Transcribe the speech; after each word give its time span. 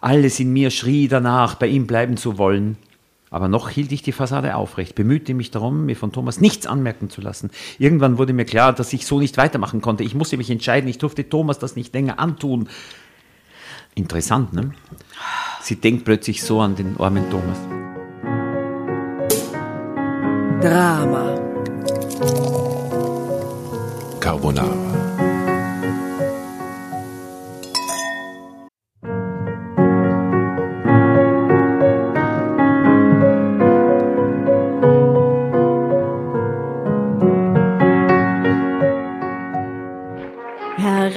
Alles 0.00 0.38
in 0.40 0.52
mir 0.52 0.70
schrie 0.70 1.08
danach, 1.08 1.54
bei 1.54 1.66
ihm 1.66 1.86
bleiben 1.86 2.16
zu 2.16 2.38
wollen. 2.38 2.76
Aber 3.30 3.48
noch 3.48 3.68
hielt 3.68 3.92
ich 3.92 4.02
die 4.02 4.12
Fassade 4.12 4.54
aufrecht, 4.54 4.94
bemühte 4.94 5.34
mich 5.34 5.50
darum, 5.50 5.84
mir 5.84 5.96
von 5.96 6.12
Thomas 6.12 6.40
nichts 6.40 6.66
anmerken 6.66 7.10
zu 7.10 7.20
lassen. 7.20 7.50
Irgendwann 7.78 8.16
wurde 8.16 8.32
mir 8.32 8.46
klar, 8.46 8.72
dass 8.72 8.92
ich 8.92 9.06
so 9.06 9.18
nicht 9.18 9.36
weitermachen 9.36 9.82
konnte. 9.82 10.02
Ich 10.02 10.14
musste 10.14 10.38
mich 10.38 10.50
entscheiden, 10.50 10.88
ich 10.88 10.98
durfte 10.98 11.28
Thomas 11.28 11.58
das 11.58 11.76
nicht 11.76 11.92
länger 11.92 12.18
antun. 12.18 12.68
Interessant, 13.94 14.54
ne? 14.54 14.72
Sie 15.60 15.76
denkt 15.76 16.04
plötzlich 16.04 16.42
so 16.42 16.60
an 16.60 16.76
den 16.76 16.96
armen 16.98 17.28
Thomas. 17.30 17.58
Drama. 20.62 21.38
Carbonara. 24.20 24.87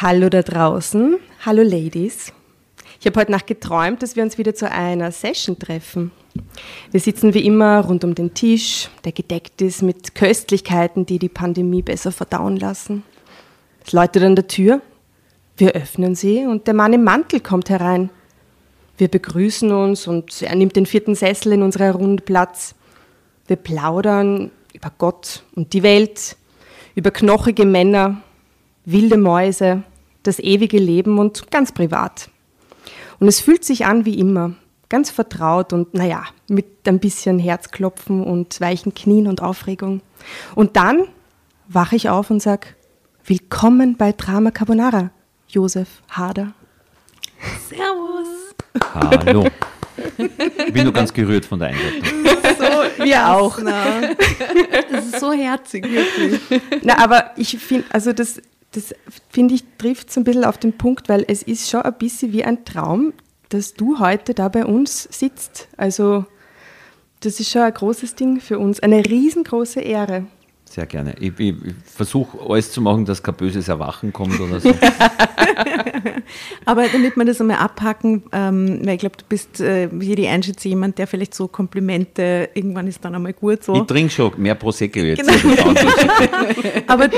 Hallo 0.00 0.28
da 0.28 0.42
draußen, 0.42 1.18
hallo 1.46 1.62
Ladies. 1.62 2.32
Ich 2.98 3.06
habe 3.06 3.20
heute 3.20 3.30
Nacht 3.30 3.46
geträumt, 3.46 4.02
dass 4.02 4.16
wir 4.16 4.24
uns 4.24 4.38
wieder 4.38 4.52
zu 4.52 4.68
einer 4.68 5.12
Session 5.12 5.56
treffen. 5.56 6.10
Wir 6.90 6.98
sitzen 6.98 7.32
wie 7.32 7.46
immer 7.46 7.78
rund 7.84 8.02
um 8.02 8.12
den 8.16 8.34
Tisch, 8.34 8.88
der 9.04 9.12
gedeckt 9.12 9.62
ist 9.62 9.82
mit 9.82 10.16
Köstlichkeiten, 10.16 11.06
die 11.06 11.20
die 11.20 11.28
Pandemie 11.28 11.80
besser 11.82 12.10
verdauen 12.10 12.56
lassen. 12.56 13.04
Es 13.86 13.92
läutet 13.92 14.24
an 14.24 14.34
der 14.34 14.48
Tür, 14.48 14.82
wir 15.58 15.74
öffnen 15.74 16.16
sie 16.16 16.44
und 16.44 16.66
der 16.66 16.74
Mann 16.74 16.92
im 16.92 17.04
Mantel 17.04 17.38
kommt 17.38 17.70
herein. 17.70 18.10
Wir 18.98 19.06
begrüßen 19.06 19.70
uns 19.70 20.08
und 20.08 20.42
er 20.42 20.56
nimmt 20.56 20.74
den 20.74 20.86
vierten 20.86 21.14
Sessel 21.14 21.52
in 21.52 21.62
unserer 21.62 21.92
Runde 21.92 22.24
Platz. 22.24 22.74
Wir 23.46 23.56
plaudern 23.56 24.50
über 24.72 24.90
Gott 24.98 25.44
und 25.54 25.72
die 25.72 25.84
Welt, 25.84 26.36
über 26.96 27.12
knochige 27.12 27.64
Männer, 27.64 28.23
wilde 28.84 29.16
Mäuse, 29.16 29.82
das 30.22 30.38
ewige 30.38 30.78
Leben 30.78 31.18
und 31.18 31.50
ganz 31.50 31.72
privat. 31.72 32.30
Und 33.20 33.28
es 33.28 33.40
fühlt 33.40 33.64
sich 33.64 33.86
an 33.86 34.04
wie 34.04 34.18
immer, 34.18 34.54
ganz 34.88 35.10
vertraut 35.10 35.72
und 35.72 35.94
naja, 35.94 36.24
mit 36.48 36.66
ein 36.86 36.98
bisschen 36.98 37.38
Herzklopfen 37.38 38.22
und 38.22 38.60
weichen 38.60 38.94
Knien 38.94 39.26
und 39.26 39.42
Aufregung. 39.42 40.02
Und 40.54 40.76
dann 40.76 41.04
wache 41.68 41.96
ich 41.96 42.08
auf 42.08 42.30
und 42.30 42.42
sage, 42.42 42.68
willkommen 43.24 43.96
bei 43.96 44.12
Drama 44.12 44.50
Carbonara, 44.50 45.10
Josef 45.48 45.88
Hader. 46.10 46.52
Servus. 47.68 48.54
Hallo. 48.94 49.46
Ich 50.16 50.72
bin 50.72 50.84
nur 50.84 50.92
ganz 50.92 51.12
gerührt 51.12 51.44
von 51.44 51.60
der 51.60 51.68
Einleitung. 51.68 52.02
So, 52.58 53.04
wir 53.04 53.28
auch. 53.28 53.58
Das 54.90 55.04
ist 55.06 55.20
so 55.20 55.32
herzig, 55.32 55.86
wirklich. 55.88 56.40
Na, 56.82 56.98
aber 56.98 57.30
ich 57.36 57.58
finde, 57.58 57.86
also 57.90 58.12
das 58.12 58.40
das 58.74 58.94
finde 59.30 59.54
ich 59.54 59.64
trifft 59.78 60.12
so 60.12 60.20
ein 60.20 60.24
bisschen 60.24 60.44
auf 60.44 60.58
den 60.58 60.72
Punkt, 60.76 61.08
weil 61.08 61.24
es 61.28 61.42
ist 61.42 61.70
schon 61.70 61.82
ein 61.82 61.94
bisschen 61.94 62.32
wie 62.32 62.44
ein 62.44 62.64
Traum, 62.64 63.12
dass 63.48 63.74
du 63.74 63.98
heute 64.00 64.34
da 64.34 64.48
bei 64.48 64.66
uns 64.66 65.04
sitzt. 65.10 65.68
Also 65.76 66.26
das 67.20 67.40
ist 67.40 67.50
schon 67.50 67.62
ein 67.62 67.72
großes 67.72 68.16
Ding 68.16 68.40
für 68.40 68.58
uns, 68.58 68.80
eine 68.80 69.04
riesengroße 69.04 69.80
Ehre. 69.80 70.26
Sehr 70.74 70.86
gerne. 70.86 71.14
Ich, 71.20 71.38
ich, 71.38 71.50
ich 71.50 71.74
versuche 71.84 72.36
alles 72.50 72.72
zu 72.72 72.80
machen, 72.80 73.04
dass 73.04 73.22
kein 73.22 73.36
böses 73.36 73.68
Erwachen 73.68 74.12
kommt 74.12 74.40
oder 74.40 74.58
so. 74.58 74.70
Aber 76.64 76.88
damit 76.88 77.16
wir 77.16 77.24
das 77.24 77.40
einmal 77.40 77.58
abhaken, 77.58 78.24
ähm, 78.32 78.80
weil 78.82 78.94
ich 78.94 78.98
glaube, 78.98 79.16
du 79.16 79.24
bist 79.28 79.60
äh, 79.60 79.88
hier 80.00 80.16
die 80.16 80.26
Einschätze 80.26 80.68
jemand, 80.68 80.98
der 80.98 81.06
vielleicht 81.06 81.32
so 81.32 81.46
Komplimente, 81.46 82.48
irgendwann 82.54 82.88
ist 82.88 83.04
dann 83.04 83.14
einmal 83.14 83.34
gut 83.34 83.62
so. 83.62 83.76
Ich 83.76 83.82
trinke 83.82 84.12
schon 84.12 84.32
mehr 84.36 84.56
Prosecco 84.56 84.98
jetzt. 84.98 85.22
Genau. 85.24 85.74
Aber 86.88 87.08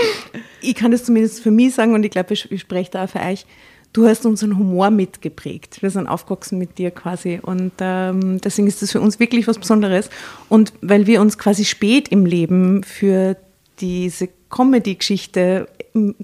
ich 0.61 0.75
kann 0.75 0.91
das 0.91 1.05
zumindest 1.05 1.43
für 1.43 1.51
mich 1.51 1.75
sagen 1.75 1.95
und 1.95 2.05
ich 2.05 2.11
glaube, 2.11 2.35
ich, 2.35 2.53
ich 2.53 2.61
spreche 2.61 2.91
da 2.91 3.05
auch 3.05 3.09
für 3.09 3.21
euch. 3.21 3.47
Du 3.95 4.07
hast 4.07 4.27
unseren 4.27 4.59
Humor 4.59 4.91
mitgeprägt. 4.91 5.81
Wir 5.81 5.89
sind 5.89 6.07
aufgewachsen 6.07 6.59
mit 6.59 6.77
dir 6.77 6.91
quasi. 6.91 7.41
Und 7.41 7.73
ähm, 7.81 8.39
deswegen 8.43 8.69
ist 8.69 8.83
das 8.83 8.93
für 8.93 9.01
uns 9.01 9.19
wirklich 9.19 9.49
was 9.49 9.59
Besonderes. 9.59 10.11
Und 10.51 10.75
weil 10.83 11.07
wir 11.07 11.23
uns 11.23 11.39
quasi 11.39 11.65
spät 11.65 12.09
im 12.09 12.27
Leben 12.27 12.83
für 12.83 13.39
diese 13.81 14.29
Comedy-Geschichte 14.51 15.69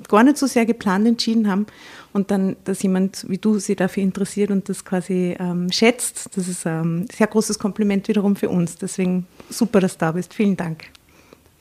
gar 0.08 0.22
nicht 0.22 0.36
so 0.36 0.46
sehr 0.46 0.66
geplant 0.66 1.06
entschieden 1.06 1.48
haben 1.50 1.66
und 2.12 2.30
dann, 2.30 2.56
dass 2.64 2.82
jemand 2.82 3.24
wie 3.28 3.38
du 3.38 3.58
sich 3.58 3.76
dafür 3.76 4.02
interessiert 4.02 4.50
und 4.50 4.68
das 4.68 4.84
quasi 4.84 5.34
ähm, 5.38 5.70
schätzt, 5.72 6.36
das 6.36 6.48
ist 6.48 6.66
ein 6.66 7.08
sehr 7.10 7.26
großes 7.26 7.58
Kompliment 7.58 8.06
wiederum 8.08 8.36
für 8.36 8.50
uns. 8.50 8.76
Deswegen 8.76 9.26
super, 9.48 9.80
dass 9.80 9.94
du 9.94 10.00
da 10.00 10.12
bist. 10.12 10.34
Vielen 10.34 10.56
Dank. 10.56 10.84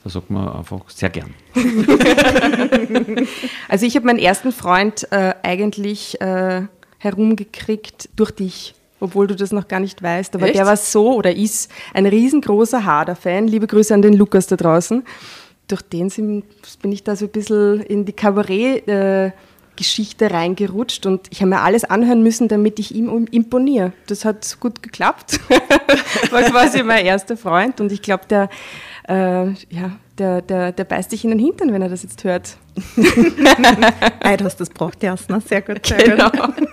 Da 0.04 0.10
sagt 0.10 0.30
man 0.30 0.48
einfach 0.48 0.90
sehr 0.90 1.10
gern. 1.10 1.32
also 3.68 3.86
ich 3.86 3.94
habe 3.94 4.06
meinen 4.06 4.18
ersten 4.18 4.52
Freund 4.52 5.06
äh, 5.12 5.34
eigentlich 5.42 6.20
äh, 6.20 6.62
herumgekriegt 6.98 8.10
durch 8.16 8.32
dich. 8.32 8.74
obwohl 9.00 9.26
du 9.26 9.34
das 9.34 9.52
noch 9.52 9.68
gar 9.68 9.80
nicht 9.80 10.02
weißt. 10.02 10.34
Aber 10.34 10.46
Echt? 10.46 10.56
der 10.56 10.66
war 10.66 10.76
so 10.76 11.14
oder 11.14 11.34
ist 11.34 11.70
ein 11.94 12.06
riesengroßer 12.06 12.84
Hader-Fan. 12.84 13.48
Liebe 13.48 13.66
Grüße 13.66 13.94
an 13.94 14.02
den 14.02 14.14
Lukas 14.14 14.46
da 14.48 14.56
draußen. 14.56 15.04
Durch 15.68 15.82
den 15.82 16.10
sind, 16.10 16.44
bin 16.82 16.92
ich 16.92 17.04
da 17.04 17.16
so 17.16 17.26
ein 17.26 17.30
bisschen 17.30 17.80
in 17.82 18.04
die 18.04 18.12
Kabarett-Geschichte 18.12 20.30
reingerutscht 20.30 21.06
und 21.06 21.28
ich 21.30 21.40
habe 21.40 21.50
mir 21.50 21.60
alles 21.60 21.84
anhören 21.84 22.22
müssen, 22.22 22.48
damit 22.48 22.78
ich 22.78 22.94
ihm 22.94 23.26
imponiere. 23.30 23.92
Das 24.06 24.24
hat 24.24 24.58
gut 24.60 24.82
geklappt. 24.82 25.40
war 26.30 26.42
quasi 26.42 26.82
mein 26.82 27.06
erster 27.06 27.36
Freund 27.36 27.80
und 27.80 27.92
ich 27.92 28.02
glaube, 28.02 28.24
der, 28.28 28.48
äh, 29.08 29.50
ja, 29.70 29.92
der, 30.18 30.42
der, 30.42 30.72
der 30.72 30.84
beißt 30.84 31.12
dich 31.12 31.24
in 31.24 31.30
den 31.30 31.38
Hintern, 31.38 31.72
wenn 31.72 31.80
er 31.80 31.88
das 31.88 32.02
jetzt 32.02 32.22
hört. 32.24 32.56
Ei, 34.20 34.36
du 34.36 34.44
hast 34.44 34.60
das 34.60 34.68
braucht 34.70 35.02
erst, 35.02 35.30
ne? 35.30 35.40
Sehr 35.40 35.62
gut, 35.62 35.86
sehr 35.86 36.02
Genau. 36.04 36.30
gut. 36.30 36.54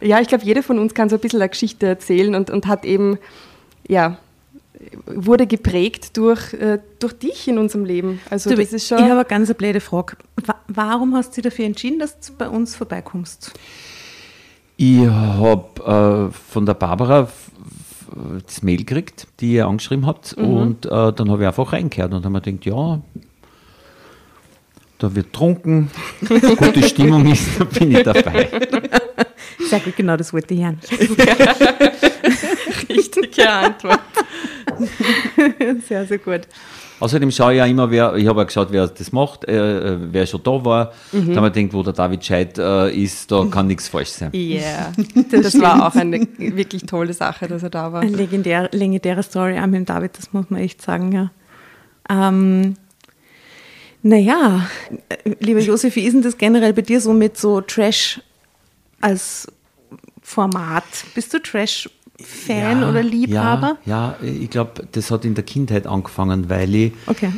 Ja, 0.00 0.20
ich 0.20 0.28
glaube, 0.28 0.44
jeder 0.44 0.62
von 0.62 0.78
uns 0.78 0.94
kann 0.94 1.08
so 1.08 1.16
ein 1.16 1.20
bisschen 1.20 1.40
eine 1.40 1.48
Geschichte 1.48 1.86
erzählen 1.86 2.36
und, 2.36 2.50
und 2.50 2.68
hat 2.68 2.84
eben, 2.84 3.18
ja, 3.88 4.18
wurde 5.06 5.46
geprägt 5.46 6.16
durch, 6.16 6.52
äh, 6.54 6.78
durch 6.98 7.12
dich 7.14 7.48
in 7.48 7.58
unserem 7.58 7.84
Leben. 7.84 8.20
Also 8.30 8.50
Du, 8.50 8.56
das 8.56 8.72
ist 8.72 8.86
schon. 8.88 8.98
Ich 8.98 9.04
habe 9.04 9.14
eine 9.14 9.24
ganz 9.24 9.52
blöde 9.54 9.80
Frage. 9.80 10.16
Wa- 10.44 10.56
Warum 10.68 11.14
hast 11.14 11.30
du 11.36 11.40
dich 11.42 11.50
dafür 11.50 11.64
entschieden, 11.66 11.98
dass 11.98 12.18
du 12.20 12.32
bei 12.36 12.48
uns 12.48 12.76
vorbeikommst? 12.76 13.52
Ich 14.76 15.06
habe 15.06 16.30
äh, 16.30 16.34
von 16.52 16.64
der 16.66 16.74
Barbara 16.74 17.28
das 18.46 18.62
Mail 18.62 18.78
gekriegt, 18.78 19.26
die 19.40 19.54
ihr 19.54 19.66
angeschrieben 19.66 20.06
habt, 20.06 20.32
und 20.34 20.86
äh, 20.86 21.12
dann 21.12 21.30
habe 21.30 21.42
ich 21.42 21.46
einfach 21.48 21.72
reingehört 21.72 22.12
und 22.14 22.24
habe 22.24 22.30
mir 22.30 22.40
gedacht, 22.40 22.64
ja, 22.64 23.00
da 24.98 25.14
wird 25.14 25.32
trunken, 25.32 25.90
gute 26.28 26.82
Stimmung 26.82 27.30
ist, 27.30 27.58
da 27.58 27.64
bin 27.64 27.92
ich 27.92 28.02
dabei. 28.02 28.48
Sehr 29.68 29.80
gut, 29.80 29.96
genau 29.96 30.16
das 30.16 30.32
wollte 30.32 30.54
ich 30.54 30.62
hören. 30.62 30.78
richtige 32.88 33.50
Antwort. 33.50 34.00
Sehr, 35.88 36.06
sehr 36.06 36.18
gut. 36.18 36.42
Außerdem 37.00 37.30
schaue 37.30 37.52
ich 37.52 37.58
ja 37.58 37.66
immer, 37.66 37.90
wer, 37.90 38.14
ich 38.16 38.26
habe 38.26 38.40
ja 38.40 38.44
geschaut, 38.44 38.68
wer 38.70 38.86
das 38.86 39.12
macht, 39.12 39.46
äh, 39.46 39.94
äh, 39.94 39.98
wer 40.00 40.26
schon 40.26 40.42
da 40.42 40.64
war. 40.64 40.92
Da 41.12 41.36
habe 41.36 41.48
ich 41.48 41.52
gedacht, 41.52 41.72
wo 41.72 41.82
der 41.82 41.92
David 41.92 42.24
Scheid 42.24 42.58
äh, 42.58 42.90
ist, 42.90 43.30
da 43.30 43.46
kann 43.50 43.68
nichts 43.68 43.88
falsch 43.88 44.10
sein. 44.10 44.30
Ja, 44.32 44.92
das 45.30 45.60
war 45.60 45.86
auch 45.86 45.94
eine 45.94 46.26
wirklich 46.38 46.86
tolle 46.86 47.12
Sache, 47.12 47.46
dass 47.46 47.62
er 47.62 47.70
da 47.70 47.92
war. 47.92 48.02
Eine 48.02 48.16
legendäre, 48.16 48.68
legendäre 48.72 49.22
Story 49.22 49.58
auch 49.58 49.66
mit 49.66 49.74
dem 49.74 49.84
David, 49.84 50.18
das 50.18 50.32
muss 50.32 50.50
man 50.50 50.60
echt 50.60 50.82
sagen, 50.82 51.12
ja. 51.12 51.30
Ähm, 52.10 52.74
naja, 54.02 54.68
lieber 55.40 55.60
Josef, 55.60 55.96
wie 55.96 56.02
ist 56.04 56.14
denn 56.14 56.22
das 56.22 56.38
generell 56.38 56.72
bei 56.72 56.82
dir 56.82 57.00
so 57.00 57.12
mit 57.12 57.36
so 57.36 57.60
Trash 57.60 58.20
als 59.00 59.48
Format? 60.22 60.84
Bist 61.14 61.34
du 61.34 61.40
Trash-Fan 61.40 62.84
oder 62.84 63.02
Liebhaber? 63.02 63.78
Ja, 63.84 64.16
ja 64.20 64.28
ich 64.28 64.50
glaube, 64.50 64.86
das 64.92 65.10
hat 65.10 65.24
in 65.24 65.34
der 65.34 65.44
Kindheit 65.44 65.86
angefangen, 65.86 66.48
weil 66.48 66.74
ich 66.74 66.92
Okay. 67.06 67.32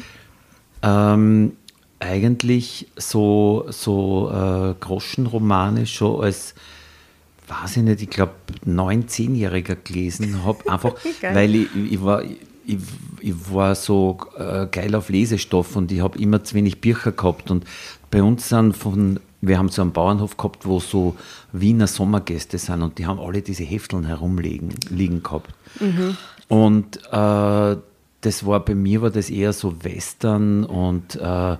ähm, 0.82 1.52
eigentlich 1.98 2.88
so, 2.96 3.66
so 3.68 4.30
äh, 4.30 4.74
Groschenromane 4.80 5.86
schon 5.86 6.22
als, 6.22 6.54
weiß 7.48 7.78
ich 7.78 7.82
nicht, 7.82 8.02
ich 8.02 8.10
glaube, 8.10 8.32
19-Jähriger 8.66 9.76
gelesen 9.76 10.44
habe, 10.44 10.70
einfach 10.70 10.94
weil 11.22 11.54
ich, 11.54 11.74
ich 11.74 12.02
war. 12.02 12.22
Ich, 12.74 12.78
ich 13.20 13.52
war 13.52 13.74
so 13.74 14.18
äh, 14.36 14.66
geil 14.66 14.94
auf 14.94 15.08
Lesestoff 15.08 15.76
und 15.76 15.90
ich 15.92 16.00
habe 16.00 16.18
immer 16.18 16.44
zu 16.44 16.54
wenig 16.54 16.80
Bücher 16.80 17.12
gehabt. 17.12 17.50
Und 17.50 17.64
bei 18.10 18.22
uns 18.22 18.48
sind 18.48 18.76
von, 18.76 19.20
wir 19.40 19.58
haben 19.58 19.68
so 19.68 19.82
einen 19.82 19.92
Bauernhof 19.92 20.36
gehabt, 20.36 20.66
wo 20.66 20.80
so 20.80 21.16
Wiener 21.52 21.86
Sommergäste 21.86 22.58
sind 22.58 22.82
und 22.82 22.98
die 22.98 23.06
haben 23.06 23.18
alle 23.18 23.42
diese 23.42 23.64
Hefteln 23.64 24.04
herumliegen 24.04 24.74
liegen 24.88 25.22
gehabt. 25.22 25.52
Und 26.48 26.98
äh, 27.12 27.76
das 28.20 28.46
war 28.46 28.60
bei 28.60 28.74
mir 28.74 29.02
war 29.02 29.10
das 29.10 29.30
eher 29.30 29.52
so 29.52 29.82
Western 29.82 30.64
und 30.64 31.16
äh, 31.16 31.56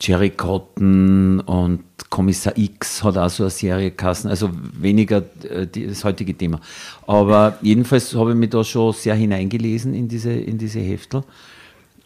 Jerry 0.00 0.30
Cotton 0.30 1.40
und 1.40 1.84
Kommissar 2.10 2.56
X 2.56 3.02
hat 3.02 3.18
auch 3.18 3.28
so 3.28 3.44
eine 3.44 3.50
Serie 3.50 3.90
geheißen, 3.90 4.30
also 4.30 4.50
weniger 4.52 5.22
äh, 5.48 5.66
die, 5.66 5.86
das 5.86 6.04
heutige 6.04 6.34
Thema. 6.36 6.60
Aber 7.06 7.58
jedenfalls 7.60 8.14
habe 8.14 8.30
ich 8.30 8.36
mich 8.36 8.50
da 8.50 8.64
schon 8.64 8.92
sehr 8.92 9.14
hineingelesen 9.14 9.94
in 9.94 10.08
diese, 10.08 10.32
in 10.32 10.56
diese 10.56 10.80
Heftel. 10.80 11.24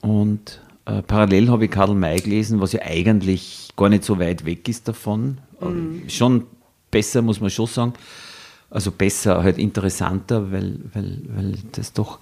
Und 0.00 0.60
äh, 0.86 1.02
parallel 1.02 1.50
habe 1.50 1.66
ich 1.66 1.70
Karl 1.70 1.94
May 1.94 2.18
gelesen, 2.18 2.60
was 2.60 2.72
ja 2.72 2.80
eigentlich 2.82 3.70
gar 3.76 3.88
nicht 3.88 4.04
so 4.04 4.18
weit 4.18 4.44
weg 4.44 4.68
ist 4.68 4.88
davon. 4.88 5.38
Äh, 5.60 6.08
Schon 6.10 6.46
besser, 6.90 7.22
muss 7.22 7.40
man 7.40 7.50
schon 7.50 7.66
sagen. 7.66 7.92
Also 8.70 8.90
besser, 8.90 9.42
halt 9.42 9.58
interessanter, 9.58 10.50
weil, 10.50 10.78
weil, 10.94 11.18
weil 11.28 11.54
das 11.72 11.92
doch 11.92 12.18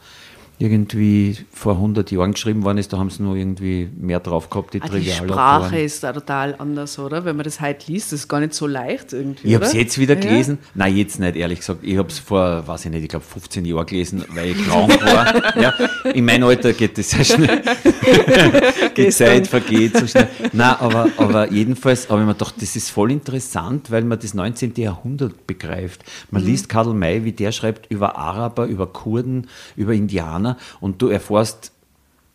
irgendwie 0.60 1.38
vor 1.50 1.72
100 1.72 2.10
Jahren 2.10 2.32
geschrieben 2.32 2.64
worden 2.64 2.76
ist. 2.76 2.92
Da 2.92 2.98
haben 2.98 3.08
sie 3.08 3.22
nur 3.22 3.34
irgendwie 3.34 3.88
mehr 3.98 4.20
drauf 4.20 4.50
gehabt, 4.50 4.74
die 4.74 4.82
Ah, 4.82 4.88
die. 4.90 5.10
Sprache 5.10 5.80
ist 5.80 6.02
da 6.04 6.12
total 6.12 6.54
anders, 6.58 6.98
oder? 6.98 7.24
Wenn 7.24 7.34
man 7.36 7.44
das 7.44 7.62
heute 7.62 7.90
liest, 7.90 8.12
ist 8.12 8.28
gar 8.28 8.40
nicht 8.40 8.52
so 8.52 8.66
leicht 8.66 9.14
irgendwie. 9.14 9.48
Ich 9.48 9.54
habe 9.54 9.64
es 9.64 9.72
jetzt 9.72 9.98
wieder 9.98 10.14
Ja. 10.14 10.20
gelesen. 10.20 10.58
Nein, 10.74 10.96
jetzt 10.98 11.18
nicht, 11.18 11.36
ehrlich 11.36 11.60
gesagt. 11.60 11.80
Ich 11.82 11.96
habe 11.96 12.08
es 12.08 12.18
vor, 12.18 12.66
weiß 12.68 12.84
ich 12.84 12.90
nicht, 12.90 13.02
ich 13.04 13.08
glaube 13.08 13.24
15 13.24 13.64
Jahren 13.64 13.86
gelesen, 13.86 14.22
weil 14.34 14.50
ich 14.50 14.58
krank 14.66 15.00
war. 15.02 15.56
ja, 15.62 15.72
in 16.12 16.26
meinem 16.26 16.44
Alter 16.44 16.74
geht 16.74 16.98
das 16.98 17.08
sehr 17.10 17.24
schnell. 17.24 17.62
Die 18.96 19.08
Zeit 19.08 19.46
vergeht 19.46 19.96
so 19.96 20.06
schnell. 20.06 20.28
Nein, 20.52 20.74
aber, 20.78 21.08
aber 21.16 21.50
jedenfalls 21.50 22.10
habe 22.10 22.20
ich 22.20 22.26
mir 22.26 22.34
gedacht, 22.34 22.56
das 22.60 22.76
ist 22.76 22.90
voll 22.90 23.10
interessant, 23.12 23.90
weil 23.90 24.04
man 24.04 24.18
das 24.18 24.34
19. 24.34 24.74
Jahrhundert 24.76 25.46
begreift. 25.46 26.04
Man 26.30 26.44
liest 26.44 26.68
Karl 26.68 26.92
May, 26.92 27.24
wie 27.24 27.32
der 27.32 27.52
schreibt 27.52 27.90
über 27.90 28.16
Araber, 28.16 28.66
über 28.66 28.86
Kurden, 28.86 29.46
über 29.76 29.94
Indianer 29.94 30.49
und 30.80 31.00
du 31.02 31.08
erfährst 31.08 31.72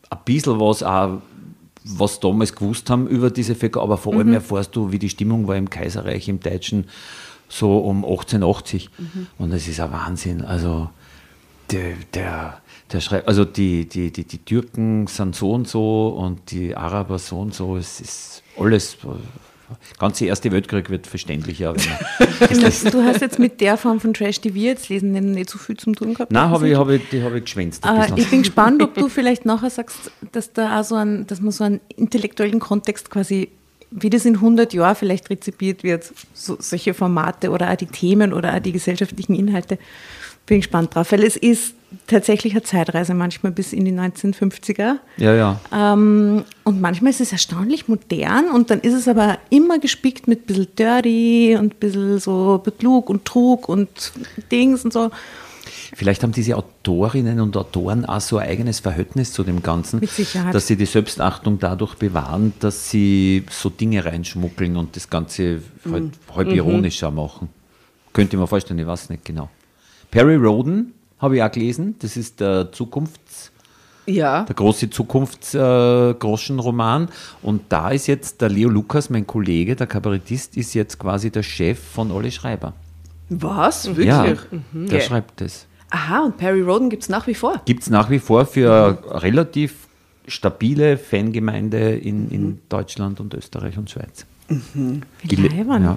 ein 0.10 0.20
bisschen 0.26 0.60
was 0.60 0.84
auch, 0.84 1.22
was 1.84 2.20
damals 2.20 2.56
gewusst 2.56 2.90
haben 2.90 3.08
über 3.08 3.30
diese 3.30 3.56
Völker, 3.56 3.82
aber 3.82 3.98
vor 3.98 4.14
allem 4.14 4.34
erfährst 4.34 4.76
du, 4.76 4.92
wie 4.92 5.00
die 5.00 5.10
Stimmung 5.10 5.48
war 5.48 5.56
im 5.56 5.70
Kaiserreich, 5.70 6.28
im 6.28 6.40
Deutschen, 6.40 6.86
so 7.48 7.78
um 7.78 7.98
1880. 8.04 8.90
Und 9.38 9.52
das 9.52 9.68
ist 9.68 9.80
ein 9.80 9.92
Wahnsinn. 9.92 10.42
Also 10.42 10.90
der, 11.72 11.94
der, 12.14 12.62
der 12.92 13.02
schreibt, 13.02 13.28
also 13.28 13.46
die, 13.46 13.88
die, 13.88 14.12
die, 14.12 14.24
die 14.24 14.38
Türken 14.40 15.08
sind 15.08 15.36
so 15.36 15.52
und 15.52 15.68
so 15.68 16.10
und 16.10 16.52
die 16.52 16.76
Araber 16.76 17.20
so 17.20 17.40
und 17.40 17.54
so. 17.54 17.78
Es 17.78 18.02
ist 18.02 18.44
alles, 18.58 18.98
ganze 20.00 20.26
Erste 20.26 20.52
Weltkrieg 20.52 20.90
wird 20.90 21.08
verständlicher. 21.08 21.74
Du 22.92 23.04
hast 23.04 23.22
jetzt 23.22 23.40
mit 23.40 23.62
der 23.62 23.78
Form 23.78 24.00
von 24.00 24.14
Trash, 24.14 24.42
die 24.42 24.54
wir 24.54 24.72
jetzt 24.72 24.90
lesen, 24.90 25.12
nicht 25.12 25.50
so 25.50 25.58
viel 25.58 25.78
zum 25.78 25.96
tun 25.96 26.14
gehabt. 26.14 26.32
Nein, 26.32 26.50
habe 26.50 26.70
ich, 26.70 26.76
hab 26.76 26.90
ich, 26.90 27.02
die 27.10 27.24
habe 27.24 27.38
ich 27.38 27.46
geschwänzt. 27.46 27.86
Äh, 27.86 28.08
ich 28.16 28.30
bin 28.30 28.40
gespannt, 28.44 28.82
ob 28.82 28.94
du 28.94 29.08
vielleicht 29.08 29.46
nachher 29.46 29.70
sagst, 29.70 30.12
dass 30.32 30.52
da 30.52 30.80
auch 30.80 30.84
so 30.84 30.96
ein, 30.96 31.26
dass 31.28 31.42
man 31.42 31.52
so 31.52 31.64
einen 31.64 31.80
intellektuellen 31.96 32.60
Kontext 32.60 33.10
quasi, 33.10 33.50
wie 33.92 34.10
das 34.10 34.26
in 34.26 34.36
100 34.36 34.74
Jahren 34.74 34.96
vielleicht 34.96 35.30
rezipiert 35.30 35.84
wird, 35.84 36.12
so, 36.34 36.58
solche 36.60 36.94
Formate 36.94 37.52
oder 37.52 37.72
auch 37.72 37.78
die 37.78 37.88
Themen 37.88 38.34
oder 38.34 38.54
auch 38.54 38.60
die 38.60 38.74
gesellschaftlichen 38.74 39.36
Inhalte. 39.36 39.78
Bin 40.46 40.60
gespannt 40.60 40.94
drauf, 40.96 41.12
weil 41.12 41.24
es 41.24 41.36
ist 41.38 41.74
tatsächlich 42.08 42.54
eine 42.54 42.62
Zeitreise 42.64 43.14
manchmal 43.14 43.52
bis 43.52 43.74
in 43.74 43.86
die 43.86 43.92
1950er. 43.94 44.96
ja, 45.18 45.34
ja. 45.34 45.60
Ähm, 45.74 46.44
und 46.64 46.82
manchmal 46.82 47.12
ist 47.12 47.22
es 47.22 47.32
erstaunlich 47.32 47.88
modern 47.88 48.50
und 48.54 48.70
dann 48.70 48.80
ist 48.82 48.94
es 48.94 49.08
aber 49.08 49.38
immer 49.50 49.80
gespickt 49.80 50.28
mit 50.28 50.42
ein 50.42 50.46
bisschen 50.46 50.68
Dirty 50.78 51.56
und 51.58 51.74
ein 51.74 51.80
bisschen 51.80 52.20
so 52.20 52.62
Betrug 52.64 53.10
und 53.10 53.26
Trug 53.26 53.70
und 53.70 54.12
Dings 54.52 54.84
und 54.86 54.94
so. 54.94 55.10
Vielleicht 55.96 56.24
haben 56.24 56.32
diese 56.34 56.58
Autorinnen 56.58 57.40
und 57.40 57.56
Autoren 57.56 58.06
auch 58.06 58.20
so 58.20 58.38
ein 58.38 58.50
eigenes 58.50 58.82
Verhältnis 58.82 59.32
zu 59.32 59.44
dem 59.44 59.64
Ganzen, 59.64 60.00
Mit 60.02 60.10
Sicherheit. 60.12 60.54
dass 60.54 60.68
sie 60.68 60.76
die 60.76 60.86
Selbstachtung 60.86 61.58
dadurch 61.60 61.96
bewahren, 61.96 62.54
dass 62.60 62.90
sie 62.90 63.46
so 63.50 63.70
Dinge 63.70 64.04
reinschmuggeln 64.04 64.76
und 64.78 64.96
das 64.96 65.10
Ganze 65.10 65.62
halt 65.90 66.04
Mhm. 66.04 66.12
halb 66.36 66.50
ironischer 66.52 67.10
machen. 67.12 67.50
Könnte 68.14 68.36
ich 68.36 68.40
mir 68.40 68.48
vorstellen, 68.48 68.80
ich 68.80 68.88
weiß 68.88 69.10
nicht 69.10 69.24
genau. 69.26 69.50
Perry 70.16 70.36
Roden 70.38 70.94
habe 71.20 71.36
ich 71.36 71.44
auch 71.44 71.52
gelesen, 71.52 71.96
das 72.00 72.16
ist 72.16 72.40
der 72.40 72.72
Zukunfts- 72.72 73.52
Ja. 74.06 74.44
der 74.46 74.56
große 74.56 74.90
Zukunftsgroschenroman. 74.90 77.10
und 77.42 77.64
da 77.68 77.90
ist 77.90 78.08
jetzt 78.08 78.40
der 78.42 78.48
Leo 78.48 78.70
Lukas, 78.70 79.10
mein 79.10 79.28
Kollege, 79.28 79.76
der 79.76 79.88
Kabarettist, 79.88 80.56
ist 80.56 80.74
jetzt 80.74 81.00
quasi 81.00 81.32
der 81.32 81.44
Chef 81.44 81.78
von 81.80 82.12
Olli 82.12 82.32
Schreiber. 82.32 82.72
Was? 83.30 83.88
Wirklich? 83.88 84.08
Ja, 84.08 84.24
Mhm. 84.72 84.88
der 84.88 85.00
Okay. 85.00 85.06
schreibt 85.08 85.42
das. 85.42 85.66
Aha, 85.90 86.24
und 86.26 86.38
Perry 86.38 86.62
Roden 86.62 86.90
gibt 86.90 87.04
es 87.04 87.10
nach 87.10 87.28
wie 87.28 87.34
vor. 87.36 87.62
Gibt 87.66 87.82
es 87.84 87.90
nach 87.90 88.10
wie 88.10 88.20
vor 88.20 88.46
für 88.46 88.98
relativ 89.22 89.88
stabile 90.28 90.98
Fangemeinde 90.98 91.94
in, 91.96 92.30
in 92.32 92.42
Mhm. 92.44 92.60
Deutschland 92.70 93.20
und 93.20 93.34
Österreich 93.34 93.78
und 93.78 93.90
Schweiz. 93.90 94.26
Wie 94.48 95.02
Gele- 95.28 95.50
leibend. 95.50 95.84
ja. 95.84 95.96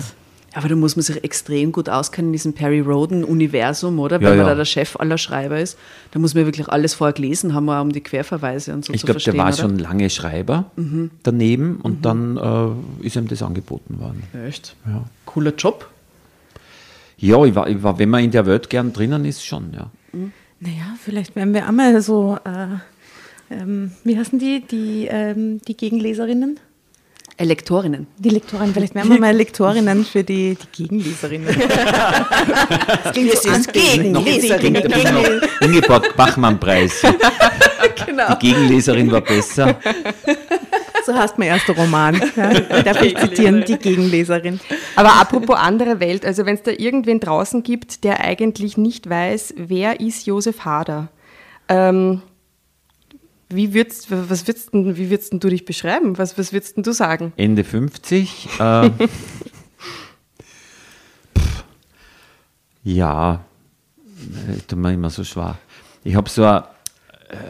Aber 0.58 0.68
da 0.68 0.74
muss 0.74 0.96
man 0.96 1.04
sich 1.04 1.22
extrem 1.22 1.70
gut 1.70 1.88
auskennen 1.88 2.30
in 2.30 2.32
diesem 2.32 2.52
Perry 2.52 2.80
Roden-Universum, 2.80 4.00
oder? 4.00 4.16
Ja, 4.16 4.22
Wenn 4.22 4.38
man 4.38 4.38
ja. 4.38 4.44
da 4.46 4.54
der 4.56 4.64
Chef 4.64 4.96
aller 4.96 5.16
Schreiber 5.16 5.60
ist. 5.60 5.78
Da 6.10 6.18
muss 6.18 6.34
man 6.34 6.46
wirklich 6.46 6.68
alles 6.68 6.94
vorher 6.94 7.12
gelesen 7.12 7.54
haben, 7.54 7.70
auch 7.70 7.80
um 7.80 7.92
die 7.92 8.00
Querverweise 8.00 8.72
und 8.74 8.84
so 8.84 8.92
Ich 8.92 9.02
zu 9.02 9.06
glaube, 9.06 9.20
der 9.20 9.32
verstehen. 9.34 9.38
war 9.38 9.54
oder? 9.54 9.68
Mhm. 9.68 9.78
schon 9.78 9.78
lange 9.78 10.10
Schreiber 10.10 10.64
daneben 11.22 11.76
und 11.80 12.04
dann 12.04 12.36
äh, 12.36 13.06
ist 13.06 13.14
ihm 13.14 13.28
das 13.28 13.40
angeboten 13.44 14.00
worden. 14.00 14.24
Echt? 14.48 14.74
Ja. 14.84 15.04
Cooler 15.26 15.54
Job. 15.56 15.88
Ja, 17.18 17.44
ich 17.44 17.54
war, 17.54 17.68
ich 17.68 17.80
war, 17.80 17.96
wenn 18.00 18.10
man 18.10 18.24
in 18.24 18.32
der 18.32 18.44
Welt 18.44 18.68
gern 18.68 18.92
drinnen 18.92 19.24
ist, 19.26 19.46
schon, 19.46 19.72
ja. 19.72 19.90
Naja, 20.58 20.96
vielleicht 21.00 21.36
werden 21.36 21.54
wir 21.54 21.68
einmal 21.68 22.02
so, 22.02 22.36
äh, 22.44 23.54
ähm, 23.54 23.92
wie 24.02 24.18
heißen 24.18 24.40
die, 24.40 24.64
die, 24.68 25.06
ähm, 25.08 25.60
die 25.68 25.76
Gegenleserinnen? 25.76 26.58
Elektorinnen. 27.38 28.08
Die 28.18 28.30
Lektorinnen, 28.30 28.74
vielleicht 28.74 28.94
werden 28.96 29.10
wir 29.10 29.20
mal 29.20 29.34
Lektorinnen 29.34 30.04
für 30.04 30.24
die, 30.24 30.56
die 30.56 30.82
Gegenleserinnen. 30.82 31.48
das 33.04 33.12
klingt 33.12 33.38
so 33.38 33.48
an 33.48 33.62
Gegenleserin. 33.72 35.40
Ingeborg 35.60 36.16
Bachmann-Preis. 36.16 37.02
Genau. 38.06 38.34
Die 38.34 38.48
Gegenleserin 38.48 39.10
war 39.10 39.20
besser. 39.20 39.76
So 41.04 41.14
heißt 41.14 41.38
mein 41.38 41.48
erster 41.48 41.74
Roman. 41.74 42.20
Ja, 42.36 42.82
darf 42.82 43.02
ich 43.02 43.16
zitieren, 43.16 43.64
die 43.66 43.76
Gegenleserin. 43.76 44.60
Aber 44.96 45.14
apropos 45.14 45.56
andere 45.56 46.00
Welt, 46.00 46.24
also 46.24 46.44
wenn 46.44 46.54
es 46.56 46.62
da 46.62 46.70
irgendwen 46.70 47.20
draußen 47.20 47.62
gibt, 47.62 48.04
der 48.04 48.20
eigentlich 48.20 48.76
nicht 48.76 49.08
weiß, 49.08 49.54
wer 49.56 50.00
ist 50.00 50.26
Josef 50.26 50.64
Hader, 50.64 51.08
ähm, 51.68 52.22
wie 53.48 53.72
würdest, 53.74 54.10
was 54.10 54.46
würdest, 54.46 54.70
wie 54.72 55.10
würdest 55.10 55.32
du 55.32 55.48
dich 55.48 55.64
beschreiben? 55.64 56.18
Was, 56.18 56.36
was 56.36 56.52
würdest 56.52 56.74
du 56.76 56.92
sagen? 56.92 57.32
Ende 57.36 57.64
50. 57.64 58.48
Äh, 58.60 58.90
pff, 61.38 61.64
ja, 62.84 63.44
ich 64.56 64.64
tue 64.64 64.78
mir 64.78 64.92
immer 64.92 65.10
so 65.10 65.24
schwer. 65.24 65.58
Ich 66.04 66.14
habe 66.14 66.28
so 66.28 66.44
ein, 66.44 66.62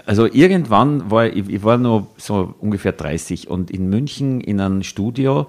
also 0.06 0.26
irgendwann 0.26 1.10
war 1.10 1.26
ich, 1.26 1.48
ich 1.48 1.62
war 1.62 1.78
noch 1.78 2.08
so 2.16 2.54
ungefähr 2.58 2.92
30 2.92 3.48
und 3.48 3.70
in 3.70 3.88
München 3.88 4.40
in 4.40 4.60
einem 4.60 4.82
Studio 4.82 5.48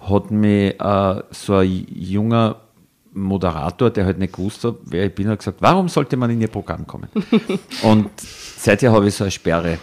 hat 0.00 0.30
mir 0.30 0.80
äh, 0.80 1.22
so 1.30 1.56
ein 1.56 1.86
junger 1.88 2.56
Moderator, 3.14 3.90
der 3.90 4.04
halt 4.06 4.18
nicht 4.18 4.32
gewusst 4.34 4.64
hat, 4.64 4.74
wer 4.84 5.06
ich 5.06 5.14
bin, 5.14 5.28
hat 5.28 5.38
gesagt, 5.38 5.58
warum 5.60 5.88
sollte 5.88 6.16
man 6.16 6.30
in 6.30 6.40
ihr 6.40 6.48
Programm 6.48 6.86
kommen? 6.86 7.08
und 7.82 8.10
seither 8.20 8.92
habe 8.92 9.08
ich 9.08 9.14
so 9.14 9.24
eine 9.24 9.30
Sperre 9.30 9.78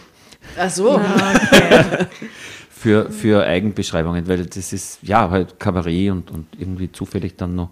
Ach 0.58 0.70
so. 0.70 1.00
für, 2.70 3.10
für 3.12 3.44
Eigenbeschreibungen, 3.46 4.28
weil 4.28 4.46
das 4.46 4.74
ist 4.74 5.00
ja 5.02 5.30
halt 5.30 5.60
Kabarett 5.60 6.12
und, 6.12 6.32
und 6.32 6.48
irgendwie 6.58 6.92
zufällig 6.92 7.38
dann 7.38 7.56
noch 7.56 7.70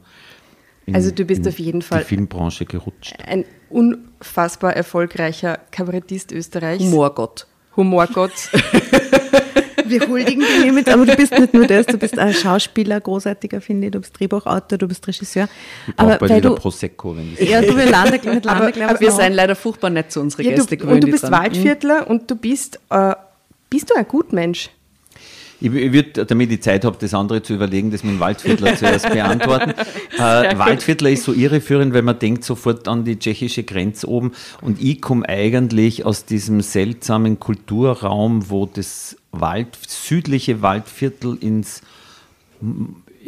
in, 0.86 0.96
Also 0.96 1.12
du 1.12 1.26
bist 1.26 1.42
in 1.42 1.48
auf 1.50 1.60
jeden 1.60 1.82
Fall- 1.82 2.00
die 2.00 2.06
Filmbranche 2.06 2.66
gerutscht. 2.66 3.14
Ein 3.26 3.46
unfassbar 3.70 4.76
erfolgreicher 4.76 5.60
Kabarettist 5.72 6.32
Österreichs. 6.32 6.84
Humorgott. 6.84 7.48
Humorgott. 7.76 8.32
Wir 9.90 10.08
huldigen 10.08 10.42
dir 10.42 10.64
hiermit, 10.64 10.90
aber 10.90 11.06
du 11.06 11.16
bist 11.16 11.32
nicht 11.32 11.54
nur 11.54 11.68
das, 11.68 11.86
du 11.86 11.98
bist 11.98 12.18
ein 12.18 12.34
Schauspieler, 12.34 13.00
großartiger, 13.02 13.62
finde 13.62 13.88
ich, 13.88 13.92
du 13.92 14.00
bist 14.00 14.20
Drehbuchautor, 14.20 14.78
du 14.78 14.88
bist 14.88 15.08
Regisseur. 15.08 15.48
Ich 15.88 15.94
Aber 15.98 16.18
bald 16.18 16.22
weil 16.22 16.38
wieder 16.38 16.50
du, 16.50 16.56
Prosecco, 16.56 17.16
wenn 17.16 17.34
ich 17.38 17.50
ja, 17.50 17.62
du 17.62 17.76
wir 17.76 17.86
landen 17.86 18.34
mit 18.34 18.48
Aber, 18.48 18.68
aber 18.68 19.00
wir 19.00 19.12
sind 19.12 19.34
leider 19.34 19.56
furchtbar 19.56 19.90
nett 19.90 20.12
zu 20.12 20.22
unseren 20.22 20.46
ja, 20.46 20.52
Gästen 20.52 20.78
du, 20.78 20.88
und 20.88 21.04
du 21.04 21.08
bist 21.08 21.24
dran. 21.24 21.32
Waldviertler 21.32 22.10
und 22.10 22.30
du 22.30 22.36
bist, 22.36 22.80
äh, 22.90 23.16
bist 23.70 23.90
du 23.90 23.96
ein 23.96 24.08
Gutmensch? 24.08 24.70
Ich, 25.62 25.74
ich 25.74 25.94
würde, 25.94 26.26
damit 26.26 26.52
ich 26.52 26.62
Zeit 26.62 26.86
habe, 26.86 26.98
das 27.00 27.14
andere 27.14 27.42
zu 27.44 27.54
überlegen, 27.54 27.92
das 27.92 28.04
mit 28.04 28.14
dem 28.14 28.20
Waldviertler 28.20 28.76
zuerst 28.76 29.10
beantworten. 29.14 29.72
Äh, 30.18 30.58
Waldviertler 30.58 31.10
ist 31.10 31.24
so 31.24 31.34
irreführend, 31.34 31.94
weil 31.94 32.02
man 32.02 32.18
denkt 32.18 32.44
sofort 32.44 32.88
an 32.88 33.04
die 33.04 33.20
tschechische 33.20 33.64
Grenze 33.64 34.08
oben. 34.08 34.32
Und 34.62 34.82
ich 34.82 35.02
komme 35.02 35.28
eigentlich 35.28 36.06
aus 36.06 36.26
diesem 36.26 36.62
seltsamen 36.62 37.40
Kulturraum, 37.40 38.50
wo 38.50 38.66
das 38.66 39.18
Wald, 39.32 39.78
südliche 39.88 40.62
Waldviertel 40.62 41.38
ins 41.40 41.82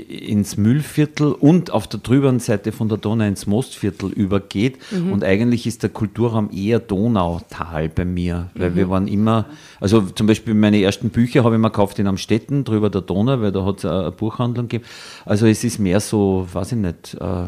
ins 0.10 0.58
Müllviertel 0.58 1.32
und 1.34 1.72
auf 1.72 1.88
der 1.88 2.00
drüberen 2.00 2.40
Seite 2.40 2.72
von 2.72 2.90
der 2.90 2.98
Donau 2.98 3.26
ins 3.26 3.46
Mostviertel 3.46 4.12
übergeht. 4.12 4.78
Und 4.92 5.24
eigentlich 5.24 5.68
ist 5.68 5.84
der 5.84 5.90
Kulturraum 5.90 6.50
eher 6.52 6.80
Donautal 6.80 7.90
bei 7.90 8.06
mir, 8.06 8.50
weil 8.56 8.76
wir 8.76 8.90
waren 8.90 9.08
immer, 9.08 9.46
also 9.80 10.02
zum 10.02 10.28
Beispiel 10.28 10.54
meine 10.54 10.82
ersten 10.82 11.10
Bücher 11.10 11.44
habe 11.44 11.56
ich 11.56 11.62
mir 11.62 11.70
gekauft 11.70 12.00
in 12.00 12.08
Amstetten, 12.08 12.64
drüber 12.64 12.90
der 12.90 13.02
Donau, 13.02 13.42
weil 13.42 13.52
da 13.52 13.66
hat 13.66 13.80
es 13.80 13.86
eine 13.86 14.12
Buchhandlung 14.12 14.68
gegeben. 14.68 14.86
Also 15.26 15.48
es 15.48 15.64
ist 15.64 15.80
mehr 15.80 16.00
so, 16.00 16.48
weiß 16.52 16.74
ich 16.74 16.78
nicht, 16.78 17.18
äh, 17.20 17.48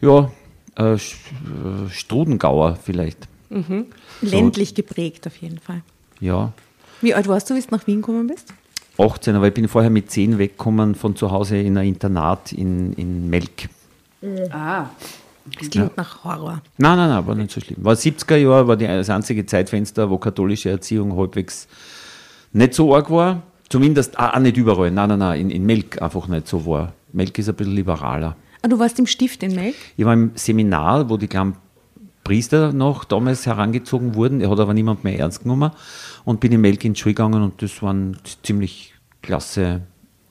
ja, 0.00 0.30
äh, 0.76 0.94
äh, 0.94 0.98
Strudengauer 1.90 2.78
vielleicht. 2.82 3.28
ländlich 4.20 4.74
geprägt 4.74 5.26
auf 5.26 5.36
jeden 5.36 5.58
Fall. 5.58 5.82
Ja. 6.20 6.52
Wie 7.00 7.14
alt 7.14 7.28
warst 7.28 7.48
du, 7.48 7.54
wie 7.54 7.60
du 7.60 7.66
nach 7.70 7.86
Wien 7.86 8.02
gekommen 8.02 8.26
bist? 8.26 8.52
18, 8.98 9.36
aber 9.36 9.48
ich 9.48 9.54
bin 9.54 9.68
vorher 9.68 9.90
mit 9.90 10.10
10 10.10 10.38
weggekommen 10.38 10.94
von 10.94 11.14
zu 11.14 11.30
Hause 11.30 11.58
in 11.58 11.78
ein 11.78 11.86
Internat 11.86 12.52
in, 12.52 12.92
in 12.94 13.30
Melk. 13.30 13.68
Ah. 14.50 14.86
Das 15.58 15.70
klingt 15.70 15.96
nach 15.96 16.24
Horror. 16.24 16.60
Nein, 16.76 16.96
nein, 16.96 17.08
nein, 17.08 17.26
war 17.26 17.34
nicht 17.34 17.50
so 17.50 17.60
schlimm. 17.60 17.78
War 17.82 17.94
70er 17.94 18.36
Jahre, 18.36 18.68
war 18.68 18.76
die, 18.76 18.86
das 18.86 19.08
einzige 19.08 19.46
Zeitfenster, 19.46 20.10
wo 20.10 20.18
katholische 20.18 20.70
Erziehung 20.70 21.16
halbwegs 21.16 21.68
nicht 22.52 22.74
so 22.74 22.94
arg 22.94 23.10
war. 23.10 23.42
Zumindest 23.68 24.18
auch 24.18 24.34
auch 24.34 24.38
nicht 24.40 24.56
überall. 24.56 24.90
Nein, 24.90 25.08
nein, 25.10 25.18
nein, 25.18 25.40
in, 25.40 25.50
in 25.50 25.64
Melk 25.64 26.00
einfach 26.02 26.26
nicht 26.28 26.48
so 26.48 26.66
war. 26.66 26.92
Melk 27.12 27.38
ist 27.38 27.48
ein 27.48 27.54
bisschen 27.54 27.74
liberaler. 27.74 28.36
Ah, 28.62 28.68
du 28.68 28.78
warst 28.78 28.98
im 28.98 29.06
Stift 29.06 29.42
in 29.42 29.54
Melk? 29.54 29.76
Ich 29.96 30.04
war 30.04 30.12
im 30.12 30.32
Seminar, 30.34 31.08
wo 31.08 31.16
die 31.16 31.28
kleinen 31.28 31.54
Priester 32.28 32.74
noch 32.74 33.04
damals 33.04 33.46
herangezogen 33.46 34.14
wurden. 34.14 34.42
Er 34.42 34.50
hat 34.50 34.60
aber 34.60 34.74
niemand 34.74 35.02
mehr 35.02 35.18
ernst 35.18 35.44
genommen. 35.44 35.70
Und 36.26 36.40
bin 36.40 36.52
in 36.52 36.60
Melk 36.60 36.84
in 36.84 36.92
die 36.92 37.00
Schule 37.00 37.14
gegangen 37.14 37.42
und 37.42 37.62
das 37.62 37.82
waren 37.82 38.18
ziemlich 38.42 38.92
klasse, 39.22 39.80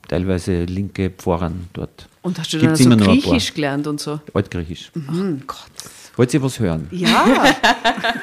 teilweise 0.06 0.62
linke 0.62 1.10
Pfarrern 1.10 1.68
dort. 1.72 2.08
Und 2.22 2.38
hast 2.38 2.52
du 2.52 2.58
Gibt's 2.60 2.78
dann 2.78 2.90
so 2.90 2.94
immer 2.94 3.04
nur 3.04 3.14
ein 3.14 3.20
paar. 3.20 3.32
Griechisch 3.32 3.52
gelernt 3.52 3.88
und 3.88 3.98
so? 3.98 4.20
Altgriechisch. 4.32 4.92
Mhm. 4.94 5.42
Wollt 6.18 6.34
ihr 6.34 6.42
was 6.42 6.58
hören? 6.58 6.88
Ja. 6.90 7.24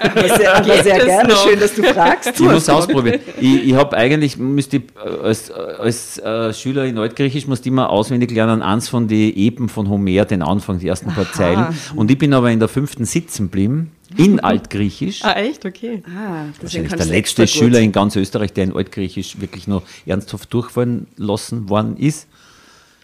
aber 0.01 0.37
sehr, 0.37 0.53
aber 0.53 0.83
sehr 0.83 1.05
gerne. 1.05 1.29
noch? 1.29 1.47
Schön, 1.47 1.57
dass 1.57 1.75
du 1.75 1.81
fragst. 1.81 2.33
Ich 2.35 2.39
muss 2.41 2.67
ausprobieren. 2.67 3.21
Ich, 3.39 3.69
ich 3.69 3.73
habe 3.73 3.95
eigentlich, 3.95 4.35
müsste 4.35 4.77
ich, 4.77 4.83
äh, 4.97 5.23
als, 5.23 5.49
äh, 5.49 5.53
als 5.53 6.17
äh, 6.17 6.53
Schüler 6.53 6.83
in 6.83 6.97
Altgriechisch, 6.97 7.47
musste 7.47 7.69
ich 7.69 7.71
immer 7.71 7.89
auswendig 7.89 8.31
lernen, 8.31 8.61
eins 8.61 8.89
von 8.89 9.07
den 9.07 9.33
Epen 9.37 9.69
von 9.69 9.87
Homer, 9.87 10.25
den 10.25 10.41
Anfang, 10.41 10.79
die 10.79 10.89
ersten 10.89 11.13
paar 11.13 11.31
Zeilen. 11.31 11.67
Und 11.95 12.11
ich 12.11 12.17
bin 12.17 12.33
aber 12.33 12.51
in 12.51 12.59
der 12.59 12.67
fünften 12.67 13.05
sitzen 13.05 13.43
geblieben, 13.43 13.91
in 14.17 14.39
Altgriechisch. 14.41 15.23
Ah, 15.23 15.39
echt? 15.39 15.65
Okay. 15.65 16.03
Ah, 16.05 16.47
Wahrscheinlich 16.59 16.91
der 16.91 17.05
letzte. 17.05 17.47
Schüler 17.47 17.79
in 17.79 17.93
ganz 17.93 18.17
Österreich, 18.17 18.51
der 18.51 18.65
in 18.65 18.75
Altgriechisch 18.75 19.39
wirklich 19.39 19.69
noch 19.69 19.83
ernsthaft 20.05 20.53
durchfallen 20.53 21.07
lassen 21.15 21.69
worden 21.69 21.95
ist. 21.95 22.27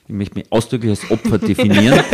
Ich 0.10 0.14
möchte 0.14 0.38
mich 0.38 0.52
ausdrücklich 0.52 0.90
als 0.90 1.10
Opfer 1.10 1.38
definieren. 1.38 1.98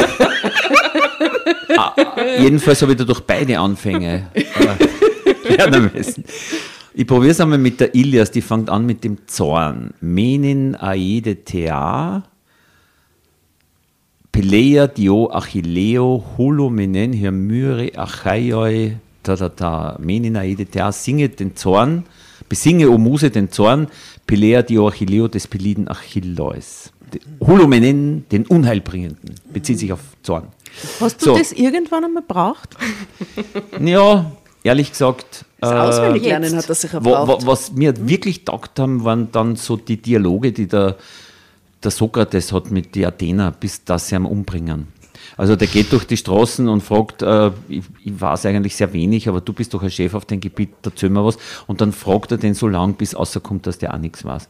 jedenfalls 2.40 2.82
habe 2.82 2.94
ich 2.94 2.98
dadurch 2.98 3.22
beide 3.22 3.60
Anfänge 3.60 4.30
äh, 4.34 4.46
lernen 5.56 5.92
müssen. 5.94 6.24
Ich 6.94 7.06
probiere 7.06 7.32
es 7.32 7.40
einmal 7.40 7.60
mit 7.60 7.80
der 7.80 7.94
Ilias, 7.94 8.32
die 8.32 8.42
fängt 8.42 8.70
an 8.72 8.86
mit 8.86 9.04
dem 9.04 9.28
Zorn. 9.28 9.94
Menin 10.02 10.76
aede 10.76 11.36
thea, 11.44 12.24
Peleia 14.32 14.88
dio 14.88 15.32
Achilleo, 15.32 16.24
holomenen 16.38 17.14
Hermyre 17.14 17.92
achaioi, 17.96 18.98
da 19.24 19.36
da 19.36 19.50
da, 19.50 19.98
Menin 20.00 20.38
aede 20.38 20.66
thea, 20.66 20.92
singe 20.92 21.30
den 21.30 21.56
Zorn, 21.56 22.04
besinge, 22.50 22.90
o 22.90 22.98
Muse, 22.98 23.30
den 23.32 23.52
Zorn, 23.52 23.88
Peleia 24.26 24.62
dio 24.62 24.88
Achilleo 24.88 25.28
des 25.28 25.48
Peliden 25.48 25.88
Achilleus. 25.88 26.92
Holomenen, 27.40 28.26
den 28.32 28.46
Unheilbringenden, 28.46 29.36
bezieht 29.54 29.80
sich 29.80 29.94
auf 29.94 30.02
Zorn. 30.22 30.50
Hast 31.00 31.22
du 31.22 31.26
So. 31.28 31.38
das 31.38 31.52
irgendwann 31.52 32.06
einmal 32.06 32.24
braucht? 32.28 32.76
Ja, 33.80 34.32
ehrlich 34.64 34.92
gesagt. 34.92 35.46
Das 35.60 35.72
äh, 35.72 35.76
auswendig 35.76 36.24
lernen 36.24 36.56
hat 36.56 36.70
das 36.70 36.82
sicher 36.82 37.04
Wa- 37.04 37.12
wa- 37.12 37.26
braucht. 37.26 37.48
was 37.48 37.72
mir 37.74 37.94
wirklich 38.08 38.46
taugt 38.46 38.80
haben, 38.80 39.04
waren 39.04 39.32
dann 39.32 39.56
so 39.56 39.76
die 39.78 39.98
Dialoge, 39.98 40.52
die 40.52 40.68
der, 40.68 40.96
der 41.84 41.92
Sokrates 41.92 42.52
hat 42.54 42.70
mit 42.72 42.94
den 42.96 43.06
Athener, 43.06 43.52
bis 43.52 43.84
dass 43.84 44.08
sie 44.10 44.16
ihn 44.16 44.26
umbringen. 44.26 44.88
Also 45.36 45.56
der 45.56 45.68
geht 45.68 45.92
durch 45.92 46.06
die 46.06 46.18
Straßen 46.18 46.68
und 46.70 46.82
fragt, 46.82 47.22
äh, 47.22 47.52
ich, 47.68 47.84
ich 48.04 48.20
weiß 48.22 48.46
eigentlich 48.46 48.76
sehr 48.76 48.92
wenig, 48.94 49.28
aber 49.28 49.42
du 49.42 49.52
bist 49.54 49.74
doch 49.74 49.84
ein 49.84 49.92
Chef 49.92 50.14
auf 50.14 50.26
dem 50.26 50.40
Gebiet, 50.40 50.70
erzähl 50.84 51.10
mir 51.10 51.24
was. 51.26 51.38
Und 51.68 51.82
dann 51.82 51.92
fragt 51.92 52.32
er 52.32 52.38
den 52.38 52.54
so 52.54 52.68
lang, 52.68 52.94
bis 52.96 53.16
rauskommt, 53.16 53.68
dass 53.68 53.78
der 53.78 53.94
auch 53.94 54.00
nichts 54.00 54.24
weiß. 54.26 54.48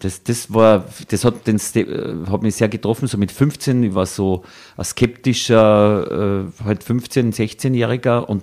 Das, 0.00 0.22
das 0.22 0.52
war, 0.52 0.84
das 1.08 1.24
hat, 1.24 1.46
den, 1.46 1.56
äh, 1.56 2.30
hat 2.30 2.42
mich 2.42 2.54
sehr 2.54 2.68
getroffen, 2.68 3.08
so 3.08 3.18
mit 3.18 3.32
15, 3.32 3.82
ich 3.82 3.94
war 3.94 4.06
so 4.06 4.44
ein 4.76 4.84
skeptischer, 4.84 6.46
äh, 6.50 6.64
halt 6.64 6.84
15-, 6.84 7.34
16-Jähriger 7.34 8.20
und 8.20 8.42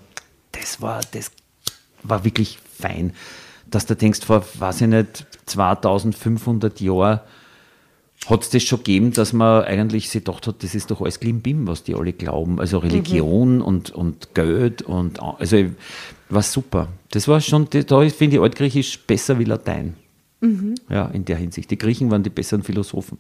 das 0.51 0.81
war, 0.81 1.01
das 1.11 1.31
war 2.03 2.23
wirklich 2.23 2.59
fein, 2.79 3.13
dass 3.69 3.85
du 3.85 3.95
denkst, 3.95 4.21
vor, 4.25 4.45
weiß 4.59 4.81
ich 4.81 4.87
nicht, 4.87 5.25
2500 5.45 6.79
Jahren 6.81 7.21
hat 8.27 8.41
es 8.41 8.49
das 8.49 8.63
schon 8.63 8.79
gegeben, 8.79 9.11
dass 9.13 9.33
man 9.33 9.63
eigentlich 9.65 10.09
sich 10.09 10.23
gedacht 10.23 10.47
hat, 10.47 10.63
das 10.63 10.73
ist 10.73 10.89
doch 10.89 11.01
alles 11.01 11.19
Klimbim, 11.19 11.67
was 11.67 11.83
die 11.83 11.93
alle 11.93 12.13
glauben. 12.13 12.59
Also 12.59 12.79
Religion 12.79 13.61
und, 13.61 13.91
und 13.91 14.33
Geld 14.33 14.81
und 14.81 15.21
also 15.21 15.57
war 16.29 16.41
super. 16.41 16.87
Das 17.11 17.27
war 17.27 17.39
schon, 17.39 17.67
da 17.69 18.09
finde 18.09 18.37
ich 18.37 18.41
Altgriechisch 18.41 18.99
besser 19.05 19.37
wie 19.37 19.43
Latein. 19.43 19.95
Ja, 20.89 21.07
in 21.07 21.25
der 21.25 21.37
Hinsicht. 21.37 21.71
Die 21.71 21.77
Griechen 21.77 22.11
waren 22.11 22.23
die 22.23 22.29
besseren 22.29 22.63
Philosophen. 22.63 23.17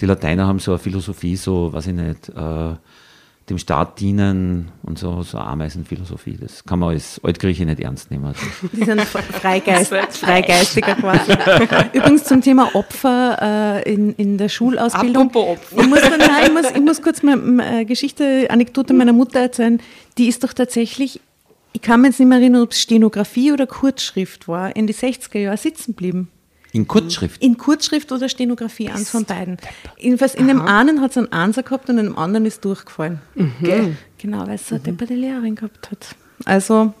Die 0.00 0.06
Lateiner 0.06 0.46
haben 0.46 0.58
so 0.58 0.72
eine 0.72 0.78
Philosophie, 0.78 1.36
so, 1.36 1.72
weiß 1.72 1.88
ich 1.88 1.94
nicht, 1.94 2.28
äh, 2.30 2.74
dem 3.48 3.58
Staat 3.58 4.00
dienen 4.00 4.72
und 4.82 4.98
so, 4.98 5.22
so 5.22 5.38
eine 5.38 5.46
Ameisenphilosophie. 5.46 6.36
Das 6.40 6.64
kann 6.64 6.80
man 6.80 6.90
als 6.90 7.20
Altgrieche 7.22 7.64
nicht 7.64 7.80
ernst 7.80 8.10
nehmen. 8.10 8.24
Also, 8.24 8.40
Die 8.72 8.84
sind 8.84 9.00
Freigeist, 9.02 9.94
Freigeistiger 10.10 10.96
quasi. 10.96 11.32
Übrigens 11.92 12.24
zum 12.24 12.40
Thema 12.40 12.74
Opfer 12.74 13.82
äh, 13.84 13.92
in, 13.92 14.14
in 14.14 14.36
der 14.36 14.48
Schulausbildung. 14.48 15.34
Opfer. 15.34 15.80
Ich 15.80 15.86
muss, 15.86 16.00
dann, 16.00 16.18
nein, 16.18 16.46
ich, 16.46 16.52
muss, 16.52 16.70
ich 16.72 16.80
muss 16.80 17.02
kurz 17.02 17.22
mal 17.22 17.40
eine 17.40 17.86
Geschichte, 17.86 18.46
Anekdote 18.50 18.94
meiner 18.94 19.12
Mutter 19.12 19.40
erzählen. 19.40 19.80
Die 20.18 20.26
ist 20.26 20.42
doch 20.42 20.52
tatsächlich, 20.52 21.20
ich 21.72 21.82
kann 21.82 22.00
mir 22.00 22.08
jetzt 22.08 22.18
nicht 22.18 22.28
mehr 22.28 22.38
erinnern, 22.38 22.62
ob 22.62 22.72
es 22.72 22.80
Stenografie 22.80 23.52
oder 23.52 23.66
Kurzschrift 23.68 24.48
war, 24.48 24.74
in 24.74 24.88
die 24.88 24.94
60er 24.94 25.38
Jahre 25.38 25.56
sitzen 25.56 25.92
geblieben. 25.92 26.30
In 26.76 26.86
Kurzschrift. 26.86 27.42
In 27.42 27.56
Kurzschrift 27.56 28.12
oder 28.12 28.28
Stenografie, 28.28 28.90
eins 28.90 29.08
von 29.08 29.24
beiden. 29.24 29.56
Jedenfalls 29.98 30.34
in 30.34 30.46
dem 30.46 30.60
einen 30.60 31.00
hat 31.00 31.12
es 31.12 31.16
einen 31.16 31.32
Einser 31.32 31.62
gehabt 31.62 31.88
und 31.88 31.96
in 31.98 32.04
dem 32.04 32.18
anderen 32.18 32.44
ist 32.44 32.64
durchgefallen. 32.64 33.22
Gell? 33.62 33.96
Genau, 34.18 34.46
weil 34.46 34.56
es 34.56 34.70
eine 34.70 34.80
depperte 34.80 35.14
Lehrerin 35.14 35.54
gehabt 35.54 35.90
hat. 35.90 36.14
Also 36.44 36.92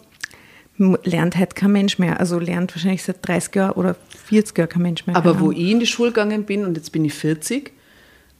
lernt 0.78 1.36
halt 1.36 1.54
kein 1.54 1.72
Mensch 1.72 1.98
mehr. 1.98 2.18
Also 2.18 2.38
lernt 2.38 2.74
wahrscheinlich 2.74 3.02
seit 3.02 3.26
30 3.26 3.54
Jahren 3.54 3.72
oder 3.72 3.96
40 4.24 4.56
Jahren 4.56 4.68
kein 4.70 4.82
Mensch 4.82 5.06
mehr. 5.06 5.14
Aber 5.14 5.40
wo 5.40 5.52
ich 5.52 5.70
in 5.70 5.80
die 5.80 5.86
Schule 5.86 6.10
gegangen 6.10 6.44
bin, 6.44 6.64
und 6.64 6.76
jetzt 6.76 6.90
bin 6.92 7.04
ich 7.04 7.12
40, 7.12 7.72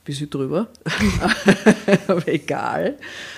bisschen 0.07 0.31
drüber, 0.31 0.69
aber 2.09 2.27
egal, 2.29 2.97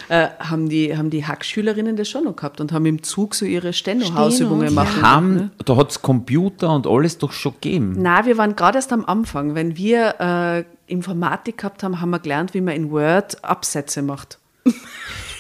äh, 0.09 0.29
haben, 0.39 0.69
die, 0.69 0.97
haben 0.97 1.11
die 1.11 1.27
Hackschülerinnen 1.27 1.97
das 1.97 2.09
schon 2.09 2.25
noch 2.25 2.37
gehabt 2.37 2.61
und 2.61 2.71
haben 2.73 2.87
im 2.87 3.03
Zug 3.03 3.35
so 3.35 3.45
ihre 3.45 3.73
Steno-Hausübungen 3.73 4.69
Steno, 4.69 4.83
machen. 4.85 5.03
Haben, 5.03 5.35
Ne? 5.35 5.51
da 5.65 5.77
hat 5.77 5.91
es 5.91 6.01
Computer 6.03 6.73
und 6.75 6.87
alles 6.87 7.19
doch 7.19 7.33
schon 7.33 7.55
gegeben. 7.55 7.97
Na, 7.99 8.25
wir 8.27 8.39
waren 8.39 8.55
gerade 8.55 8.79
erst 8.79 8.93
am 8.93 9.05
Anfang. 9.05 9.55
Wenn 9.55 9.77
wir 9.77 10.15
äh, 10.21 10.93
Informatik 10.93 11.59
gehabt 11.59 11.83
haben, 11.83 12.01
haben 12.01 12.11
wir 12.11 12.19
gelernt, 12.21 12.55
wie 12.55 12.61
man 12.61 12.75
in 12.75 12.91
Word 12.91 13.43
Absätze 13.45 14.03
macht. 14.03 14.39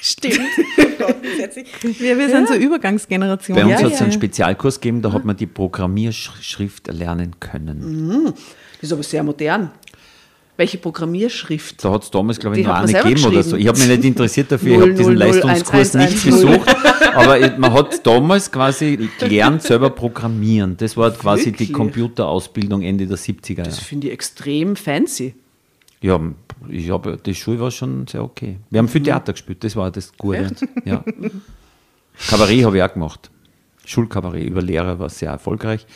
Stimmt. 0.00 0.38
wir, 1.98 2.18
wir 2.18 2.28
sind 2.30 2.48
so 2.48 2.54
Übergangsgeneration. 2.54 3.56
Bei 3.56 3.64
uns 3.64 3.72
Ja, 3.72 3.78
hat 3.86 3.92
es 3.92 3.98
ja. 3.98 4.04
einen 4.04 4.12
Spezialkurs 4.12 4.80
gegeben, 4.80 5.02
da 5.02 5.12
hat 5.12 5.24
man 5.24 5.36
die 5.36 5.46
Programmierschrift 5.46 6.86
lernen 6.92 7.40
können. 7.40 8.32
Das 8.80 8.82
ist 8.82 8.92
aber 8.92 9.02
sehr 9.02 9.22
modern. 9.24 9.72
Welche 10.58 10.76
Programmierschrift? 10.78 11.82
Da 11.84 11.92
hat 11.92 12.02
es 12.02 12.10
damals, 12.10 12.38
glaube 12.40 12.56
ich, 12.56 12.62
Die 12.62 12.68
noch 12.68 12.74
eine 12.74 12.92
gegeben 12.92 13.24
oder 13.26 13.42
so. 13.44 13.56
Ich 13.56 13.68
habe 13.68 13.78
mich 13.78 13.86
nicht 13.88 14.04
interessiert 14.04 14.50
dafür, 14.52 14.72
ich 14.72 14.78
Null, 14.78 14.82
habe 14.88 14.94
diesen 14.94 15.14
null, 15.14 15.28
null, 15.28 15.34
Leistungskurs 15.44 15.94
eins, 15.96 16.12
nicht 16.12 16.24
besucht. 16.24 16.76
Aber 17.14 17.38
ich- 17.40 17.56
man 17.58 17.72
hat 17.72 18.04
damals 18.04 18.50
quasi 18.50 19.08
gelernt, 19.20 19.62
selber 19.62 19.90
programmieren. 19.90 20.76
Das 20.76 20.96
war 20.96 21.12
quasi 21.12 21.44
die 21.52 21.60
Wirklich? 21.60 21.72
Computerausbildung 21.72 22.82
Ende 22.82 23.06
der 23.06 23.16
70er 23.16 23.62
Das 23.62 23.76
Jahre. 23.76 23.84
finde 23.86 24.06
ich 24.08 24.12
extrem 24.12 24.74
fancy. 24.74 25.34
Ja, 26.00 26.20
ich 26.68 26.90
habe, 26.90 27.18
die 27.24 27.34
Schule 27.36 27.60
war 27.60 27.70
schon 27.70 28.06
sehr 28.08 28.22
okay. 28.24 28.56
Wir 28.70 28.78
haben 28.78 28.88
viel 28.88 29.02
Theater 29.04 29.32
gespielt, 29.34 29.62
das 29.62 29.76
war 29.76 29.90
das 29.92 30.12
Gute. 30.18 30.50
Ja. 30.84 31.04
Kabarett 32.28 32.64
habe 32.64 32.76
ich 32.78 32.82
auch 32.82 32.92
gemacht. 32.92 33.30
Schulkabarett 33.84 34.44
über 34.44 34.60
Lehrer 34.60 34.98
war 34.98 35.08
sehr 35.08 35.30
erfolgreich. 35.30 35.86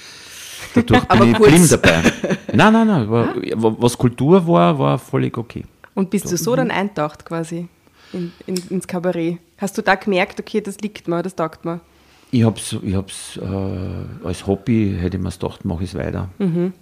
Dadurch 0.74 1.02
Aber 1.08 1.24
bin 1.24 1.32
ich 1.32 1.38
blind 1.38 1.72
dabei. 1.72 2.02
Nein, 2.52 2.72
nein, 2.72 2.86
nein. 2.86 3.10
War, 3.10 3.34
was 3.80 3.96
Kultur 3.96 4.46
war, 4.46 4.78
war 4.78 4.98
völlig 4.98 5.36
okay. 5.38 5.64
Und 5.94 6.10
bist 6.10 6.30
du 6.30 6.36
so 6.36 6.56
dann 6.56 6.70
eintaucht 6.70 7.24
quasi 7.24 7.68
in, 8.12 8.32
in, 8.46 8.56
ins 8.70 8.86
Kabarett? 8.86 9.38
Hast 9.58 9.76
du 9.78 9.82
da 9.82 9.94
gemerkt, 9.94 10.40
okay, 10.40 10.60
das 10.60 10.78
liegt 10.78 11.08
mir, 11.08 11.22
das 11.22 11.34
taugt 11.34 11.64
mir? 11.64 11.80
Ich 12.30 12.44
habe 12.44 12.58
es 12.58 12.76
ich 12.82 12.94
hab's, 12.94 13.36
äh, 13.36 14.26
als 14.26 14.46
Hobby, 14.46 14.96
hätte 14.98 15.18
ich 15.18 15.22
mir 15.22 15.30
gedacht, 15.30 15.64
mache 15.64 15.84
ich 15.84 15.90
es 15.90 15.98
weiter. 15.98 16.30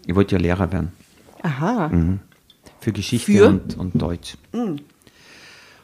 Ich 0.07 0.15
wollte 0.15 0.37
ja 0.37 0.41
Lehrer 0.41 0.71
werden. 0.73 0.93
Aha. 1.43 1.91
Für 2.81 2.93
Geschichte 2.93 3.33
Für? 3.33 3.49
Und, 3.49 3.77
und 3.77 4.01
Deutsch. 4.01 4.37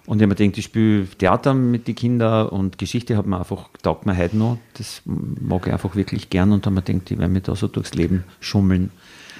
Und 0.06 0.18
ich 0.18 0.22
habe 0.22 0.28
mir 0.28 0.34
gedacht, 0.36 0.58
ich 0.58 0.64
spiele 0.64 1.06
Theater 1.18 1.52
mit 1.52 1.88
den 1.88 1.96
Kindern 1.96 2.48
und 2.48 2.78
Geschichte 2.78 3.16
hat 3.16 3.26
mir 3.26 3.38
einfach, 3.38 3.68
taugt 3.82 4.06
mir 4.06 4.16
heute 4.16 4.36
noch. 4.36 4.58
Das 4.78 5.02
mag 5.04 5.66
ich 5.66 5.72
einfach 5.72 5.96
wirklich 5.96 6.30
gern 6.30 6.52
und 6.52 6.64
dann 6.64 6.76
habe 6.76 6.84
ich 6.86 6.88
mir 6.88 7.00
gedacht, 7.00 7.10
ich 7.10 7.18
werde 7.18 7.32
mich 7.32 7.42
da 7.42 7.56
so 7.56 7.66
durchs 7.66 7.94
Leben 7.94 8.25
schummeln. 8.40 8.90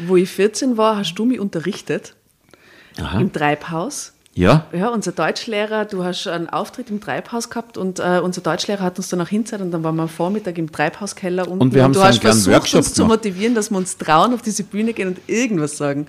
Wo 0.07 0.17
ich 0.17 0.29
14 0.29 0.77
war, 0.77 0.97
hast 0.97 1.14
du 1.14 1.25
mich 1.25 1.38
unterrichtet 1.41 2.14
Aha. 2.99 3.21
im 3.21 3.33
Treibhaus. 3.33 4.12
Ja, 4.35 4.67
Ja, 4.73 4.88
unser 4.88 5.12
Deutschlehrer, 5.12 5.87
du 5.87 6.05
hast 6.05 6.27
einen 6.27 6.51
Auftritt 6.51 6.91
im 6.91 7.01
Treibhaus 7.01 7.49
gehabt 7.49 7.79
und 7.79 8.01
äh, 8.01 8.21
unser 8.23 8.43
Deutschlehrer 8.43 8.83
hat 8.83 8.99
uns 8.99 9.09
dann 9.09 9.23
auch 9.23 9.33
und 9.33 9.71
dann 9.71 9.83
waren 9.83 9.97
wir 9.97 10.03
am 10.03 10.11
Vormittag 10.11 10.59
im 10.59 10.71
Treibhauskeller 10.71 11.49
unten 11.49 11.62
Und 11.62 11.75
wir 11.75 11.83
haben 11.83 11.95
du 11.95 12.01
so 12.01 12.05
hast 12.05 12.21
versucht, 12.21 12.55
Workshop 12.55 12.79
uns 12.81 12.93
zu 12.93 13.05
gemacht. 13.05 13.25
motivieren, 13.25 13.55
dass 13.55 13.71
wir 13.71 13.79
uns 13.79 13.97
trauen, 13.97 14.35
auf 14.35 14.43
diese 14.43 14.64
Bühne 14.64 14.93
gehen 14.93 15.09
und 15.09 15.21
irgendwas 15.27 15.79
sagen. 15.79 16.07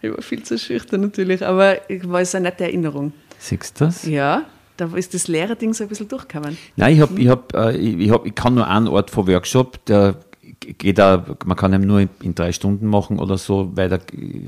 Ich 0.00 0.10
war 0.10 0.22
viel 0.22 0.42
zu 0.42 0.58
schüchtern 0.58 1.02
natürlich, 1.02 1.44
aber 1.44 1.90
es 1.90 2.08
war 2.08 2.20
eine 2.20 2.48
nette 2.48 2.64
Erinnerung. 2.64 3.12
Siehst 3.38 3.80
du 3.80 3.86
das? 3.86 4.04
Ja, 4.04 4.44
da 4.76 4.86
ist 4.94 5.14
das 5.14 5.28
Lehrerding 5.28 5.72
so 5.72 5.84
ein 5.84 5.88
bisschen 5.88 6.08
durchgekommen. 6.08 6.56
Nein, 6.76 6.94
ich, 6.94 7.00
hab, 7.00 7.18
ich, 7.18 7.28
hab, 7.28 7.54
äh, 7.54 7.76
ich, 7.76 8.10
hab, 8.10 8.26
ich 8.26 8.34
kann 8.34 8.54
nur 8.54 8.66
einen 8.66 8.88
Ort 8.88 9.10
von 9.10 9.26
Workshop, 9.26 9.84
der 9.86 10.16
geht 10.60 10.98
da, 10.98 11.24
man 11.44 11.56
kann 11.56 11.72
ihn 11.72 11.86
nur 11.86 12.06
in, 12.22 12.34
drei 12.34 12.52
Stunden 12.52 12.86
machen 12.86 13.18
oder 13.18 13.38
so, 13.38 13.72
weil 13.74 13.88
da 13.88 13.98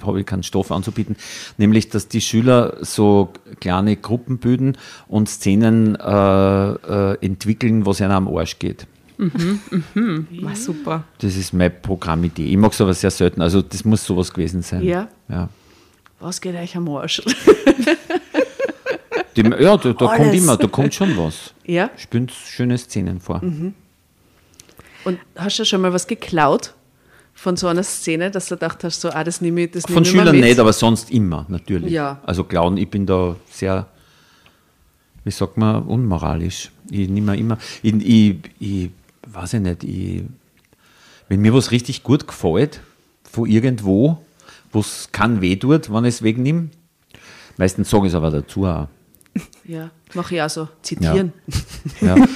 habe 0.02 0.20
ich 0.20 0.26
keinen 0.26 0.42
Stoff 0.42 0.72
anzubieten. 0.72 1.16
Nämlich, 1.56 1.88
dass 1.88 2.08
die 2.08 2.20
Schüler 2.20 2.76
so 2.80 3.32
kleine 3.60 3.96
Gruppen 3.96 4.38
bilden 4.38 4.76
und 5.06 5.28
Szenen 5.28 5.96
äh, 5.96 6.70
äh, 6.70 7.18
entwickeln, 7.24 7.86
was 7.86 8.00
ihnen 8.00 8.12
am 8.12 8.28
Arsch 8.28 8.58
geht. 8.58 8.86
War 9.18 10.54
super. 10.54 11.04
Das 11.18 11.36
ist 11.36 11.52
meine 11.52 11.70
Programmidee. 11.70 12.46
Ich 12.46 12.56
mag 12.56 12.72
sowas 12.72 13.00
sehr 13.00 13.10
selten, 13.10 13.42
also 13.42 13.62
das 13.62 13.84
muss 13.84 14.04
sowas 14.04 14.32
gewesen 14.32 14.62
sein. 14.62 14.82
Ja. 14.82 15.08
Ja, 15.28 15.48
Was 16.20 16.40
geht 16.40 16.54
euch 16.54 16.76
am 16.76 16.88
Arsch? 16.88 17.22
Die, 19.38 19.62
ja 19.62 19.76
da, 19.76 19.92
da 19.92 20.16
kommt 20.16 20.34
immer, 20.34 20.56
da 20.56 20.66
kommt 20.66 20.94
schon 20.94 21.16
was. 21.16 21.54
ja. 21.64 21.90
Spielt 21.96 22.32
schöne 22.32 22.76
Szenen 22.76 23.20
vor. 23.20 23.40
Und 25.04 25.18
hast 25.36 25.58
du 25.58 25.64
schon 25.64 25.80
mal 25.80 25.92
was 25.92 26.06
geklaut 26.06 26.74
von 27.34 27.56
so 27.56 27.68
einer 27.68 27.84
Szene, 27.84 28.32
dass 28.32 28.46
du 28.48 28.56
gedacht 28.56 28.82
hast, 28.82 29.00
so, 29.00 29.10
ah, 29.10 29.22
das 29.22 29.40
nehme 29.40 29.62
ich, 29.62 29.70
das 29.70 29.84
nehme 29.86 29.94
Von 29.94 30.02
ich 30.02 30.10
Schülern 30.10 30.34
mit? 30.34 30.44
nicht, 30.44 30.58
aber 30.58 30.72
sonst 30.72 31.10
immer, 31.12 31.46
natürlich. 31.48 31.92
Ja. 31.92 32.20
Also 32.26 32.42
klauen, 32.42 32.76
ich 32.76 32.90
bin 32.90 33.06
da 33.06 33.36
sehr, 33.48 33.86
wie 35.22 35.30
sagt 35.30 35.56
man, 35.56 35.84
unmoralisch. 35.84 36.72
Ich 36.90 37.08
nehme 37.08 37.36
immer, 37.36 37.56
ich, 37.82 37.94
ich, 37.94 38.36
ich 38.58 38.90
weiß 39.28 39.54
ich 39.54 39.60
nicht, 39.60 39.84
ich, 39.84 40.22
wenn 41.28 41.40
mir 41.40 41.54
was 41.54 41.70
richtig 41.70 42.02
gut 42.02 42.26
gefällt, 42.26 42.80
von 43.22 43.48
irgendwo, 43.48 44.18
wo 44.72 44.80
es 44.80 45.10
kein 45.12 45.40
weh 45.40 45.54
tut, 45.54 45.92
wenn 45.92 46.04
ich 46.06 46.16
es 46.16 46.22
wegnehme, 46.22 46.70
meistens 47.56 47.88
sage 47.88 48.06
ich 48.06 48.12
es 48.12 48.16
aber 48.16 48.32
dazu 48.32 48.66
auch. 48.66 48.88
Ja, 49.64 49.90
mache 50.14 50.34
ich 50.34 50.42
auch 50.42 50.48
so. 50.48 50.68
Zitieren. 50.82 51.32
Ja. 52.00 52.14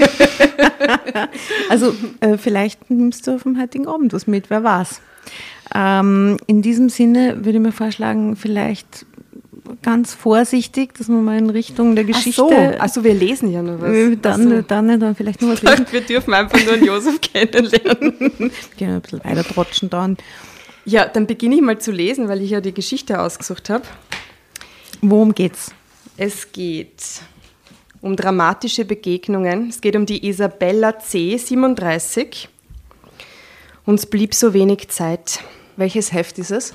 Also 1.71 1.95
äh, 2.21 2.37
vielleicht 2.37 2.91
nimmst 2.91 3.27
du 3.27 3.39
vom 3.39 3.59
heutigen 3.59 3.87
Abend 3.87 4.13
was 4.13 4.27
mit, 4.27 4.51
wer 4.51 4.63
weiß. 4.65 5.01
Ähm, 5.75 6.37
in 6.47 6.61
diesem 6.61 6.89
Sinne 6.89 7.37
würde 7.45 7.59
ich 7.59 7.61
mir 7.61 7.73
vorschlagen, 7.73 8.37
vielleicht 8.37 9.07
ganz 9.81 10.13
vorsichtig, 10.13 10.95
dass 10.95 11.09
man 11.09 11.25
mal 11.25 11.39
in 11.39 11.51
Richtung 11.51 11.95
der 11.95 12.05
Ach 12.05 12.09
Geschichte... 12.09 12.43
so, 12.43 12.51
also 12.79 13.05
wir 13.05 13.15
lesen 13.15 13.51
ja 13.51 13.63
noch 13.63 13.81
was. 13.81 13.91
äh, 13.91 14.17
dann, 14.21 14.53
Ach 14.53 14.57
so. 14.57 14.63
dann, 14.63 15.01
dann 15.01 15.15
vielleicht 15.15 15.41
noch 15.41 15.51
was 15.51 15.63
lesen. 15.63 15.87
Wir 15.91 16.01
dürfen 16.01 16.35
einfach 16.35 16.63
nur 16.65 16.75
einen 16.75 16.85
Josef 16.85 17.21
kennenlernen. 17.21 18.19
Gehen 18.19 18.51
wir 18.79 18.89
ein 18.89 19.01
bisschen 19.01 19.25
weiter 19.25 19.45
trotschen 19.45 19.89
dann. 19.89 20.17
Ja, 20.85 21.07
dann 21.07 21.27
beginne 21.27 21.55
ich 21.55 21.63
mal 21.63 21.79
zu 21.79 21.93
lesen, 21.93 22.29
weil 22.29 22.43
ich 22.43 22.51
ja 22.51 22.61
die 22.61 22.75
Geschichte 22.75 23.21
ausgesucht 23.21 23.71
habe. 23.71 23.85
Worum 25.01 25.35
geht's? 25.35 25.73
Es 26.25 26.53
geht 26.53 27.21
um 28.01 28.15
dramatische 28.15 28.85
Begegnungen. 28.85 29.71
Es 29.71 29.81
geht 29.81 29.97
um 29.97 30.07
die 30.07 30.25
Isabella 30.29 31.01
C. 31.01 31.37
37. 31.37 32.49
Uns 33.87 34.07
blieb 34.07 34.33
so 34.33 34.55
wenig 34.55 34.89
Zeit. 34.89 35.41
Welches 35.77 36.13
Heft 36.13 36.39
ist 36.39 36.53
es? 36.53 36.75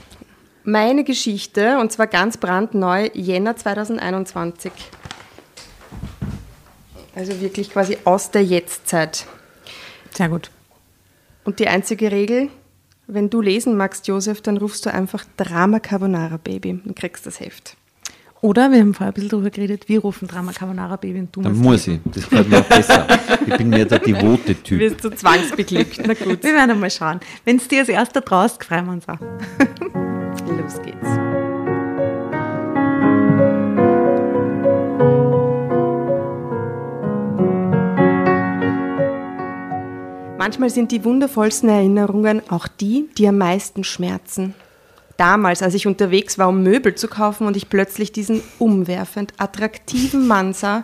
Meine 0.66 1.06
Geschichte, 1.06 1.80
und 1.80 1.94
zwar 1.94 2.08
ganz 2.08 2.36
brandneu, 2.36 3.10
Jänner 3.14 3.56
2021. 3.56 4.74
Also 7.16 7.40
wirklich 7.40 7.70
quasi 7.70 7.98
aus 8.04 8.32
der 8.32 8.44
Jetztzeit. 8.44 9.28
Sehr 10.12 10.28
gut. 10.28 10.52
Und 11.46 11.60
die 11.60 11.70
einzige 11.70 12.12
Regel, 12.12 12.50
wenn 13.08 13.30
du 13.30 13.40
lesen 13.40 13.78
magst, 13.78 14.10
Josef, 14.10 14.42
dann 14.42 14.58
rufst 14.58 14.86
du 14.86 14.94
einfach 14.94 15.24
Drama 15.38 15.80
Carbonara 15.80 16.36
Baby 16.36 16.82
und 16.84 16.98
kriegst 16.98 17.26
das 17.26 17.40
Heft. 17.40 17.77
Oder 18.42 18.72
wir 18.72 18.80
haben 18.80 18.94
vorher 18.94 19.12
ein 19.12 19.14
bisschen 19.14 19.30
darüber 19.30 19.50
geredet, 19.50 19.90
wir 19.90 20.00
rufen 20.00 20.28
Drama 20.28 20.52
Carbonara 20.52 20.96
Baby 20.96 21.20
und 21.20 21.36
du 21.36 21.42
Dann 21.42 21.58
muss 21.58 21.88
ich. 21.88 22.00
Das 22.06 22.30
gefällt 22.30 22.50
mir 22.50 22.60
auch 22.60 22.64
besser. 22.66 23.08
Ich 23.48 23.58
bin 23.58 23.70
mehr 23.70 23.86
der 23.86 24.00
devote 24.00 24.56
Typ. 24.64 24.80
wirst 24.80 25.04
du 25.04 25.10
zwangsbeglückt. 25.10 26.02
Na 26.06 26.14
gut, 26.14 26.44
Wir 26.44 26.54
werden 26.54 26.80
mal 26.80 26.92
schauen. 26.92 27.20
Wenn 27.46 27.58
es 27.58 27.68
dir 27.68 27.80
als 27.80 27.90
erster 27.90 28.24
traust, 28.24 28.64
freuen 28.64 28.86
wir 28.86 28.92
uns 28.94 29.10
auch. 29.10 29.20
los 30.50 30.82
geht's. 30.84 31.08
Manchmal 40.38 40.70
sind 40.70 40.92
die 40.92 41.04
wundervollsten 41.04 41.68
Erinnerungen 41.70 42.42
auch 42.50 42.68
die, 42.68 43.10
die 43.18 43.28
am 43.28 43.38
meisten 43.38 43.84
schmerzen. 43.84 44.54
Damals, 45.18 45.64
als 45.64 45.74
ich 45.74 45.88
unterwegs 45.88 46.38
war, 46.38 46.48
um 46.48 46.62
Möbel 46.62 46.94
zu 46.94 47.08
kaufen 47.08 47.48
und 47.48 47.58
ich 47.58 47.70
plötzlich 47.70 48.12
diesen 48.12 48.42
umwerfend 48.60 49.34
attraktiven 49.38 50.28
Mann 50.28 50.54
sah, 50.54 50.84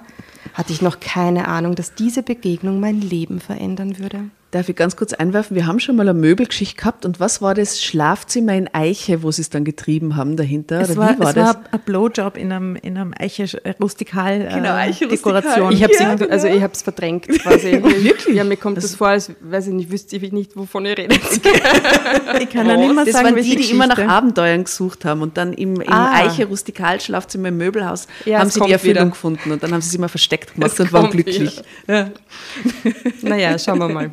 hatte 0.54 0.74
ich 0.74 0.82
noch 0.82 1.00
keine 1.00 1.48
Ahnung, 1.48 1.76
dass 1.76 1.94
diese 1.94 2.24
Begegnung 2.24 2.80
mein 2.80 3.00
Leben 3.00 3.40
verändern 3.40 4.00
würde. 4.00 4.26
Darf 4.54 4.70
ich 4.70 4.76
ganz 4.76 4.96
kurz 4.96 5.14
einwerfen? 5.14 5.56
Wir 5.56 5.66
haben 5.66 5.80
schon 5.80 5.96
mal 5.96 6.04
eine 6.08 6.14
Möbelgeschichte 6.14 6.76
gehabt. 6.78 7.06
Und 7.08 7.20
was 7.20 7.42
war 7.42 7.56
das 7.56 7.82
Schlafzimmer 7.84 8.54
in 8.54 8.70
Eiche, 8.72 9.24
wo 9.24 9.32
sie 9.32 9.42
es 9.42 9.50
dann 9.50 9.64
getrieben 9.66 10.16
haben 10.16 10.38
dahinter? 10.38 10.80
Es 10.80 10.92
Oder 10.92 11.00
war, 11.00 11.16
wie 11.16 11.20
war 11.22 11.28
es 11.30 11.34
das? 11.34 11.56
war 11.56 11.64
ein 11.72 11.80
Blowjob 11.84 12.38
in 12.38 12.52
einem, 12.52 12.76
in 12.76 12.96
einem 12.96 13.16
Eiche 13.18 13.48
rustikal 13.82 14.42
äh, 14.42 14.54
Genau, 14.54 14.74
Eiche 14.76 15.08
Dekoration. 15.08 15.70
rustikal. 15.70 15.74
Ich 15.74 15.84
habe 15.84 15.94
Ja, 16.22 16.28
also 16.30 16.46
genau. 16.46 16.58
ich 16.58 16.64
habe 16.64 16.74
es 16.74 16.82
verdrängt 16.84 17.28
quasi. 17.30 17.72
Wirklich? 17.84 18.36
Ja, 18.36 18.44
mir 18.44 18.58
kommt 18.58 18.78
das, 18.78 18.94
vor, 18.94 19.08
als 19.08 19.32
weiß 19.42 19.68
ich 19.70 19.74
nicht, 19.74 19.92
wüsste 19.92 20.18
ich 20.18 20.32
nicht, 20.32 20.56
wovon 20.56 20.86
ihr 20.86 21.00
redet. 21.00 21.20
ich 22.40 22.50
kann 22.52 22.68
ja 22.68 22.78
nicht 22.78 22.94
mehr 22.94 23.06
das 23.06 23.14
sagen, 23.16 23.26
waren 23.36 23.44
die, 23.44 23.56
die 23.56 23.72
immer 23.72 23.88
nach. 23.88 23.98
Abenteuern 23.98 24.66
gesucht 24.66 25.04
haben 25.04 25.24
und 25.24 25.36
dann 25.36 25.54
im, 25.54 25.82
im 25.82 25.92
Ah. 25.92 26.14
Eiche 26.14 26.46
Rustikal 26.46 27.02
Schlafzimmer 27.02 27.48
im 27.48 27.58
Möbelhaus 27.58 28.06
Ja, 28.26 28.38
haben 28.38 28.52
sie 28.52 28.60
die 28.62 28.72
Erfüllung 28.72 28.96
wieder. 28.98 29.06
gefunden 29.10 29.52
und 29.52 29.64
dann 29.64 29.72
haben 29.74 29.82
sie 29.82 29.88
es 29.90 29.96
immer 29.96 30.10
versteckt 30.10 30.54
gemacht 30.54 30.74
Es 30.74 30.80
und 30.80 30.94
waren 30.94 31.10
glücklich. 31.10 31.60
Ja. 31.88 32.12
Naja, 33.24 33.58
schauen 33.58 33.80
wir 33.80 33.88
mal. 33.90 34.12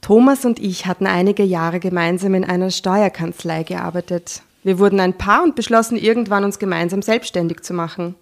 Thomas 0.00 0.44
und 0.44 0.58
ich 0.58 0.86
hatten 0.86 1.06
einige 1.06 1.42
Jahre 1.42 1.80
gemeinsam 1.80 2.34
in 2.34 2.44
einer 2.44 2.70
Steuerkanzlei 2.70 3.64
gearbeitet. 3.64 4.42
Wir 4.62 4.78
wurden 4.78 5.00
ein 5.00 5.18
Paar 5.18 5.42
und 5.42 5.54
beschlossen 5.56 5.96
irgendwann 5.96 6.44
uns 6.44 6.58
gemeinsam 6.58 7.02
selbstständig 7.02 7.62
zu 7.62 7.74
machen. 7.74 8.14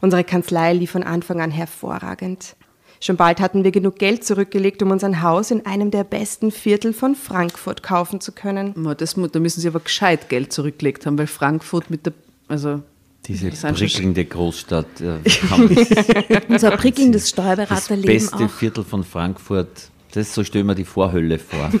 Unsere 0.00 0.24
Kanzlei 0.24 0.72
lief 0.72 0.90
von 0.90 1.02
Anfang 1.02 1.40
an 1.40 1.50
hervorragend. 1.50 2.56
Schon 3.02 3.16
bald 3.16 3.40
hatten 3.40 3.64
wir 3.64 3.72
genug 3.72 3.98
Geld 3.98 4.24
zurückgelegt, 4.24 4.82
um 4.82 4.90
uns 4.90 5.04
ein 5.04 5.22
Haus 5.22 5.50
in 5.50 5.66
einem 5.66 5.90
der 5.90 6.04
besten 6.04 6.50
Viertel 6.50 6.92
von 6.92 7.14
Frankfurt 7.14 7.82
kaufen 7.82 8.20
zu 8.20 8.32
können. 8.32 8.74
Das, 8.96 9.14
da 9.14 9.40
müssen 9.40 9.60
sie 9.60 9.68
aber 9.68 9.80
gescheit 9.80 10.28
Geld 10.28 10.52
zurückgelegt 10.52 11.04
haben, 11.04 11.18
weil 11.18 11.26
Frankfurt 11.26 11.90
mit 11.90 12.06
der, 12.06 12.12
also 12.48 12.80
Diese 13.26 13.50
das 13.50 13.60
prickelnde 13.60 14.24
Großstadt. 14.24 15.00
Äh, 15.00 15.18
Unser 16.48 16.70
prickelndes 16.76 17.22
das 17.22 17.30
Steuerberaterleben 17.30 18.14
beste 18.14 18.44
auch. 18.44 18.50
Viertel 18.50 18.84
von 18.84 19.04
Frankfurt. 19.04 19.90
Das 20.14 20.34
so 20.34 20.44
stellen 20.44 20.66
wir 20.66 20.74
die 20.74 20.84
Vorhölle 20.84 21.38
vor. 21.38 21.70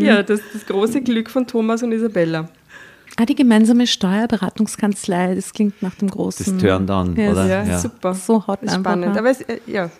Ja, 0.00 0.22
das 0.22 0.40
ist 0.40 0.54
das 0.54 0.66
große 0.66 1.02
Glück 1.02 1.30
von 1.30 1.46
Thomas 1.46 1.82
und 1.82 1.92
Isabella. 1.92 2.48
Ah, 3.16 3.24
die 3.24 3.34
gemeinsame 3.34 3.86
Steuerberatungskanzlei, 3.86 5.34
das 5.34 5.52
klingt 5.52 5.80
nach 5.82 5.94
dem 5.94 6.10
großen. 6.10 6.58
Das 6.58 6.62
turned 6.62 6.90
on, 6.90 7.16
Ja, 7.16 7.30
oder? 7.30 7.46
Ja, 7.46 7.64
Ja. 7.64 7.78
super. 7.78 8.14
So 8.14 8.46
hot 8.46 8.62
ist 8.62 8.74
einfach, 8.74 8.92
spannend. 8.92 9.16
Aber 9.16 9.30
es, 9.30 9.40
äh, 9.42 9.60
ja, 9.66 9.90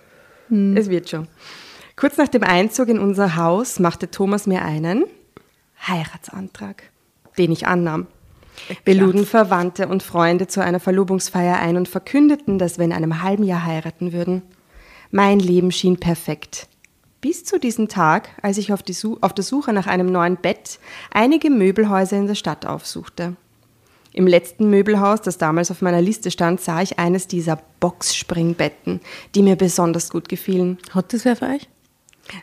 es 0.51 0.91
wird 0.91 1.09
schon. 1.09 1.27
Kurz 1.95 2.19
nach 2.19 2.29
dem 2.29 2.43
Einzug 2.43 2.89
in 2.89 2.99
unser 2.99 3.37
Haus 3.37 3.79
machte 3.79 4.11
Thomas 4.11 4.47
mir 4.47 4.63
einen 4.63 5.05
Heiratsantrag, 5.87 6.83
den 7.39 7.53
ich 7.53 7.67
annahm. 7.67 8.07
Wir 8.85 8.95
luden 8.95 9.27
Verwandte 9.27 9.89
und 9.89 10.03
Freunde 10.03 10.47
zu 10.47 10.63
einer 10.63 10.81
Verlobungsfeier 10.81 11.59
ein 11.59 11.77
und 11.77 11.89
verkündeten, 11.89 12.59
dass 12.59 12.79
wir 12.79 12.85
in 12.85 12.93
einem 12.93 13.23
halben 13.23 13.45
Jahr 13.45 13.65
heiraten 13.65 14.13
würden. 14.13 14.43
Mein 15.11 15.39
Leben 15.39 15.71
schien 15.73 15.99
perfekt. 15.99 16.69
Bis 17.21 17.45
zu 17.45 17.59
diesem 17.59 17.89
Tag, 17.89 18.31
als 18.43 18.59
ich 18.59 18.73
auf, 18.73 18.81
auf 19.21 19.33
der 19.33 19.45
Suche 19.45 19.73
nach 19.73 19.87
einem 19.87 20.07
neuen 20.07 20.37
Bett 20.37 20.79
einige 21.11 21.51
Möbelhäuser 21.51 22.17
in 22.17 22.27
der 22.27 22.35
Stadt 22.35 22.67
aufsuchte. 22.67 23.37
Im 24.13 24.27
letzten 24.27 24.71
Möbelhaus, 24.71 25.21
das 25.21 25.37
damals 25.37 25.71
auf 25.71 25.83
meiner 25.83 26.01
Liste 26.01 26.31
stand, 26.31 26.61
sah 26.61 26.81
ich 26.81 26.99
eines 26.99 27.29
dieser 27.29 27.59
Boxspringbetten, 27.81 29.01
die 29.35 29.43
mir 29.43 29.57
besonders 29.57 30.11
gut 30.11 30.29
gefielen. 30.29 30.79
Hat 30.93 31.13
das 31.13 31.25
wer 31.25 31.37
für 31.37 31.47
euch? 31.47 31.69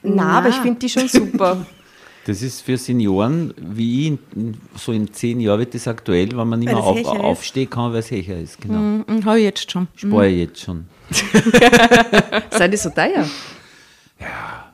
Na, 0.02 0.38
aber 0.38 0.49
ich 0.49 0.56
finde 0.56 0.80
die 0.80 0.89
schon 0.89 1.08
super. 1.08 1.65
Das 2.26 2.42
ist 2.42 2.62
für 2.62 2.78
Senioren 2.78 3.54
wie 3.58 4.14
ich, 4.14 4.20
so 4.78 4.94
in 4.94 5.12
zehn 5.14 5.42
Jahren 5.42 5.60
wird 5.60 5.74
das 5.74 5.88
aktuell, 5.88 6.30
wenn 6.38 6.48
man 6.48 6.60
nicht 6.60 6.68
mehr 6.72 6.78
auf, 6.78 6.98
ist. 6.98 7.06
aufstehen 7.08 7.70
kann, 7.70 7.92
weil 7.92 8.00
es 8.00 8.12
Hecher 8.12 8.40
ist. 8.40 8.62
Genau. 8.62 8.80
Mhm, 8.80 9.26
Habe 9.26 9.40
ich 9.40 9.44
jetzt 9.46 9.70
schon. 9.70 9.88
Spare 9.96 10.30
ich 10.30 10.38
jetzt 10.38 10.62
schon. 10.62 10.86
Seid 12.50 12.72
ihr 12.72 12.78
so 12.78 12.90
teuer? 12.92 13.26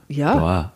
Ja. 0.07 0.35
Boah. 0.35 0.71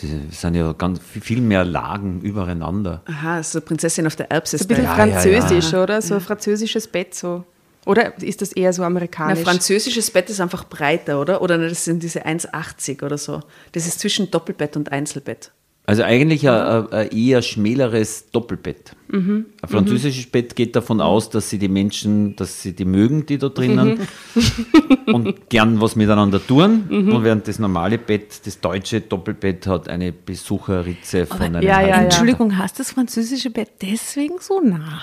Das 0.00 0.40
sind 0.40 0.54
ja 0.54 0.72
ganz 0.72 0.98
viel 1.00 1.40
mehr 1.40 1.64
Lagen 1.64 2.22
übereinander. 2.22 3.02
Aha, 3.04 3.42
so 3.42 3.60
Prinzessin 3.60 4.06
auf 4.06 4.16
der 4.16 4.30
Erbse. 4.30 4.58
So 4.58 4.64
ein 4.64 4.68
bisschen 4.68 4.84
Ja, 4.84 4.96
ja, 4.98 5.06
ja. 5.06 5.12
französisch, 5.20 5.74
oder? 5.74 6.00
So 6.02 6.14
ein 6.14 6.20
französisches 6.20 6.88
Bett 6.88 7.14
so. 7.14 7.44
Oder 7.84 8.16
ist 8.22 8.42
das 8.42 8.52
eher 8.52 8.72
so 8.72 8.82
Ein 8.82 8.86
amerikanisch? 8.92 9.40
französisches 9.42 10.10
Bett 10.10 10.30
ist 10.30 10.40
einfach 10.40 10.64
breiter, 10.64 11.20
oder? 11.20 11.42
Oder 11.42 11.58
das 11.58 11.84
sind 11.84 12.02
diese 12.02 12.24
1,80 12.24 13.02
oder 13.04 13.18
so. 13.18 13.40
Das 13.72 13.86
ist 13.86 13.98
zwischen 14.00 14.30
Doppelbett 14.30 14.76
und 14.76 14.92
Einzelbett. 14.92 15.50
Also 15.84 16.04
eigentlich 16.04 16.48
ein, 16.48 16.54
ein, 16.54 16.92
ein 16.92 17.08
eher 17.10 17.42
schmäleres 17.42 18.30
Doppelbett. 18.30 18.92
Mhm. 19.08 19.46
Ein 19.62 19.68
französisches 19.68 20.26
Bett 20.30 20.54
geht 20.54 20.76
davon 20.76 21.00
aus, 21.00 21.28
dass 21.28 21.50
sie 21.50 21.58
die 21.58 21.68
Menschen, 21.68 22.36
dass 22.36 22.62
sie 22.62 22.72
die 22.72 22.84
mögen, 22.84 23.26
die 23.26 23.36
da 23.36 23.48
drinnen 23.48 23.98
Mhm. 24.34 24.98
und 25.12 25.50
gern 25.50 25.80
was 25.80 25.96
miteinander 25.96 26.40
tun. 26.46 26.84
Und 26.88 27.24
während 27.24 27.48
das 27.48 27.58
normale 27.58 27.98
Bett, 27.98 28.46
das 28.46 28.60
deutsche 28.60 29.00
Doppelbett 29.00 29.66
hat 29.66 29.88
eine 29.88 30.12
Besucherritze 30.12 31.26
von 31.26 31.40
einem 31.40 31.62
ja, 31.62 31.80
ja. 31.80 31.96
Entschuldigung, 32.02 32.56
hast 32.58 32.78
das 32.78 32.92
französische 32.92 33.50
Bett 33.50 33.70
deswegen 33.82 34.36
so 34.38 34.60
nah? 34.60 35.02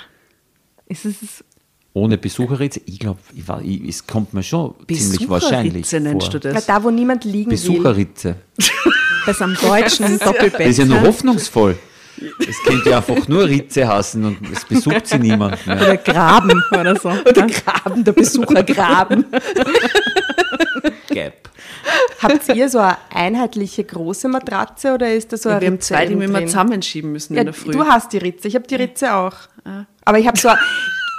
Ist 0.87 1.05
es 1.05 1.43
Ohne 1.93 2.17
Besucherritze? 2.17 2.81
Ich 2.85 2.99
glaube, 2.99 3.19
es 3.87 4.05
kommt 4.05 4.33
mir 4.33 4.43
schon 4.43 4.75
ziemlich 4.87 5.27
wahrscheinlich 5.27 5.73
Besucherritze 5.89 5.99
nennst 5.99 6.31
vor. 6.31 6.39
du 6.39 6.47
Ja, 6.47 6.53
das? 6.53 6.65
da, 6.67 6.83
wo 6.83 6.91
niemand 6.91 7.23
liegen 7.25 7.49
will. 7.51 7.57
Besucherritze. 7.57 8.35
besser 9.25 9.45
am 9.45 9.55
deutschen 9.55 10.19
Doppelbett? 10.19 10.59
Das 10.61 10.67
ist 10.67 10.77
ja 10.79 10.85
nur 10.85 11.01
hoffnungsvoll. 11.01 11.77
Es 12.47 12.61
könnte 12.63 12.89
ja 12.91 12.97
einfach 12.97 13.27
nur 13.29 13.45
Ritze 13.47 13.87
hassen 13.87 14.25
und 14.25 14.37
es 14.51 14.65
besucht 14.65 15.07
sie 15.07 15.19
niemand 15.19 15.65
mehr. 15.65 15.77
Oder 15.77 15.97
Graben 15.97 16.61
oder 16.71 16.95
so. 16.99 17.09
Oder 17.25 17.47
Graben, 17.47 18.03
der 18.03 18.11
Besuchergraben. 18.11 19.25
Gap. 21.09 21.49
Habt 22.21 22.49
ihr 22.53 22.69
so 22.69 22.79
eine 22.79 22.97
einheitliche 23.13 23.83
große 23.83 24.27
Matratze 24.27 24.93
oder 24.93 25.13
ist 25.13 25.31
das 25.31 25.43
so 25.43 25.49
eine 25.49 25.61
Wir 25.61 25.67
haben 25.67 25.73
Ritze 25.75 25.87
zwei, 25.87 26.05
die 26.05 26.17
wir 26.19 26.25
immer 26.25 26.45
zusammenschieben 26.45 27.11
müssen 27.11 27.33
Ja, 27.35 27.41
in 27.41 27.45
der 27.47 27.53
Früh. 27.53 27.71
du 27.71 27.85
hast 27.85 28.11
die 28.13 28.17
Ritze, 28.17 28.47
ich 28.47 28.55
habe 28.55 28.67
die 28.67 28.75
Ritze 28.75 29.15
auch. 29.15 29.33
Aber 30.05 30.19
ich 30.19 30.27
habe 30.27 30.37
so, 30.37 30.49
ein- 30.49 30.57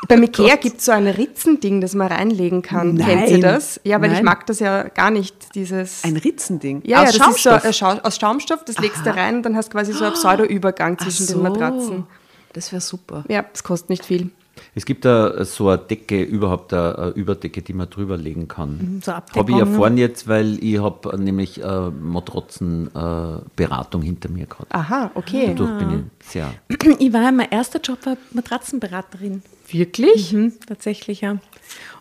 beim 0.09 0.23
Ikea 0.23 0.57
gibt 0.57 0.79
es 0.79 0.87
so 0.87 0.93
ein 0.93 1.07
Ritzending, 1.07 1.81
das 1.81 1.95
man 1.95 2.09
reinlegen 2.09 2.63
kann. 2.63 2.97
Kennt 2.97 3.29
ihr 3.29 3.39
Nein. 3.39 3.41
das? 3.41 3.81
Ja, 3.85 4.01
weil 4.01 4.11
ich 4.11 4.17
Nein. 4.17 4.25
mag 4.25 4.47
das 4.47 4.61
ja 4.61 4.85
gar 4.85 5.11
nicht, 5.11 5.55
dieses... 5.55 6.05
Ein 6.05 6.17
Ritzending. 6.17 6.83
ja, 6.85 7.03
Aus 7.03 7.13
ja, 7.13 7.13
das 7.13 7.17
Schaumstoff. 7.17 7.57
ist 7.57 7.65
so 7.65 7.73
Schau 7.73 7.99
aus 8.03 8.19
Schaumstoff, 8.19 8.65
das 8.65 8.79
legst 8.79 9.05
du 9.05 9.15
rein 9.15 9.37
und 9.37 9.43
dann 9.43 9.57
hast 9.57 9.69
du 9.69 9.73
quasi 9.73 9.93
so 9.93 10.05
einen 10.05 10.15
Pseudo-Übergang 10.15 10.99
zwischen 10.99 11.27
so. 11.27 11.35
den 11.35 11.43
Matratzen. 11.43 12.07
Das 12.53 12.73
wäre 12.73 12.81
super. 12.81 13.25
Ja, 13.29 13.43
das 13.43 13.63
kostet 13.63 13.91
nicht 13.91 14.05
viel. 14.05 14.31
Es 14.75 14.85
gibt 14.85 15.05
da 15.05 15.45
so 15.45 15.69
eine 15.69 15.79
Decke, 15.79 16.21
überhaupt 16.23 16.75
eine, 16.75 17.13
Überdecke, 17.15 17.63
die 17.63 17.73
man 17.73 17.89
drüber 17.91 18.17
legen 18.17 18.49
kann. 18.49 19.01
so 19.05 19.13
habe 19.13 19.27
ich 19.33 19.39
Abdeckung, 19.39 19.61
erfahren 19.61 19.97
jetzt, 19.97 20.27
weil 20.29 20.63
ich 20.63 20.81
habe 20.81 21.17
nämlich 21.19 21.63
äh, 21.63 21.91
Matratzenberatung 21.91 24.03
äh, 24.03 24.05
hinter 24.05 24.29
mir 24.31 24.47
gehabt. 24.47 24.75
Aha, 24.75 25.11
okay. 25.15 25.47
Dadurch 25.49 25.79
bin 25.79 26.11
ich 26.21 26.29
sehr. 26.29 26.53
Ich 26.69 27.13
war, 27.13 27.31
mein 27.33 27.51
erster 27.51 27.81
Job 27.81 27.99
war 28.05 28.17
Matratzenberaterin. 28.33 29.43
Wirklich? 29.73 30.33
Mhm, 30.33 30.53
tatsächlich, 30.67 31.21
ja. 31.21 31.37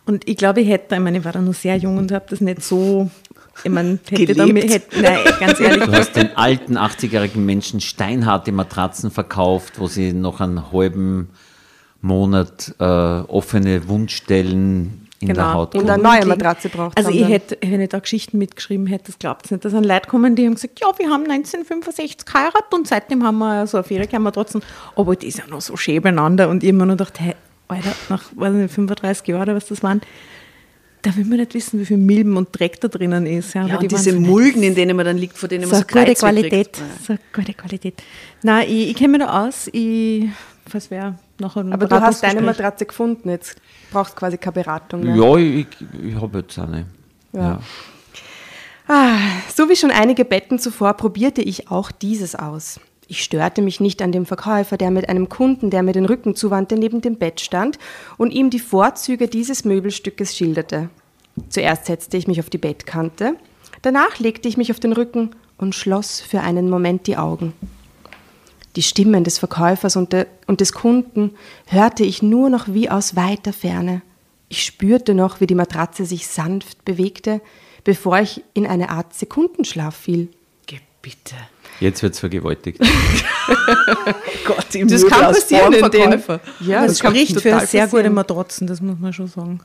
Und 0.05 0.27
ich 0.27 0.37
glaube, 0.37 0.61
ich 0.61 0.69
hätte, 0.69 0.95
ich 0.95 1.01
meine, 1.01 1.19
ich 1.19 1.25
war 1.25 1.31
da 1.31 1.41
noch 1.41 1.53
sehr 1.53 1.75
jung 1.77 1.97
und 1.97 2.11
habe 2.11 2.25
das 2.29 2.41
nicht 2.41 2.63
so, 2.63 3.09
ich 3.63 3.69
meine, 3.71 3.99
hätte 4.09 4.33
da, 4.33 4.45
Gelebt. 4.45 4.73
hätte, 4.73 5.01
nein, 5.01 5.19
ganz 5.39 5.59
ehrlich, 5.59 5.83
Du 5.83 5.91
hast 5.91 6.15
den 6.15 6.35
alten 6.35 6.77
80-jährigen 6.77 7.45
Menschen 7.45 7.79
steinharte 7.81 8.51
Matratzen 8.51 9.11
verkauft, 9.11 9.79
wo 9.79 9.87
sie 9.87 10.13
noch 10.13 10.39
einen 10.41 10.71
halben 10.71 11.29
Monat 12.01 12.73
äh, 12.79 12.83
offene 12.83 13.87
Wundstellen 13.87 15.05
in 15.19 15.27
der 15.27 15.35
Genau. 15.35 15.53
Haut 15.53 15.75
Und 15.75 15.81
haben. 15.89 16.05
eine 16.05 16.19
neue 16.21 16.25
Matratze 16.25 16.69
braucht 16.69 16.97
Also 16.97 17.09
haben 17.09 17.17
ich 17.17 17.27
hätte, 17.27 17.57
wenn 17.61 17.81
ich 17.81 17.89
da 17.89 17.99
Geschichten 17.99 18.37
mitgeschrieben 18.37 18.87
hätte, 18.87 19.07
das 19.07 19.19
glaubt 19.19 19.45
es 19.45 19.51
nicht. 19.51 19.65
Da 19.65 19.69
sind 19.69 19.85
Leute 19.85 20.03
gekommen, 20.05 20.35
die 20.35 20.45
haben 20.45 20.55
gesagt, 20.55 20.79
ja, 20.79 20.87
wir 20.97 21.09
haben 21.09 21.23
1965 21.29 22.25
geheiratet 22.25 22.73
und 22.73 22.87
seitdem 22.87 23.23
haben 23.25 23.37
wir 23.39 23.67
so 23.67 23.77
eine 23.77 23.83
Ferienmatratzen. 23.83 24.61
Aber 24.95 25.15
die 25.17 25.27
ist 25.27 25.39
ja 25.39 25.47
noch 25.47 25.59
so 25.59 25.75
schön 25.75 26.01
beieinander. 26.01 26.47
Und 26.49 26.63
ich 26.63 26.69
habe 26.69 26.77
mir 26.77 26.85
nur 26.85 26.95
gedacht, 26.95 27.19
hey, 27.19 27.35
Alter, 27.69 27.93
nach 28.09 28.23
weiß 28.35 28.53
nicht, 28.53 28.73
35 28.73 29.27
Jahren 29.27 29.43
oder 29.43 29.55
was 29.55 29.67
das 29.67 29.81
waren, 29.83 30.01
da 31.01 31.15
will 31.15 31.23
man 31.23 31.37
nicht 31.37 31.53
wissen, 31.53 31.79
wie 31.79 31.85
viel 31.85 31.97
Milben 31.97 32.35
und 32.35 32.49
Dreck 32.51 32.81
da 32.81 32.89
drinnen 32.89 33.25
ist. 33.25 33.53
Ja, 33.53 33.65
Ja, 33.65 33.75
aber 33.75 33.87
die 33.87 33.95
und 33.95 34.05
diese 34.05 34.19
Mulden, 34.19 34.63
in 34.63 34.75
denen 34.75 34.97
man 34.97 35.05
dann 35.05 35.17
liegt, 35.17 35.37
vor 35.37 35.47
denen 35.47 35.63
so 35.63 35.69
man 35.71 35.83
eine 35.83 35.85
so 35.85 35.99
gute 35.99 36.13
Qualität. 36.15 36.73
kriegt. 36.73 37.05
So 37.05 37.13
eine 37.13 37.19
gute 37.33 37.53
Qualität. 37.53 38.03
Nein, 38.43 38.67
ich, 38.69 38.89
ich 38.89 38.95
kenne 38.97 39.17
mich 39.17 39.21
da 39.25 39.45
aus. 39.47 39.69
Ich, 39.71 40.25
was 40.69 40.91
wäre 40.91 41.15
nachher 41.39 41.61
ein 41.61 41.71
Aber 41.71 41.85
du 41.87 42.01
hast 42.01 42.21
deine. 42.21 42.41
Matratze 42.41 42.85
gefunden, 42.85 43.29
jetzt 43.29 43.55
brauchst 43.91 44.15
quasi 44.17 44.37
keine 44.37 44.53
Beratung 44.53 45.01
mehr. 45.03 45.15
Ja, 45.15 45.37
ich, 45.37 45.67
ich 46.03 46.15
habe 46.15 46.39
jetzt 46.39 46.59
eine. 46.59 46.85
Ja. 47.31 47.41
Ja. 47.41 47.59
Ah, 48.87 49.19
so 49.55 49.69
wie 49.69 49.75
schon 49.75 49.91
einige 49.91 50.25
Betten 50.25 50.57
zuvor 50.57 50.93
probierte 50.95 51.41
ich 51.43 51.69
auch 51.69 51.91
dieses 51.91 52.35
aus. 52.35 52.79
Ich 53.11 53.23
störte 53.23 53.63
mich 53.63 53.79
nicht 53.79 54.03
an 54.03 54.11
dem 54.11 54.27
Verkäufer, 54.27 54.77
der 54.77 54.91
mit 54.91 55.09
einem 55.09 55.29
Kunden, 55.29 55.71
der 55.71 55.81
mir 55.81 55.93
den 55.93 56.05
Rücken 56.05 56.35
zuwandte, 56.35 56.75
neben 56.75 57.01
dem 57.01 57.15
Bett 57.15 57.41
stand 57.41 57.79
und 58.17 58.29
ihm 58.29 58.51
die 58.51 58.59
Vorzüge 58.59 59.27
dieses 59.27 59.65
Möbelstückes 59.65 60.37
schilderte. 60.37 60.91
Zuerst 61.49 61.87
setzte 61.87 62.17
ich 62.17 62.27
mich 62.27 62.39
auf 62.39 62.51
die 62.51 62.59
Bettkante, 62.59 63.35
danach 63.81 64.19
legte 64.19 64.47
ich 64.47 64.57
mich 64.57 64.69
auf 64.69 64.79
den 64.79 64.93
Rücken 64.93 65.31
und 65.57 65.73
schloss 65.73 66.21
für 66.21 66.41
einen 66.41 66.69
Moment 66.69 67.07
die 67.07 67.17
Augen. 67.17 67.53
Die 68.75 68.83
Stimmen 68.83 69.23
des 69.23 69.39
Verkäufers 69.39 69.95
und, 69.95 70.13
de, 70.13 70.27
und 70.45 70.61
des 70.61 70.71
Kunden 70.71 71.31
hörte 71.65 72.03
ich 72.03 72.21
nur 72.21 72.51
noch 72.51 72.67
wie 72.67 72.91
aus 72.91 73.15
weiter 73.15 73.53
Ferne. 73.53 74.03
Ich 74.49 74.63
spürte 74.63 75.15
noch, 75.15 75.41
wie 75.41 75.47
die 75.47 75.55
Matratze 75.55 76.05
sich 76.05 76.27
sanft 76.27 76.85
bewegte, 76.85 77.41
bevor 77.83 78.19
ich 78.19 78.43
in 78.53 78.67
eine 78.67 78.89
Art 78.89 79.15
Sekundenschlaf 79.15 79.95
fiel. 79.95 80.29
Geh 80.67 80.79
bitte. 81.01 81.33
Jetzt 81.79 82.03
wird 82.03 82.13
es 82.13 82.19
vergewaltigt. 82.19 82.79
Gott, 84.45 84.75
im 84.75 84.87
Das 84.87 85.05
kann 85.07 85.33
passieren 85.33 85.73
in 85.73 85.91
dem. 85.91 86.23
Ja, 86.59 86.85
das 86.85 86.97
das 86.97 86.99
spricht 86.99 87.33
für 87.33 87.41
sehr 87.41 87.59
passieren. 87.59 87.89
gute 87.89 88.09
Matratzen, 88.09 88.67
das 88.67 88.81
muss 88.81 88.99
man 88.99 89.13
schon 89.13 89.27
sagen. 89.27 89.61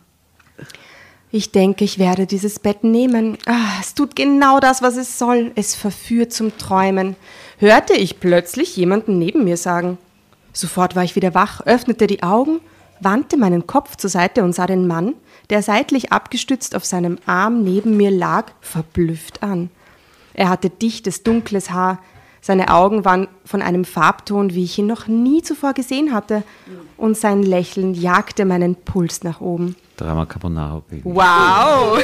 Ich 1.31 1.51
denke, 1.51 1.85
ich 1.85 1.99
werde 1.99 2.27
dieses 2.27 2.61
Bett 2.61 2.85
nehmen. 2.85 3.37
Ah, 3.47 3.81
es 3.81 3.95
tut 3.95 4.15
genau 4.15 4.61
das, 4.61 4.83
was 4.83 4.97
es 4.97 5.19
soll. 5.19 5.51
Es 5.57 5.75
verführt 5.75 6.33
zum 6.33 6.57
Träumen. 6.59 7.17
Hörte 7.59 7.95
ich 7.95 8.21
plötzlich 8.21 8.77
jemanden 8.77 9.19
neben 9.19 9.43
mir 9.43 9.57
sagen. 9.57 9.99
Sofort 10.53 10.95
war 10.95 11.03
ich 11.03 11.17
wieder 11.17 11.35
wach, 11.35 11.61
öffnete 11.63 12.07
die 12.07 12.23
Augen, 12.23 12.61
wandte 13.01 13.37
meinen 13.37 13.67
Kopf 13.67 13.97
zur 13.97 14.11
Seite 14.11 14.45
und 14.45 14.53
sah 14.55 14.69
den 14.69 14.87
Mann, 14.87 15.15
der 15.51 15.63
seitlich 15.63 16.13
abgestützt 16.13 16.77
auf 16.77 16.85
seinem 16.85 17.19
Arm 17.27 17.65
neben 17.65 17.97
mir 17.97 18.13
lag, 18.13 18.53
verblüfft 18.61 19.43
an. 19.43 19.71
Er 20.35 20.49
hatte 20.49 20.69
dichtes, 20.69 21.23
dunkles 21.23 21.71
Haar. 21.71 22.01
Seine 22.41 22.75
Augen 22.75 23.05
waren 23.05 23.29
von 23.45 23.63
einem 23.63 23.85
Farbton, 23.85 24.53
wie 24.53 24.65
ich 24.65 24.79
ihn 24.79 24.87
noch 24.87 25.07
nie 25.07 25.43
zuvor 25.43 25.73
gesehen 25.73 26.13
hatte. 26.13 26.43
Und 26.99 27.17
sein 27.17 27.43
Lächeln 27.43 27.95
jagte 27.95 28.45
meinen 28.45 28.75
Puls 28.75 29.23
nach 29.23 29.41
oben. 29.41 29.77
Drama 29.97 30.27
Carbonara. 30.27 30.83
Baby. 30.91 31.03
Wow! 31.05 31.99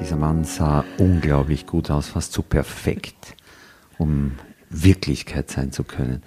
Dieser 0.00 0.16
Mann 0.16 0.44
sah 0.44 0.84
unglaublich 0.98 1.66
gut 1.66 1.90
aus, 1.90 2.08
fast 2.08 2.32
zu 2.32 2.42
perfekt, 2.42 3.34
um 3.98 4.32
Wirklichkeit 4.70 5.50
sein 5.50 5.72
zu 5.72 5.82
können. 5.82 6.22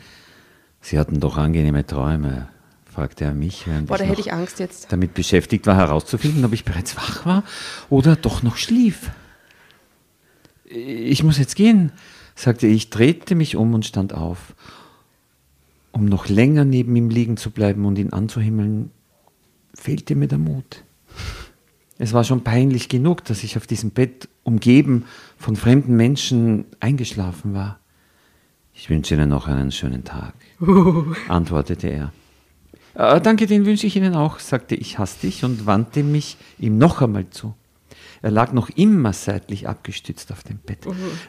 Sie 0.85 0.99
hatten 0.99 1.19
doch 1.19 1.35
angenehme 1.35 1.83
Träume, 1.83 2.47
fragte 2.85 3.23
er 3.23 3.33
mich, 3.33 3.65
während 3.65 3.87
Boah, 3.87 3.97
da 3.97 4.03
ich 4.03 4.09
hätte 4.11 4.21
ich 4.21 4.31
Angst 4.31 4.59
jetzt. 4.59 4.91
damit 4.91 5.15
beschäftigt 5.15 5.65
war, 5.65 5.75
herauszufinden, 5.77 6.45
ob 6.45 6.53
ich 6.53 6.63
bereits 6.63 6.95
wach 6.95 7.25
war 7.25 7.43
oder 7.89 8.15
doch 8.15 8.43
noch 8.43 8.55
schlief. 8.55 9.09
Ich 10.65 11.23
muss 11.23 11.39
jetzt 11.39 11.55
gehen, 11.55 11.91
sagte 12.35 12.67
ich, 12.67 12.91
drehte 12.91 13.33
mich 13.33 13.55
um 13.55 13.73
und 13.73 13.83
stand 13.83 14.13
auf. 14.13 14.53
Um 15.91 16.05
noch 16.05 16.29
länger 16.29 16.65
neben 16.65 16.95
ihm 16.95 17.09
liegen 17.09 17.37
zu 17.37 17.49
bleiben 17.49 17.83
und 17.85 17.97
ihn 17.97 18.13
anzuhimmeln, 18.13 18.91
fehlte 19.73 20.13
mir 20.13 20.27
der 20.27 20.37
Mut. 20.37 20.83
Es 21.97 22.13
war 22.13 22.23
schon 22.23 22.43
peinlich 22.43 22.89
genug, 22.89 23.25
dass 23.25 23.43
ich 23.43 23.57
auf 23.57 23.65
diesem 23.65 23.89
Bett 23.89 24.29
umgeben 24.43 25.05
von 25.39 25.55
fremden 25.55 25.95
Menschen 25.95 26.65
eingeschlafen 26.79 27.55
war. 27.55 27.79
Ich 28.75 28.89
wünsche 28.89 29.15
Ihnen 29.15 29.29
noch 29.29 29.47
einen 29.47 29.71
schönen 29.71 30.03
Tag, 30.03 30.33
antwortete 31.29 31.87
er. 31.87 32.11
"Äh, 32.93 33.21
danke, 33.21 33.47
den 33.47 33.65
wünsche 33.65 33.87
ich 33.87 33.95
Ihnen 33.95 34.15
auch, 34.15 34.39
sagte 34.39 34.75
ich 34.75 34.99
hastig 34.99 35.43
und 35.43 35.65
wandte 35.65 36.03
mich 36.03 36.37
ihm 36.59 36.77
noch 36.77 37.01
einmal 37.01 37.29
zu. 37.29 37.55
Er 38.21 38.31
lag 38.31 38.51
noch 38.51 38.69
immer 38.69 39.13
seitlich 39.13 39.67
abgestützt 39.67 40.31
auf 40.31 40.43
dem 40.43 40.57
Bett. 40.57 40.79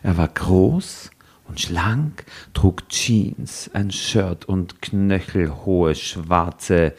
Er 0.02 0.16
war 0.16 0.28
groß 0.28 1.10
und 1.48 1.60
schlank, 1.60 2.24
trug 2.52 2.88
Jeans, 2.88 3.70
ein 3.72 3.90
Shirt 3.90 4.44
und 4.46 4.82
knöchelhohe 4.82 5.94
schwarze 5.94 6.94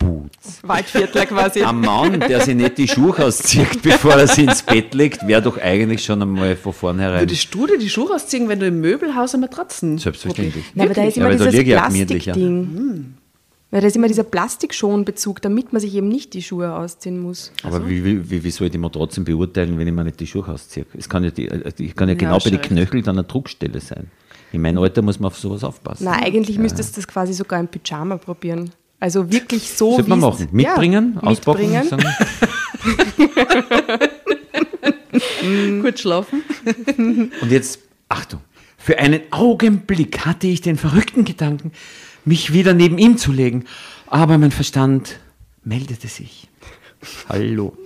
Wildlederboots. 0.00 0.60
Waldviertler 0.62 1.26
quasi. 1.26 1.62
Ein 1.62 1.80
Mann, 1.80 2.20
der 2.20 2.40
sich 2.40 2.54
nicht 2.54 2.78
die 2.78 2.88
Schuhe 2.88 3.18
auszieht, 3.18 3.82
bevor 3.82 4.12
er 4.12 4.26
sie 4.26 4.44
ins 4.44 4.62
Bett 4.62 4.94
legt, 4.94 5.26
wäre 5.26 5.42
doch 5.42 5.58
eigentlich 5.58 6.04
schon 6.04 6.22
einmal 6.22 6.56
von 6.56 6.72
vornherein. 6.72 7.20
Würdest 7.20 7.54
du 7.54 7.66
dir 7.66 7.78
die 7.78 7.88
Schuhe 7.88 8.14
ausziehen, 8.14 8.48
wenn 8.48 8.60
du 8.60 8.66
im 8.66 8.80
Möbelhaus 8.80 9.34
eine 9.34 9.42
Matratzen 9.42 9.98
Selbstverständlich. 9.98 10.64
Na, 10.74 10.84
aber 10.84 10.94
da 10.94 11.04
ist 11.04 11.16
Ja, 11.16 11.26
immer 11.28 11.36
da 11.36 11.46
dieses 11.46 11.66
ja. 11.66 11.78
Plastikding. 11.78 13.14
Weil 13.70 13.82
da 13.82 13.86
ist 13.86 13.96
immer 13.96 14.08
dieser 14.08 14.24
Plastikschonbezug, 14.24 15.42
damit 15.42 15.74
man 15.74 15.80
sich 15.80 15.94
eben 15.94 16.08
nicht 16.08 16.32
die 16.32 16.42
Schuhe 16.42 16.72
ausziehen 16.72 17.20
muss. 17.20 17.52
Aber 17.62 17.86
wie, 17.86 18.02
wie, 18.02 18.30
wie, 18.30 18.42
wie 18.42 18.50
soll 18.50 18.68
ich 18.68 18.72
die 18.72 18.78
mal 18.78 18.88
trotzdem 18.88 19.24
beurteilen, 19.24 19.78
wenn 19.78 19.86
ich 19.86 19.92
mir 19.92 20.04
nicht 20.04 20.18
die 20.20 20.26
Schuhe 20.26 20.48
ausziehe? 20.48 20.86
Es 20.96 21.06
kann 21.06 21.22
ja, 21.22 21.30
die, 21.30 21.48
äh, 21.48 21.70
ich 21.76 21.94
kann 21.94 22.08
ja 22.08 22.14
genau 22.14 22.38
bei 22.38 22.48
den. 22.48 22.62
Knöcheln 22.62 23.02
dann 23.02 23.18
eine 23.18 23.26
Druckstelle 23.26 23.80
sein. 23.80 24.10
In 24.52 24.62
meinem 24.62 24.78
Alter 24.78 25.02
muss 25.02 25.20
man 25.20 25.26
auf 25.26 25.38
sowas 25.38 25.62
aufpassen. 25.64 26.04
Na, 26.04 26.12
eigentlich 26.12 26.56
müsstest 26.58 26.96
du 26.96 27.00
das 27.00 27.08
quasi 27.08 27.34
sogar 27.34 27.60
im 27.60 27.68
Pyjama 27.68 28.16
probieren. 28.16 28.70
Also 29.00 29.30
wirklich 29.30 29.70
so, 29.70 29.92
Sollte 29.92 30.08
man 30.10 30.18
wie 30.20 30.24
machen. 30.24 30.48
Mitbringen, 30.50 31.12
ja, 31.14 31.22
auspacken, 31.22 31.70
mitbringen. 31.70 32.04
Kurz 35.82 36.00
schlafen. 36.00 36.42
Und 37.40 37.50
jetzt, 37.50 37.80
Achtung, 38.08 38.40
für 38.76 38.98
einen 38.98 39.20
Augenblick 39.30 40.26
hatte 40.26 40.48
ich 40.48 40.60
den 40.62 40.76
verrückten 40.76 41.24
Gedanken, 41.24 41.72
mich 42.24 42.52
wieder 42.52 42.74
neben 42.74 42.98
ihm 42.98 43.18
zu 43.18 43.32
legen. 43.32 43.64
Aber 44.08 44.36
mein 44.38 44.50
Verstand 44.50 45.20
meldete 45.62 46.08
sich. 46.08 46.48
Hallo. 47.28 47.76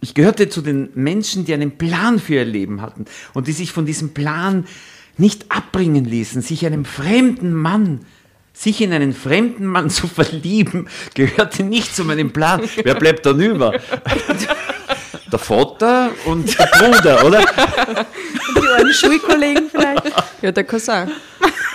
Ich 0.00 0.14
gehörte 0.14 0.48
zu 0.48 0.62
den 0.62 0.88
Menschen, 0.94 1.44
die 1.44 1.52
einen 1.52 1.76
Plan 1.76 2.18
für 2.18 2.34
ihr 2.34 2.44
Leben 2.44 2.80
hatten 2.80 3.04
und 3.34 3.46
die 3.46 3.52
sich 3.52 3.72
von 3.72 3.84
diesem 3.84 4.14
Plan 4.14 4.64
nicht 5.18 5.50
abbringen 5.50 6.04
ließen, 6.04 6.42
sich 6.42 6.64
einem 6.66 6.84
fremden 6.84 7.52
Mann, 7.52 8.00
sich 8.58 8.80
in 8.80 8.92
einen 8.92 9.12
fremden 9.12 9.66
Mann 9.66 9.90
zu 9.90 10.06
verlieben, 10.08 10.88
gehörte 11.14 11.62
nicht 11.62 11.94
zu 11.94 12.04
meinem 12.04 12.32
Plan. 12.32 12.62
Wer 12.82 12.94
bleibt 12.94 13.26
dann 13.26 13.40
über? 13.40 13.72
Der 15.32 15.40
Vater 15.40 16.10
und 16.26 16.56
der 16.56 16.66
Bruder, 16.66 17.24
oder? 17.24 17.40
Die 17.40 18.68
alten 18.68 18.92
Schulkollegen 18.92 19.68
vielleicht. 19.68 20.04
Ja, 20.40 20.52
der 20.52 20.62
Cousin. 20.62 21.10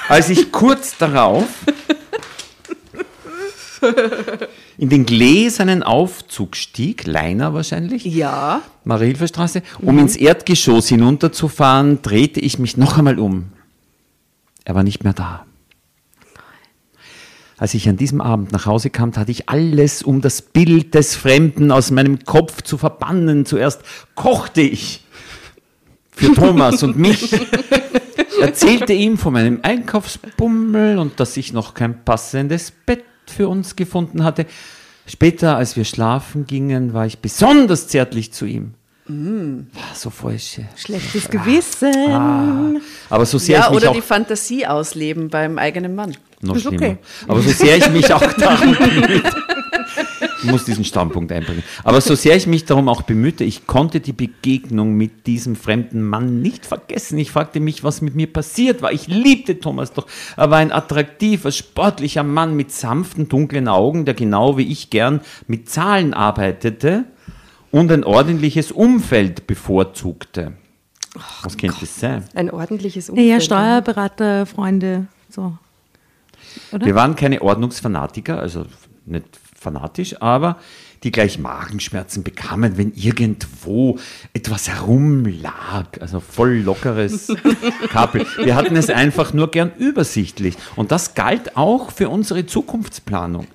Als 0.07 0.29
ich 0.29 0.53
kurz 0.53 0.97
darauf 0.97 1.43
in 4.77 4.89
den 4.89 5.05
gläsernen 5.05 5.83
Aufzug 5.83 6.55
stieg, 6.55 7.05
Leiner 7.05 7.53
wahrscheinlich, 7.53 8.05
Ja. 8.05 8.61
Marie-Hilfer-Straße, 8.85 9.63
um 9.79 9.99
ins 9.99 10.15
Erdgeschoss 10.15 10.87
hinunterzufahren, 10.87 12.01
drehte 12.01 12.39
ich 12.39 12.57
mich 12.57 12.77
noch 12.77 12.97
einmal 12.97 13.19
um. 13.19 13.51
Er 14.63 14.75
war 14.75 14.83
nicht 14.83 15.03
mehr 15.03 15.13
da. 15.13 15.45
Als 17.61 17.75
ich 17.75 17.87
an 17.87 17.95
diesem 17.95 18.21
Abend 18.21 18.51
nach 18.51 18.65
Hause 18.65 18.89
kam, 18.89 19.11
tat 19.11 19.29
ich 19.29 19.47
alles, 19.47 20.01
um 20.01 20.19
das 20.19 20.41
Bild 20.41 20.95
des 20.95 21.15
Fremden 21.15 21.71
aus 21.71 21.91
meinem 21.91 22.23
Kopf 22.25 22.63
zu 22.63 22.75
verbannen. 22.75 23.45
Zuerst 23.45 23.83
kochte 24.15 24.61
ich 24.61 25.05
für 26.09 26.33
Thomas 26.33 26.81
und 26.81 26.97
mich, 26.97 27.39
erzählte 28.41 28.93
ihm 28.93 29.15
von 29.19 29.33
meinem 29.33 29.59
Einkaufsbummel 29.61 30.97
und 30.97 31.19
dass 31.19 31.37
ich 31.37 31.53
noch 31.53 31.75
kein 31.75 32.03
passendes 32.03 32.71
Bett 32.71 33.03
für 33.27 33.47
uns 33.47 33.75
gefunden 33.75 34.23
hatte. 34.23 34.47
Später, 35.05 35.55
als 35.55 35.75
wir 35.75 35.85
schlafen 35.85 36.47
gingen, 36.47 36.93
war 36.93 37.05
ich 37.05 37.19
besonders 37.19 37.87
zärtlich 37.87 38.33
zu 38.33 38.47
ihm. 38.47 38.73
War 39.73 39.95
so 39.95 40.09
falsche. 40.09 40.65
Schlechtes 40.75 41.29
Gewissen. 41.29 42.81
Aber 43.09 43.25
so 43.25 43.37
sehr 43.37 43.59
Ja, 43.59 43.65
ich 43.65 43.69
mich 43.71 43.77
oder 43.77 43.89
auch 43.91 43.95
die 43.95 44.01
Fantasie 44.01 44.65
ausleben 44.65 45.29
beim 45.29 45.57
eigenen 45.57 45.95
Mann. 45.95 46.15
noch 46.41 46.55
Ist 46.55 46.61
schlimmer. 46.63 46.77
okay. 46.77 46.97
Aber 47.27 47.41
so 47.41 47.49
sehr 47.49 47.77
ich 47.77 47.89
mich 47.89 48.13
auch 48.13 48.21
darum 48.37 48.75
bemühte, 48.77 49.31
ich 50.43 50.49
muss 50.51 50.65
diesen 50.65 50.85
Standpunkt 50.85 51.31
einbringen. 51.31 51.63
Aber 51.83 52.01
so 52.01 52.15
sehr 52.15 52.35
ich 52.35 52.47
mich 52.47 52.65
darum 52.65 52.89
auch 52.89 53.03
bemühte, 53.03 53.43
ich 53.43 53.67
konnte 53.67 53.99
die 53.99 54.13
Begegnung 54.13 54.93
mit 54.93 55.27
diesem 55.27 55.55
fremden 55.55 56.01
Mann 56.03 56.41
nicht 56.41 56.65
vergessen. 56.65 57.17
Ich 57.17 57.31
fragte 57.31 57.59
mich, 57.59 57.83
was 57.83 58.01
mit 58.01 58.15
mir 58.15 58.31
passiert 58.31 58.81
war. 58.81 58.91
Ich 58.91 59.07
liebte 59.07 59.59
Thomas 59.59 59.93
doch. 59.93 60.07
Er 60.37 60.49
war 60.49 60.57
ein 60.57 60.71
attraktiver, 60.71 61.51
sportlicher 61.51 62.23
Mann 62.23 62.55
mit 62.55 62.71
sanften, 62.71 63.29
dunklen 63.29 63.67
Augen, 63.67 64.05
der 64.05 64.13
genau 64.13 64.57
wie 64.57 64.71
ich 64.71 64.89
gern 64.89 65.21
mit 65.47 65.69
Zahlen 65.69 66.13
arbeitete 66.13 67.05
und 67.71 67.91
ein 67.91 68.03
ordentliches 68.03 68.71
Umfeld 68.71 69.47
bevorzugte. 69.47 70.53
Was 71.43 71.57
könnte 71.57 71.77
das 71.81 71.99
sein? 71.99 72.23
Ein 72.35 72.51
ordentliches 72.51 73.09
Umfeld. 73.09 73.27
Ja, 73.27 73.41
Steuerberater, 73.41 74.45
Freunde, 74.45 75.07
so. 75.29 75.57
Oder? 76.71 76.85
Wir 76.85 76.95
waren 76.95 77.15
keine 77.15 77.41
Ordnungsfanatiker, 77.41 78.39
also 78.39 78.65
nicht 79.05 79.25
fanatisch, 79.59 80.21
aber 80.21 80.57
die 81.03 81.11
gleich 81.11 81.39
Magenschmerzen 81.39 82.23
bekamen, 82.23 82.77
wenn 82.77 82.93
irgendwo 82.93 83.97
etwas 84.33 84.69
herumlag. 84.69 85.99
Also 85.99 86.19
voll 86.19 86.57
lockeres 86.57 87.33
Kabel. 87.89 88.25
Wir 88.43 88.55
hatten 88.55 88.75
es 88.75 88.89
einfach 88.89 89.33
nur 89.33 89.49
gern 89.49 89.71
übersichtlich. 89.77 90.55
Und 90.75 90.91
das 90.91 91.15
galt 91.15 91.57
auch 91.57 91.91
für 91.91 92.09
unsere 92.09 92.45
Zukunftsplanung. 92.45 93.47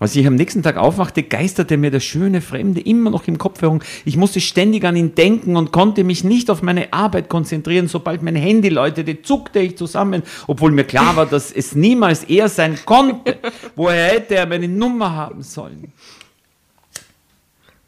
Als 0.00 0.16
ich 0.16 0.26
am 0.26 0.34
nächsten 0.34 0.62
Tag 0.62 0.76
aufwachte, 0.76 1.22
geisterte 1.22 1.76
mir 1.76 1.90
der 1.90 2.00
schöne 2.00 2.40
Fremde 2.40 2.80
immer 2.80 3.10
noch 3.10 3.28
im 3.28 3.38
Kopf 3.38 3.62
herum. 3.62 3.80
Ich 4.04 4.16
musste 4.16 4.40
ständig 4.40 4.84
an 4.84 4.96
ihn 4.96 5.14
denken 5.14 5.56
und 5.56 5.70
konnte 5.70 6.02
mich 6.02 6.24
nicht 6.24 6.50
auf 6.50 6.62
meine 6.62 6.92
Arbeit 6.92 7.28
konzentrieren. 7.28 7.86
Sobald 7.86 8.22
mein 8.22 8.34
Handy 8.34 8.70
läutete, 8.70 9.22
zuckte 9.22 9.60
ich 9.60 9.76
zusammen, 9.78 10.24
obwohl 10.48 10.72
mir 10.72 10.84
klar 10.84 11.14
war, 11.14 11.26
dass 11.26 11.52
es 11.52 11.76
niemals 11.76 12.24
er 12.24 12.48
sein 12.48 12.76
konnte. 12.84 13.38
Woher 13.76 14.08
hätte 14.08 14.34
er 14.34 14.46
meine 14.46 14.66
Nummer 14.66 15.12
haben 15.12 15.42
sollen? 15.42 15.92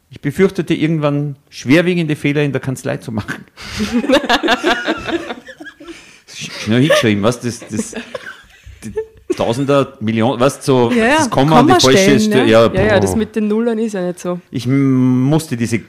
Ich 0.09 0.21
befürchtete 0.21 0.73
irgendwann 0.73 1.35
schwerwiegende 1.49 2.15
Fehler 2.15 2.41
in 2.41 2.53
der 2.53 2.61
Kanzlei 2.61 2.97
zu 2.97 3.11
machen. 3.11 3.43
Schnell 6.33 6.81
hingeschrieben, 6.81 7.23
was 7.23 7.41
das, 7.41 7.59
das, 7.59 7.95
Tausender, 9.35 9.93
Millionen, 9.99 10.39
was 10.39 10.65
so, 10.65 10.89
Ja, 10.91 11.05
ja, 11.05 11.15
das 11.17 11.29
Komma 11.29 11.59
und 11.59 11.67
die 11.67 11.71
falsche 11.73 11.87
Kommastellen, 11.87 12.17
ist, 12.17 12.27
ja. 12.33 12.45
ja, 12.45 12.73
ja, 12.73 12.85
ja, 12.85 12.99
das 12.99 13.15
mit 13.15 13.35
den 13.35 13.47
Nullern 13.49 13.77
ist 13.77 13.93
ja 13.93 14.01
nicht 14.01 14.19
so. 14.19 14.39
Ich 14.51 14.65
musste 14.67 15.57
diese 15.57 15.81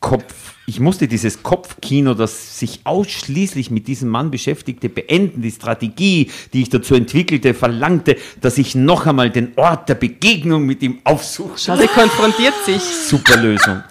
Kopf, 0.00 0.54
ich 0.66 0.80
musste 0.80 1.06
dieses 1.06 1.42
Kopfkino, 1.42 2.14
das 2.14 2.58
sich 2.58 2.80
ausschließlich 2.84 3.70
mit 3.70 3.86
diesem 3.86 4.08
Mann 4.08 4.30
beschäftigte, 4.30 4.88
beenden. 4.88 5.42
Die 5.42 5.50
Strategie, 5.50 6.30
die 6.52 6.62
ich 6.62 6.70
dazu 6.70 6.94
entwickelte, 6.94 7.54
verlangte, 7.54 8.16
dass 8.40 8.58
ich 8.58 8.74
noch 8.74 9.06
einmal 9.06 9.30
den 9.30 9.52
Ort 9.56 9.88
der 9.88 9.94
Begegnung 9.94 10.64
mit 10.66 10.82
ihm 10.82 10.98
aufsuche. 11.04 11.52
Schau, 11.56 11.76
sie 11.76 11.86
konfrontiert 11.86 12.54
sich. 12.64 12.82
Super 12.82 13.36
Lösung. 13.36 13.82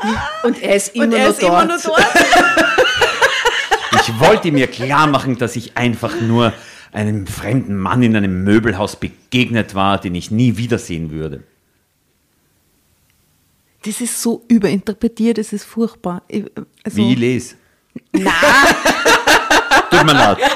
Und 0.44 0.62
er 0.62 0.76
ist 0.76 0.96
immer, 0.96 1.06
Und 1.06 1.14
er 1.14 1.30
ist 1.30 1.42
immer 1.42 1.66
dort. 1.66 1.86
nur 1.86 1.96
dort. 1.96 2.06
Ich 4.02 4.20
wollte 4.20 4.52
mir 4.52 4.68
klar 4.68 5.08
machen, 5.08 5.38
dass 5.38 5.56
ich 5.56 5.76
einfach 5.78 6.14
nur 6.22 6.54
einem 6.96 7.28
fremden 7.28 7.76
Mann 7.78 8.02
in 8.04 8.16
einem 8.16 8.44
Möbelhaus 8.44 8.96
begegnet 8.96 9.76
war, 9.76 10.00
den 10.00 10.16
ich 10.16 10.32
nie 10.32 10.58
wiedersehen 10.58 11.12
würde. 11.12 11.44
Das 13.86 14.02
ist 14.02 14.22
so 14.22 14.44
überinterpretiert, 14.48 15.38
das 15.38 15.54
ist 15.54 15.64
furchtbar. 15.66 16.24
Ich- 16.28 16.46
Also, 16.84 16.98
Wie 16.98 17.14
ich 17.14 17.20
lese. 17.20 17.56
Nein. 18.12 18.26
Tut 19.92 20.06
mir 20.06 20.14
leid. 20.14 20.38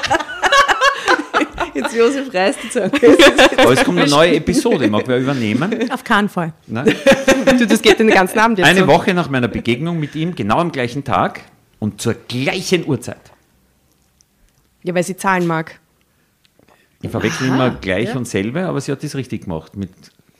Jetzt 1.72 1.94
Josef 1.94 2.34
reißt 2.34 2.58
jetzt 2.64 2.76
an. 2.76 2.90
Aber 3.58 3.72
es 3.72 3.84
kommt 3.84 3.98
eine 4.00 4.10
neue 4.10 4.34
Episode. 4.34 4.88
Mag 4.88 5.04
wer 5.06 5.18
übernehmen? 5.20 5.88
Auf 5.92 6.02
keinen 6.02 6.28
Fall. 6.28 6.52
Nein? 6.66 6.92
Du, 7.58 7.64
das 7.66 7.80
geht 7.80 8.00
den 8.00 8.08
ganzen 8.08 8.38
Abend 8.40 8.58
jetzt 8.58 8.66
Eine 8.66 8.80
so. 8.80 8.86
Woche 8.88 9.14
nach 9.14 9.30
meiner 9.30 9.46
Begegnung 9.46 10.00
mit 10.00 10.16
ihm, 10.16 10.34
genau 10.34 10.58
am 10.58 10.72
gleichen 10.72 11.04
Tag 11.04 11.42
und 11.78 12.00
zur 12.02 12.14
gleichen 12.14 12.86
Uhrzeit. 12.86 13.20
Ja, 14.82 14.94
weil 14.94 15.04
sie 15.04 15.16
zahlen 15.16 15.46
mag. 15.46 15.78
Ich 17.02 17.10
verwechsel 17.10 17.48
immer 17.48 17.70
gleich 17.70 18.14
und 18.14 18.28
selbe, 18.28 18.66
aber 18.66 18.80
sie 18.80 18.92
hat 18.92 19.02
das 19.02 19.14
richtig 19.14 19.44
gemacht 19.44 19.76
mit 19.76 19.90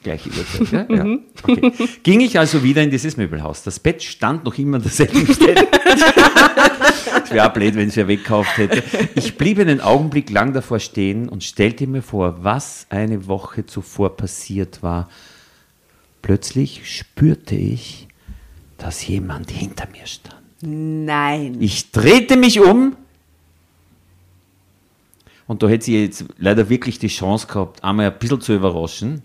gleiche 0.03 0.31
Uhrzeit. 0.31 0.89
Ja? 0.91 0.95
Ja. 0.95 1.19
Okay. 1.43 1.73
Ging 2.03 2.21
ich 2.21 2.39
also 2.39 2.63
wieder 2.63 2.83
in 2.83 2.91
dieses 2.91 3.17
Möbelhaus. 3.17 3.63
Das 3.63 3.79
Bett 3.79 4.03
stand 4.03 4.45
noch 4.45 4.57
immer 4.59 4.77
an 4.77 4.83
derselben 4.83 5.27
Stelle. 5.33 5.67
Es 7.25 7.31
wäre 7.31 7.51
blöd, 7.51 7.75
wenn 7.77 7.91
sie 7.91 8.01
ja 8.01 8.09
wegkauft 8.09 8.57
hätte. 8.59 8.83
Ich 9.15 9.37
blieb 9.37 9.59
einen 9.59 9.81
Augenblick 9.81 10.31
lang 10.31 10.53
davor 10.53 10.81
stehen 10.81 11.29
und 11.29 11.45
stellte 11.45 11.87
mir 11.87 12.03
vor, 12.03 12.43
was 12.45 12.87
eine 12.91 13.27
Woche 13.27 13.67
zuvor 13.67 14.17
passiert 14.17 14.83
war. 14.83 15.09
Plötzlich 16.23 16.83
spürte 16.99 17.55
ich, 17.55 18.09
dass 18.79 19.07
jemand 19.07 19.51
hinter 19.51 19.87
mir 19.91 20.07
stand. 20.07 20.37
Nein. 20.63 21.57
Ich 21.61 21.91
drehte 21.91 22.37
mich 22.37 22.61
um 22.61 22.97
und 25.51 25.65
da 25.65 25.69
hätte 25.69 25.87
sie 25.87 26.01
jetzt 26.01 26.27
leider 26.39 26.69
wirklich 26.69 27.01
die 27.01 27.09
Chance 27.09 27.49
gehabt, 27.49 27.83
einmal 27.83 28.07
ein 28.07 28.17
bisschen 28.21 28.41
zu 28.41 28.55
überraschen. 28.55 29.23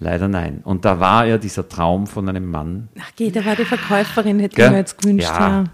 Leider 0.00 0.28
nein. 0.28 0.62
Und 0.64 0.86
da 0.86 0.98
war 0.98 1.26
ja 1.26 1.36
dieser 1.36 1.68
Traum 1.68 2.06
von 2.06 2.26
einem 2.26 2.50
Mann. 2.50 2.88
Ach, 2.98 3.10
geh, 3.16 3.30
da 3.30 3.44
war 3.44 3.54
die 3.54 3.66
Verkäuferin, 3.66 4.40
hätte 4.40 4.62
ich 4.62 4.70
mir 4.70 4.78
jetzt 4.78 4.96
gewünscht. 4.96 5.28
Ja. 5.28 5.64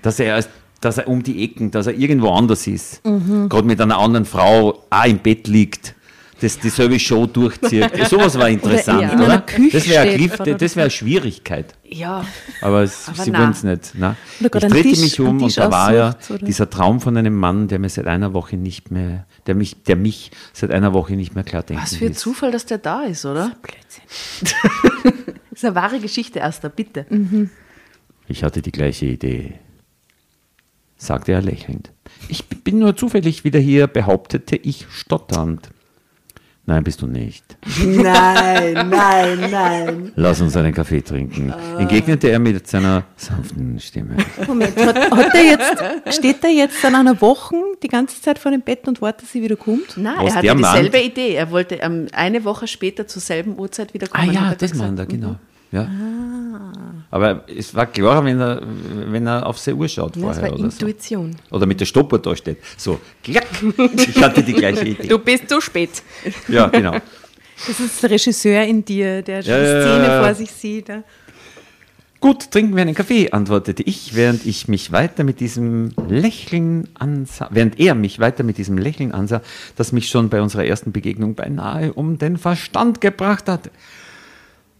Dass, 0.00 0.18
er, 0.18 0.42
dass 0.80 0.96
er 0.96 1.06
um 1.06 1.22
die 1.22 1.44
Ecken, 1.44 1.70
dass 1.70 1.86
er 1.86 1.92
irgendwo 1.92 2.30
anders 2.30 2.66
ist. 2.66 3.04
Mhm. 3.04 3.50
Gerade 3.50 3.66
mit 3.66 3.78
einer 3.78 3.98
anderen 3.98 4.24
Frau 4.24 4.82
auch 4.88 5.04
im 5.04 5.18
Bett 5.18 5.46
liegt. 5.46 5.95
Das 6.40 6.58
dieselbe 6.58 6.98
Show 7.00 7.24
durchzieht. 7.26 7.90
Sowas 8.10 8.38
war 8.38 8.50
interessant, 8.50 9.02
in 9.10 9.18
oder? 9.18 9.24
einer 9.24 9.40
Küche 9.40 9.70
das 9.78 9.88
wäre 9.88 10.02
eine, 10.02 10.14
Cliff- 10.16 10.38
oder 10.40 10.54
das 10.54 10.76
wäre 10.76 10.84
eine 10.84 10.90
Schwierigkeit. 10.90 11.74
Ja. 11.82 12.26
Aber, 12.60 12.82
es, 12.82 13.08
Aber 13.08 13.22
sie 13.24 13.32
wollen 13.32 13.50
es 13.52 13.62
nicht. 13.62 13.94
Oder 13.96 14.16
Ich 14.40 14.50
drehte 14.50 14.88
Tisch- 14.90 15.00
mich 15.00 15.20
um 15.20 15.42
und 15.42 15.56
da 15.56 15.70
war 15.70 15.94
ja 15.94 16.14
oder? 16.28 16.38
dieser 16.44 16.68
Traum 16.68 17.00
von 17.00 17.16
einem 17.16 17.34
Mann, 17.34 17.68
der 17.68 17.78
mir 17.78 17.88
seit 17.88 18.06
einer 18.06 18.34
Woche 18.34 18.56
nicht 18.58 18.90
mehr, 18.90 19.26
der 19.46 19.54
mich, 19.54 19.82
der 19.84 19.96
mich 19.96 20.30
seit 20.52 20.70
einer 20.72 20.92
Woche 20.92 21.14
nicht 21.14 21.34
mehr 21.34 21.44
klar 21.44 21.62
denken 21.62 21.82
Was 21.82 21.96
für 21.96 22.04
ein. 22.06 22.14
Zufall, 22.14 22.50
dass 22.50 22.66
der 22.66 22.78
da 22.78 23.04
ist, 23.04 23.24
oder? 23.24 23.52
Blödsinn. 23.62 25.12
Das 25.50 25.62
ist 25.62 25.64
eine 25.64 25.74
wahre 25.74 26.00
Geschichte, 26.00 26.44
Asta, 26.44 26.68
bitte. 26.68 27.06
Ich 28.28 28.44
hatte 28.44 28.60
die 28.60 28.72
gleiche 28.72 29.06
Idee, 29.06 29.54
sagte 30.98 31.32
er 31.32 31.40
lächelnd. 31.40 31.92
Ich 32.28 32.46
bin 32.46 32.78
nur 32.78 32.94
zufällig 32.94 33.42
wieder 33.44 33.58
hier, 33.58 33.86
behauptete 33.86 34.54
ich 34.56 34.86
stotternd. 34.90 35.70
Nein, 36.68 36.82
bist 36.82 37.00
du 37.00 37.06
nicht. 37.06 37.44
Nein, 37.84 38.88
nein, 38.90 39.50
nein. 39.50 40.12
Lass 40.16 40.40
uns 40.40 40.56
einen 40.56 40.74
Kaffee 40.74 41.00
trinken, 41.00 41.54
entgegnete 41.78 42.28
er 42.28 42.40
mit 42.40 42.66
seiner 42.66 43.04
sanften 43.16 43.78
Stimme. 43.78 44.16
Moment, 44.48 44.76
hat, 44.76 45.10
hat 45.12 45.32
der 45.34 45.44
jetzt, 45.44 46.16
steht 46.18 46.42
der 46.42 46.50
jetzt 46.50 46.84
an 46.84 46.96
einer 46.96 47.20
Woche 47.20 47.54
die 47.82 47.88
ganze 47.88 48.20
Zeit 48.20 48.38
vor 48.40 48.50
dem 48.50 48.62
Bett 48.62 48.88
und 48.88 49.00
wartet, 49.00 49.22
dass 49.22 49.32
sie 49.32 49.42
wieder 49.42 49.54
kommt? 49.56 49.96
Nein, 49.96 50.14
Was 50.18 50.32
er 50.34 50.36
hatte 50.38 50.56
dieselbe 50.56 50.90
meint- 50.98 51.06
Idee. 51.06 51.34
Er 51.34 51.50
wollte 51.52 51.76
ähm, 51.76 52.08
eine 52.12 52.44
Woche 52.44 52.66
später 52.66 53.06
zur 53.06 53.22
selben 53.22 53.56
Uhrzeit 53.58 53.94
wieder 53.94 54.08
Ah 54.10 54.20
kommen. 54.22 54.32
ja, 54.32 54.40
hat 54.46 54.60
er 54.62 54.68
das 54.68 54.76
meint 54.76 54.98
er, 54.98 55.06
genau. 55.06 55.36
Ja. 55.72 55.88
Aber 57.10 57.44
es 57.48 57.74
war 57.74 57.86
klar, 57.86 58.24
wenn 58.24 58.40
er, 58.40 58.62
wenn 59.06 59.26
er 59.26 59.46
auf 59.46 59.58
seine 59.58 59.76
Uhr 59.78 59.88
schaut 59.88 60.16
Ja, 60.16 60.26
das 60.26 60.36
vorher 60.36 60.52
war 60.52 60.58
oder 60.58 60.70
so. 60.70 60.86
Intuition. 60.86 61.36
Oder 61.50 61.66
mit 61.66 61.80
der 61.80 61.86
Stoppuhr 61.86 62.18
da 62.18 62.34
steht. 62.36 62.58
So, 62.76 63.00
klack. 63.22 63.46
Ich 63.96 64.22
hatte 64.22 64.42
die 64.42 64.52
gleiche 64.52 64.84
Idee. 64.88 65.08
Du 65.08 65.18
bist 65.18 65.48
zu 65.48 65.60
spät. 65.60 66.02
Ja, 66.48 66.68
genau. 66.68 66.96
Das 67.66 67.80
ist 67.80 68.02
der 68.02 68.10
Regisseur 68.10 68.62
in 68.64 68.84
dir, 68.84 69.22
der 69.22 69.42
die 69.42 69.48
ja, 69.48 69.56
Szene 69.56 70.04
ja, 70.06 70.14
ja. 70.14 70.22
vor 70.22 70.34
sich 70.34 70.50
sieht. 70.50 70.90
Gut, 72.20 72.50
trinken 72.50 72.74
wir 72.74 72.82
einen 72.82 72.94
Kaffee, 72.94 73.30
antwortete 73.30 73.82
ich, 73.82 74.14
während 74.14 74.46
ich 74.46 74.68
mich 74.68 74.90
weiter 74.90 75.22
mit 75.22 75.38
diesem 75.38 75.92
Lächeln 76.08 76.88
ansah, 76.94 77.48
während 77.50 77.78
er 77.78 77.94
mich 77.94 78.18
weiter 78.18 78.42
mit 78.42 78.58
diesem 78.58 78.78
Lächeln 78.78 79.12
ansah, 79.12 79.42
das 79.76 79.92
mich 79.92 80.08
schon 80.08 80.28
bei 80.30 80.40
unserer 80.40 80.64
ersten 80.64 80.92
Begegnung 80.92 81.34
beinahe 81.34 81.92
um 81.92 82.18
den 82.18 82.38
Verstand 82.38 83.00
gebracht 83.00 83.48
hatte. 83.48 83.70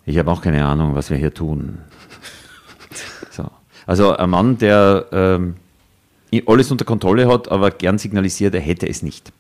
Ich 0.07 0.16
habe 0.19 0.31
auch 0.31 0.40
keine 0.40 0.64
Ahnung, 0.64 0.95
was 0.95 1.11
wir 1.11 1.16
hier 1.16 1.35
tun. 1.35 1.79
So. 3.31 3.45
Also 3.87 4.16
ein 4.16 4.31
Mann, 4.31 4.57
der 4.59 5.07
ähm, 5.12 5.57
alles 6.47 6.71
unter 6.71 6.85
Kontrolle 6.85 7.29
hat, 7.29 7.51
aber 7.51 7.71
gern 7.71 7.99
signalisiert, 7.99 8.55
er 8.55 8.61
hätte 8.61 8.88
es 8.88 9.03
nicht. 9.03 9.33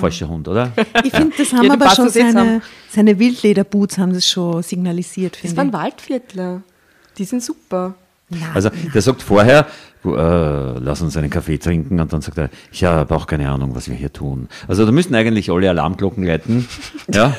Falscher 0.00 0.28
Hund, 0.28 0.46
oder? 0.48 0.72
Ich 1.04 1.12
finde, 1.12 1.34
das 1.36 1.52
haben 1.52 1.64
Ja, 1.66 1.72
aber 1.72 1.90
schon 1.90 2.08
seine, 2.08 2.62
seine 2.88 3.18
Wildlederboots 3.18 3.98
haben 3.98 4.12
das 4.12 4.26
schon 4.26 4.62
signalisiert, 4.62 5.38
Das 5.42 5.56
waren 5.56 5.68
ich. 5.68 5.72
Waldviertler. 5.74 6.62
Die 7.18 7.24
sind 7.24 7.42
super. 7.42 7.94
Also 8.54 8.70
der 8.92 9.02
sagt 9.02 9.22
vorher, 9.22 9.66
äh, 10.04 10.08
lass 10.78 11.00
uns 11.00 11.16
einen 11.16 11.30
Kaffee 11.30 11.58
trinken 11.58 12.00
und 12.00 12.12
dann 12.12 12.20
sagt 12.20 12.38
er, 12.38 12.50
ich 12.72 12.84
habe 12.84 13.14
auch 13.14 13.26
keine 13.26 13.48
Ahnung, 13.50 13.74
was 13.74 13.88
wir 13.88 13.94
hier 13.94 14.12
tun. 14.12 14.48
Also 14.68 14.84
da 14.84 14.92
müssten 14.92 15.14
eigentlich 15.14 15.50
alle 15.50 15.70
Alarmglocken 15.70 16.24
läuten. 16.24 16.68
Ja, 17.12 17.34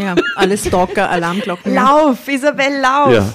Ja, 0.00 0.14
alle 0.36 0.56
Stalker, 0.58 1.10
Alarmglocken. 1.10 1.74
Lauf, 1.74 2.26
Isabel, 2.28 2.80
lauf! 2.80 3.12
ja. 3.12 3.34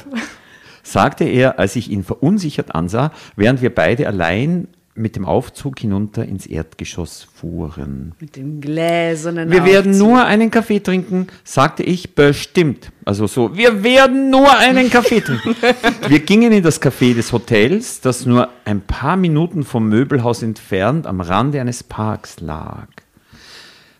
Sagte 0.83 1.23
er, 1.25 1.59
als 1.59 1.75
ich 1.75 1.91
ihn 1.91 2.03
verunsichert 2.03 2.73
ansah, 2.73 3.11
während 3.35 3.61
wir 3.61 3.73
beide 3.73 4.07
allein 4.07 4.67
mit 4.95 5.15
dem 5.15 5.25
Aufzug 5.25 5.79
hinunter 5.79 6.25
ins 6.25 6.45
Erdgeschoss 6.45 7.27
fuhren. 7.33 8.13
Mit 8.19 8.35
dem 8.35 8.59
gläsernen 8.59 9.49
Wir 9.49 9.63
werden 9.63 9.91
Aufzug. 9.91 10.07
nur 10.07 10.25
einen 10.25 10.51
Kaffee 10.51 10.79
trinken, 10.79 11.27
sagte 11.43 11.83
ich 11.83 12.15
bestimmt. 12.15 12.91
Also 13.05 13.25
so, 13.25 13.55
wir 13.55 13.83
werden 13.83 14.29
nur 14.29 14.51
einen 14.57 14.89
Kaffee 14.89 15.21
trinken. 15.21 15.55
wir 16.07 16.19
gingen 16.19 16.51
in 16.51 16.63
das 16.63 16.81
Café 16.81 17.13
des 17.15 17.31
Hotels, 17.31 18.01
das 18.01 18.25
nur 18.25 18.49
ein 18.65 18.81
paar 18.81 19.15
Minuten 19.15 19.63
vom 19.63 19.87
Möbelhaus 19.87 20.43
entfernt 20.43 21.07
am 21.07 21.21
Rande 21.21 21.61
eines 21.61 21.81
Parks 21.83 22.39
lag. 22.41 22.87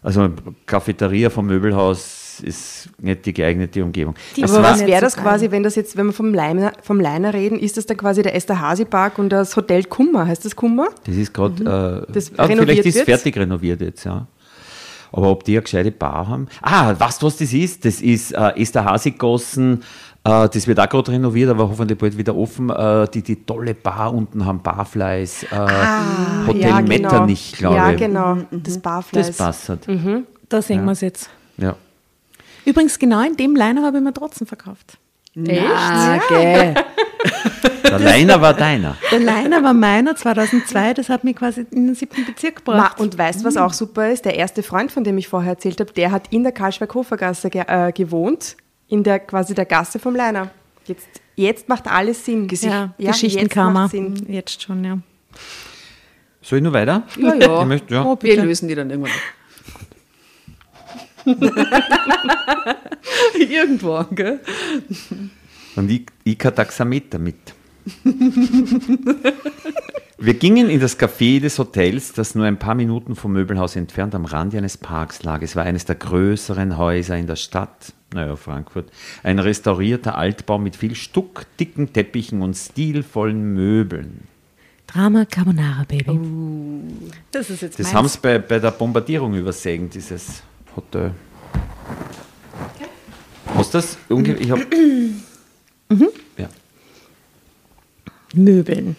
Also 0.02 0.30
Cafeteria 0.66 1.30
vom 1.30 1.46
Möbelhaus 1.48 2.19
ist 2.42 2.90
nicht 3.00 3.26
die 3.26 3.34
geeignete 3.34 3.84
Umgebung. 3.84 4.16
Die 4.36 4.42
war- 4.44 4.64
was 4.64 4.86
wäre 4.86 5.02
das 5.02 5.16
quasi, 5.18 5.52
wenn 5.52 5.64
das 5.64 5.76
jetzt, 5.76 5.96
wenn 5.98 6.08
wir 6.08 6.14
vom 6.14 6.34
Leiner, 6.34 6.74
vom 6.82 7.00
Leiner 7.00 7.34
reden, 7.34 7.60
ist 7.60 7.78
das 7.78 7.86
dann 7.86 7.98
quasi 7.98 8.22
der 8.22 8.36
Esterhazy-Park 8.36 9.18
und 9.20 9.30
das 9.30 9.56
Hotel 9.56 9.84
Kummer? 9.86 10.28
Heißt 10.28 10.46
das 10.46 10.56
Kummer? 10.56 10.88
Das 11.06 11.16
ist 11.16 11.34
gerade, 11.34 12.06
äh, 12.08 12.12
Das 12.14 12.32
ah, 12.38 12.48
vielleicht 12.48 12.86
ist 12.86 12.96
es 12.98 13.04
fertig 13.04 13.38
renoviert 13.38 13.82
jetzt, 13.82 14.04
ja. 14.06 14.28
Aber 15.12 15.32
ob 15.32 15.44
die 15.44 15.54
eine 15.54 15.64
gescheite 15.64 15.92
Bar 15.92 16.28
haben? 16.28 16.48
Ah, 16.62 16.94
weißt 16.98 17.22
du, 17.22 17.26
was 17.26 17.38
das 17.38 17.52
ist? 17.52 17.84
Das 17.84 18.00
ist 18.00 18.32
äh, 18.32 18.52
Esterhazy-Gossen, 18.62 19.82
äh, 20.24 20.48
das 20.50 20.68
wird 20.68 20.80
auch 20.80 20.88
gerade 20.90 21.12
renoviert, 21.14 21.50
aber 21.50 21.68
hoffentlich 21.70 21.98
bald 21.98 22.16
wieder 22.18 22.36
offen. 22.36 22.70
Äh, 22.70 23.08
die, 23.14 23.24
die 23.24 23.38
tolle 23.46 23.74
Bar 23.74 24.14
unten 24.14 24.46
haben 24.46 24.62
Barfleisch, 24.62 25.44
äh, 25.52 26.48
Hotel 26.48 26.62
ja, 26.62 26.82
Metternich, 26.82 27.54
glaube 27.58 27.76
Ja, 27.78 27.92
ich. 27.92 27.98
genau. 27.98 28.38
Das 28.52 28.78
Barfleisch. 28.78 29.28
Das 29.28 29.38
passt. 29.38 29.72
Da 30.50 30.62
sehen 30.62 30.86
wir 30.86 30.92
es 30.92 31.02
jetzt. 31.02 31.30
Ja. 31.58 31.76
Übrigens, 32.66 33.00
genau 33.00 33.22
in 33.26 33.36
dem 33.38 33.56
Liner 33.56 33.84
habe 33.84 33.98
ich 33.98 34.04
mir 34.04 34.14
trotzdem 34.14 34.48
verkauft. 34.48 34.98
Ah, 35.38 36.20
gell. 36.28 36.74
Der 37.84 38.00
Leiner 38.00 38.40
war 38.42 38.54
deiner. 38.54 38.98
Der 39.12 39.20
Liner 39.20 39.64
war 39.64 39.74
meiner 39.74 40.16
2002, 40.16 40.94
das 40.94 41.10
hat 41.10 41.24
mich 41.24 41.36
quasi 41.36 41.66
in 41.72 41.88
den 41.88 41.96
siebten 41.96 42.24
Bezirk 42.26 42.62
Ma, 42.68 42.74
gebracht. 42.74 43.00
und 43.00 43.18
weißt 43.18 43.42
du, 43.42 43.46
was 43.46 43.58
auch 43.58 43.74
super 43.74 44.12
ist? 44.12 44.26
Der 44.26 44.36
erste 44.36 44.62
Freund, 44.62 44.92
von 44.92 45.04
dem 45.04 45.18
ich 45.18 45.28
vorher 45.28 45.52
erzählt 45.54 45.80
habe, 45.80 45.92
der 45.94 46.12
hat 46.12 46.28
in 46.32 46.44
der 46.44 46.52
Karlsberg-Hofergasse 46.52 47.50
ge 47.50 47.64
äh, 47.68 47.92
gewohnt, 47.92 48.58
in 48.90 49.04
der 49.04 49.20
quasi 49.20 49.56
der 49.56 49.66
Gasse 49.66 49.98
vom 49.98 50.16
Leiner. 50.16 50.52
Jetzt, 50.86 51.08
jetzt 51.36 51.68
macht 51.70 51.88
alles 51.88 52.24
Sinn. 52.26 52.48
ja, 52.62 52.94
Ja, 52.98 53.12
Geschichtenkarma. 53.12 53.84
jetzt 53.84 53.92
Sinn. 53.92 54.26
Jetzt 54.28 54.62
schon, 54.62 54.84
ja. 54.84 55.00
Soll 56.42 56.60
ich 56.60 56.64
nur 56.64 56.74
weiter? 56.74 57.04
Ja, 57.18 57.34
ja. 57.36 57.62
Ich 57.62 57.68
möchte, 57.68 57.94
ja. 57.94 58.04
Oh, 58.06 58.18
Wir 58.22 58.42
lösen 58.44 58.68
die 58.68 58.76
dann 58.76 58.90
irgendwann. 58.90 59.12
Irgendwo, 63.40 64.04
gell? 64.12 64.40
Und 65.76 65.92
ich, 65.92 66.06
ich 66.24 66.38
kein 66.38 66.56
Taxameter 66.56 67.20
mit. 67.20 67.36
Wir 70.22 70.34
gingen 70.34 70.70
in 70.70 70.82
das 70.82 71.00
Café 71.00 71.40
des 71.40 71.58
Hotels, 71.60 72.12
das 72.12 72.36
nur 72.36 72.46
ein 72.46 72.60
paar 72.60 72.76
Minuten 72.76 73.16
vom 73.16 73.32
Möbelhaus 73.32 73.78
entfernt 73.78 74.14
am 74.14 74.26
Rande 74.26 74.58
eines 74.58 74.78
Parks 74.78 75.24
lag. 75.24 75.42
Es 75.42 75.56
war 75.56 75.64
eines 75.64 75.86
der 75.86 75.96
größeren 75.96 76.78
Häuser 76.78 77.18
in 77.18 77.26
der 77.26 77.38
Stadt, 77.38 77.94
naja, 78.14 78.36
Frankfurt. 78.36 78.92
Ein 79.24 79.40
restaurierter 79.40 80.18
Altbau 80.18 80.58
mit 80.58 80.76
viel 80.76 80.96
Stuck, 80.96 81.46
dicken 81.58 81.94
Teppichen 81.94 82.42
und 82.42 82.56
stilvollen 82.56 83.54
Möbeln. 83.54 84.28
Drama 84.88 85.24
Carbonara, 85.24 85.86
Baby. 85.88 86.20
Das 87.32 87.50
ist 87.50 87.62
jetzt 87.62 87.80
Das 87.80 87.94
haben 87.94 88.08
sie 88.08 88.20
bei, 88.22 88.40
bei 88.40 88.60
der 88.60 88.72
Bombardierung 88.72 89.36
übersehen, 89.36 89.90
dieses 89.90 90.44
Hotel. 90.80 91.12
Hast 93.56 93.74
du 93.74 93.78
das? 93.80 93.98
Ich 94.40 94.52
hab, 94.52 94.60
ja. 96.38 96.50
Möbeln. 98.34 98.96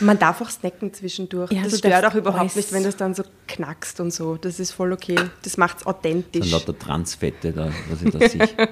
Man 0.00 0.18
darf 0.18 0.40
auch 0.40 0.48
snacken 0.50 0.92
zwischendurch. 0.94 1.52
Ja, 1.52 1.62
das 1.62 1.72
du 1.72 1.78
stört 1.78 2.04
auch 2.06 2.14
überhaupt 2.14 2.40
alles- 2.40 2.56
nicht, 2.56 2.72
wenn 2.72 2.84
das 2.84 2.96
dann 2.96 3.14
so 3.14 3.22
knackst 3.46 4.00
und 4.00 4.12
so. 4.12 4.36
Das 4.36 4.58
ist 4.58 4.72
voll 4.72 4.92
okay. 4.92 5.16
Das 5.42 5.56
macht 5.58 5.78
es 5.78 5.84
Dann 5.84 5.94
authentisch. 5.94 6.50
lauter 6.50 6.78
Transfette, 6.78 7.52
da, 7.52 7.70
was 7.90 8.02
ich 8.02 8.10
da 8.10 8.28
sehe. 8.28 8.48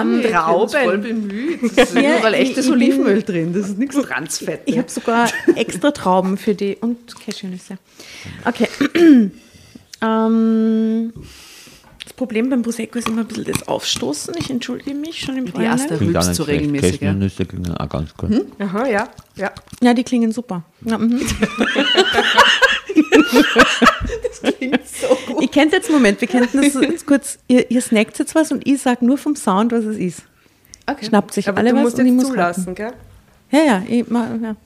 Ähm, 0.00 0.14
uns 0.14 0.72
voll 0.72 0.82
Trauben. 0.82 1.02
bemüht. 1.02 1.62
Das 1.76 1.88
ist 1.92 1.94
Ja, 1.94 2.18
überall 2.18 2.34
ich- 2.34 2.40
echtes 2.50 2.70
Olivenöl 2.70 3.22
drin. 3.22 3.52
Das 3.52 3.68
ist 3.68 3.78
nichts 3.78 3.96
Transfett. 3.96 4.60
Ich 4.66 4.78
habe 4.78 4.90
sogar 4.90 5.28
extra 5.56 5.90
Trauben 5.90 6.36
für 6.36 6.54
die 6.54 6.76
und 6.80 6.98
Cashewnüsse. 7.24 7.78
Okay. 8.44 8.68
ähm, 10.02 11.12
das 12.04 12.12
Problem 12.12 12.50
beim 12.50 12.62
Prosecco 12.62 12.98
ist 12.98 13.08
immer 13.08 13.22
ein 13.22 13.26
bisschen 13.26 13.44
das 13.44 13.66
Aufstoßen. 13.66 14.34
Ich 14.38 14.50
entschuldige 14.50 14.94
mich 14.94 15.20
schon 15.20 15.36
im 15.38 15.46
Die 15.46 15.52
Vorhinein. 15.52 15.78
erste 15.78 15.96
Klingt 15.96 16.12
nicht 16.12 16.34
so 16.34 16.44
schlecht. 16.44 16.60
regelmäßig. 16.60 16.92
Ja. 17.00 17.08
Cashewnüsse 17.08 17.44
klingen 17.46 17.74
auch 17.76 17.88
ganz 17.88 18.14
gut. 18.16 18.46
Aha, 18.58 18.86
ja. 18.86 19.08
ja. 19.36 19.50
Ja, 19.82 19.94
die 19.94 20.04
klingen 20.04 20.30
super. 20.32 20.62
Ja, 20.84 20.98
mhm. 20.98 21.20
Klingt 24.58 24.88
so 24.88 25.08
gut. 25.26 25.42
Ich 25.42 25.50
kennt 25.50 25.72
jetzt, 25.72 25.90
Moment, 25.90 26.20
wir 26.20 26.28
könnten 26.28 26.62
das 26.62 26.74
jetzt 26.80 27.06
kurz, 27.06 27.38
ihr, 27.48 27.70
ihr 27.70 27.80
snackt 27.80 28.18
jetzt 28.18 28.34
was 28.34 28.52
und 28.52 28.66
ich 28.66 28.80
sage 28.80 29.04
nur 29.04 29.18
vom 29.18 29.36
Sound, 29.36 29.72
was 29.72 29.84
es 29.84 29.96
ist. 29.96 30.22
Okay. 30.86 31.06
Schnappt 31.06 31.32
sich 31.34 31.48
Aber 31.48 31.58
alle 31.58 31.70
du 31.70 31.76
was 31.76 31.82
musst 31.82 31.98
und 31.98 32.06
ich 32.06 32.12
muss 32.12 32.26
zulassen, 32.28 32.60
raten. 32.62 32.74
gell? 32.74 32.92
Ja, 33.50 33.60
ja, 33.60 33.82
ich, 33.88 34.08
ma, 34.08 34.28
ja. 34.42 34.56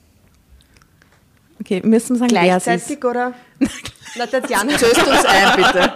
Okay, 1.61 1.81
müssen 1.83 2.15
wir 2.15 2.19
sagen, 2.19 2.35
es. 2.35 2.63
Gleichzeitig 2.63 3.03
oder? 3.03 3.33
Na, 4.15 4.25
Tatjana. 4.25 4.77
Zöst 4.77 5.05
uns 5.05 5.25
ein, 5.25 5.55
bitte. 5.55 5.93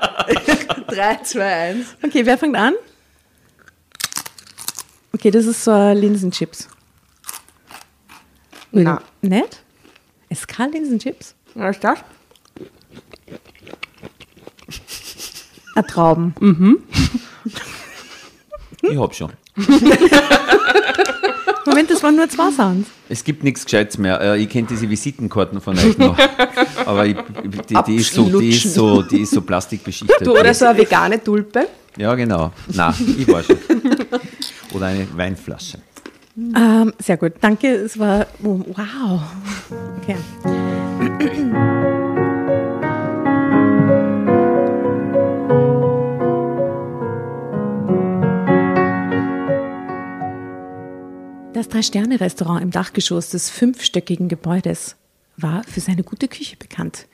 3, 0.87 1.15
2, 1.23 1.41
1. 1.41 1.87
Okay, 2.03 2.25
wer 2.25 2.37
fängt 2.37 2.55
an? 2.55 2.73
Okay, 5.13 5.31
das 5.31 5.45
ist 5.45 5.63
so 5.63 5.71
ein 5.71 5.97
Linsenchips. 5.97 6.67
Na. 8.71 9.01
Nicht? 9.21 9.61
SK-Linsenchips? 10.33 11.35
Was 11.55 11.75
ist 11.75 11.83
das? 11.83 11.99
Ah, 15.75 15.81
Trauben. 15.81 16.33
Ich 18.85 18.97
hab 18.99 19.15
schon. 19.15 19.31
Moment, 21.65 21.89
das 21.89 22.03
waren 22.03 22.17
nur 22.17 22.27
zwei 22.27 22.51
Sounds. 22.51 22.89
Es 23.07 23.23
gibt 23.23 23.43
nichts 23.43 23.63
Gescheites 23.63 23.97
mehr. 23.97 24.19
Äh, 24.19 24.41
Ich 24.41 24.49
kenne 24.49 24.67
diese 24.69 24.89
Visitenkarten 24.89 25.61
von 25.61 25.77
euch 25.79 25.97
noch. 25.97 26.17
Aber 26.85 27.05
ich, 27.05 27.15
die, 27.69 27.77
die, 27.87 27.95
ist 27.95 28.13
so, 28.13 28.39
die, 28.39 28.49
ist 28.49 28.73
so, 28.73 29.01
die 29.01 29.21
ist 29.21 29.31
so 29.31 29.41
plastikbeschichtet. 29.41 30.27
Oder 30.27 30.53
so 30.53 30.65
eine 30.65 30.77
vegane 30.77 31.23
Tulpe. 31.23 31.67
Ja, 31.97 32.13
genau. 32.15 32.51
Na, 32.73 32.93
ich 33.17 33.27
war 33.31 33.41
schon. 33.43 33.57
Oder 34.73 34.87
eine 34.87 35.07
Weinflasche. 35.15 35.77
Ähm, 36.35 36.93
sehr 36.99 37.17
gut, 37.17 37.33
danke. 37.39 37.67
Es 37.67 37.97
war 37.97 38.25
oh, 38.43 38.59
wow. 38.75 39.21
Okay. 40.01 40.17
Das 51.53 51.69
Drei-Sterne-Restaurant 51.69 52.63
im 52.63 52.71
Dachgeschoss 52.71 53.29
des 53.29 53.51
fünfstöckigen 53.51 54.27
Gebäudes 54.27 54.95
war 55.37 55.63
für 55.63 55.81
seine 55.81 56.01
gute 56.01 56.27
Küche 56.27 56.57
bekannt. 56.57 57.05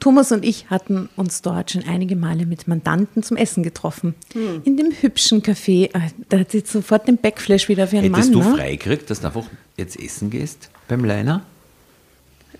Thomas 0.00 0.32
und 0.32 0.44
ich 0.44 0.68
hatten 0.68 1.08
uns 1.14 1.42
dort 1.42 1.70
schon 1.70 1.84
einige 1.84 2.16
Male 2.16 2.44
mit 2.44 2.66
Mandanten 2.66 3.22
zum 3.22 3.36
Essen 3.36 3.62
getroffen. 3.62 4.16
In 4.64 4.76
dem 4.76 4.90
hübschen 4.90 5.42
Café, 5.42 5.94
äh, 5.94 6.10
da 6.28 6.40
hat 6.40 6.50
sie 6.50 6.64
sofort 6.66 7.06
den 7.06 7.18
Backflash 7.18 7.68
wieder 7.68 7.86
für 7.86 7.98
einen 7.98 8.12
Hättest 8.12 8.32
Mann. 8.34 8.42
du 8.42 8.48
ne? 8.50 8.56
freigekriegt, 8.56 9.08
dass 9.10 9.20
du 9.20 9.28
einfach 9.28 9.46
jetzt 9.76 9.98
essen 9.98 10.28
gehst 10.28 10.70
beim 10.88 11.04
Leiner? 11.04 11.42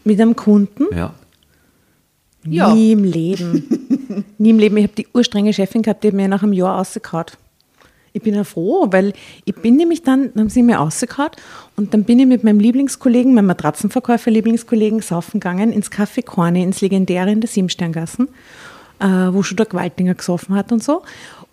Mit 0.04 0.20
einem 0.20 0.36
Kunden? 0.36 0.86
Ja. 0.94 1.14
Ja. 2.46 2.72
Nie 2.72 2.92
im 2.92 3.02
Leben. 3.02 4.24
Nie 4.38 4.50
im 4.50 4.58
Leben. 4.60 4.76
Ich 4.76 4.84
habe 4.84 4.94
die 4.94 5.08
urstrenge 5.12 5.52
Chefin 5.52 5.82
gehabt, 5.82 6.04
die 6.04 6.08
hat 6.08 6.14
mir 6.14 6.28
nach 6.28 6.44
einem 6.44 6.52
Jahr 6.52 6.78
rausgehauen. 6.78 7.26
Ich 8.16 8.22
bin 8.22 8.34
ja 8.34 8.44
froh, 8.44 8.86
weil 8.92 9.12
ich 9.44 9.56
bin 9.56 9.74
nämlich 9.74 10.04
dann, 10.04 10.30
dann 10.32 10.44
haben 10.44 10.48
sie 10.48 10.62
mir 10.62 10.76
rausgehauen 10.76 11.32
und 11.74 11.92
dann 11.92 12.04
bin 12.04 12.20
ich 12.20 12.26
mit 12.26 12.44
meinem 12.44 12.60
Lieblingskollegen, 12.60 13.34
meinem 13.34 13.46
Matratzenverkäufer 13.46 14.30
Lieblingskollegen 14.30 15.02
saufen 15.02 15.40
gegangen 15.40 15.72
ins 15.72 15.90
Café 15.90 16.24
Korne, 16.24 16.62
ins 16.62 16.80
Legendäre 16.80 17.32
in 17.32 17.40
der 17.40 17.48
Siebensterngassen, 17.48 18.28
äh, 19.00 19.06
wo 19.06 19.42
schon 19.42 19.56
der 19.56 19.66
Gewaltinger 19.66 20.14
gesoffen 20.14 20.54
hat 20.54 20.70
und 20.70 20.80
so. 20.80 21.02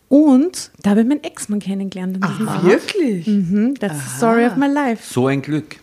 Und 0.08 0.70
da 0.84 0.92
habe 0.92 1.02
ich 1.02 1.08
meinen 1.08 1.24
Ex-Mann 1.24 1.60
kennengelernt. 1.62 2.18
diesem 2.18 2.48
Abend. 2.48 2.70
Wirklich? 2.70 3.26
Mhm, 3.26 3.74
that's 3.80 3.98
the 3.98 4.18
story 4.18 4.46
of 4.46 4.56
my 4.56 4.68
life. 4.68 5.02
So 5.12 5.26
ein 5.26 5.42
Glück. 5.42 5.78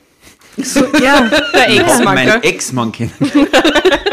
So, 0.62 0.84
ja, 1.02 1.28
der 1.54 1.70
Ex-Mann. 1.70 2.16
gell? 2.16 2.40
Ex-Mann 2.42 2.92
kennen. 2.92 3.12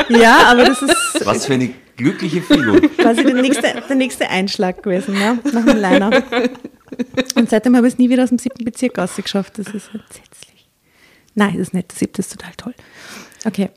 Ja, 0.07 0.51
aber 0.51 0.65
das 0.65 0.83
ist 0.83 1.25
Was 1.25 1.47
für 1.47 1.53
eine 1.55 1.73
glückliche 1.97 2.39
Figur. 2.39 2.79
quasi 2.79 3.23
der 3.23 3.33
nächste, 3.33 3.73
der 3.89 3.95
nächste 3.95 4.29
Einschlag 4.29 4.83
gewesen, 4.83 5.15
ne? 5.15 5.39
nach 5.51 5.65
dem 5.65 5.79
Liner. 5.81 6.23
Und 7.35 7.49
seitdem 7.49 7.75
habe 7.75 7.87
ich 7.87 7.93
es 7.93 7.97
nie 7.97 8.07
wieder 8.11 8.21
aus 8.21 8.29
dem 8.29 8.37
siebten 8.37 8.63
Bezirk 8.65 8.99
rausgeschafft. 8.99 9.57
Das 9.57 9.65
ist 9.69 9.89
entsetzlich. 9.93 10.67
Nein, 11.33 11.53
das 11.53 11.69
ist 11.69 11.73
nicht. 11.73 11.89
Der 11.91 11.97
siebte 11.97 12.19
ist 12.21 12.31
total 12.31 12.51
toll. 12.55 12.75
Okay. 13.45 13.71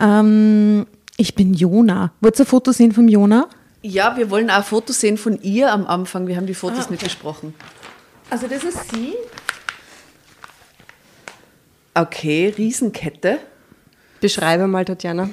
Ähm, 0.00 0.86
ich 1.18 1.34
bin 1.34 1.52
Jona. 1.52 2.12
Wollt 2.22 2.38
ihr 2.40 2.44
ein 2.46 2.48
Foto 2.48 2.72
sehen 2.72 2.92
vom 2.92 3.06
Jona? 3.06 3.48
Ja, 3.82 4.16
wir 4.16 4.30
wollen 4.30 4.48
auch 4.48 4.56
ein 4.56 4.64
Foto 4.64 4.94
sehen 4.94 5.18
von 5.18 5.38
ihr 5.42 5.70
am 5.70 5.86
Anfang. 5.86 6.26
Wir 6.26 6.36
haben 6.38 6.46
die 6.46 6.54
Fotos 6.54 6.86
Ah, 6.86 6.90
nicht 6.92 7.04
besprochen. 7.04 7.54
Also 8.30 8.46
das 8.48 8.64
ist 8.64 8.90
sie. 8.90 9.12
Okay, 11.94 12.52
Riesenkette. 12.56 13.38
Beschreibe 14.20 14.66
mal, 14.66 14.84
Tatjana. 14.84 15.30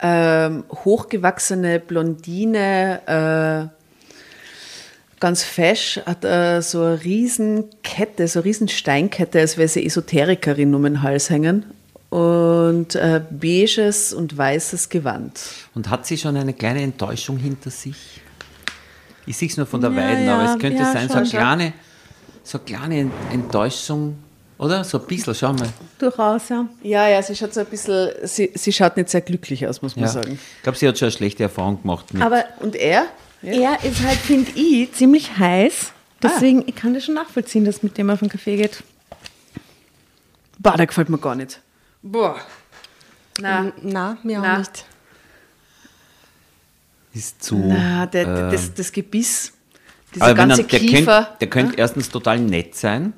Ähm, 0.00 0.64
hochgewachsene 0.70 1.78
Blondine, 1.78 3.70
äh, 3.70 5.18
ganz 5.20 5.44
fesch, 5.44 6.00
hat 6.06 6.24
äh, 6.24 6.60
so 6.60 6.82
eine 6.82 7.04
Riesenkette, 7.04 8.26
so 8.26 8.40
eine 8.40 8.46
Riesensteinkette, 8.46 9.38
als 9.40 9.56
wäre 9.58 9.68
sie 9.68 9.84
Esoterikerin 9.86 10.74
um 10.74 10.82
den 10.82 11.02
Hals 11.02 11.30
hängen. 11.30 11.66
Und 12.10 12.94
äh, 12.96 13.22
beiges 13.30 14.12
und 14.12 14.36
weißes 14.36 14.88
Gewand. 14.88 15.40
Und 15.74 15.88
hat 15.88 16.04
sie 16.06 16.18
schon 16.18 16.36
eine 16.36 16.52
kleine 16.52 16.82
Enttäuschung 16.82 17.38
hinter 17.38 17.70
sich? 17.70 18.20
Ich 19.24 19.36
sehe 19.36 19.48
es 19.48 19.56
nur 19.56 19.66
von 19.66 19.80
der 19.80 19.90
Ja, 19.92 19.96
Weiden, 19.96 20.26
ja, 20.26 20.34
aber 20.34 20.52
es 20.52 20.58
könnte 20.58 20.82
ja, 20.82 20.92
sein, 20.92 21.08
so 21.08 21.14
schon, 21.14 21.18
eine 21.18 21.26
schon. 21.26 21.38
kleine, 21.38 21.72
so 22.42 22.58
eine 22.58 22.64
kleine 22.66 23.00
Ent- 23.00 23.12
Enttäuschung, 23.32 24.16
oder? 24.62 24.84
So 24.84 25.00
ein 25.00 25.06
bisschen, 25.06 25.34
schau 25.34 25.52
mal. 25.52 25.68
Durchaus, 25.98 26.48
ja. 26.48 26.66
Ja, 26.82 27.08
ja, 27.08 27.22
sie 27.22 27.34
schaut 27.36 27.52
so 27.52 27.60
ein 27.60 27.66
bisschen, 27.66 28.10
sie, 28.24 28.50
sie 28.54 28.72
schaut 28.72 28.96
nicht 28.96 29.08
sehr 29.10 29.20
glücklich 29.20 29.66
aus, 29.66 29.82
muss 29.82 29.96
man 29.96 30.04
Ja. 30.06 30.10
sagen. 30.10 30.38
Ich 30.56 30.62
glaube, 30.62 30.78
sie 30.78 30.86
hat 30.88 30.98
schon 30.98 31.06
eine 31.06 31.12
schlechte 31.12 31.42
Erfahrung 31.42 31.82
gemacht. 31.82 32.12
Mit. 32.14 32.22
Aber 32.22 32.44
Und 32.60 32.76
er? 32.76 33.06
er 33.42 33.82
ist 33.84 34.02
halt, 34.04 34.18
finde 34.18 34.50
ich, 34.54 34.92
ziemlich 34.94 35.36
heiß. 35.36 35.92
Deswegen, 36.22 36.62
ich 36.66 36.76
kann 36.76 36.94
das 36.94 37.04
schon 37.04 37.14
nachvollziehen, 37.16 37.64
dass 37.64 37.82
mit 37.82 37.98
dem 37.98 38.08
auf 38.10 38.20
den 38.20 38.28
Kaffee 38.28 38.56
geht. 38.56 38.82
Boah, 40.60 40.76
der 40.76 40.86
gefällt 40.86 41.08
mir 41.08 41.18
gar 41.18 41.34
nicht. 41.34 41.60
Boah. 42.02 42.36
Na, 43.40 43.72
Na, 43.82 44.16
mir 44.22 44.38
Na. 44.40 44.54
auch 44.54 44.58
nicht. 44.58 44.84
ist 47.14 47.42
zu. 47.42 47.56
Na, 47.56 48.06
der, 48.06 48.26
äh, 48.28 48.50
das, 48.52 48.72
das 48.74 48.92
Gebiss, 48.92 49.52
dieser 50.14 50.24
aber 50.26 50.36
wenn 50.38 50.48
ganze 50.50 50.62
er, 50.62 50.68
der 50.68 50.78
Kiefer. 50.80 51.22
Könnte, 51.24 51.36
der 51.40 51.48
könnte 51.50 51.74
erstens 51.78 52.08
total 52.08 52.38
nett 52.38 52.76
sein. 52.76 53.12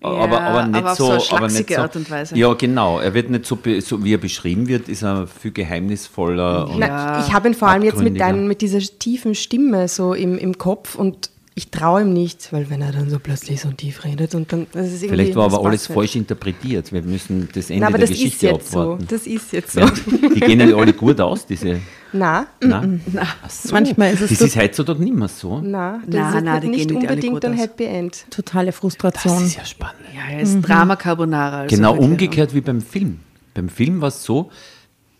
Aber, 0.00 0.30
Ja, 0.32 0.40
aber 0.40 0.66
nicht 0.66 0.76
aber 0.76 0.94
so, 0.94 1.18
so 1.18 1.36
aber 1.36 1.48
nicht 1.48 1.68
so, 1.68 1.80
Art 1.80 1.96
und 1.96 2.10
Weise. 2.10 2.36
Ja, 2.36 2.52
genau. 2.54 3.00
Er 3.00 3.14
wird 3.14 3.30
nicht 3.30 3.46
so, 3.46 3.58
so 3.80 4.04
wie 4.04 4.14
er 4.14 4.18
beschrieben 4.18 4.68
wird, 4.68 4.88
ist 4.88 5.02
er 5.02 5.26
viel 5.26 5.52
geheimnisvoller. 5.52 6.68
Und 6.68 6.78
Na, 6.78 7.24
ich 7.26 7.32
habe 7.32 7.48
ihn 7.48 7.54
vor 7.54 7.68
allem 7.68 7.82
jetzt 7.82 8.00
mit, 8.00 8.18
deinen, 8.18 8.48
mit 8.48 8.62
dieser 8.62 8.80
tiefen 8.80 9.34
Stimme 9.34 9.88
so 9.88 10.14
im, 10.14 10.38
im 10.38 10.58
Kopf 10.58 10.94
und 10.94 11.30
ich 11.56 11.70
traue 11.70 12.02
ihm 12.02 12.12
nicht, 12.12 12.52
weil 12.52 12.70
wenn 12.70 12.80
er 12.80 12.92
dann 12.92 13.10
so 13.10 13.18
plötzlich 13.18 13.60
so 13.60 13.70
tief 13.72 14.04
redet 14.04 14.34
und 14.34 14.52
dann. 14.52 14.66
Das 14.72 14.86
ist 14.86 15.02
irgendwie, 15.02 15.08
Vielleicht 15.08 15.36
war 15.36 15.48
das 15.48 15.58
aber 15.58 15.68
alles 15.68 15.86
falsch 15.88 16.16
interpretiert. 16.16 16.92
Wir 16.92 17.02
müssen 17.02 17.48
das 17.52 17.68
Ende 17.70 17.80
Na, 17.82 17.86
aber 17.88 17.98
der 17.98 18.06
das 18.06 18.16
ist 18.16 18.22
Geschichte 18.22 18.46
jetzt 18.46 18.70
so. 18.70 18.80
abwarten. 18.80 19.06
Das 19.08 19.26
ist 19.26 19.52
jetzt 19.52 19.72
so. 19.72 19.80
Ja, 19.80 19.90
die 20.34 20.40
gehen 20.40 20.60
ja 20.60 20.74
alle 20.76 20.92
gut 20.92 21.20
aus, 21.20 21.44
diese. 21.46 21.80
Na, 22.12 22.46
Nein? 22.60 23.00
Ach 23.16 23.50
so. 23.50 23.72
Manchmal 23.72 24.12
ist 24.14 24.22
es 24.22 24.30
Das 24.30 24.38
so- 24.38 24.44
ist 24.46 24.56
heutzutage 24.56 25.02
nicht 25.02 25.14
mehr 25.14 25.28
so. 25.28 25.60
na, 25.60 26.00
das 26.06 26.14
Na, 26.14 26.38
ist 26.38 26.44
na, 26.44 26.60
die 26.60 26.68
nicht 26.68 26.88
gehen 26.88 26.98
nicht 26.98 27.08
alle 27.08 27.16
unbedingt 27.20 27.44
ein. 27.44 27.52
Happy 27.54 27.84
End. 27.84 28.24
Totale 28.30 28.66
Das 28.66 28.76
Frustration. 28.76 29.44
ist 29.44 29.56
ja 29.56 29.64
spannend. 29.64 30.00
Ja, 30.14 30.32
er 30.32 30.40
ist 30.40 30.60
Drama 30.62 30.96
Carbonara. 30.96 31.60
also 31.62 31.76
Genau 31.76 31.94
umgekehrt 31.96 32.54
wie 32.54 32.60
beim 32.60 32.80
Film. 32.80 33.20
Beim 33.54 33.68
Film 33.68 34.00
war 34.00 34.08
es 34.08 34.22
so, 34.24 34.50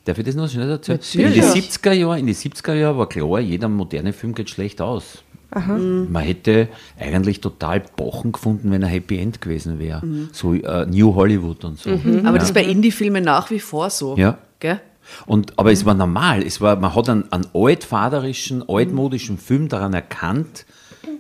darf 0.05 0.17
ich 0.19 0.25
das 0.25 0.35
noch 0.37 0.49
schnell 0.49 0.71
erzählen? 0.71 1.01
In 1.15 1.23
Natürlich. 1.29 1.53
die 1.53 1.61
70er 1.79 1.93
Jahren, 1.93 2.19
in 2.21 2.27
die 2.29 2.35
70er 2.35 2.75
Jahren 2.75 2.97
war 2.97 3.09
klar, 3.09 3.41
jeder 3.41 3.69
moderne 3.69 4.13
Film 4.13 4.35
geht 4.35 4.49
schlecht 4.51 4.81
aus. 4.81 5.23
Man 5.53 6.23
hätte 6.23 6.69
eigentlich 6.99 7.41
total 7.41 7.83
Bochen 7.97 8.33
gefunden, 8.33 8.71
wenn 8.71 8.83
er 8.83 8.89
Happy 8.89 9.19
End 9.19 9.41
gewesen 9.41 9.79
wäre. 9.79 10.03
So 10.33 10.55
äh, 10.55 10.87
New 10.87 11.15
Hollywood 11.15 11.65
und 11.65 11.79
so. 11.79 11.91
Aber 12.25 12.39
das 12.39 12.49
ist 12.49 12.55
bei 12.55 12.65
Indie-Filmen 12.65 13.25
nach 13.25 13.51
wie 13.51 13.61
vor 13.61 13.91
so. 13.91 14.17
Ja. 14.17 14.39
Gell? 14.61 14.81
Und, 15.27 15.59
aber 15.59 15.73
es 15.73 15.85
war 15.85 15.95
normal. 15.95 16.43
Es 16.43 16.61
war, 16.61 16.77
man 16.77 16.95
hat 16.95 17.09
einen, 17.09 17.31
einen 17.33 17.47
altvaterischen, 17.53 18.69
altmodischen 18.69 19.39
Film 19.39 19.69
daran 19.69 19.95
erkannt, 19.95 20.67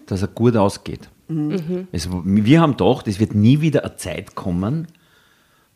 dass 0.06 0.22
er 0.22 0.28
gut 0.28 0.56
ausgeht. 0.56 1.08
Es, 1.92 2.08
wir 2.10 2.60
haben 2.60 2.76
gedacht, 2.76 3.06
es 3.06 3.20
wird 3.20 3.34
nie 3.34 3.60
wieder 3.60 3.84
eine 3.84 3.96
Zeit 3.96 4.34
kommen, 4.34 4.88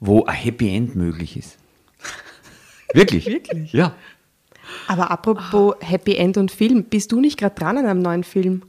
wo 0.00 0.24
ein 0.24 0.34
Happy 0.34 0.74
End 0.74 0.96
möglich 0.96 1.36
ist. 1.36 1.59
Wirklich? 2.92 3.26
Wirklich? 3.26 3.72
Ja. 3.72 3.94
Aber 4.88 5.10
apropos 5.10 5.74
Happy 5.80 6.14
End 6.16 6.36
und 6.36 6.50
Film, 6.50 6.84
bist 6.84 7.12
du 7.12 7.20
nicht 7.20 7.38
gerade 7.38 7.54
dran 7.54 7.78
an 7.78 7.86
einem 7.86 8.02
neuen 8.02 8.24
Film? 8.24 8.62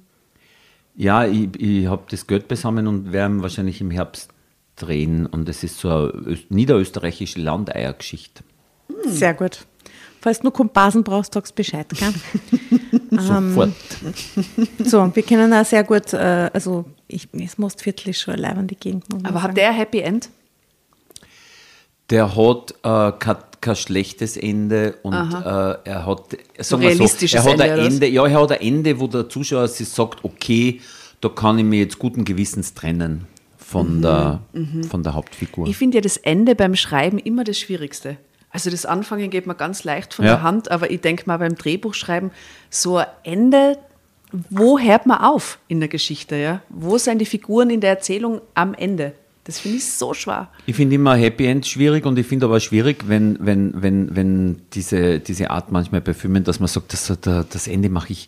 Ja, 0.95 1.25
ich, 1.25 1.49
ich 1.59 1.87
habe 1.87 2.03
das 2.09 2.25
Geld 2.27 2.47
beisammen 2.47 2.87
und 2.87 3.11
werde 3.11 3.33
ihn 3.35 3.41
wahrscheinlich 3.41 3.81
im 3.81 3.91
Herbst 3.91 4.29
drehen. 4.77 5.25
Und 5.25 5.49
es 5.49 5.63
ist 5.63 5.77
so 5.79 5.89
eine 5.89 6.07
öst- 6.09 6.45
niederösterreichische 6.49 7.39
Landeiergeschichte. 7.39 8.43
Sehr 9.05 9.33
gut. 9.33 9.65
Falls 10.21 10.39
du 10.39 10.51
Komparsen 10.51 11.03
brauchst, 11.03 11.33
sagst 11.33 11.51
du 11.51 11.55
Bescheid, 11.57 11.87
gell? 11.89 12.13
Sofort. 13.11 13.71
So, 14.83 15.15
wir 15.15 15.23
kennen 15.23 15.53
auch 15.53 15.65
sehr 15.65 15.83
gut, 15.83 16.13
äh, 16.13 16.49
also 16.53 16.85
ich, 17.07 17.29
das 17.31 17.57
Mostviertel 17.57 18.09
ist 18.09 18.21
schon 18.21 18.33
eine 18.33 18.41
leibende 18.43 18.75
Gegend. 18.75 19.07
muss 19.09 19.21
man 19.21 19.31
Aber 19.31 19.39
sagen. 19.41 19.49
hat 19.51 19.57
der 19.57 19.69
ein 19.69 19.75
Happy 19.75 19.99
End? 19.99 20.29
Der 22.09 22.35
hat 22.35 22.73
äh, 22.83 23.11
kein, 23.19 23.37
kein 23.65 23.75
schlechtes 23.75 24.37
Ende 24.37 24.95
und 25.01 25.13
äh, 25.13 25.75
er 25.83 26.05
hat 26.05 26.37
sagen 26.59 26.83
wir 26.83 26.95
so, 26.95 27.25
er 27.25 27.43
hat 27.43 27.61
ein? 27.61 27.79
Ende, 27.79 28.07
ja, 28.07 28.25
er 28.27 28.41
hat 28.41 28.51
ein 28.51 28.61
Ende, 28.61 28.99
wo 28.99 29.07
der 29.07 29.27
Zuschauer 29.27 29.67
sich 29.67 29.89
sagt, 29.89 30.23
okay, 30.23 30.81
da 31.19 31.29
kann 31.29 31.57
ich 31.57 31.65
mir 31.65 31.79
jetzt 31.79 31.97
guten 31.97 32.25
Gewissens 32.25 32.75
trennen 32.75 33.25
von, 33.57 34.03
der, 34.03 34.41
von 34.89 35.01
der 35.01 35.15
Hauptfigur. 35.15 35.67
Ich 35.67 35.77
finde 35.77 35.97
ja 35.97 36.01
das 36.01 36.17
Ende 36.17 36.53
beim 36.53 36.75
Schreiben 36.75 37.17
immer 37.17 37.43
das 37.43 37.57
Schwierigste. 37.57 38.17
Also 38.51 38.69
das 38.69 38.85
Anfangen 38.85 39.31
geht 39.31 39.47
mir 39.47 39.55
ganz 39.55 39.83
leicht 39.83 40.13
von 40.13 40.25
Ja. 40.25 40.35
der 40.35 40.43
Hand, 40.43 40.69
aber 40.69 40.91
ich 40.91 41.01
denke 41.01 41.23
mal 41.25 41.37
beim 41.37 41.55
Drehbuchschreiben, 41.55 42.29
so 42.69 42.97
ein 42.97 43.07
Ende, 43.23 43.79
wo 44.51 44.77
hört 44.77 45.07
man 45.07 45.17
auf 45.21 45.57
in 45.67 45.79
der 45.79 45.89
Geschichte? 45.89 46.35
Ja? 46.35 46.61
Wo 46.69 46.99
sind 46.99 47.17
die 47.19 47.25
Figuren 47.25 47.71
in 47.71 47.81
der 47.81 47.89
Erzählung 47.89 48.41
am 48.53 48.75
Ende? 48.75 49.13
Das 49.45 49.59
finde 49.59 49.77
ich 49.77 49.85
so 49.85 50.13
schwer. 50.15 50.49
Ich 50.65 50.75
finde 50.75 50.95
immer 50.95 51.15
Happy 51.15 51.45
End 51.45 51.67
schwierig 51.67 52.05
und 52.05 52.17
ich 52.17 52.25
finde 52.25 52.47
aber 52.47 52.59
schwierig, 52.59 53.07
wenn, 53.07 53.37
wenn, 53.39 53.79
wenn, 53.79 54.15
wenn 54.15 54.61
diese, 54.73 55.19
diese 55.19 55.51
Art 55.51 55.71
manchmal 55.71 56.01
bei 56.01 56.15
Filmen, 56.15 56.43
dass 56.43 56.59
man 56.59 56.67
sagt, 56.67 56.93
das, 56.93 57.13
das, 57.21 57.45
das 57.47 57.67
Ende 57.67 57.89
mache 57.89 58.11
ich, 58.11 58.27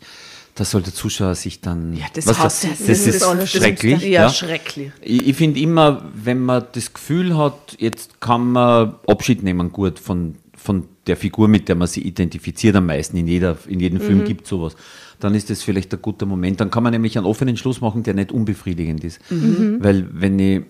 da 0.53 0.63
soll 0.63 0.83
der 0.83 0.93
Zuschauer 0.93 1.33
sich 1.33 1.59
dann. 1.61 1.95
Ja, 1.95 2.05
das 2.13 2.27
Was 2.27 2.37
das, 2.37 2.61
das, 2.61 2.79
Das 2.79 2.89
ist 2.89 3.07
ist 3.07 3.21
das 3.23 3.51
schrecklich. 3.51 4.03
Ja, 4.03 4.29
schrecklich. 4.29 4.91
Ich, 5.01 5.27
ich 5.27 5.35
finde 5.35 5.59
immer, 5.59 6.03
wenn 6.13 6.39
man 6.39 6.65
das 6.71 6.93
Gefühl 6.93 7.35
hat, 7.35 7.75
jetzt 7.79 8.21
kann 8.21 8.51
man 8.51 8.95
Abschied 9.07 9.41
nehmen 9.41 9.71
gut 9.71 9.97
von, 9.97 10.35
von 10.55 10.87
der 11.07 11.17
Figur, 11.17 11.47
mit 11.47 11.67
der 11.67 11.75
man 11.75 11.87
sich 11.87 12.05
identifiziert 12.05 12.75
am 12.75 12.85
meisten. 12.85 13.17
In, 13.17 13.27
jeder, 13.27 13.57
in 13.67 13.79
jedem 13.79 13.99
Film 13.99 14.23
gibt 14.23 14.43
es 14.43 14.49
sowas. 14.49 14.75
Dann 15.19 15.33
ist 15.33 15.49
das 15.49 15.63
vielleicht 15.63 15.93
ein 15.93 16.01
guter 16.01 16.27
Moment. 16.27 16.59
Dann 16.59 16.69
kann 16.69 16.83
man 16.83 16.91
nämlich 16.91 17.17
einen 17.17 17.25
offenen 17.25 17.57
Schluss 17.57 17.81
machen, 17.81 18.03
der 18.03 18.13
nicht 18.13 18.31
unbefriedigend 18.31 19.03
ist. 19.03 19.19
Weil 19.29 20.07
wenn 20.11 20.37
ich, 20.37 20.61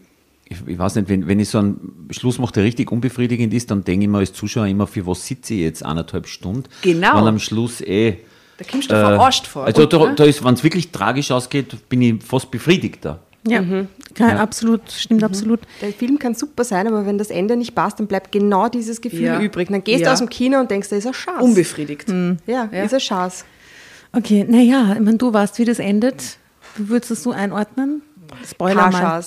ich, 0.49 0.57
ich 0.65 0.77
weiß 0.79 0.95
nicht, 0.95 1.09
wenn, 1.09 1.27
wenn 1.27 1.39
ich 1.39 1.49
so 1.49 1.57
einen 1.59 2.07
Schluss 2.11 2.39
mache, 2.39 2.53
der 2.53 2.63
richtig 2.63 2.91
unbefriedigend 2.91 3.53
ist, 3.53 3.69
dann 3.71 3.83
denke 3.83 4.05
ich 4.05 4.09
mir 4.09 4.19
als 4.19 4.33
Zuschauer 4.33 4.67
immer, 4.67 4.87
für 4.87 5.05
was 5.05 5.25
sitze 5.25 5.53
ich 5.55 5.61
jetzt 5.61 5.83
eineinhalb 5.83 6.27
Stunden? 6.27 6.63
Genau. 6.81 7.17
Wenn 7.17 7.27
am 7.27 7.39
Schluss 7.39 7.81
eh. 7.81 8.17
Da 8.57 8.65
kommst 8.69 8.89
du 8.89 8.95
verarscht 8.95 9.45
vor. 9.45 9.65
Also 9.65 9.83
Und, 9.83 9.93
da, 9.93 10.13
da 10.13 10.23
ist, 10.23 10.43
wenn 10.43 10.53
es 10.53 10.63
wirklich 10.63 10.91
tragisch 10.91 11.31
ausgeht, 11.31 11.89
bin 11.89 12.01
ich 12.01 12.23
fast 12.23 12.49
befriedigter. 12.49 13.19
Ja, 13.47 13.63
kann, 14.13 14.37
absolut, 14.37 14.81
stimmt 14.91 15.23
absolut. 15.23 15.61
Der 15.81 15.93
Film 15.93 16.19
kann 16.19 16.33
super 16.33 16.63
sein, 16.65 16.85
aber 16.87 17.05
wenn 17.05 17.17
das 17.17 17.29
Ende 17.29 17.55
nicht 17.55 17.75
passt, 17.75 17.99
dann 17.99 18.07
bleibt 18.07 18.31
genau 18.31 18.67
dieses 18.67 18.99
Gefühl 18.99 19.21
Ja. 19.21 19.39
übrig. 19.39 19.69
Dann 19.69 19.83
gehst 19.83 20.01
Ja. 20.01 20.07
du 20.07 20.13
aus 20.13 20.19
dem 20.19 20.27
Kino 20.29 20.59
und 20.59 20.69
denkst, 20.71 20.89
da 20.89 20.95
ist 20.97 21.07
ein 21.07 21.13
Schatz. 21.13 21.41
Unbefriedigt. 21.41 22.09
Ja, 22.09 22.67
Ja. 22.71 22.83
ist 22.83 22.93
ein 22.93 22.99
Schatz. 22.99 23.45
Okay, 24.11 24.45
naja, 24.49 24.93
ich 24.95 24.99
meine, 25.01 25.17
du 25.17 25.31
weißt, 25.31 25.59
wie 25.59 25.65
das 25.65 25.79
endet. 25.79 26.37
Wie 26.75 26.89
würdest 26.89 27.09
du 27.11 27.13
es 27.13 27.23
so 27.23 27.31
einordnen? 27.31 28.01
Spoiler 28.45 28.89
mal. 28.89 29.23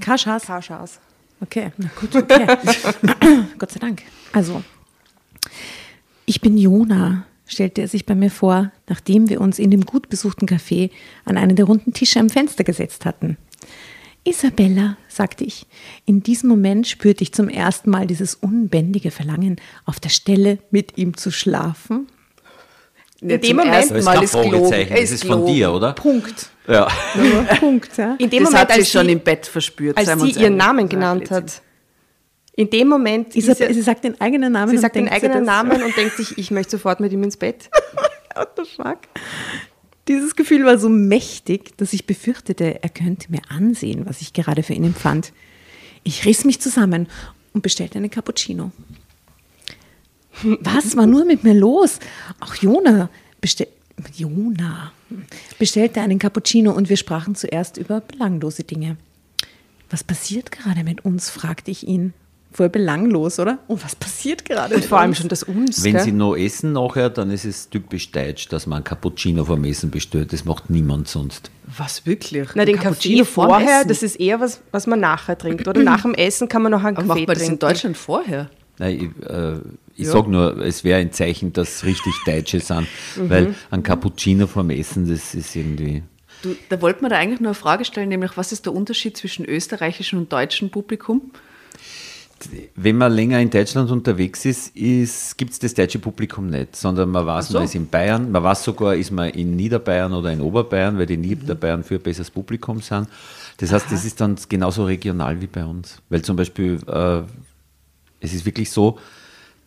Kaschas. 0.00 0.44
Kein 0.46 0.62
Schatz. 0.62 1.00
Okay, 1.40 1.72
na 1.76 1.88
gut, 2.00 2.14
okay. 2.16 2.46
Gott 3.58 3.70
sei 3.70 3.78
Dank. 3.80 4.02
Also, 4.32 4.62
ich 6.24 6.40
bin 6.40 6.56
Jona, 6.56 7.26
stellte 7.46 7.82
er 7.82 7.88
sich 7.88 8.06
bei 8.06 8.14
mir 8.14 8.30
vor, 8.30 8.72
nachdem 8.88 9.28
wir 9.28 9.40
uns 9.40 9.58
in 9.58 9.70
dem 9.70 9.84
gut 9.84 10.08
besuchten 10.08 10.46
Café 10.46 10.90
an 11.24 11.36
einen 11.36 11.54
der 11.56 11.66
runden 11.66 11.92
Tische 11.92 12.20
am 12.20 12.30
Fenster 12.30 12.64
gesetzt 12.64 13.04
hatten. 13.04 13.36
Isabella, 14.24 14.96
sagte 15.08 15.44
ich, 15.44 15.66
in 16.04 16.22
diesem 16.22 16.48
Moment 16.48 16.88
spürte 16.88 17.22
ich 17.22 17.32
zum 17.32 17.48
ersten 17.48 17.90
Mal 17.90 18.06
dieses 18.08 18.34
unbändige 18.34 19.10
Verlangen, 19.12 19.56
auf 19.84 20.00
der 20.00 20.08
Stelle 20.08 20.58
mit 20.70 20.98
ihm 20.98 21.16
zu 21.16 21.30
schlafen. 21.30 22.08
Nicht 23.20 23.44
dem 23.44 23.48
zum 23.50 23.56
Moment- 23.58 23.74
ersten 23.76 23.94
Das 23.94 23.98
ist 24.00 24.04
Mal 24.06 24.22
ist 24.24 24.32
gelogen. 24.32 24.50
Fragezeichen, 24.50 24.96
das 24.96 25.10
ist 25.12 25.24
von 25.24 25.46
dir, 25.46 25.72
oder? 25.72 25.92
Punkt. 25.92 26.50
Ja. 26.68 26.88
Punkt, 27.60 27.96
ja. 27.96 28.16
In 28.18 28.28
dem 28.30 28.42
Das 28.44 28.52
Moment, 28.52 28.54
hat 28.68 28.72
sie 28.72 28.80
als 28.80 28.90
schon 28.90 29.06
sie, 29.06 29.12
im 29.12 29.20
Bett 29.20 29.46
verspürt. 29.46 29.96
als 29.96 30.08
sie 30.20 30.30
ihren 30.30 30.42
ehrlich. 30.42 30.56
Namen 30.58 30.88
genannt 30.88 31.30
hat. 31.30 31.62
In 32.56 32.70
dem 32.70 32.88
Moment, 32.88 33.28
ist 33.28 33.36
Isabella, 33.44 33.68
sie, 33.68 33.74
sie 33.74 33.82
sagt 33.82 34.02
den 34.04 34.20
eigenen 34.20 34.52
Namen. 34.52 34.70
sie 34.70 34.76
und 34.76 34.82
sagt 34.82 34.96
den 34.96 35.04
denkt 35.04 35.20
sich 35.20 35.30
eigenen 35.30 35.46
das- 35.46 35.54
Namen 35.54 35.82
und 35.82 35.96
denkt 35.96 36.16
sich, 36.16 36.38
ich 36.38 36.50
möchte 36.50 36.72
sofort 36.72 37.00
mit 37.00 37.12
ihm 37.12 37.22
ins 37.22 37.36
Bett. 37.36 37.68
What 38.34 38.50
the 38.56 38.62
fuck? 38.76 38.98
Dieses 40.08 40.36
Gefühl 40.36 40.64
war 40.64 40.78
so 40.78 40.88
mächtig, 40.88 41.76
dass 41.78 41.92
ich 41.92 42.06
befürchtete, 42.06 42.82
er 42.82 42.88
könnte 42.88 43.30
mir 43.30 43.42
ansehen, 43.48 44.06
was 44.06 44.20
ich 44.20 44.32
gerade 44.32 44.62
für 44.62 44.72
ihn 44.72 44.84
empfand. 44.84 45.32
Ich 46.04 46.24
riss 46.24 46.44
mich 46.44 46.60
zusammen 46.60 47.08
und 47.52 47.62
bestellte 47.62 47.98
einen 47.98 48.10
Cappuccino. 48.10 48.70
Was 50.42 50.96
war 50.96 51.06
nur 51.06 51.24
mit 51.24 51.44
mir 51.44 51.54
los? 51.54 51.98
Auch 52.40 52.54
Jona 52.56 53.08
bestell 53.40 53.68
Jona 54.14 54.92
bestellte 55.58 56.00
einen 56.00 56.18
Cappuccino 56.18 56.72
und 56.72 56.88
wir 56.88 56.96
sprachen 56.96 57.34
zuerst 57.34 57.76
über 57.76 58.00
belanglose 58.00 58.64
Dinge. 58.64 58.96
Was 59.90 60.04
passiert 60.04 60.50
gerade 60.52 60.84
mit 60.84 61.04
uns? 61.04 61.30
fragte 61.30 61.70
ich 61.70 61.86
ihn. 61.86 62.12
Voll 62.52 62.70
belanglos, 62.70 63.38
oder? 63.38 63.58
Und 63.68 63.84
was 63.84 63.94
passiert 63.94 64.46
gerade? 64.46 64.76
Und 64.76 64.84
vor 64.86 64.98
allem 64.98 65.10
uns? 65.10 65.18
schon 65.18 65.28
das 65.28 65.42
uns. 65.42 65.84
Wenn 65.84 65.92
gell? 65.92 66.04
sie 66.04 66.12
noch 66.12 66.34
essen 66.34 66.72
nachher, 66.72 67.10
dann 67.10 67.30
ist 67.30 67.44
es 67.44 67.68
typisch 67.68 68.10
deutsch, 68.12 68.48
dass 68.48 68.66
man 68.66 68.78
ein 68.78 68.84
Cappuccino 68.84 69.44
vom 69.44 69.62
Essen 69.64 69.90
bestellt. 69.90 70.32
Das 70.32 70.46
macht 70.46 70.70
niemand 70.70 71.06
sonst. 71.06 71.50
Was 71.76 72.06
wirklich? 72.06 72.48
Na, 72.54 72.64
den 72.64 72.76
Cappuccino 72.76 73.18
Kaffee 73.18 73.30
vorm 73.30 73.48
vorher, 73.50 73.84
das 73.84 74.02
ist 74.02 74.16
eher 74.16 74.40
was, 74.40 74.62
was 74.70 74.86
man 74.86 75.00
nachher 75.00 75.36
trinkt. 75.36 75.68
Oder 75.68 75.82
nach 75.82 76.02
dem 76.02 76.14
Essen 76.14 76.48
kann 76.48 76.62
man 76.62 76.72
noch 76.72 76.82
einen 76.82 76.96
Aber 76.96 77.08
Kaffee 77.08 77.20
macht 77.20 77.28
man 77.28 77.34
das 77.34 77.42
in 77.42 77.48
trinken. 77.48 77.66
Deutschland 77.66 77.96
vorher? 77.98 78.50
Nein, 78.78 79.12
ich 79.20 79.28
äh, 79.28 79.58
ich 79.96 80.08
sage 80.08 80.30
nur, 80.30 80.58
es 80.58 80.84
wäre 80.84 81.00
ein 81.00 81.12
Zeichen, 81.12 81.52
dass 81.52 81.84
richtig 81.84 82.12
Deutsche 82.24 82.60
sind, 82.60 82.86
Mhm. 83.16 83.30
weil 83.30 83.54
ein 83.70 83.82
Cappuccino 83.82 84.46
vom 84.46 84.70
Essen, 84.70 85.08
das 85.08 85.34
ist 85.34 85.56
irgendwie. 85.56 86.02
Du, 86.42 86.54
da 86.68 86.80
wollte 86.82 87.00
man 87.02 87.10
da 87.10 87.16
eigentlich 87.16 87.40
nur 87.40 87.48
eine 87.50 87.54
Frage 87.54 87.84
stellen, 87.84 88.08
nämlich 88.10 88.36
was 88.36 88.52
ist 88.52 88.66
der 88.66 88.74
Unterschied 88.74 89.16
zwischen 89.16 89.44
österreichischem 89.46 90.18
und 90.18 90.32
deutschem 90.32 90.70
Publikum? 90.70 91.30
Wenn 92.74 92.98
man 92.98 93.12
länger 93.12 93.40
in 93.40 93.48
Deutschland 93.48 93.90
unterwegs 93.90 94.44
ist, 94.44 94.76
ist 94.76 95.38
gibt 95.38 95.52
es 95.52 95.58
das 95.58 95.72
deutsche 95.72 95.98
Publikum 95.98 96.50
nicht, 96.50 96.76
sondern 96.76 97.08
man 97.10 97.24
weiß, 97.26 97.48
so. 97.48 97.54
man 97.54 97.64
ist 97.64 97.74
in 97.74 97.88
Bayern, 97.88 98.30
man 98.30 98.42
weiß 98.42 98.62
sogar, 98.62 98.94
ist 98.94 99.10
man 99.10 99.30
in 99.30 99.56
Niederbayern 99.56 100.12
oder 100.12 100.30
in 100.30 100.42
Oberbayern, 100.42 100.98
weil 100.98 101.06
die 101.06 101.16
Niederbayern 101.16 101.82
für 101.82 101.94
ein 101.94 102.02
besseres 102.02 102.30
Publikum 102.30 102.82
sind. 102.82 103.08
Das 103.56 103.72
heißt, 103.72 103.86
das 103.90 104.04
ist 104.04 104.20
dann 104.20 104.36
genauso 104.50 104.84
regional 104.84 105.40
wie 105.40 105.46
bei 105.46 105.64
uns. 105.64 106.02
Weil 106.10 106.20
zum 106.20 106.36
Beispiel, 106.36 106.78
äh, 106.86 107.22
es 108.20 108.34
ist 108.34 108.44
wirklich 108.44 108.70
so, 108.70 108.98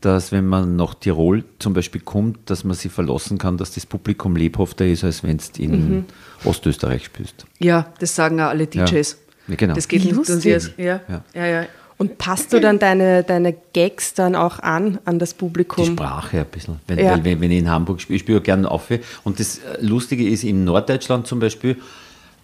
dass 0.01 0.31
wenn 0.31 0.45
man 0.47 0.75
nach 0.75 0.93
Tirol 0.93 1.43
zum 1.59 1.73
Beispiel 1.73 2.01
kommt, 2.01 2.49
dass 2.49 2.63
man 2.63 2.75
sich 2.75 2.91
verlassen 2.91 3.37
kann, 3.37 3.57
dass 3.57 3.71
das 3.73 3.85
Publikum 3.85 4.35
lebhafter 4.35 4.85
ist, 4.85 5.03
als 5.03 5.23
wenn 5.23 5.37
du 5.37 5.61
in 5.61 6.05
Ostösterreich 6.45 7.05
spielst. 7.05 7.45
Ja, 7.59 7.87
das 7.99 8.15
sagen 8.15 8.39
auch 8.39 8.47
alle 8.47 8.67
DJs. 8.67 9.17
Ja, 9.47 9.55
genau. 9.55 9.73
Das 9.73 9.87
geht 9.87 10.05
nicht 10.05 10.15
lustig. 10.15 10.53
uns 10.53 10.71
ja, 10.77 11.01
Ja. 11.07 11.23
ja, 11.33 11.45
ja. 11.47 11.65
Und 11.97 12.17
passt 12.17 12.53
du 12.53 12.61
dann 12.61 12.79
deine, 12.79 13.23
deine 13.23 13.53
Gags 13.73 14.13
dann 14.13 14.33
auch 14.33 14.59
an, 14.59 14.99
an 15.03 15.19
das 15.19 15.31
Die 15.31 15.39
Publikum? 15.39 15.85
Sprache 15.85 16.39
ein 16.39 16.45
bisschen. 16.45 16.79
Wenn, 16.87 16.97
Ja. 16.97 17.11
weil, 17.11 17.25
wenn, 17.25 17.41
wenn 17.41 17.51
ich 17.51 17.59
in 17.59 17.69
Hamburg 17.69 17.99
spiele, 17.99 18.15
ich 18.15 18.21
spiele 18.21 18.37
ja 18.37 18.43
gerne 18.43 18.71
auf. 18.71 18.87
Und 19.25 19.37
das 19.41 19.59
Lustige 19.81 20.25
ist, 20.25 20.45
in 20.45 20.63
Norddeutschland 20.63 21.27
zum 21.27 21.39
Beispiel 21.41 21.75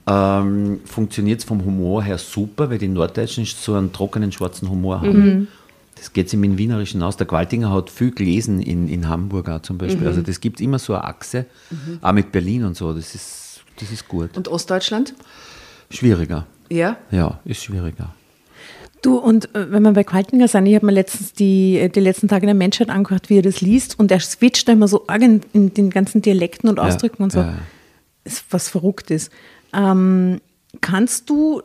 ähm, 0.07 0.81
funktioniert 0.83 1.39
es 1.39 1.45
vom 1.45 1.63
Humor 1.63 2.03
her 2.03 2.17
super, 2.17 2.69
weil 2.69 2.79
die 2.79 2.89
Norddeutschen 2.89 3.45
so 3.45 3.75
einen 3.75 3.93
trockenen 3.93 4.33
schwarzen 4.33 4.69
Humor 4.69 4.99
haben. 4.99 5.47
Das 6.05 6.13
geht 6.13 6.29
sich 6.29 6.39
mit 6.39 6.51
dem 6.51 6.57
Wienerischen 6.59 7.01
aus. 7.01 7.17
Der 7.17 7.25
Gewaltinger 7.25 7.71
hat 7.71 7.89
viel 7.89 8.11
gelesen 8.11 8.61
in, 8.61 8.87
in 8.87 9.09
Hamburg 9.09 9.49
auch 9.49 9.63
zum 9.63 9.79
Beispiel. 9.79 10.05
Also 10.05 10.21
das 10.21 10.39
gibt 10.39 10.61
immer 10.61 10.77
so 10.77 10.93
eine 10.93 11.03
Achse, 11.03 11.47
auch 12.01 12.11
mit 12.11 12.31
Berlin 12.31 12.63
und 12.63 12.77
so. 12.77 12.93
Das 12.93 13.15
ist, 13.15 13.61
das 13.79 13.89
ist 13.89 14.07
gut. 14.07 14.37
Und 14.37 14.47
Ostdeutschland? 14.47 15.15
Schwieriger. 15.89 16.45
Ja. 16.69 16.97
Ja, 17.09 17.39
ist 17.43 17.63
schwieriger. 17.63 18.13
Du, 19.01 19.17
und 19.17 19.55
äh, 19.55 19.71
wenn 19.71 19.81
wir 19.81 19.93
bei 19.93 20.03
Qualtinger 20.03 20.47
sind, 20.47 20.67
ich 20.67 20.75
habe 20.75 20.85
mir 20.85 20.91
letztens 20.91 21.33
die, 21.33 21.79
äh, 21.79 21.89
die 21.89 22.01
letzten 22.01 22.27
Tage 22.27 22.45
der 22.45 22.53
Menschheit 22.53 22.91
angehört, 22.91 23.31
wie 23.31 23.39
er 23.39 23.41
das 23.41 23.61
liest, 23.61 23.97
und 23.97 24.11
er 24.11 24.19
switcht 24.19 24.67
da 24.67 24.73
immer 24.73 24.87
so 24.87 25.07
arg 25.07 25.23
in, 25.23 25.41
in 25.53 25.73
den 25.73 25.89
ganzen 25.89 26.21
Dialekten 26.21 26.69
und 26.69 26.79
Ausdrücken 26.79 27.23
und 27.23 27.31
so. 27.31 27.39
ja, 27.39 27.47
ja. 27.47 27.57
Ist 28.25 28.45
was 28.51 28.69
Verrücktes. 28.69 29.31
Ähm, 29.73 30.39
kannst 30.81 31.31
du 31.31 31.63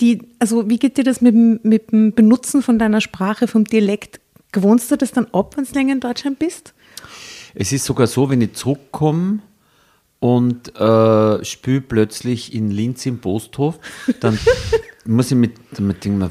die, 0.00 0.22
also 0.38 0.68
wie 0.68 0.78
geht 0.78 0.96
dir 0.96 1.04
das 1.04 1.20
mit, 1.20 1.34
dem- 1.34 1.60
mit 1.62 1.92
dem 1.92 2.12
Benutzen 2.14 2.62
von 2.62 2.78
deiner 2.78 3.00
Sprache, 3.00 3.46
vom 3.48 3.64
Dialekt? 3.64 4.20
Gewohnst 4.52 4.90
du 4.90 4.96
das 4.96 5.12
dann 5.12 5.26
ab, 5.32 5.56
wenn 5.56 5.64
du 5.64 5.72
länger 5.74 5.92
in 5.92 6.00
Deutschland 6.00 6.38
bist? 6.38 6.74
Es 7.54 7.72
ist 7.72 7.84
sogar 7.84 8.06
so, 8.06 8.30
wenn 8.30 8.40
ich 8.40 8.54
zurückkomme 8.54 9.40
und 10.20 10.74
äh, 10.76 11.44
spiele 11.44 11.80
plötzlich 11.80 12.54
in 12.54 12.70
Linz 12.70 13.06
im 13.06 13.18
Posthof, 13.20 13.78
dann 14.20 14.38
muss 15.06 15.30
ich 15.30 15.36
mit, 15.36 15.52
damit 15.72 16.04
denke 16.04 16.16
ich 16.26 16.30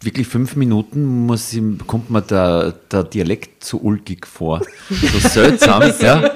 wirklich 0.00 0.26
fünf 0.26 0.56
Minuten 0.56 1.26
muss 1.26 1.52
ich, 1.52 1.62
kommt 1.86 2.10
mir 2.10 2.22
der, 2.22 2.72
der 2.90 3.04
Dialekt 3.04 3.64
zu 3.64 3.82
ulkig 3.82 4.26
vor. 4.26 4.62
So 4.88 5.28
seltsam, 5.28 5.82
ja. 6.00 6.30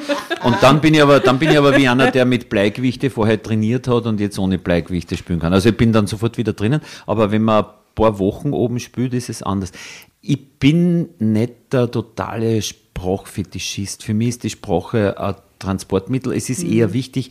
Und 0.45 0.57
dann 0.61 0.81
bin 0.81 0.95
ich 0.95 1.03
aber, 1.03 1.21
dann 1.21 1.39
bin 1.39 1.51
ich 1.51 1.59
aber 1.59 1.77
wie 1.77 1.89
einer, 1.89 2.11
der 2.11 2.25
mit 2.25 2.49
Bleigewichte 2.49 3.11
vorher 3.11 3.43
trainiert 3.43 3.87
hat 3.89 4.07
und 4.07 4.21
jetzt 4.21 4.39
ohne 4.39 4.59
Bleigewichte 4.59 5.17
spielen 5.17 5.39
kann. 5.39 5.53
Also 5.53 5.69
ich 5.69 5.77
bin 5.77 5.93
dann 5.93 6.07
sofort 6.07 6.39
wieder 6.39 6.53
drinnen. 6.53 6.81
Aber 7.07 7.31
wenn 7.31 7.43
man 7.43 7.65
ein 7.65 7.71
paar 7.95 8.19
Wochen 8.19 8.53
oben 8.53 8.81
spielt, 8.81 9.15
ist 9.15 9.29
es 9.29 9.43
anders. 9.43 9.73
Ich 10.21 10.59
bin 10.59 11.11
nicht 11.19 11.73
der 11.73 11.91
totale 11.91 12.63
Sprachfetischist. 12.63 14.03
Für 14.03 14.15
mich 14.15 14.31
ist 14.31 14.45
die 14.45 14.51
Sprache 14.51 15.19
ein 15.19 15.35
Transportmittel. 15.59 16.33
Es 16.33 16.51
ist 16.51 16.65
eher 16.65 16.93
wichtig, 16.93 17.31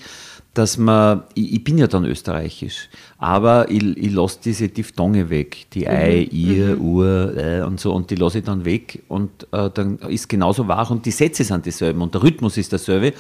dass 0.54 0.78
man, 0.78 1.24
ich, 1.34 1.54
ich 1.54 1.64
bin 1.64 1.78
ja 1.78 1.88
dann 1.88 2.06
österreichisch, 2.06 2.90
aber 3.18 3.72
ich, 3.72 3.84
ich 3.98 4.12
lasse 4.12 4.40
diese 4.44 4.68
Diphthonge 4.68 5.30
weg, 5.30 5.68
die 5.74 5.88
Ei, 5.88 6.24
ihr, 6.24 6.80
Ur 6.80 7.38
äh, 7.38 7.62
und 7.62 7.80
so, 7.80 7.94
und 7.94 8.10
die 8.10 8.16
lasse 8.16 8.40
ich 8.40 8.44
dann 8.44 8.66
weg 8.66 9.04
und 9.08 9.30
äh, 9.52 9.70
dann 9.74 10.00
ist 10.00 10.28
genauso 10.28 10.68
wahr 10.68 10.92
und 10.92 11.06
die 11.06 11.12
Sätze 11.12 11.44
sind 11.44 11.66
dieselben 11.66 12.02
und 12.02 12.14
der 12.14 12.24
Rhythmus 12.24 12.58
ist 12.58 12.72
derselbe. 12.72 13.14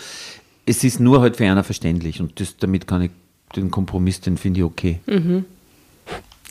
Es 0.66 0.84
ist 0.84 1.00
nur 1.00 1.22
halt 1.22 1.38
für 1.38 1.46
einer 1.46 1.64
verständlich 1.64 2.20
und 2.20 2.40
das, 2.40 2.58
damit 2.58 2.86
kann 2.88 3.04
ich 3.04 3.12
den 3.56 3.72
Kompromiss, 3.72 4.22
den 4.22 4.38
finde 4.38 4.60
ich 4.60 4.64
okay. 4.66 5.00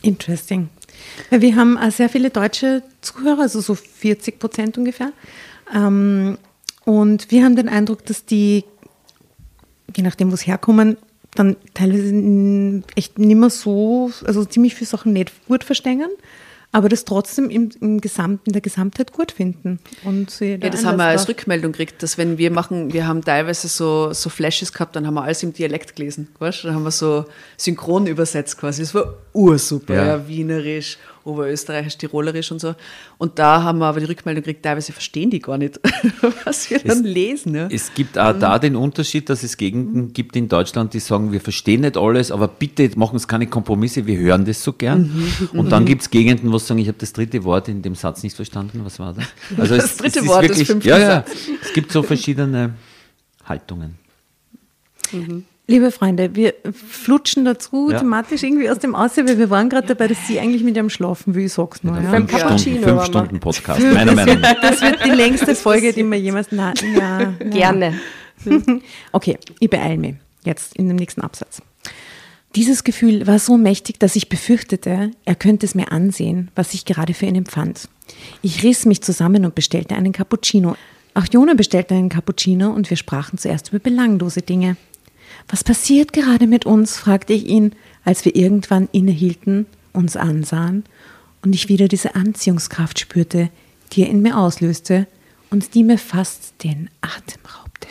Interesting. 0.02 0.68
Weil 1.30 1.40
wir 1.40 1.56
haben 1.56 1.78
auch 1.78 1.90
sehr 1.90 2.08
viele 2.08 2.30
deutsche 2.30 2.82
Zuhörer, 3.00 3.42
also 3.42 3.60
so 3.60 3.74
40 3.74 4.38
Prozent 4.38 4.78
ungefähr. 4.78 5.12
Ähm, 5.74 6.38
und 6.84 7.30
wir 7.30 7.44
haben 7.44 7.56
den 7.56 7.68
Eindruck, 7.68 8.04
dass 8.06 8.24
die, 8.24 8.64
je 9.96 10.02
nachdem, 10.02 10.32
wo 10.32 10.36
sie 10.36 10.46
herkommen, 10.46 10.96
dann 11.34 11.56
teilweise 11.74 12.82
echt 12.96 13.18
nicht 13.18 13.36
mehr 13.36 13.50
so, 13.50 14.10
also 14.24 14.44
ziemlich 14.44 14.74
viele 14.74 14.88
Sachen 14.88 15.12
nicht 15.12 15.32
gut 15.46 15.62
verstehen, 15.64 16.08
aber 16.72 16.88
das 16.88 17.04
trotzdem 17.04 17.50
im, 17.50 17.70
im 17.80 18.00
Gesamt, 18.00 18.46
in 18.46 18.52
der 18.52 18.62
Gesamtheit 18.62 19.12
gut 19.12 19.32
finden. 19.32 19.80
Und 20.04 20.30
sie 20.30 20.56
da 20.58 20.66
Ja, 20.66 20.72
das 20.72 20.84
haben 20.84 20.98
wir 20.98 21.06
als 21.06 21.28
Rückmeldung 21.28 21.72
gekriegt, 21.72 22.02
dass 22.02 22.16
wenn 22.16 22.38
wir 22.38 22.50
machen, 22.52 22.92
wir 22.92 23.06
haben 23.08 23.22
teilweise 23.24 23.66
so, 23.66 24.12
so 24.12 24.30
Flashes 24.30 24.72
gehabt, 24.72 24.94
dann 24.94 25.06
haben 25.06 25.14
wir 25.14 25.22
alles 25.22 25.42
im 25.42 25.52
Dialekt 25.52 25.96
gelesen, 25.96 26.28
weißt 26.38 26.62
du? 26.62 26.68
Dann 26.68 26.76
haben 26.76 26.84
wir 26.84 26.92
so 26.92 27.24
synchron 27.56 28.06
übersetzt 28.06 28.56
quasi. 28.58 28.82
Das 28.82 28.94
war 28.94 29.14
ursuper, 29.32 29.94
Ja. 29.94 30.06
ja. 30.06 30.28
Wienerisch, 30.28 30.98
Oberösterreichisch, 31.24 31.98
Tirolerisch 31.98 32.50
und 32.50 32.60
so. 32.60 32.74
Und 33.18 33.38
da 33.38 33.62
haben 33.62 33.78
wir 33.78 33.86
aber 33.86 34.00
die 34.00 34.06
Rückmeldung 34.06 34.42
gekriegt, 34.42 34.64
teilweise 34.64 34.92
verstehen 34.92 35.30
die 35.30 35.40
gar 35.40 35.58
nicht, 35.58 35.80
was 36.44 36.70
wir 36.70 36.78
dann 36.78 37.04
lesen. 37.04 37.54
Ja. 37.54 37.68
Es 37.70 37.92
gibt 37.94 38.18
auch 38.18 38.38
da 38.38 38.58
den 38.58 38.76
Unterschied, 38.76 39.28
dass 39.28 39.42
es 39.42 39.56
Gegenden 39.56 40.12
gibt 40.12 40.36
in 40.36 40.48
Deutschland, 40.48 40.94
die 40.94 41.00
sagen, 41.00 41.32
wir 41.32 41.40
verstehen 41.40 41.82
nicht 41.82 41.96
alles, 41.96 42.30
aber 42.30 42.48
bitte 42.48 42.90
machen 42.96 43.14
uns 43.14 43.28
keine 43.28 43.46
Kompromisse, 43.46 44.06
wir 44.06 44.18
hören 44.18 44.44
das 44.44 44.62
so 44.62 44.72
gern. 44.72 45.10
Und 45.52 45.70
dann 45.70 45.84
gibt 45.84 46.02
es 46.02 46.10
Gegenden, 46.10 46.52
wo 46.52 46.58
sie 46.58 46.66
sagen, 46.66 46.80
ich 46.80 46.88
habe 46.88 46.98
das 46.98 47.12
dritte 47.12 47.44
Wort 47.44 47.68
in 47.68 47.82
dem 47.82 47.94
Satz 47.94 48.22
nicht 48.22 48.36
verstanden. 48.36 48.80
Was 48.84 48.98
war 48.98 49.14
das? 49.14 49.24
Also 49.58 49.76
Das 49.76 49.96
dritte 49.96 50.26
Wort 50.26 50.48
des 50.48 50.62
fünften 50.62 50.88
ja, 50.88 50.98
ja, 50.98 51.24
Es 51.62 51.72
gibt 51.72 51.92
so 51.92 52.02
verschiedene 52.02 52.74
Haltungen. 53.44 53.98
Liebe 55.70 55.90
Freunde, 55.92 56.34
wir 56.34 56.54
flutschen 56.72 57.44
dazu 57.44 57.90
Ja. 57.90 58.00
thematisch 58.00 58.42
irgendwie 58.42 58.68
aus 58.68 58.80
dem 58.80 58.94
Aussehen, 58.96 59.28
weil 59.28 59.38
wir 59.38 59.50
waren 59.50 59.68
gerade 59.68 59.86
dabei, 59.86 60.08
dass 60.08 60.26
sie 60.26 60.40
eigentlich 60.40 60.64
mit 60.64 60.74
ihrem 60.76 60.90
schlafen 60.90 61.34
will, 61.36 61.44
ich 61.46 61.52
sag's 61.52 61.84
nur. 61.84 61.94
Ja. 61.94 62.10
Beim 62.10 62.26
Fünf 62.28 62.42
Cappuccino 62.42 62.76
Stunden, 62.78 62.88
fünf. 62.96 63.04
Stunden 63.06 63.40
Podcast, 63.40 63.80
meiner 63.80 64.12
Meinung 64.14 64.40
nach. 64.40 64.60
Das 64.60 64.82
wird 64.82 65.04
die 65.04 65.10
längste 65.10 65.54
Folge, 65.54 65.92
die 65.92 66.02
wir 66.02 66.18
jemals 66.18 66.48
na, 66.50 66.74
ja, 66.98 67.20
ja. 67.20 67.30
Gerne. 67.50 67.94
Okay, 69.12 69.38
ich 69.60 69.70
beeile 69.70 69.96
mich 69.96 70.14
jetzt 70.44 70.74
in 70.76 70.88
dem 70.88 70.96
nächsten 70.96 71.20
Absatz. 71.20 71.62
Dieses 72.56 72.82
Gefühl 72.82 73.28
war 73.28 73.38
so 73.38 73.56
mächtig, 73.56 74.00
dass 74.00 74.16
ich 74.16 74.28
befürchtete, 74.28 75.12
er 75.24 75.34
könnte 75.36 75.66
es 75.66 75.76
mir 75.76 75.92
ansehen, 75.92 76.50
was 76.56 76.74
ich 76.74 76.84
gerade 76.84 77.14
für 77.14 77.26
ihn 77.26 77.36
empfand. 77.36 77.88
Ich 78.42 78.64
riss 78.64 78.86
mich 78.86 79.02
zusammen 79.02 79.44
und 79.44 79.54
bestellte 79.54 79.94
einen 79.94 80.10
Cappuccino. 80.12 80.74
Auch 81.14 81.26
Jona 81.30 81.54
bestellte 81.54 81.94
einen 81.94 82.08
Cappuccino 82.08 82.70
und 82.70 82.90
wir 82.90 82.96
sprachen 82.96 83.38
zuerst 83.38 83.68
über 83.68 83.78
belanglose 83.78 84.42
Dinge. 84.42 84.76
Was 85.48 85.64
passiert 85.64 86.12
gerade 86.12 86.46
mit 86.46 86.66
uns? 86.66 86.96
fragte 86.98 87.32
ich 87.32 87.46
ihn, 87.46 87.72
als 88.04 88.24
wir 88.24 88.34
irgendwann 88.36 88.88
innehielten, 88.92 89.66
uns 89.92 90.16
ansahen 90.16 90.84
und 91.42 91.54
ich 91.54 91.68
wieder 91.68 91.88
diese 91.88 92.14
Anziehungskraft 92.14 92.98
spürte, 93.00 93.50
die 93.92 94.02
er 94.02 94.08
in 94.10 94.22
mir 94.22 94.38
auslöste 94.38 95.06
und 95.50 95.74
die 95.74 95.82
mir 95.82 95.98
fast 95.98 96.54
den 96.62 96.88
Atem 97.00 97.42
raubte. 97.58 97.88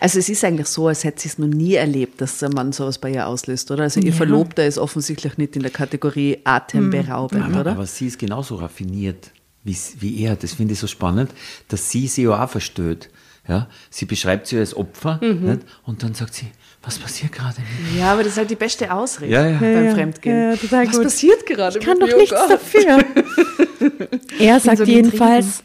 Also 0.00 0.18
es 0.18 0.28
ist 0.28 0.44
eigentlich 0.44 0.66
so, 0.66 0.88
als 0.88 1.04
hätte 1.04 1.22
sie 1.22 1.28
es 1.28 1.38
noch 1.38 1.46
nie 1.46 1.74
erlebt, 1.74 2.20
dass 2.20 2.38
der 2.38 2.52
Mann 2.52 2.72
sowas 2.72 2.98
bei 2.98 3.10
ihr 3.12 3.26
auslöst, 3.26 3.70
oder? 3.70 3.84
Also 3.84 4.00
ihr 4.00 4.08
Ja. 4.08 4.12
Verlobter 4.12 4.66
ist 4.66 4.76
offensichtlich 4.76 5.38
nicht 5.38 5.56
in 5.56 5.62
der 5.62 5.70
Kategorie 5.70 6.38
atemberaubend, 6.44 7.44
Aber, 7.44 7.60
oder? 7.60 7.70
aber 7.72 7.86
sie 7.86 8.08
ist 8.08 8.18
genauso 8.18 8.56
raffiniert 8.56 9.30
wie, 9.62 9.76
wie 10.00 10.20
er. 10.22 10.36
Das 10.36 10.52
finde 10.52 10.74
ich 10.74 10.80
so 10.80 10.88
spannend, 10.88 11.30
dass 11.68 11.90
sie 11.90 12.06
sie 12.08 12.28
auch 12.28 12.50
versteht. 12.50 13.08
Ja? 13.46 13.68
Sie 13.90 14.04
beschreibt 14.06 14.46
sie 14.46 14.58
als 14.58 14.74
Opfer 14.76 15.18
nicht? 15.22 15.60
und 15.84 16.02
dann 16.02 16.14
sagt 16.14 16.34
sie, 16.34 16.46
was 16.82 16.98
passiert 16.98 17.32
gerade? 17.32 17.56
Ja, 17.98 18.12
aber 18.12 18.22
das 18.22 18.32
ist 18.32 18.38
halt 18.38 18.50
die 18.50 18.56
beste 18.56 18.92
Ausrede 18.92 19.32
Ja, 19.32 19.46
ja. 19.48 19.58
beim 19.58 19.84
Ja, 19.86 19.94
Fremdgehen. 19.94 20.58
Was 20.70 20.92
gut. 20.92 21.02
passiert 21.04 21.46
gerade 21.46 21.78
Ich 21.78 21.84
kann 21.84 21.98
mit 21.98 22.02
doch 22.02 22.08
mir? 22.08 22.16
Oh 22.16 22.20
nichts 22.20 22.34
Gott. 22.36 22.50
dafür. 22.50 23.04
Er 24.38 24.60
sagt 24.60 24.78
so 24.78 24.84
jedenfalls, 24.84 25.62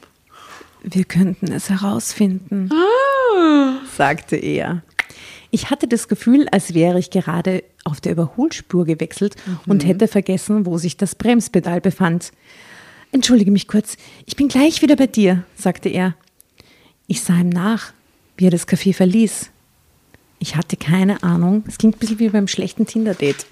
wir 0.84 1.04
könnten 1.06 1.52
es 1.52 1.70
herausfinden, 1.70 2.70
sagte 3.96 4.36
er. 4.36 4.82
Ich 5.52 5.70
hatte 5.72 5.88
das 5.88 6.08
Gefühl, 6.08 6.48
als 6.52 6.74
wäre 6.74 7.00
ich 7.00 7.10
gerade 7.10 7.64
auf 7.86 8.02
der 8.02 8.12
Überholspur 8.12 8.86
gewechselt 8.86 9.36
und 9.66 9.86
hätte 9.86 10.08
vergessen, 10.08 10.66
wo 10.66 10.78
sich 10.78 10.96
das 10.98 11.16
Bremspedal 11.16 11.82
befand. 11.82 12.32
Entschuldige 13.12 13.50
mich 13.52 13.68
kurz, 13.68 13.98
ich 14.26 14.36
bin 14.36 14.48
gleich 14.48 14.82
wieder 14.84 14.96
bei 14.96 15.08
dir, 15.08 15.44
sagte 15.56 15.90
er. 15.90 16.16
Ich 17.12 17.22
sah 17.24 17.34
ihm 17.38 17.50
nach, 17.50 17.92
wie 18.38 18.46
er 18.48 18.52
das 18.52 18.68
Café 18.68 18.94
verließ. 18.94 19.50
Ich 20.38 20.56
hatte 20.56 20.78
keine 20.78 21.22
Ahnung. 21.24 21.64
Es 21.68 21.78
klingt 21.80 21.96
ein 21.96 22.00
bisschen 22.00 22.20
wie 22.20 22.30
beim 22.30 22.48
schlechten 22.48 22.86
Tinder-Date. 22.86 23.46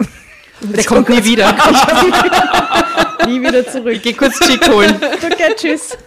Der 0.62 0.84
kommt 0.84 1.08
nie 1.08 1.22
wieder. 1.24 1.52
Nie 3.26 3.40
wieder 3.42 3.66
zurück. 3.66 3.92
Ich 3.96 4.02
geh 4.02 4.12
kurz 4.14 4.38
Chick 4.40 4.66
holen. 4.68 4.94
Okay, 4.96 5.52
tschüss. 5.56 5.98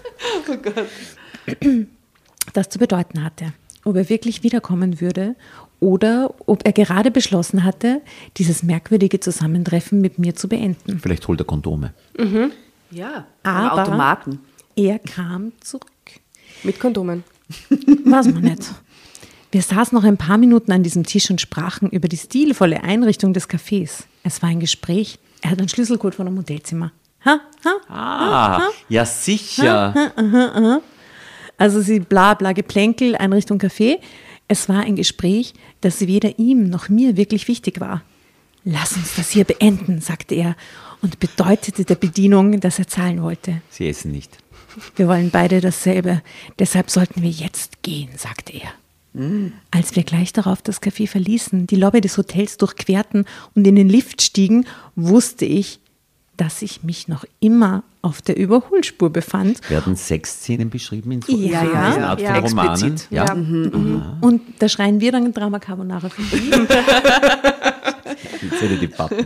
Das 2.53 2.69
zu 2.69 2.79
bedeuten 2.79 3.23
hatte, 3.23 3.53
ob 3.83 3.95
er 3.95 4.09
wirklich 4.09 4.41
wiederkommen 4.43 5.01
würde 5.01 5.35
oder 5.79 6.33
ob 6.47 6.65
er 6.65 6.71
gerade 6.73 7.11
beschlossen 7.11 7.63
hatte, 7.63 8.01
dieses 8.37 8.63
merkwürdige 8.63 9.19
Zusammentreffen 9.19 10.01
mit 10.01 10.17
mir 10.19 10.35
zu 10.35 10.47
beenden. 10.47 10.99
Vielleicht 10.99 11.27
holt 11.27 11.41
er 11.41 11.45
Kondome. 11.45 11.93
Ja, 12.89 13.25
am 13.43 13.55
Aber- 13.55 13.81
Automaten. 13.83 14.39
Er 14.75 14.99
kam 14.99 15.51
zurück. 15.59 15.85
Mit 16.63 16.79
Kondomen. 16.79 17.23
Weiß 18.05 18.27
man 18.27 18.43
nicht. 18.43 18.71
Wir 19.51 19.61
saßen 19.61 19.95
noch 19.95 20.03
ein 20.05 20.17
paar 20.17 20.37
Minuten 20.37 20.71
an 20.71 20.81
diesem 20.83 21.03
Tisch 21.05 21.29
und 21.29 21.41
sprachen 21.41 21.89
über 21.89 22.07
die 22.07 22.17
stilvolle 22.17 22.83
Einrichtung 22.83 23.33
des 23.33 23.49
Cafés. 23.49 24.03
Es 24.23 24.41
war 24.41 24.49
ein 24.49 24.59
Gespräch. 24.61 25.19
Er 25.41 25.51
hat 25.51 25.59
einen 25.59 25.69
Schlüssel 25.69 25.97
geholt 25.97 26.15
von 26.15 26.27
einem 26.27 26.35
Modellzimmer. 26.35 26.91
Ha, 27.25 27.39
ha, 27.65 27.71
Ah, 27.89 28.69
ja 28.89 29.05
sicher. 29.05 29.93
Also 31.57 31.81
sie 31.81 31.99
bla 31.99 32.33
bla 32.33 32.53
Geplänkel, 32.53 33.15
Einrichtung 33.15 33.59
Café. 33.59 33.99
Es 34.47 34.67
war 34.69 34.81
ein 34.81 34.95
Gespräch, 34.95 35.53
das 35.81 36.01
weder 36.01 36.39
ihm 36.39 36.69
noch 36.69 36.89
mir 36.89 37.17
wirklich 37.17 37.47
wichtig 37.47 37.79
war. 37.79 38.01
Lass 38.63 38.93
uns 38.95 39.15
das 39.15 39.29
hier 39.31 39.43
beenden, 39.43 40.01
sagte 40.01 40.35
er 40.35 40.55
und 41.01 41.19
bedeutete 41.19 41.83
der 41.83 41.95
Bedienung, 41.95 42.59
dass 42.59 42.79
er 42.79 42.87
zahlen 42.87 43.21
wollte. 43.21 43.61
Sie 43.69 43.87
essen 43.87 44.11
nicht. 44.11 44.37
Wir 44.95 45.07
wollen 45.07 45.29
beide 45.31 45.61
dasselbe, 45.61 46.21
deshalb 46.59 46.89
sollten 46.89 47.21
wir 47.21 47.29
jetzt 47.29 47.81
gehen, 47.83 48.09
sagte 48.17 48.53
er. 48.53 48.69
Als 49.71 49.95
wir 49.97 50.03
gleich 50.03 50.31
darauf 50.31 50.61
das 50.61 50.81
Café 50.81 51.05
verließen, 51.05 51.67
die 51.67 51.75
Lobby 51.75 51.99
des 51.99 52.17
Hotels 52.17 52.55
durchquerten 52.55 53.25
und 53.55 53.67
in 53.67 53.75
den 53.75 53.89
Lift 53.89 54.21
stiegen, 54.21 54.65
wusste 54.95 55.43
ich, 55.43 55.79
dass 56.37 56.61
ich 56.61 56.83
mich 56.83 57.09
noch 57.09 57.25
immer 57.41 57.83
auf 58.01 58.21
der 58.21 58.37
Überholspur 58.37 59.09
befand 59.11 59.69
Werden 59.69 59.97
Sexszenen 59.97 60.69
beschrieben 60.69 61.11
in 61.11 61.21
so 61.21 61.33
Ja, 61.33 61.61
in 61.61 61.71
ja, 61.73 61.87
diesen 61.87 62.03
Art 62.03 62.21
ja, 62.21 62.35
von 62.35 62.45
Romanen? 62.45 62.71
explizit. 62.71 63.07
Ja. 63.11 63.33
und 64.21 64.41
da 64.59 64.69
schreien 64.69 65.01
wir 65.01 65.11
dann 65.11 65.33
Drama 65.33 65.59
Carbonara 65.59 66.07
von 66.09 66.23
ihm. 66.25 66.67
Die 68.41 68.49
Zelle 68.57 68.77
Debatten. 68.77 69.25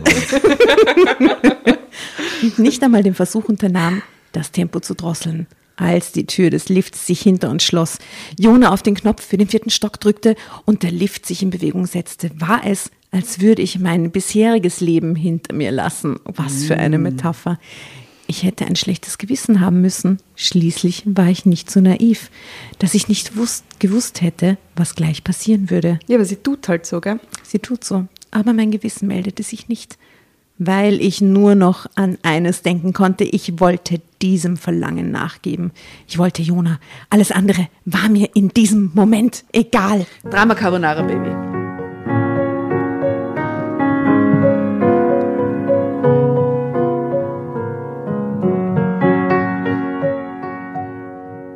und 2.42 2.58
nicht 2.58 2.82
einmal 2.82 3.02
den 3.02 3.14
Versuch 3.14 3.44
unternahm, 3.44 4.02
das 4.36 4.52
Tempo 4.52 4.80
zu 4.80 4.94
drosseln. 4.94 5.46
Als 5.76 6.12
die 6.12 6.26
Tür 6.26 6.48
des 6.50 6.68
Lifts 6.68 7.06
sich 7.06 7.20
hinter 7.20 7.50
uns 7.50 7.62
schloss, 7.62 7.98
Jona 8.38 8.72
auf 8.72 8.82
den 8.82 8.94
Knopf 8.94 9.22
für 9.22 9.36
den 9.36 9.48
vierten 9.48 9.70
Stock 9.70 10.00
drückte 10.00 10.34
und 10.64 10.82
der 10.82 10.90
Lift 10.90 11.26
sich 11.26 11.42
in 11.42 11.50
Bewegung 11.50 11.86
setzte, 11.86 12.30
war 12.40 12.64
es, 12.64 12.90
als 13.10 13.40
würde 13.40 13.62
ich 13.62 13.78
mein 13.78 14.10
bisheriges 14.10 14.80
Leben 14.80 15.16
hinter 15.16 15.54
mir 15.54 15.72
lassen. 15.72 16.18
Was 16.24 16.64
für 16.64 16.76
eine 16.76 16.98
Metapher. 16.98 17.58
Ich 18.26 18.42
hätte 18.42 18.66
ein 18.66 18.74
schlechtes 18.74 19.18
Gewissen 19.18 19.60
haben 19.60 19.80
müssen. 19.80 20.18
Schließlich 20.34 21.02
war 21.06 21.28
ich 21.28 21.46
nicht 21.46 21.70
so 21.70 21.80
naiv, 21.80 22.30
dass 22.78 22.94
ich 22.94 23.08
nicht 23.08 23.36
wusst, 23.36 23.64
gewusst 23.78 24.22
hätte, 24.22 24.58
was 24.74 24.96
gleich 24.96 25.22
passieren 25.22 25.70
würde. 25.70 26.00
Ja, 26.08 26.16
aber 26.16 26.24
sie 26.24 26.36
tut 26.36 26.68
halt 26.68 26.86
so, 26.86 27.00
gell? 27.00 27.20
Sie 27.42 27.58
tut 27.58 27.84
so, 27.84 28.06
aber 28.30 28.52
mein 28.52 28.70
Gewissen 28.70 29.06
meldete 29.08 29.42
sich 29.42 29.68
nicht, 29.68 29.98
weil 30.58 31.00
ich 31.00 31.20
nur 31.20 31.54
noch 31.54 31.86
an 31.94 32.18
eines 32.22 32.62
denken 32.62 32.92
konnte. 32.92 33.24
Ich 33.24 33.60
wollte 33.60 34.00
diesem 34.22 34.56
Verlangen 34.56 35.10
nachgeben. 35.10 35.72
Ich 36.08 36.18
wollte 36.18 36.42
Jona. 36.42 36.78
Alles 37.10 37.32
andere 37.32 37.68
war 37.84 38.08
mir 38.08 38.30
in 38.34 38.48
diesem 38.48 38.90
Moment 38.94 39.44
egal. 39.52 40.06
Drama 40.30 40.54
Carbonara 40.54 41.02
Baby. 41.02 41.56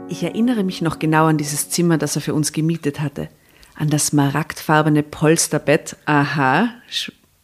Ich 0.09 0.25
erinnere 0.25 0.65
mich 0.65 0.83
noch 0.83 0.99
genau 0.99 1.25
an 1.27 1.39
dieses 1.39 1.71
Zimmer, 1.71 1.97
das 1.97 2.15
er 2.15 2.21
für 2.21 2.35
uns 2.35 2.53
gemietet 2.53 3.01
hatte. 3.01 3.31
An 3.75 3.89
das 3.89 4.09
smaragdfarbene 4.09 5.03
Polsterbett. 5.03 5.97
Aha, 6.05 6.69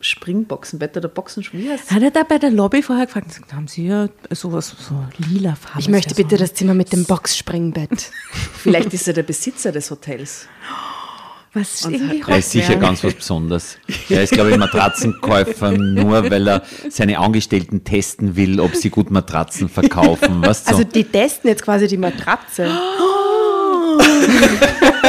Springboxenbett 0.00 0.96
oder 0.96 1.10
heißt's? 1.10 1.90
Hat 1.90 2.02
er 2.02 2.10
da 2.10 2.22
bei 2.22 2.38
der 2.38 2.50
Lobby 2.50 2.82
vorher 2.82 3.06
gefragt, 3.06 3.28
gesagt, 3.28 3.52
haben 3.54 3.66
Sie 3.66 3.86
ja 3.86 4.08
sowas, 4.30 4.74
so 4.78 4.94
lila 5.16 5.54
Farbe? 5.54 5.80
Ich 5.80 5.88
möchte 5.88 6.14
bitte 6.14 6.36
das 6.36 6.54
Zimmer 6.54 6.74
mit 6.74 6.92
dem 6.92 7.04
Boxspringbett. 7.04 8.10
Vielleicht 8.54 8.92
ist 8.92 9.08
er 9.08 9.14
der 9.14 9.22
Besitzer 9.22 9.72
des 9.72 9.90
Hotels. 9.90 10.46
Was 11.54 11.76
ist 11.76 11.86
irgendwie 11.86 12.22
Er 12.26 12.38
ist 12.38 12.50
sicher 12.50 12.76
ganz 12.76 13.02
was 13.02 13.14
Besonderes. 13.14 13.78
Er 14.10 14.22
ist, 14.22 14.34
glaube 14.34 14.50
ich, 14.50 14.58
Matratzenkäufer, 14.58 15.72
nur 15.72 16.30
weil 16.30 16.46
er 16.46 16.62
seine 16.90 17.18
Angestellten 17.18 17.82
testen 17.82 18.36
will, 18.36 18.60
ob 18.60 18.76
sie 18.76 18.90
gut 18.90 19.10
Matratzen 19.10 19.70
verkaufen. 19.70 20.42
Was 20.42 20.66
so? 20.66 20.72
Also 20.72 20.84
die 20.84 21.04
testen 21.04 21.48
jetzt 21.48 21.62
quasi 21.62 21.86
die 21.86 21.96
Matratze. 21.96 22.70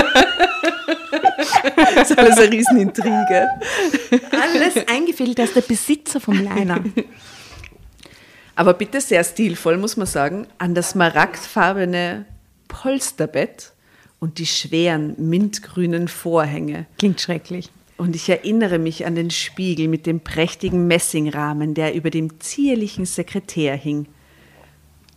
Das 2.02 2.12
ist 2.12 2.20
alles 2.20 2.38
eine 2.38 2.52
Riesenintrige. 2.52 3.48
alles 4.32 4.88
eingefädelt 4.88 5.40
als 5.40 5.54
der 5.54 5.62
Besitzer 5.62 6.20
vom 6.20 6.36
Liner. 6.36 6.84
Aber 8.56 8.74
bitte 8.74 9.02
sehr 9.02 9.24
stilvoll, 9.24 9.78
muss 9.78 9.98
man 9.98 10.08
sagen, 10.08 10.48
an 10.58 10.76
das 10.76 10.92
smaragdfarbene 10.92 12.26
Polsterbett 12.68 13.72
und 14.20 14.40
die 14.40 14.46
schweren 14.46 15.16
mintgrünen 15.18 16.08
Vorhänge. 16.08 16.86
Klingt 16.98 17.22
schrecklich. 17.22 17.70
Und 17.98 18.16
ich 18.16 18.30
erinnere 18.30 18.78
mich 18.78 19.06
an 19.06 19.16
den 19.16 19.32
Spiegel 19.32 19.88
mit 19.88 20.06
dem 20.06 20.20
prächtigen 20.20 20.88
Messingrahmen, 20.88 21.74
der 21.74 21.96
über 21.96 22.12
dem 22.12 22.40
zierlichen 22.40 23.06
Sekretär 23.06 23.76
hing. 23.76 24.08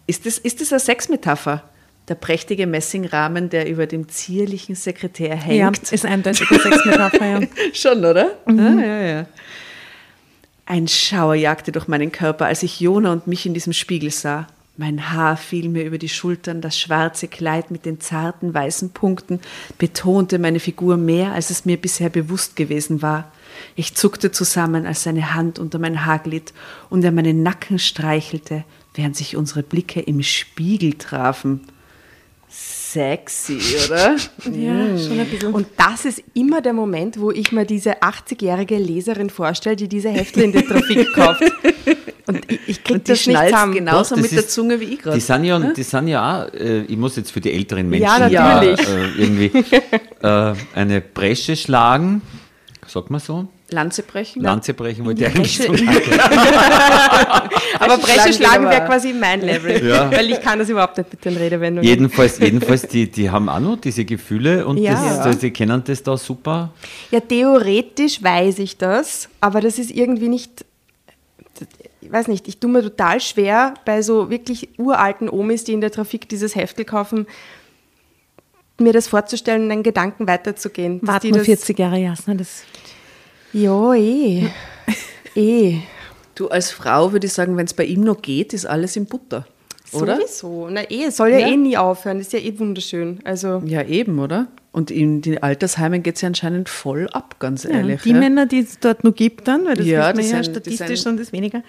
Ist 0.07 0.27
das, 0.27 0.39
ist 0.39 0.61
das 0.61 0.73
eine 0.73 0.81
Sexmetapher? 0.81 1.70
Der 2.11 2.17
prächtige 2.17 2.67
Messingrahmen, 2.67 3.51
der 3.51 3.69
über 3.69 3.87
dem 3.87 4.09
zierlichen 4.09 4.75
Sekretär 4.75 5.37
Ja, 5.37 5.67
hängt. 5.67 5.93
ist 5.93 6.05
eindeutig 6.05 6.51
eine 6.51 6.59
Sexmetapher, 6.61 7.25
ja. 7.25 7.41
Schon, 7.73 8.05
oder? 8.05 8.33
Ah, 8.47 8.53
ja, 8.53 9.01
ja. 9.01 9.27
Ein 10.67 10.89
Schauer 10.89 11.37
jagte 11.37 11.71
durch 11.71 11.87
meinen 11.87 12.11
Körper, 12.11 12.47
als 12.47 12.65
ich 12.65 12.81
Jona 12.81 13.13
und 13.13 13.29
mich 13.29 13.47
in 13.47 13.55
diesem 13.55 13.73
Spiegel 13.73 14.11
sah. 14.11 14.49
Mein 14.77 15.13
Haar 15.13 15.37
fiel 15.37 15.69
mir 15.69 15.85
über 15.85 15.99
die 15.99 16.09
Schultern, 16.09 16.61
das 16.61 16.77
schwarze 16.77 17.29
Kleid 17.29 17.71
mit 17.71 17.87
den 17.87 18.01
zarten 18.01 18.55
weißen 18.55 18.91
Punkten 18.91 19.39
betonte 19.79 20.41
meine 20.41 20.59
Figur 20.59 20.97
mehr, 20.97 21.33
als 21.33 21.51
es 21.51 21.65
mir 21.65 21.77
bisher 21.77 22.09
bewusst 22.09 22.57
gewesen 22.57 23.03
war. 23.03 23.31
Ich 23.77 23.95
zuckte 23.95 24.33
zusammen, 24.33 24.85
als 24.85 25.05
seine 25.05 25.33
Hand 25.35 25.61
unter 25.61 25.79
mein 25.79 26.05
Haar 26.07 26.19
glitt 26.19 26.55
und 26.89 27.05
er 27.05 27.13
meinen 27.13 27.45
Nacken 27.45 27.79
streichelte, 27.79 28.65
während 28.95 29.17
sich 29.17 29.37
unsere 29.37 29.63
Blicke 29.63 30.01
im 30.01 30.25
Spiegel 30.25 30.95
trafen. 30.95 31.61
Sexy, 32.93 33.59
oder? 33.87 34.17
Ja, 34.53 34.99
schon 34.99 35.21
ein 35.21 35.27
bisschen. 35.31 35.53
Und 35.55 35.67
das 35.77 36.05
ist 36.05 36.23
immer 36.35 36.61
der 36.61 36.73
Moment, 36.73 37.21
wo 37.21 37.31
ich 37.31 37.53
mir 37.53 37.65
diese 37.65 38.03
80-jährige 38.03 38.79
Leserin 38.79 39.31
vorstelle, 39.31 39.77
die 39.77 39.89
diese 39.89 40.09
Hefte 40.11 40.43
in 40.43 40.53
der 40.53 40.67
Trafik 40.67 41.13
kauft. 41.15 41.43
Und 42.27 42.51
ich, 42.51 42.61
ich 42.67 42.85
krieg 42.85 42.97
Und 42.97 43.07
die 43.09 43.13
das 43.13 43.27
nicht 43.27 43.45
zusammen. 43.45 43.75
genauso 43.75 44.15
Das 44.15 44.23
mit 44.23 44.33
der 44.33 44.39
ist- 44.41 44.51
Zunge 44.53 44.81
wie 44.81 44.85
ich 44.85 44.99
gerade. 45.01 45.17
Die 45.17 45.21
sind 45.21 45.45
ja, 45.45 45.59
die 45.59 45.83
sind 45.83 46.09
ja 46.09 46.45
auch, 46.47 46.53
äh, 46.55 46.83
ich 46.83 46.97
muss 46.97 47.17
jetzt 47.17 47.31
für 47.33 47.41
die 47.41 47.53
älteren 47.53 47.89
Menschen 47.89 48.05
Ja, 48.31 48.61
äh, 48.63 48.77
irgendwie 49.19 49.51
äh, 50.23 50.55
eine 50.75 51.01
Bresche 51.01 51.57
schlagen, 51.57 52.23
sagt 52.87 53.11
man 53.11 53.21
so? 53.21 53.47
Lanze 53.73 54.03
brechen? 54.03 54.43
Lanze 54.43 54.75
brechen 54.75 55.05
wollte 55.05 55.25
ich 55.25 55.29
eigentlich 55.35 55.59
sagen. 55.59 55.89
Aber 57.79 57.99
Bresche 57.99 58.33
schlagen 58.33 58.65
wäre 58.69 58.85
quasi 58.87 59.13
mein 59.13 59.41
Level. 59.51 59.87
Ja. 59.87 60.11
Weil 60.11 60.31
ich 60.31 60.41
kann 60.41 60.59
das 60.59 60.69
überhaupt 60.69 60.99
nicht 60.99 61.11
mit 61.13 61.25
den 61.25 61.37
Redewendungen. 61.37 61.89
Jedenfalls, 61.89 62.39
jedenfalls 62.39 62.83
die, 62.83 63.11
die 63.11 63.31
haben 63.31 63.49
auch 63.49 63.61
noch 63.61 63.77
diese 63.81 64.05
Gefühle 64.05 64.67
und 64.67 64.79
Ja. 64.79 64.93
das, 64.95 65.25
das, 65.25 65.39
die 65.39 65.51
kennen 65.51 65.83
das 65.85 66.03
da 66.03 66.17
super. 66.17 66.71
Ja, 67.11 67.21
theoretisch 67.21 68.23
weiß 68.23 68.59
ich 68.61 68.77
das, 68.77 69.29
aber 69.41 69.61
das 69.61 69.79
ist 69.79 69.91
irgendwie 69.91 70.29
nicht. 70.29 70.65
Ich 72.01 72.11
weiß 72.13 72.29
nicht, 72.29 72.49
ich 72.49 72.59
tue 72.59 72.71
mir 72.71 72.83
total 72.83 73.21
schwer 73.21 73.75
bei 73.85 74.03
so 74.03 74.31
wirklich 74.31 74.69
uralten 74.79 75.29
Omis, 75.29 75.65
die 75.65 75.73
in 75.75 75.81
der 75.81 75.91
Trafik 75.93 76.29
dieses 76.29 76.55
Heftel 76.57 76.85
kaufen, 76.85 77.27
mir 78.79 78.93
das 78.95 79.09
vorzustellen 79.09 79.65
und 79.65 79.71
einen 79.71 79.83
Gedanken 79.83 80.27
weiterzugehen. 80.27 80.99
Warten 81.03 81.27
die 81.29 81.33
wir 81.35 81.39
das- 81.39 81.47
40 81.47 81.79
Jahre, 81.79 81.99
Jasna. 81.99 82.35
Das 82.35 82.63
Ja, 83.53 83.95
eh. 83.95 84.47
eh. 85.35 85.77
Du 86.35 86.49
als 86.49 86.71
Frau 86.71 87.13
würde 87.13 87.27
ich 87.27 87.33
sagen, 87.33 87.57
wenn 87.57 87.67
es 87.67 87.75
bei 87.75 87.85
ihm 87.85 88.01
noch 88.03 88.23
geht, 88.23 88.53
ist 88.55 88.67
alles 88.67 88.97
in 88.97 89.07
Butter. 89.07 89.47
Oder? 89.93 90.17
Sowieso. 90.17 90.69
Na 90.71 90.83
eh, 90.89 91.05
es 91.09 91.17
soll 91.17 91.31
ja, 91.31 91.39
Ja. 91.41 91.49
eh 91.49 91.57
nie 91.57 91.77
aufhören. 91.77 92.21
Ist 92.21 92.33
ja 92.33 92.39
eh 92.39 92.57
wunderschön. 92.59 93.19
Also, 93.25 93.61
Ja, 93.67 93.83
eben, 93.83 94.19
oder? 94.21 94.47
Und 94.73 94.93
in 94.93 95.21
den 95.21 95.43
Altersheimen 95.43 96.03
geht 96.05 96.15
es 96.15 96.21
ja 96.21 96.29
anscheinend 96.29 96.69
voll 96.69 97.09
ab, 97.13 97.37
ganz 97.41 97.65
ja, 97.65 97.71
ehrlich. 97.71 98.03
die 98.03 98.11
ja. 98.11 98.17
Männer, 98.19 98.47
die 98.47 98.61
es 98.61 98.79
dort 98.79 99.03
noch 99.03 99.15
gibt, 99.17 99.49
dann, 99.49 99.67
weil 99.67 99.75
das 99.75 99.85
Ja, 99.85 100.17
wissen 100.17 100.31
wir 100.31 100.37
ja 100.39 100.45
statistisch 100.45 101.07
und 101.07 101.19
das 101.19 101.33
weniger, 101.33 101.63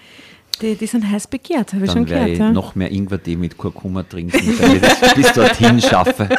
die, 0.60 0.76
die 0.76 0.86
sind 0.86 1.10
heiß 1.10 1.26
begehrt, 1.26 1.72
habe 1.72 1.84
ich 1.84 1.90
schon 1.90 2.08
werde 2.08 2.14
gehört. 2.26 2.30
ich 2.30 2.38
Ja. 2.38 2.52
noch 2.52 2.76
mehr 2.76 2.92
Ingwertee 2.92 3.34
mit 3.34 3.58
Kurkuma 3.58 4.04
trinken, 4.04 4.56
damit 4.60 4.84
ich 4.84 4.98
das 5.00 5.14
bis 5.14 5.32
dorthin 5.32 5.80
schaffe. 5.80 6.28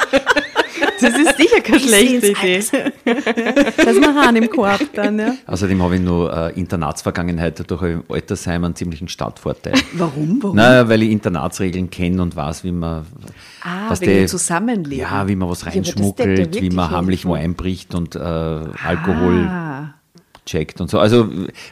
das 1.03 1.17
ist 1.17 1.37
sicher 1.37 1.61
keine 1.61 1.79
schlechte 1.79 2.27
Idee. 2.31 2.63
Da 3.05 3.83
ist 3.83 4.01
noch 4.01 4.15
Hahn 4.15 4.35
im 4.35 4.49
Korb 4.49 4.81
dann, 4.93 5.19
ja. 5.19 5.35
Außerdem 5.47 5.81
habe 5.81 5.95
ich 5.95 6.01
nur 6.01 6.35
äh, 6.35 6.59
Internatsvergangenheit 6.59 7.69
durch 7.69 7.81
ein 7.81 8.03
Altersheim 8.09 8.63
einen 8.63 8.75
ziemlichen 8.75 9.07
Startvorteil. 9.07 9.73
Warum? 9.93 10.39
Warum? 10.41 10.55
Naja, 10.55 10.87
weil 10.89 11.03
ich 11.03 11.11
Internatsregeln 11.11 11.89
kenne 11.89 12.21
und 12.21 12.35
weiß, 12.35 12.63
wie 12.63 12.71
man 12.71 13.05
ah, 13.63 13.89
was 13.89 14.01
wegen 14.01 14.11
die- 14.11 14.17
dem 14.19 14.27
Zusammenleben. 14.27 14.97
Ja, 14.99 15.27
wie 15.27 15.35
man 15.35 15.49
was 15.49 15.59
deckt 15.61 15.75
ja 15.75 15.81
reinschmuggelt, 15.81 16.61
wie 16.61 16.69
man 16.69 16.91
heimlich 16.91 17.25
wo 17.25 17.33
einbricht 17.33 17.93
und 17.95 18.15
äh, 18.15 18.19
Alkohol 18.19 19.47
Ah, 19.47 19.93
checkt 20.45 20.81
und 20.81 20.89
so. 20.89 20.99
Also 20.99 21.29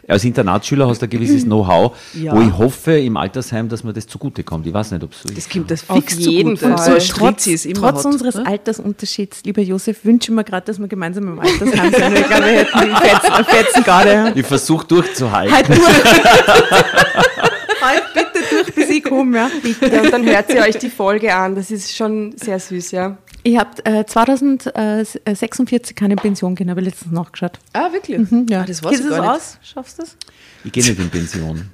als 0.07 0.23
Internatsschüler 0.23 0.87
hast 0.87 1.01
du 1.01 1.05
ein 1.05 1.09
gewisses 1.09 1.43
Know-how, 1.43 1.95
Ja. 2.13 2.35
wo 2.35 2.41
ich 2.41 2.57
hoffe 2.57 2.93
im 2.97 3.17
Altersheim, 3.17 3.67
dass 3.69 3.83
mir 3.83 3.93
das 3.93 4.07
zugutekommt. 4.07 4.65
Ich 4.65 4.73
weiß 4.73 4.91
nicht, 4.91 5.03
ob 5.03 5.11
es 5.11 5.21
so 5.23 5.29
das 5.29 5.37
ist. 5.39 5.51
kommt 5.51 5.71
das 5.71 5.89
Auf 5.89 5.97
fix 5.97 6.17
jeden 6.19 6.55
zugute. 6.57 6.77
Fall. 6.77 7.01
So 7.01 7.13
Trotz- 7.13 7.67
Trotz 7.73 7.97
hot, 7.99 8.05
unseres 8.05 8.35
ne? 8.35 8.47
Altersunterschieds, 8.47 9.43
lieber 9.43 9.61
Josef, 9.61 10.03
wünschen 10.05 10.35
wir 10.35 10.43
gerade, 10.43 10.65
dass 10.65 10.79
wir 10.79 10.87
gemeinsam 10.87 11.27
im 11.27 11.39
Altersheim 11.39 11.91
sind. 11.91 12.17
Ich 12.19 12.27
glaube, 12.27 12.45
wir 12.45 12.51
hätten 12.51 12.77
einen 12.77 12.95
fetzen, 12.95 13.31
einen 13.31 13.45
fetzen 13.45 13.83
gerade. 13.83 14.31
Ich 14.35 14.45
versuche 14.45 14.87
durchzuhalten. 14.87 15.53
Halt 15.53 15.67
durch. 15.69 15.79
halt 17.81 18.03
bitte 18.13 18.39
durch, 18.49 18.73
bis 18.75 19.03
komm, 19.03 19.35
ja. 19.35 19.49
Bitte. 19.61 20.01
Und 20.01 20.11
dann 20.13 20.25
hört 20.25 20.51
sie 20.51 20.59
euch 20.59 20.77
die 20.77 20.89
Folge 20.89 21.33
an. 21.33 21.55
Das 21.55 21.71
ist 21.71 21.95
schon 21.95 22.35
sehr 22.37 22.59
süß, 22.59 22.91
ja. 22.91 23.17
Ich 23.43 23.57
habe 23.57 23.85
äh, 23.85 24.05
2046 24.05 25.95
keine 25.95 26.15
Pension 26.15 26.55
gehen, 26.55 26.69
habe 26.69 26.81
ich 26.81 26.87
letztens 26.87 27.11
nachgeschaut. 27.11 27.59
Ah, 27.73 27.91
wirklich? 27.91 28.17
Mhm, 28.29 28.45
ja. 28.49 28.61
Ah, 28.61 28.65
das 28.65 28.83
weiß 28.83 28.91
Geht 28.91 28.99
ich 29.01 29.05
das 29.07 29.15
gar 29.17 29.21
nicht. 29.21 29.31
aus? 29.31 29.57
Schaffst 29.63 29.97
du 29.97 30.03
das? 30.03 30.17
Ich 30.63 30.71
gehe 30.71 30.83
nicht 30.83 30.99
in 30.99 31.09
Pension. 31.09 31.69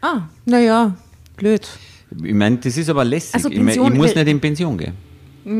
Ah, 0.00 0.22
naja, 0.44 0.96
blöd. 1.36 1.68
Ich 2.24 2.34
meine, 2.34 2.56
das 2.56 2.76
ist 2.76 2.88
aber 2.88 3.04
lässig. 3.04 3.34
Also 3.34 3.48
ich, 3.48 3.58
mein, 3.58 3.68
ich 3.68 3.74
Pension- 3.76 3.96
muss 3.96 4.14
nicht 4.14 4.28
in 4.28 4.40
Pension 4.40 4.78
gehen. 4.78 4.94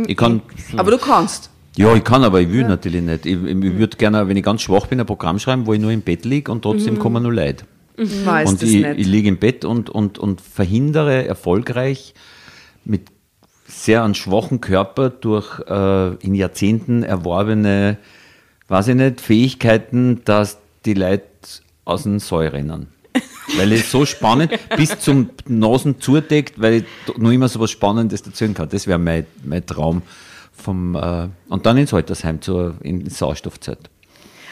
Ich 0.07 0.17
kann. 0.17 0.43
Aber 0.77 0.91
du 0.91 0.99
kannst. 0.99 1.51
Ja, 1.77 1.95
ich 1.95 2.03
kann, 2.03 2.25
aber 2.25 2.41
ich 2.41 2.51
will 2.51 2.65
natürlich 2.67 3.03
nicht. 3.03 3.25
Ich, 3.25 3.35
ich 3.35 3.79
würde 3.79 3.97
gerne, 3.97 4.27
wenn 4.27 4.37
ich 4.37 4.43
ganz 4.43 4.63
schwach 4.63 4.87
bin, 4.87 4.99
ein 4.99 5.07
Programm 5.07 5.39
schreiben, 5.39 5.67
wo 5.67 5.73
ich 5.73 5.81
nur 5.81 5.93
im 5.93 6.01
Bett 6.03 6.25
liege 6.25 6.51
und 6.51 6.63
trotzdem 6.63 6.99
kommen 6.99 7.23
nur 7.23 7.33
Leute. 7.33 7.65
Ich 7.97 8.27
weiß 8.27 8.49
und 8.51 8.63
ich, 8.63 8.73
nicht. 8.85 8.99
ich 8.99 9.07
liege 9.07 9.29
im 9.29 9.39
Bett 9.39 9.65
und, 9.65 9.89
und, 9.91 10.19
und 10.19 10.41
verhindere 10.41 11.27
erfolgreich 11.27 12.15
mit 12.85 13.03
sehr 13.69 14.03
an 14.03 14.15
schwachen 14.15 14.61
Körper 14.61 15.11
durch 15.11 15.61
äh, 15.69 16.15
in 16.17 16.35
Jahrzehnten 16.35 17.03
erworbene, 17.03 17.99
weiß 18.69 18.89
ich 18.89 18.95
nicht, 18.95 19.21
Fähigkeiten, 19.21 20.23
dass 20.25 20.59
die 20.85 20.95
Leute 20.95 21.25
aus 21.85 22.03
dem 22.05 22.19
Saal 22.19 22.49
rennen. 22.49 22.89
Weil 23.57 23.73
es 23.73 23.91
so 23.91 24.05
spannend 24.05 24.53
bis 24.77 24.99
zum 24.99 25.31
Nasen 25.47 26.01
zudeckt, 26.01 26.61
weil 26.61 26.75
ich 26.75 26.85
nur 27.17 27.33
immer 27.33 27.49
so 27.49 27.59
was 27.61 27.71
Spannendes 27.71 28.21
erzählen 28.21 28.53
kann. 28.53 28.69
Das 28.69 28.87
wäre 28.87 28.99
mein, 28.99 29.27
mein 29.43 29.65
Traum. 29.65 30.03
Vom, 30.53 30.95
äh, 30.95 31.29
und 31.49 31.65
dann 31.65 31.79
ins 31.79 31.95
Altersheim 31.95 32.43
zur, 32.43 32.75
in 32.83 33.09
Sauerstoffzeit. 33.09 33.79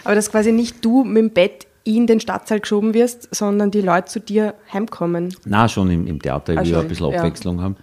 Aber 0.04 0.14
dass 0.14 0.30
quasi 0.30 0.50
nicht 0.52 0.82
du 0.84 1.04
mit 1.04 1.16
dem 1.18 1.30
Bett 1.30 1.66
in 1.84 2.06
den 2.06 2.20
Stadtsaal 2.20 2.60
geschoben 2.60 2.94
wirst, 2.94 3.34
sondern 3.34 3.70
die 3.70 3.80
Leute 3.82 4.06
zu 4.06 4.20
dir 4.20 4.54
heimkommen. 4.72 5.34
Na, 5.44 5.68
schon 5.68 5.90
im, 5.90 6.06
im 6.06 6.20
Theater, 6.22 6.54
ich 6.54 6.58
Ah, 6.58 6.64
will 6.64 6.72
schon, 6.72 6.80
ein 6.80 6.88
bisschen 6.88 7.10
ja. 7.10 7.18
Abwechslung 7.18 7.60
haben, 7.60 7.76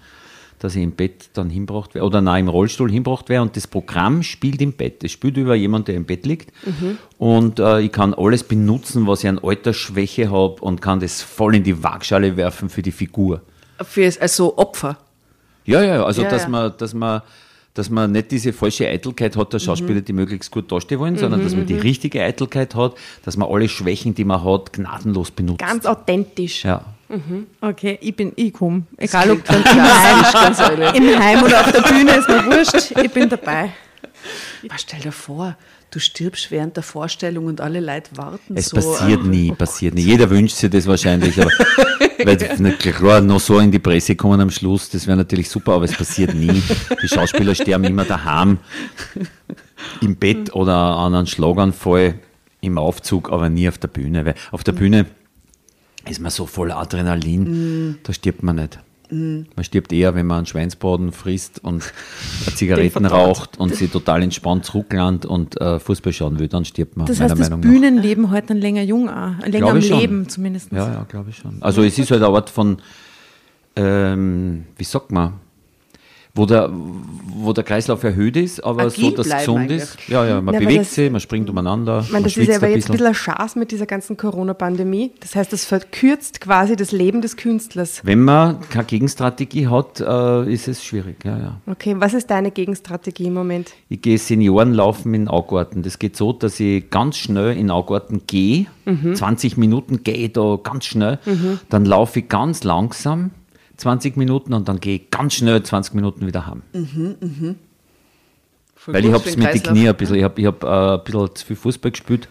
dass 0.64 0.76
ich 0.76 0.82
im 0.84 0.91
Bett 0.93 1.30
dann 1.34 1.49
hinbracht 1.49 1.93
werde 1.93 2.05
oder 2.07 2.22
nein, 2.22 2.45
im 2.45 2.49
Rollstuhl 2.49 2.89
hinbracht 2.89 3.30
werde 3.30 3.41
und 3.43 3.55
das 3.55 3.68
Programm 3.68 4.24
spielt 4.24 4.61
im 4.61 4.74
Bett. 4.74 5.03
Es 5.03 5.11
spielt 5.11 5.38
über 5.38 5.55
jemanden, 5.55 5.86
der 5.88 5.95
im 5.95 6.05
Bett 6.05 6.26
liegt 6.26 6.51
Mhm. 6.66 6.97
und 7.18 7.59
äh, 7.59 7.82
ich 7.82 7.91
kann 7.91 8.14
alles 8.14 8.43
benutzen, 8.43 9.05
was 9.07 9.24
ich 9.24 9.30
an 9.30 9.39
Altersschwäche 9.39 10.32
habe 10.32 10.55
und 10.61 10.82
kann 10.82 10.99
das 10.99 11.22
voll 11.22 11.55
in 11.55 11.64
die 11.64 11.84
Waagschale 11.84 12.38
werfen 12.38 12.70
für 12.70 12.82
die 12.82 12.91
Figur. 12.91 13.41
Für 13.82 14.09
also 14.20 14.57
Opfer. 14.57 14.97
Ja, 15.66 15.84
ja, 15.84 16.03
also 16.05 16.24
Ja, 16.24 16.30
dass 16.30 16.43
ja. 16.43 16.49
man, 16.49 16.74
dass 16.78 16.93
man 16.93 17.22
dass 17.76 17.89
man 17.89 18.11
nicht 18.11 18.30
diese 18.30 18.53
falsche 18.53 18.88
Eitelkeit 18.88 19.36
hat, 19.36 19.51
der 19.51 19.59
Mhm. 19.59 19.64
Schauspieler, 19.66 20.01
die 20.01 20.14
möglichst 20.14 20.51
gut 20.51 20.72
dastehen 20.72 20.99
wollen, 20.99 21.18
sondern 21.18 21.41
dass 21.43 21.55
man 21.55 21.66
die 21.66 21.74
richtige 21.74 22.22
Eitelkeit 22.22 22.76
hat, 22.76 22.93
dass 23.26 23.36
man 23.36 23.49
alle 23.49 23.68
Schwächen, 23.68 24.14
die 24.14 24.26
man 24.26 24.43
hat, 24.43 24.74
gnadenlos 24.74 25.32
benutzt. 25.32 25.57
Ganz 25.59 25.86
authentisch. 25.88 26.64
ja. 26.66 26.86
Okay, 27.61 27.97
ich 28.01 28.16
bin, 28.16 28.34
ich 28.36 28.53
komme. 28.53 28.84
Egal 28.97 29.32
ob 29.32 29.43
klingt 29.43 29.66
im 29.66 29.82
Heim, 29.84 30.26
ganz 30.34 30.59
ehrlich. 30.61 30.93
im 30.95 31.20
Heim 31.20 31.43
oder 31.43 31.61
auf 31.61 31.72
der 31.72 31.82
Bühne, 31.82 32.11
ist 32.16 32.28
mir 32.28 32.45
wurscht. 32.45 32.91
Ich 33.03 33.11
bin 33.11 33.30
dabei. 33.30 33.72
Aber 34.64 34.78
stell 34.78 34.99
dir 35.01 35.11
vor, 35.11 35.57
du 35.91 35.99
stirbst 35.99 36.49
während 36.49 36.76
der 36.76 36.84
Vorstellung 36.84 37.45
und 37.45 37.61
alle 37.61 37.80
Leute 37.82 38.11
warten 38.16 38.55
Es 38.55 38.68
so. 38.68 38.78
äh, 38.78 38.82
passiert 38.82 39.26
nie, 39.26 39.51
passiert 39.51 39.93
nie. 39.95 40.01
Jeder 40.01 40.30
wünscht 40.30 40.55
sich 40.55 40.70
das 40.70 40.88
wahrscheinlich, 40.88 41.39
aber 41.39 41.51
weil 42.24 42.38
klar 42.78 43.22
noch 43.22 43.39
so 43.39 43.59
in 43.59 43.72
die 43.72 43.80
Presse 43.80 44.16
kommen 44.16 44.39
am 44.39 44.49
Schluss, 44.49 44.89
das 44.89 45.05
wäre 45.07 45.18
natürlich 45.18 45.49
super, 45.49 45.74
aber 45.74 45.86
es 45.86 45.93
passiert 45.93 46.34
nie. 46.34 46.64
Die 47.01 47.07
Schauspieler 47.07 47.53
sterben 47.53 47.84
immer 47.84 48.05
daheim, 48.05 48.59
im 50.01 50.16
Bett 50.16 50.53
oder 50.55 50.76
an 50.76 51.14
einem 51.14 51.28
Schlaganfall, 51.28 52.16
im 52.61 52.78
Aufzug, 52.78 53.30
aber 53.32 53.49
nie 53.49 53.68
auf 53.68 53.78
der 53.78 53.89
Bühne. 53.89 54.26
Weil 54.26 54.36
auf 54.51 54.64
der 54.64 54.72
Bühne 54.72 55.05
ist 56.09 56.19
man 56.19 56.31
so 56.31 56.45
voll 56.45 56.71
Adrenalin, 56.71 57.99
da 58.03 58.13
stirbt 58.13 58.43
man 58.43 58.57
nicht. 58.57 58.79
Man 59.09 59.63
stirbt 59.63 59.93
eher, 59.93 60.15
wenn 60.15 60.25
man 60.25 60.37
einen 60.37 60.45
Schweinsbraten 60.47 61.11
frisst 61.11 61.63
und 61.63 61.83
Zigaretten 62.55 63.05
raucht 63.05 63.59
und 63.59 63.75
sich 63.75 63.91
total 63.91 64.23
entspannt 64.23 64.65
zurücklandet 64.65 65.25
und 65.25 65.59
äh, 65.61 65.79
Fußball 65.79 66.13
schauen 66.13 66.39
will, 66.39 66.47
dann 66.47 66.65
stirbt 66.65 66.97
man. 66.97 67.05
Das 67.05 67.19
meiner 67.19 67.31
heißt, 67.31 67.41
das 67.41 67.49
Meinung. 67.51 67.61
Bühnenleben 67.61 68.31
heute 68.31 68.47
dann 68.47 68.57
länger 68.57 68.81
jung 68.81 69.09
auch. 69.09 69.37
Länger 69.39 69.71
Glaube 69.71 69.79
am. 69.79 69.99
Leben 69.99 70.29
zumindest. 70.29 70.71
Ja, 70.71 70.91
ja, 70.91 71.05
glaube 71.07 71.29
ich 71.29 71.37
schon. 71.37 71.57
Also 71.61 71.83
es 71.83 71.99
ist 71.99 72.09
halt 72.09 72.23
eine 72.23 72.33
Art 72.33 72.49
von, 72.49 72.77
ähm, 73.75 74.65
wie 74.77 74.83
sagt 74.83 75.11
man, 75.11 75.33
wo 76.36 76.47
der, 76.47 76.71
wo 77.36 77.53
der 77.53 77.63
Kreislauf 77.63 78.03
erhöht 78.03 78.36
ist, 78.38 78.63
aber 78.63 78.84
Agil 78.86 79.11
so, 79.11 79.11
dass 79.11 79.27
es 79.27 79.34
gesund 79.38 79.59
eigentlich. 79.59 79.84
ist. 79.84 79.97
Ja, 80.07 80.25
ja, 80.25 80.36
man 80.41 80.45
Na, 80.45 80.53
weil 80.53 80.61
bewegt 80.65 80.81
das- 80.81 80.95
sich, 80.95 81.11
man 81.11 81.21
springt 81.21 81.47
umeinander, 81.47 81.99
Ich 81.99 82.07
meine, 82.11 82.21
man 82.21 82.23
das 82.23 82.38
ist 82.38 82.49
aber 82.55 82.65
ein 82.67 82.73
jetzt 82.73 82.89
ein 82.89 82.91
bisschen. 82.93 83.05
ein 83.07 83.13
Chance 83.13 83.59
mit 83.59 83.71
dieser 83.71 83.86
ganzen 83.86 84.17
Corona-Pandemie. 84.17 85.11
Das 85.19 85.36
heißt, 85.36 85.53
das 85.53 85.63
verkürzt 85.65 86.41
quasi 86.41 86.75
das 86.75 86.91
Leben 86.91 87.21
des 87.21 87.38
Künstlers. 87.38 88.01
Wenn 88.03 88.21
man 88.23 88.61
keine 88.71 88.86
Gegenstrategie 88.86 89.67
hat, 89.67 89.99
äh, 89.99 90.51
ist 90.51 90.67
es 90.67 90.84
schwierig. 90.84 91.23
Ja, 91.23 91.38
ja. 91.38 91.61
Okay, 91.67 91.95
was 91.99 92.15
ist 92.15 92.31
deine 92.31 92.49
Gegenstrategie 92.49 93.25
im 93.27 93.36
Moment? 93.36 93.71
Ich 93.89 94.01
gehe 94.01 94.17
Senioren 94.17 94.73
laufen 94.73 95.13
in 95.13 95.27
Augarten. 95.27 95.84
Das 95.84 95.99
geht 95.99 96.17
so, 96.17 96.34
dass 96.34 96.59
ich 96.59 96.89
ganz 96.89 97.17
schnell 97.17 97.55
in 97.55 97.69
Augarten 97.69 98.21
gehe. 98.25 98.65
20 99.13 99.55
Minuten 99.57 100.01
gehe 100.03 100.15
ich 100.15 100.34
da 100.34 100.57
ganz 100.61 100.86
schnell. 100.86 101.19
Dann 101.69 101.86
laufe 101.86 102.19
ich 102.19 102.27
ganz 102.27 102.63
langsam 102.63 103.29
20 103.78 104.17
Minuten 104.17 104.53
und 104.53 104.67
dann 104.67 104.80
gehe 104.80 104.95
ich 104.97 105.09
ganz 105.09 105.34
schnell 105.36 105.61
20 105.61 105.93
Minuten 105.95 106.26
wieder 106.28 106.45
heim. 106.47 106.61
Voll 108.76 108.93
Weil 108.95 109.05
ich 109.05 109.13
habe 109.13 109.30
es 109.30 109.38
mit 109.38 109.53
den. 109.53 109.63
Knie 109.63 109.88
ein 109.88 109.95
bisschen, 109.95 110.17
ich 110.17 110.24
habe 110.24 110.41
ich 110.41 110.45
hab, 110.45 110.63
äh, 110.63 110.67
ein 110.67 111.03
bisschen 111.05 111.36
zu 111.36 111.45
viel 111.45 111.55
Fußball 111.55 111.91
gespielt. 111.91 112.28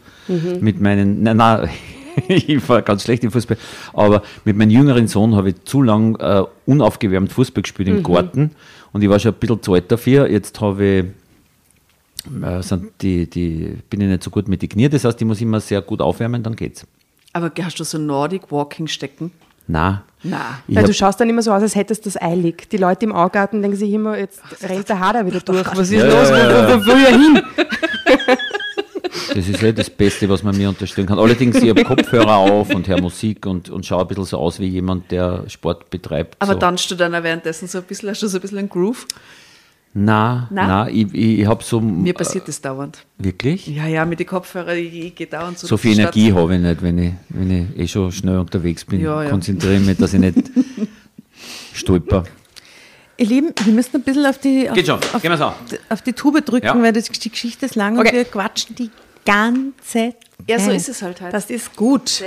Mit 0.60 0.80
meinen, 0.80 1.22
nein, 1.22 1.38
nein, 1.38 1.70
ich 2.28 2.68
war 2.68 2.82
ganz 2.82 3.04
schlecht 3.04 3.24
im 3.24 3.30
Fußball, 3.30 3.56
aber 3.92 4.22
mit 4.44 4.56
meinem 4.56 4.70
jüngeren 4.70 5.08
Sohn 5.08 5.34
habe 5.34 5.50
ich 5.50 5.64
zu 5.64 5.82
lang 5.82 6.16
äh, 6.16 6.44
unaufgewärmt 6.66 7.32
Fußball 7.32 7.62
gespielt 7.62 7.88
im 7.88 8.02
Garten 8.02 8.50
und 8.92 9.02
ich 9.02 9.08
war 9.08 9.18
schon 9.18 9.32
ein 9.32 9.38
bisschen 9.38 9.62
zu 9.62 9.74
alt 9.74 9.90
dafür. 9.90 10.30
Jetzt 10.30 10.60
habe 10.60 10.84
ich, 10.84 12.42
äh, 12.42 12.62
sind 12.62 12.90
die, 13.00 13.28
die, 13.28 13.78
bin 13.88 14.00
ich 14.00 14.08
nicht 14.08 14.22
so 14.22 14.30
gut 14.30 14.46
mit 14.46 14.62
den 14.62 14.68
Knie, 14.68 14.88
das 14.88 15.04
heißt, 15.04 15.20
ich 15.20 15.26
muss 15.26 15.40
immer 15.40 15.60
sehr 15.60 15.80
gut 15.80 16.00
aufwärmen, 16.00 16.42
dann 16.42 16.54
geht's. 16.54 16.86
Aber 17.32 17.50
hast 17.62 17.80
du 17.80 17.84
so 17.84 17.98
Nordic 17.98 18.52
Walking 18.52 18.86
stecken? 18.86 19.32
Nein. 19.66 20.00
Na. 20.24 20.58
Ich 20.68 20.74
Weil 20.76 20.82
hab- 20.84 20.88
du 20.90 20.94
schaust 20.94 21.20
dann 21.20 21.28
immer 21.28 21.42
so 21.42 21.52
aus, 21.52 21.62
als 21.62 21.74
hättest 21.74 22.04
du 22.06 22.10
das 22.10 22.20
eilig. 22.22 22.68
Die 22.70 22.76
Leute 22.76 23.04
im 23.06 23.12
Augarten 23.12 23.60
denken 23.62 23.76
sich 23.76 23.90
immer, 23.92 24.16
jetzt 24.16 24.40
rennt 24.62 24.88
der 24.88 25.00
Hader 25.00 25.26
wieder 25.26 25.40
durch. 25.40 25.66
Was 25.66 25.90
ist 25.90 25.92
Ja, 25.92 26.04
los? 26.04 26.28
ja, 26.30 26.68
ja. 26.68 26.78
Wo, 26.80 26.80
wo 26.86 26.86
will 26.86 27.04
er 27.04 27.18
hin? 27.18 27.42
Das 29.34 29.48
ist 29.48 29.62
eh 29.62 29.72
das 29.72 29.90
Beste, 29.90 30.28
was 30.28 30.42
man 30.42 30.56
mir 30.56 30.68
unterstellen 30.68 31.06
kann. 31.06 31.18
Allerdings, 31.18 31.56
ich 31.56 31.68
habe 31.68 31.84
Kopfhörer 31.84 32.36
auf 32.36 32.74
und 32.74 32.86
höre 32.88 33.00
Musik 33.00 33.46
und, 33.46 33.68
und 33.70 33.84
schaue 33.84 34.02
ein 34.02 34.06
bisschen 34.08 34.24
so 34.24 34.38
aus 34.38 34.58
wie 34.60 34.66
jemand, 34.66 35.10
der 35.10 35.44
Sport 35.48 35.90
betreibt. 35.90 36.36
Aber 36.38 36.52
so. 36.54 36.58
tanzt 36.58 36.90
du 36.90 36.94
dann 36.94 37.14
auch 37.14 37.22
währenddessen 37.22 37.66
so 37.68 37.78
ein 37.78 37.84
bisschen, 37.84 38.10
hast 38.10 38.22
du 38.22 38.28
so 38.28 38.38
ein 38.38 38.40
bisschen 38.40 38.58
einen 38.58 38.68
Groove? 38.68 39.06
Na, 39.94 40.48
Na? 40.50 40.66
na, 40.66 40.88
ich, 40.88 41.12
ich, 41.12 41.46
habe 41.46 41.62
so. 41.62 41.78
Mir 41.78 42.14
passiert 42.14 42.48
das 42.48 42.60
dauernd. 42.62 43.04
Wirklich? 43.18 43.66
Ja, 43.66 43.86
ja, 43.86 44.06
mit 44.06 44.20
den 44.20 44.26
Kopfhörern, 44.26 44.78
ich, 44.78 44.94
ich 44.94 45.14
gehe 45.14 45.26
dauernd 45.26 45.58
so 45.58 45.66
So 45.66 45.76
viel 45.76 45.98
Energie 45.98 46.32
habe 46.32 46.54
ich 46.54 46.60
nicht, 46.62 46.82
wenn 46.82 46.98
ich, 46.98 47.12
wenn 47.28 47.50
ich 47.50 47.78
eh 47.78 47.86
schon 47.88 48.10
schnell 48.10 48.38
unterwegs 48.38 48.86
bin. 48.86 49.00
Ja, 49.00 49.22
ja. 49.22 49.28
Konzentriere 49.30 49.80
mich, 49.80 49.98
dass 49.98 50.14
ich 50.14 50.20
nicht 50.20 50.38
stolper. 51.74 52.24
Ihr 53.18 53.26
Lieben, 53.26 53.52
wir 53.64 53.72
müssen 53.74 53.96
ein 53.96 54.02
bisschen 54.02 54.24
auf 54.24 54.38
die, 54.38 54.68
auf, 54.70 54.74
Geht 54.74 54.86
schon, 54.86 54.96
auf, 54.96 55.20
gehen 55.20 55.30
wir's 55.30 55.54
auf 55.90 56.02
die 56.02 56.14
Tube 56.14 56.42
drücken, 56.44 56.66
Ja. 56.66 56.82
weil 56.82 56.92
das, 56.94 57.10
die 57.10 57.30
Geschichte 57.30 57.66
ist 57.66 57.74
lang 57.74 57.94
und 57.98 58.06
Okay. 58.06 58.16
wir 58.16 58.24
quatschen 58.24 58.74
die 58.74 58.90
ganze 59.26 59.74
Zeit. 59.82 60.16
Ja, 60.48 60.58
so 60.58 60.70
ist 60.70 60.88
es 60.88 61.02
halt 61.02 61.20
halt. 61.20 61.32
Das 61.32 61.48
ist 61.50 61.76
gut. 61.76 62.22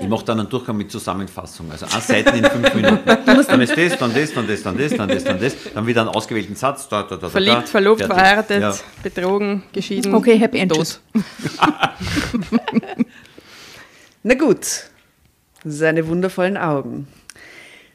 Ich 0.00 0.08
mache 0.08 0.24
dann 0.24 0.40
einen 0.40 0.48
Durchgang 0.48 0.76
mit 0.76 0.90
Zusammenfassung. 0.90 1.70
Also 1.70 1.86
eine 1.86 2.00
Seite 2.00 2.36
in 2.36 2.44
fünf 2.44 2.74
Minuten. 2.74 3.00
Dann 3.26 3.60
ist 3.60 3.76
das, 3.76 3.98
dann 3.98 4.14
das, 4.14 4.32
dann 4.32 4.46
das, 4.46 4.62
dann 4.62 4.76
das, 4.78 4.92
dann 4.94 5.08
das, 5.08 5.24
dann 5.24 5.40
das. 5.40 5.54
Dann 5.74 5.86
wieder 5.86 6.00
einen 6.02 6.10
ausgewählten 6.10 6.56
Satz. 6.56 6.88
Da, 6.88 7.02
da, 7.02 7.16
da. 7.16 7.28
Verliebt, 7.28 7.68
verlobt, 7.68 8.00
Fertig. 8.00 8.16
verheiratet, 8.16 8.62
Ja. 8.62 8.74
betrogen, 9.02 9.62
geschieden. 9.72 10.14
Okay, 10.14 10.38
Happy 10.38 10.58
End. 10.58 10.72
tot. 10.72 11.00
Na 14.22 14.34
gut, 14.34 14.66
seine 15.64 16.06
wundervollen 16.06 16.56
Augen. 16.56 17.08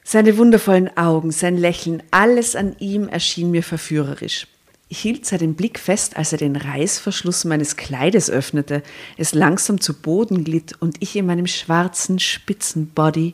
Seine 0.04 0.38
wundervollen 0.38 0.96
Augen, 0.98 1.32
sein 1.32 1.58
Lächeln, 1.58 2.02
alles 2.12 2.56
an 2.56 2.76
ihm 2.80 3.10
erschien 3.10 3.52
mir 3.52 3.64
verführerisch. 3.64 4.48
Ich 4.90 5.00
hielt 5.00 5.26
seinen 5.26 5.56
Blick 5.56 5.80
fest, 5.80 6.16
als 6.16 6.32
er 6.32 6.38
den 6.38 6.56
Reißverschluss 6.56 7.44
meines 7.44 7.76
Kleides 7.76 8.30
öffnete, 8.30 8.84
es 9.18 9.34
langsam 9.34 9.82
zu 9.82 9.94
Boden 9.94 10.46
glitt 10.46 10.76
und 10.80 10.96
ich 11.02 11.16
in 11.18 11.26
meinem 11.26 11.48
schwarzen 11.48 12.20
Spitzenbody, 12.20 13.34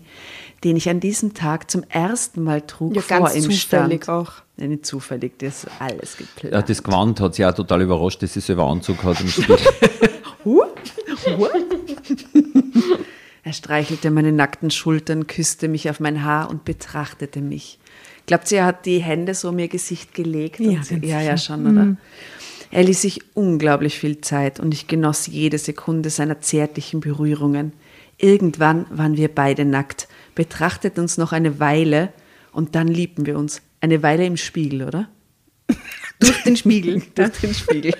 den 0.63 0.77
ich 0.77 0.89
an 0.89 0.99
diesem 0.99 1.35
Tag 1.35 1.69
zum 1.69 1.83
ersten 1.89 2.43
Mal 2.43 2.61
trug, 2.61 2.95
Ja, 2.95 3.01
vor 3.03 3.19
ganz 3.19 3.35
ihm 3.35 3.43
zufällig 3.51 4.03
stand. 4.03 4.09
auch. 4.09 4.31
Ja, 4.57 4.67
nicht 4.67 4.85
zufällig, 4.85 5.37
das 5.39 5.65
ist 5.65 5.71
alles 5.79 6.17
geplant. 6.17 6.53
Ja, 6.53 6.61
das 6.61 6.81
Gewand 6.81 7.19
hat 7.19 7.35
sie 7.35 7.45
auch 7.45 7.53
total 7.53 7.81
überrascht, 7.83 8.23
dass 8.23 8.33
sie 8.33 8.41
selber 8.41 8.65
Anzug 8.65 9.03
hat. 9.03 9.19
im 9.21 9.27
Spiel. 9.27 9.57
Er 13.45 13.51
streichelte 13.51 14.09
meine 14.09 14.31
nackten 14.31 14.71
Schultern, 14.71 15.27
küsste 15.27 15.67
mich 15.67 15.89
auf 15.89 15.99
mein 15.99 16.23
Haar 16.23 16.49
und 16.49 16.63
betrachtete 16.63 17.41
mich. 17.41 17.77
Glaubt 18.25 18.47
sie, 18.47 18.55
er 18.55 18.65
hat 18.65 18.85
die 18.85 18.99
Hände 18.99 19.33
so 19.33 19.49
um 19.49 19.59
ihr 19.59 19.67
Gesicht 19.67 20.13
gelegt? 20.13 20.59
Ja, 20.59 20.79
und 20.89 21.05
ja, 21.05 21.21
ja, 21.21 21.37
schon, 21.37 21.67
oder? 21.67 21.97
Er 22.71 22.83
ließ 22.83 23.01
sich 23.01 23.21
unglaublich 23.35 23.99
viel 23.99 24.21
Zeit 24.21 24.59
und 24.59 24.73
ich 24.73 24.87
genoss 24.87 25.27
jede 25.27 25.57
Sekunde 25.57 26.09
seiner 26.09 26.41
zärtlichen 26.41 27.01
Berührungen. 27.01 27.73
Irgendwann 28.17 28.85
waren 28.89 29.17
wir 29.17 29.27
beide 29.27 29.65
nackt, 29.65 30.07
betrachteten 30.35 31.01
uns 31.01 31.17
noch 31.17 31.33
eine 31.33 31.59
Weile 31.59 32.13
Und 32.53 32.75
dann 32.75 32.87
liebten 32.87 33.25
wir 33.25 33.37
uns. 33.37 33.61
Eine 33.81 34.01
Weile 34.01 34.25
im 34.25 34.37
Spiegel, 34.37 34.83
oder? 34.83 35.09
Durch 36.19 36.43
den 36.43 36.55
Spiegel. 36.55 37.01
Durch 37.15 37.31
den 37.41 37.53
Spiegel. 37.53 37.93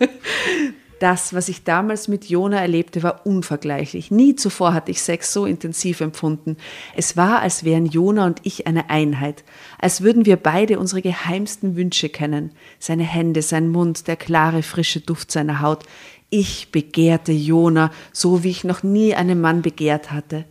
Das, 0.98 1.34
was 1.34 1.50
ich 1.50 1.62
damals 1.62 2.08
mit 2.08 2.30
Jona 2.30 2.58
erlebte, 2.58 3.02
war 3.02 3.26
unvergleichlich. 3.26 4.10
Nie 4.10 4.34
zuvor 4.34 4.72
hatte 4.72 4.90
ich 4.90 5.02
Sex 5.02 5.32
so 5.32 5.44
intensiv 5.44 6.00
empfunden. 6.00 6.56
Es 6.94 7.18
war, 7.18 7.40
als 7.40 7.64
wären 7.64 7.84
Jona 7.84 8.24
und 8.24 8.40
ich 8.44 8.66
eine 8.66 8.88
Einheit, 8.88 9.44
als 9.78 10.00
würden 10.00 10.24
wir 10.24 10.36
beide 10.36 10.78
unsere 10.78 11.02
geheimsten 11.02 11.76
Wünsche 11.76 12.08
kennen. 12.08 12.52
Seine 12.78 13.04
Hände, 13.04 13.42
sein 13.42 13.68
Mund, 13.68 14.08
der 14.08 14.16
klare, 14.16 14.62
frische 14.62 15.00
Duft 15.00 15.30
seiner 15.30 15.60
Haut. 15.60 15.84
Ich 16.30 16.72
begehrte 16.72 17.32
Jona, 17.32 17.90
so 18.12 18.42
wie 18.42 18.50
ich 18.50 18.64
noch 18.64 18.82
nie 18.82 19.14
einen 19.14 19.40
Mann 19.40 19.60
begehrt 19.60 20.12
hatte. 20.12 20.44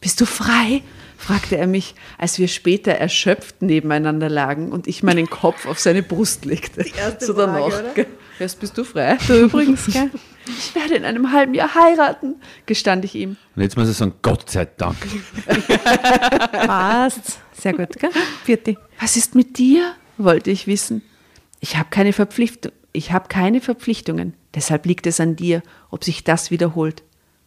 Bist 0.00 0.20
du 0.20 0.26
frei? 0.26 0.82
fragte 1.16 1.56
er 1.56 1.66
mich, 1.66 1.96
als 2.16 2.38
wir 2.38 2.46
später 2.46 2.92
erschöpft 2.92 3.60
nebeneinander 3.60 4.28
lagen 4.28 4.70
und 4.70 4.86
ich 4.86 5.02
meinen 5.02 5.28
Kopf 5.28 5.66
auf 5.66 5.80
seine 5.80 6.02
Brust 6.02 6.44
legte. 6.44 6.84
Die 6.84 6.96
erste 6.96 7.26
so 7.26 7.32
danach. 7.32 7.70
Frage, 7.70 8.02
oder? 8.02 8.06
Erst 8.38 8.60
bist 8.60 8.76
du 8.78 8.84
frei. 8.84 9.18
Du 9.26 9.34
übrigens, 9.44 9.86
gell? 9.92 10.10
Ich 10.46 10.74
werde 10.74 10.94
in 10.94 11.04
einem 11.04 11.32
halben 11.32 11.54
Jahr 11.54 11.74
heiraten, 11.74 12.36
gestand 12.66 13.04
ich 13.04 13.14
ihm. 13.14 13.36
Und 13.54 13.62
jetzt 13.62 13.76
muss 13.76 13.88
ich 13.88 13.96
sagen, 13.96 14.14
Gott 14.22 14.48
sei 14.50 14.64
Dank. 14.64 14.96
Passt. 16.52 17.38
Sehr 17.52 17.72
gut, 17.74 17.98
gell? 17.98 18.10
Vierte. 18.44 18.76
Was 19.00 19.16
ist 19.16 19.34
mit 19.34 19.58
dir? 19.58 19.94
wollte 20.16 20.50
ich 20.50 20.66
wissen. 20.66 21.02
Ich 21.60 21.76
habe 21.76 21.90
keine 21.90 22.12
Verpflichtung. 22.12 22.72
Ich 22.92 23.12
habe 23.12 23.28
keine 23.28 23.60
Verpflichtungen. 23.60 24.34
Deshalb 24.54 24.86
liegt 24.86 25.06
es 25.06 25.20
an 25.20 25.36
dir, 25.36 25.62
ob 25.90 26.02
sich 26.02 26.24
das 26.24 26.50
wiederholt. 26.50 27.02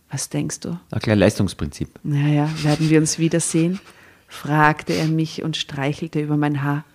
Was 0.09 0.29
denkst 0.29 0.59
du? 0.61 0.77
Ein 0.91 0.99
kleines 1.01 1.19
Leistungsprinzip. 1.19 1.89
Naja, 2.03 2.49
werden 2.63 2.89
wir 2.89 2.99
uns 2.99 3.17
wiedersehen? 3.19 3.79
fragte 4.27 4.93
er 4.93 5.07
mich 5.07 5.43
und 5.43 5.57
streichelte 5.57 6.21
über 6.21 6.37
mein 6.37 6.63
Haar. 6.63 6.85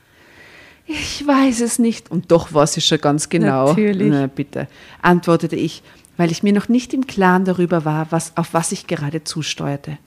Ich 0.86 1.26
weiß 1.26 1.60
es 1.60 1.78
nicht. 1.78 2.10
Und 2.10 2.30
doch 2.30 2.52
weiß 2.52 2.76
ich 2.76 2.86
schon 2.86 3.00
ganz 3.00 3.28
genau. 3.28 3.68
Natürlich. 3.68 4.08
Na, 4.08 4.26
bitte, 4.28 4.68
antwortete 5.02 5.56
ich, 5.56 5.82
weil 6.16 6.30
ich 6.30 6.42
mir 6.42 6.52
noch 6.52 6.68
nicht 6.68 6.94
im 6.94 7.06
Klaren 7.06 7.44
darüber 7.44 7.84
war, 7.84 8.10
was, 8.12 8.36
auf 8.36 8.54
was 8.54 8.72
ich 8.72 8.86
gerade 8.86 9.24
zusteuerte. 9.24 9.98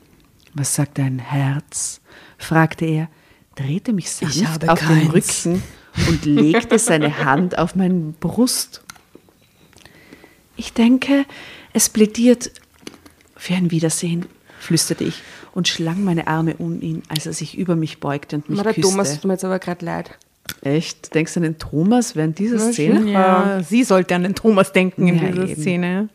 Was 0.54 0.76
sagt 0.76 0.98
dein 0.98 1.20
Herz? 1.20 2.02
fragte 2.38 2.86
er, 2.86 3.10
drehte 3.56 3.94
mich 3.94 4.10
sanft 4.10 4.68
auf 4.68 4.80
keins. 4.80 5.44
den 5.44 5.52
Rücken 5.52 5.64
und 6.08 6.26
legte 6.26 6.80
seine 6.80 7.26
Hand 7.26 7.58
auf 7.58 7.76
meine 7.76 8.14
Brust. 8.20 8.82
Ich 10.56 10.74
denke, 10.74 11.26
es 11.74 11.90
plädiert 11.90 12.52
für 13.36 13.56
ein 13.56 13.72
Wiedersehen, 13.72 14.26
flüsterte 14.60 15.04
ich 15.04 15.22
und 15.54 15.68
schlang 15.68 16.04
meine 16.04 16.28
Arme 16.28 16.56
um 16.58 16.82
ihn, 16.82 17.04
als 17.10 17.26
er 17.26 17.34
sich 17.34 17.58
über 17.58 17.76
mich 17.76 18.00
beugte 18.00 18.38
und 18.38 18.50
mich 18.50 18.58
Na, 18.64 18.74
küsste. 18.74 18.82
Thomas 18.82 19.16
tut 19.16 19.26
mir 19.26 19.34
jetzt 19.34 19.46
aber 19.46 19.60
gerade 19.60 19.86
leid. 19.86 20.18
Echt? 20.62 21.14
Denkst 21.14 21.34
du 21.34 21.40
an 21.40 21.44
den 21.44 21.58
Thomas 21.58 22.16
während 22.16 22.40
dieser 22.40 22.60
Szene? 22.72 23.12
Ja, 23.12 23.62
sie 23.64 23.84
sollte 23.84 24.16
an 24.16 24.24
den 24.24 24.36
Thomas 24.36 24.72
denken 24.72 25.08
in 25.08 25.16
ja, 25.16 25.32
dieser 25.32 25.48
eben. 25.48 25.62
Szene. 25.62 26.10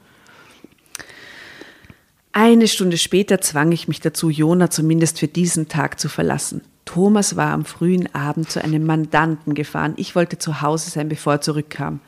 Eine 2.32 2.66
Stunde 2.66 2.98
später 2.98 3.40
zwang 3.40 3.70
ich 3.70 3.86
mich 3.86 4.00
dazu, 4.00 4.28
Jona 4.28 4.68
zumindest 4.68 5.20
für 5.20 5.28
diesen 5.28 5.68
Tag 5.68 6.00
zu 6.00 6.08
verlassen. 6.08 6.62
Thomas 6.84 7.36
war 7.36 7.52
am 7.52 7.64
frühen 7.64 8.12
Abend 8.14 8.50
zu 8.50 8.62
einem 8.62 8.84
Mandanten 8.84 9.54
gefahren. 9.54 9.94
Ich 9.96 10.14
wollte 10.14 10.38
zu 10.38 10.60
Hause 10.60 10.90
sein, 10.90 11.08
bevor 11.08 11.34
er 11.34 11.40
zurückkam. 11.40 12.00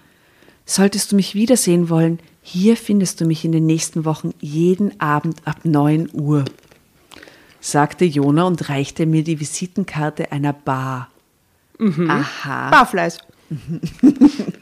Solltest 0.65 1.13
du 1.13 1.17
mich 1.17 1.35
wiedersehen 1.35 1.89
wollen, 1.89 2.19
hier 2.43 2.77
findest 2.77 3.21
du 3.21 3.25
mich 3.25 3.45
in 3.45 3.53
den 3.53 3.67
nächsten 3.67 4.05
Wochen 4.05 4.33
jeden 4.41 5.01
Abend 5.01 5.39
ab 5.45 5.61
9 5.65 6.11
Uhr, 6.13 6.45
sagte 7.61 8.05
Jona 8.05 8.45
und 8.45 8.69
reichte 8.69 9.07
mir 9.07 9.23
die 9.23 9.39
Visitenkarte 9.39 10.33
einer 10.33 10.53
Bar. 10.53 11.09
Mhm. 11.79 12.11
Aha. 12.11 12.71
Barfleiß. 12.71 13.19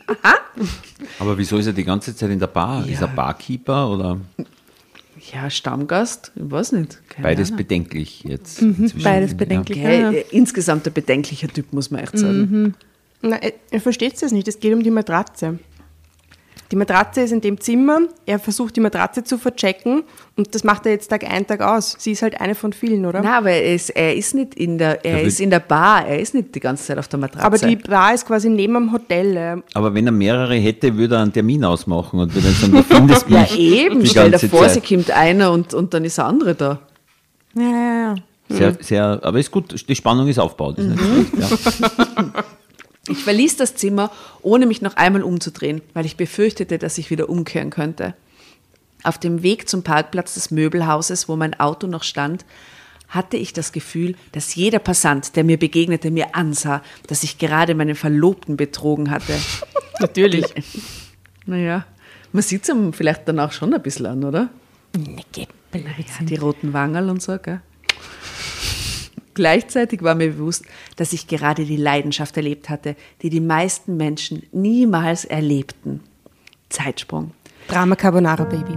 Aha. 0.06 0.34
Aber 1.18 1.38
wieso 1.38 1.56
ist 1.56 1.66
er 1.66 1.72
die 1.72 1.84
ganze 1.84 2.14
Zeit 2.14 2.30
in 2.30 2.38
der 2.38 2.46
Bar? 2.46 2.84
Ja. 2.86 2.92
Ist 2.92 3.00
er 3.02 3.08
Barkeeper 3.08 3.90
oder? 3.90 4.20
Ja, 5.32 5.48
Stammgast, 5.48 6.32
ich 6.34 6.50
weiß 6.50 6.72
nicht. 6.72 7.00
Keine 7.08 7.28
Beides 7.28 7.48
Ahnung. 7.48 7.58
bedenklich 7.58 8.24
jetzt. 8.24 8.60
Mhm. 8.60 8.92
Beides 9.02 9.34
bedenklich. 9.34 9.78
Ja. 9.78 10.08
Okay. 10.08 10.18
Äh, 10.18 10.24
insgesamt 10.30 10.86
ein 10.86 10.92
bedenklicher 10.92 11.48
Typ, 11.48 11.72
muss 11.72 11.90
man 11.90 12.02
echt 12.02 12.18
sagen. 12.18 12.38
Mhm. 12.40 12.74
Na, 13.22 13.38
er 13.70 13.80
versteht 13.80 14.22
es 14.22 14.32
nicht, 14.32 14.46
es 14.48 14.60
geht 14.60 14.74
um 14.74 14.82
die 14.82 14.90
Matratze. 14.90 15.58
Die 16.74 16.78
Matratze 16.78 17.20
ist 17.20 17.30
in 17.30 17.40
dem 17.40 17.60
Zimmer, 17.60 18.00
er 18.26 18.40
versucht 18.40 18.74
die 18.74 18.80
Matratze 18.80 19.22
zu 19.22 19.38
verchecken 19.38 20.02
und 20.34 20.56
das 20.56 20.64
macht 20.64 20.86
er 20.86 20.90
jetzt 20.90 21.06
Tag 21.06 21.22
ein, 21.22 21.46
Tag 21.46 21.60
aus. 21.60 21.94
Sie 22.00 22.10
ist 22.10 22.22
halt 22.22 22.40
eine 22.40 22.56
von 22.56 22.72
vielen, 22.72 23.06
oder? 23.06 23.22
Nein, 23.22 23.32
aber 23.32 23.50
er 23.50 23.76
ist, 23.76 23.90
er 23.90 24.16
ist 24.16 24.34
nicht 24.34 24.56
in 24.56 24.78
der, 24.78 25.04
er, 25.04 25.18
er 25.18 25.22
ist 25.22 25.38
in 25.38 25.50
der 25.50 25.60
Bar, 25.60 26.04
er 26.04 26.18
ist 26.18 26.34
nicht 26.34 26.52
die 26.52 26.58
ganze 26.58 26.82
Zeit 26.84 26.98
auf 26.98 27.06
der 27.06 27.20
Matratze. 27.20 27.46
Aber 27.46 27.58
die 27.58 27.76
Bar 27.76 28.12
ist 28.12 28.26
quasi 28.26 28.48
neben 28.48 28.74
dem 28.74 28.92
Hotel. 28.92 29.62
Aber 29.72 29.94
wenn 29.94 30.06
er 30.06 30.10
mehrere 30.10 30.56
hätte, 30.56 30.96
würde 30.96 31.14
er 31.14 31.22
einen 31.22 31.32
Termin 31.32 31.64
ausmachen 31.64 32.18
und 32.18 32.34
würde 32.34 32.50
sagen, 32.50 32.72
du 32.72 32.82
findest 32.82 33.30
mich. 33.30 33.56
ja, 33.56 33.56
eben, 33.56 34.04
stell 34.04 34.32
dir 34.32 34.40
vor, 34.40 34.62
Zeit. 34.62 34.72
sie 34.72 34.96
kommt 34.96 35.12
einer 35.12 35.52
und, 35.52 35.74
und 35.74 35.94
dann 35.94 36.04
ist 36.04 36.18
der 36.18 36.24
andere 36.24 36.56
da. 36.56 36.80
Ja, 37.54 37.62
ja, 37.62 38.14
ja. 38.14 38.14
Sehr, 38.48 38.76
sehr, 38.80 39.20
aber 39.22 39.38
ist 39.38 39.52
gut, 39.52 39.88
die 39.88 39.94
Spannung 39.94 40.26
ist 40.26 40.40
aufgebaut. 40.40 40.76
Ist 40.78 40.88
mhm. 40.88 41.26
ja. 41.38 41.46
Ich 43.08 43.22
verließ 43.22 43.56
das 43.56 43.74
Zimmer, 43.74 44.10
ohne 44.42 44.66
mich 44.66 44.80
noch 44.80 44.96
einmal 44.96 45.22
umzudrehen, 45.22 45.82
weil 45.92 46.06
ich 46.06 46.16
befürchtete, 46.16 46.78
dass 46.78 46.98
ich 46.98 47.10
wieder 47.10 47.28
umkehren 47.28 47.70
könnte. 47.70 48.14
Auf 49.02 49.18
dem 49.18 49.42
Weg 49.42 49.68
zum 49.68 49.82
Parkplatz 49.82 50.34
des 50.34 50.50
Möbelhauses, 50.50 51.28
wo 51.28 51.36
mein 51.36 51.58
Auto 51.60 51.86
noch 51.86 52.02
stand, 52.02 52.46
hatte 53.08 53.36
ich 53.36 53.52
das 53.52 53.72
Gefühl, 53.72 54.16
dass 54.32 54.54
jeder 54.54 54.78
Passant, 54.78 55.36
der 55.36 55.44
mir 55.44 55.58
begegnete, 55.58 56.10
mir 56.10 56.34
ansah, 56.34 56.82
dass 57.06 57.22
ich 57.22 57.38
gerade 57.38 57.74
meinen 57.74 57.94
Verlobten 57.94 58.56
betrogen 58.56 59.10
hatte. 59.10 59.34
Natürlich. 60.00 60.46
Naja, 61.46 61.86
man 62.32 62.42
sieht 62.42 62.62
es 62.62 62.70
ihm 62.70 62.92
vielleicht 62.94 63.28
danach 63.28 63.52
schon 63.52 63.74
ein 63.74 63.82
bisschen 63.82 64.06
an, 64.06 64.24
oder? 64.24 64.48
Naja, 65.72 65.86
die 66.20 66.36
roten 66.36 66.72
Wangerl 66.72 67.10
und 67.10 67.22
so, 67.22 67.38
gell? 67.38 67.60
Gleichzeitig 69.34 70.02
war 70.02 70.14
mir 70.14 70.32
bewusst, 70.32 70.64
dass 70.96 71.12
ich 71.12 71.26
gerade 71.26 71.64
die 71.64 71.76
Leidenschaft 71.76 72.36
erlebt 72.36 72.68
hatte, 72.68 72.96
die 73.22 73.30
die 73.30 73.40
meisten 73.40 73.96
Menschen 73.96 74.44
niemals 74.52 75.24
erlebten. 75.24 76.00
Zeitsprung. 76.68 77.32
Drama 77.68 77.96
Carbonara 77.96 78.44
Baby. 78.44 78.76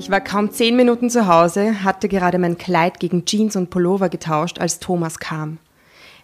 Ich 0.00 0.10
war 0.10 0.22
kaum 0.22 0.50
zehn 0.50 0.76
Minuten 0.76 1.10
zu 1.10 1.26
Hause, 1.26 1.84
hatte 1.84 2.08
gerade 2.08 2.38
mein 2.38 2.56
Kleid 2.56 3.00
gegen 3.00 3.26
Jeans 3.26 3.54
und 3.54 3.68
Pullover 3.68 4.08
getauscht, 4.08 4.58
als 4.58 4.78
Thomas 4.78 5.18
kam. 5.18 5.58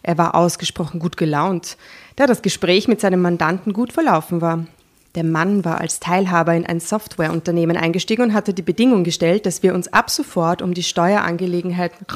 Er 0.03 0.17
war 0.17 0.35
ausgesprochen 0.35 0.99
gut 0.99 1.19
gelaunt, 1.19 1.77
da 2.17 2.27
das 2.27 2.41
Gespräch 2.41 2.89
mit 2.89 3.03
seinem 3.03 3.21
Mandanten 3.21 3.75
gut 3.75 3.93
verlaufen 3.93 4.41
war. 4.41 4.67
Der 5.15 5.25
Mann 5.25 5.63
war 5.67 5.79
als 5.79 6.01
Teilhaber 6.01 6.55
in 6.55 6.65
ein 6.65 6.81
Softwareunternehmen 6.81 7.77
eingestiegen 7.77 8.23
und 8.23 8.33
hatte 8.33 8.55
die 8.55 8.63
Bedingung 8.63 9.05
gestellt, 9.05 9.45
dass 9.45 9.63
wir 9.63 9.75
uns 9.75 9.93
ab 9.93 10.09
sofort 10.09 10.63
um 10.63 10.73
die 10.73 10.83
Steuerangelegenheiten 10.83 12.07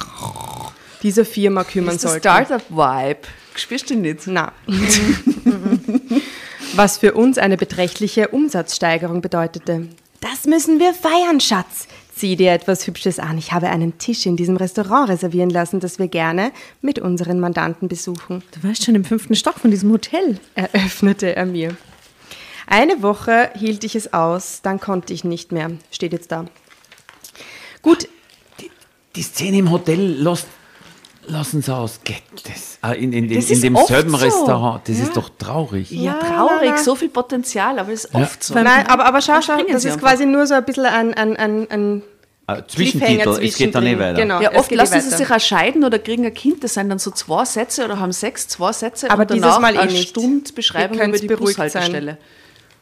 dieser 1.03 1.25
Firma 1.25 1.63
kümmern 1.63 1.97
ist 1.97 2.01
sollten. 2.01 2.21
Startup-Vibe. 2.21 3.19
Spürst 3.53 3.91
du 3.91 3.95
nicht? 3.95 4.25
Na. 4.25 4.51
Was 6.73 6.97
für 6.97 7.13
uns 7.13 7.37
eine 7.37 7.57
beträchtliche 7.57 8.29
Umsatzsteigerung 8.29 9.21
bedeutete. 9.21 9.89
Das 10.21 10.45
müssen 10.45 10.79
wir 10.79 10.93
feiern, 10.93 11.39
Schatz. 11.41 11.87
Zieh 12.15 12.35
dir 12.35 12.51
etwas 12.51 12.85
Hübsches 12.85 13.17
an. 13.17 13.37
Ich 13.39 13.51
habe 13.51 13.69
einen 13.69 13.97
Tisch 13.97 14.25
in 14.27 14.37
diesem 14.37 14.55
Restaurant 14.55 15.09
reservieren 15.09 15.49
lassen, 15.49 15.79
das 15.79 15.97
wir 15.97 16.07
gerne 16.07 16.51
mit 16.81 16.99
unseren 16.99 17.39
Mandanten 17.39 17.87
besuchen. 17.87 18.43
Du 18.51 18.67
warst 18.67 18.85
schon 18.85 18.93
im 18.95 19.03
fünften 19.03 19.35
Stock 19.35 19.55
von 19.59 19.71
diesem 19.71 19.91
Hotel. 19.91 20.39
Eröffnete 20.53 21.35
er 21.35 21.45
mir. 21.47 21.75
Eine 22.67 23.01
Woche 23.01 23.49
hielt 23.57 23.83
ich 23.83 23.95
es 23.95 24.13
aus, 24.13 24.61
dann 24.61 24.79
konnte 24.79 25.13
ich 25.13 25.23
nicht 25.23 25.51
mehr. 25.51 25.71
Steht 25.89 26.13
jetzt 26.13 26.31
da. 26.31 26.45
Gut, 27.81 28.07
Die 29.15 29.23
Szene 29.23 29.57
im 29.57 29.71
Hotel 29.71 29.99
lässt, 29.99 30.47
lassen 31.27 31.61
sie 31.61 31.73
aus. 31.75 31.99
Geht 32.03 32.23
das? 32.45 32.77
Ah, 32.81 32.93
in, 32.93 33.13
in, 33.13 33.29
in, 33.29 33.35
Das 33.35 33.45
in 33.47 33.53
ist 33.53 33.63
dem 33.63 33.75
oft 33.75 33.87
selben 33.87 34.09
so. 34.11 34.17
Restaurant. 34.17 34.87
Das 34.87 34.97
ist 34.99 35.15
doch 35.15 35.29
traurig. 35.37 35.91
Ja, 35.91 36.13
traurig, 36.13 36.77
so 36.79 36.95
viel 36.95 37.09
Potenzial, 37.09 37.79
aber 37.79 37.91
es 37.91 38.05
ist 38.05 38.15
oft 38.15 38.43
so. 38.43 38.53
Nein, 38.53 38.85
aber, 38.87 39.05
aber 39.05 39.21
schau, 39.21 39.33
Dann 39.33 39.41
schau, 39.43 39.57
das 39.57 39.85
ist 39.85 39.93
einfach. 39.93 40.07
quasi 40.09 40.25
nur 40.25 40.47
so 40.47 40.53
ein 40.55 40.65
bisschen 40.65 40.85
ein, 40.85 41.13
ein, 41.13 41.35
ein, 41.37 41.67
ein 41.71 42.03
Ah, 42.47 42.67
Zwischentitel, 42.67 43.29
es 43.41 43.55
geht 43.55 43.73
da 43.75 43.79
nicht 43.79 43.91
zwischendrin. 43.91 43.99
weiter. 43.99 44.21
Genau, 44.21 44.41
Ja, 44.41 44.55
oft 44.55 44.67
geht 44.69 44.77
lassen 44.77 44.95
nicht 44.95 45.09
sie 45.09 45.15
sich 45.15 45.29
auch 45.31 45.39
scheiden 45.39 45.83
oder 45.85 45.99
kriegen 45.99 46.25
ein 46.25 46.33
Kind. 46.33 46.63
Das 46.63 46.73
sind 46.73 46.89
dann 46.89 46.99
so 46.99 47.11
zwei 47.11 47.45
Sätze 47.45 47.85
oder 47.85 47.99
haben 47.99 48.11
sechs, 48.11 48.47
zwei 48.47 48.73
Sätze. 48.73 49.09
Aber 49.09 49.21
und 49.21 49.29
dieses 49.29 49.43
danach 49.43 49.59
Mal 49.61 49.75
eh 49.75 49.79
eine 49.79 49.91
nicht. 49.91 50.09
Stunde 50.09 50.51
Beschreibung 50.53 50.99
über 50.99 51.17
die 51.17 51.27
beruhigt 51.27 51.55
sein. 51.55 51.67
Bushaltestelle. 51.67 52.17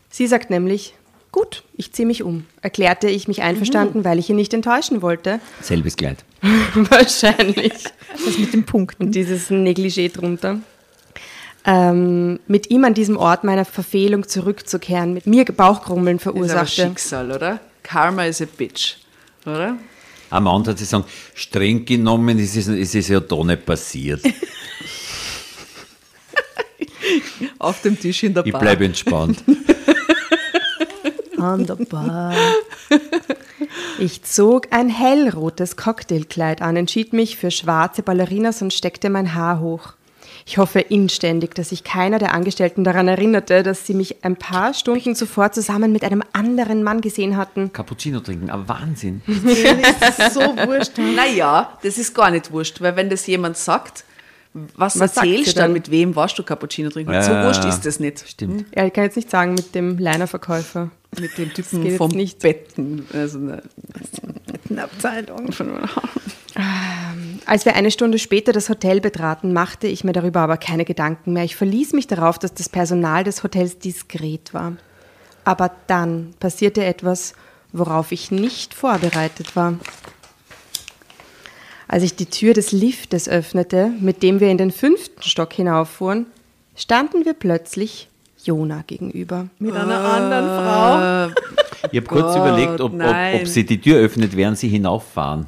Sie 0.10 0.26
sagt 0.26 0.50
nämlich, 0.50 0.96
gut, 1.32 1.64
ich 1.76 1.92
ziehe 1.92 2.06
mich 2.06 2.24
um. 2.24 2.46
Erklärte 2.62 3.10
ich 3.10 3.28
mich 3.28 3.42
einverstanden, 3.42 4.04
weil 4.04 4.20
ich 4.20 4.30
ihn 4.30 4.36
nicht 4.36 4.54
enttäuschen 4.54 5.02
wollte. 5.02 5.40
Selbes 5.62 5.96
Kleid. 5.96 6.24
Wahrscheinlich. 6.74 7.74
Das 8.12 8.38
mit 8.38 8.54
dem 8.54 8.66
Punkt. 8.66 9.00
Und 9.00 9.14
dieses 9.14 9.50
Negligé 9.50 10.12
drunter. 10.12 10.60
Ähm, 11.66 12.40
mit 12.48 12.70
ihm 12.72 12.86
an 12.86 12.94
diesem 12.94 13.18
Ort 13.18 13.44
meiner 13.44 13.66
Verfehlung 13.66 14.28
zurückzukehren, 14.28 15.14
mit 15.14 15.28
mir 15.28 15.46
Bauchgrummeln 15.46 16.18
Das 16.18 16.26
ist 16.26 16.28
aber 16.28 16.38
verursachte. 16.40 16.82
Schicksal, 16.88 17.32
oder? 17.32 17.60
Karma 17.84 18.26
is 18.26 18.42
a 18.42 18.46
bitch, 18.46 18.96
oder? 19.46 19.78
Am 20.30 20.48
hat 20.68 20.78
sie 20.78 20.86
sagen, 20.86 21.06
streng 21.34 21.86
genommen 21.86 22.38
ist 22.40 22.56
es, 22.56 22.68
ist 22.68 22.96
es 22.96 23.08
ja 23.08 23.20
da 23.20 23.44
nicht 23.44 23.66
passiert. 23.66 24.22
Auf 27.60 27.82
dem 27.82 28.00
Tisch 28.00 28.24
in 28.24 28.34
der 28.34 28.46
Ich 28.46 28.52
Bar. 28.52 28.62
bleibe 28.62 28.86
entspannt. 28.86 29.44
An 31.40 31.66
der 31.66 31.76
Bar. 31.76 32.34
Ich 34.00 34.24
zog 34.24 34.68
ein 34.72 34.90
hellrotes 34.90 35.76
Cocktailkleid 35.76 36.62
an, 36.62 36.76
entschied 36.76 37.14
mich 37.14 37.38
für 37.38 37.52
schwarze 37.52 38.04
Ballerinas 38.04 38.62
und 38.62 38.74
steckte 38.74 39.10
mein 39.10 39.36
Haar 39.36 39.60
hoch. 39.60 39.94
Ich 40.46 40.58
hoffe 40.58 40.80
inständig, 40.80 41.54
dass 41.54 41.70
sich 41.70 41.84
keiner 41.84 42.18
der 42.18 42.34
Angestellten 42.34 42.84
daran 42.84 43.08
erinnerte, 43.08 43.62
dass 43.62 43.86
sie 43.86 43.94
mich 43.94 44.24
ein 44.24 44.36
paar 44.36 44.74
Stunden 44.74 45.14
zuvor 45.16 45.52
zusammen 45.52 45.92
mit 45.92 46.04
einem 46.04 46.24
anderen 46.34 46.82
Mann 46.82 47.02
gesehen 47.02 47.38
hatten. 47.38 47.72
Cappuccino 47.72 48.20
trinken, 48.20 48.50
aber 48.50 48.68
Wahnsinn. 48.68 49.22
Das 50.00 50.18
ist 50.18 50.34
so 50.34 50.42
wurscht. 50.42 50.98
Naja, 50.98 51.78
das 51.84 51.98
ist 51.98 52.16
gar 52.16 52.32
nicht 52.32 52.52
wurscht, 52.52 52.82
weil 52.82 52.96
wenn 52.96 53.10
das 53.10 53.28
jemand 53.28 53.58
sagt, 53.58 54.06
was, 54.54 55.00
Was 55.00 55.16
erzählst 55.16 55.56
du 55.56 55.62
dann, 55.62 55.74
mit 55.74 55.92
wem 55.92 56.16
warst 56.16 56.38
du 56.40 56.44
Cappuccino 56.44 56.90
trinken? 56.90 57.14
Ja, 57.14 57.22
so 57.22 57.32
wurscht 57.32 57.66
ist 57.66 57.86
das 57.86 58.00
nicht. 58.00 58.28
Stimmt. 58.28 58.66
Ja, 58.76 58.86
ich 58.86 58.94
kann 58.94 59.04
jetzt 59.04 59.16
nicht 59.16 59.30
sagen 59.30 59.54
mit 59.54 59.76
dem 59.76 60.00
Leinerverkäufer. 60.00 60.90
Mit 61.20 61.38
dem 61.38 61.46
geht 61.46 61.56
Typen 61.56 61.86
jetzt 61.86 61.98
vom 61.98 62.10
nicht. 62.12 62.40
Betten. 62.40 63.06
Also, 63.14 63.40
ne. 63.40 63.62
Abteilung. 64.78 65.50
Als 67.46 67.66
wir 67.66 67.76
eine 67.76 67.92
Stunde 67.92 68.20
später 68.20 68.52
das 68.52 68.70
Hotel 68.70 69.02
betraten, 69.02 69.54
machte 69.54 69.88
ich 69.88 70.04
mir 70.04 70.14
darüber 70.14 70.42
aber 70.42 70.58
keine 70.58 70.86
Gedanken 70.86 71.34
mehr. 71.34 71.44
Ich 71.44 71.56
verließ 71.56 71.94
mich 71.94 72.08
darauf, 72.08 72.40
dass 72.40 72.54
das 72.54 72.70
Personal 72.70 73.24
des 73.24 73.44
Hotels 73.44 73.80
diskret 73.80 74.54
war. 74.54 74.74
Aber 75.44 75.72
dann 75.88 76.34
passierte 76.40 76.84
etwas, 76.84 77.34
worauf 77.72 78.12
ich 78.12 78.32
nicht 78.32 78.74
vorbereitet 78.74 79.56
war. 79.56 79.76
Als 81.92 82.04
ich 82.04 82.16
die 82.16 82.28
Tür 82.28 82.54
des 82.54 82.72
Liftes 82.72 83.28
öffnete, 83.28 83.92
mit 84.00 84.22
dem 84.22 84.40
wir 84.40 84.50
in 84.52 84.60
den 84.60 84.70
fünften 84.70 85.24
Stock 85.24 85.52
hinauffuhren, 85.54 86.28
standen 86.76 87.26
wir 87.26 87.34
plötzlich 87.34 88.10
Jona 88.44 88.84
gegenüber. 88.86 89.50
Mit 89.58 89.74
einer 89.74 90.00
anderen 90.00 91.34
Frau. 91.34 91.90
Ich 91.92 91.98
habe 91.98 92.08
kurz 92.08 92.36
überlegt, 92.36 92.80
ob, 92.80 92.92
ob, 92.92 92.98
nein. 92.98 93.42
ob 93.42 93.48
sie 93.48 93.66
die 93.66 93.82
Tür 93.82 93.98
öffnet, 93.98 94.38
während 94.38 94.60
sie 94.60 94.68
hinauffahren. 94.68 95.48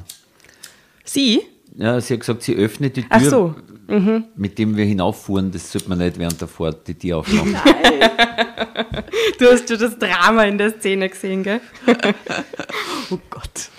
Sie? 1.04 1.42
Ja, 1.76 2.00
sie 2.00 2.14
hat 2.14 2.20
gesagt, 2.20 2.42
sie 2.42 2.56
öffnet 2.56 2.96
die 2.96 3.02
Tür, 3.02 3.10
Ach 3.10 3.22
so. 3.22 3.54
mit 4.34 4.58
dem 4.58 4.76
wir 4.76 4.84
hinauffuhren. 4.84 5.52
Das 5.52 5.70
sollte 5.70 5.90
man 5.90 5.98
nicht 5.98 6.18
während 6.18 6.40
der 6.40 6.48
Fahrt 6.48 6.88
die 6.88 6.94
Tür 6.94 7.18
aufmachen. 7.18 7.56
Du 9.38 9.46
hast 9.46 9.68
schon 9.68 9.78
das 9.78 9.96
Drama 9.96 10.42
in 10.44 10.58
der 10.58 10.70
Szene 10.70 11.08
gesehen, 11.08 11.44
gell? 11.44 11.60
Oh 13.10 13.18
Gott. 13.30 13.70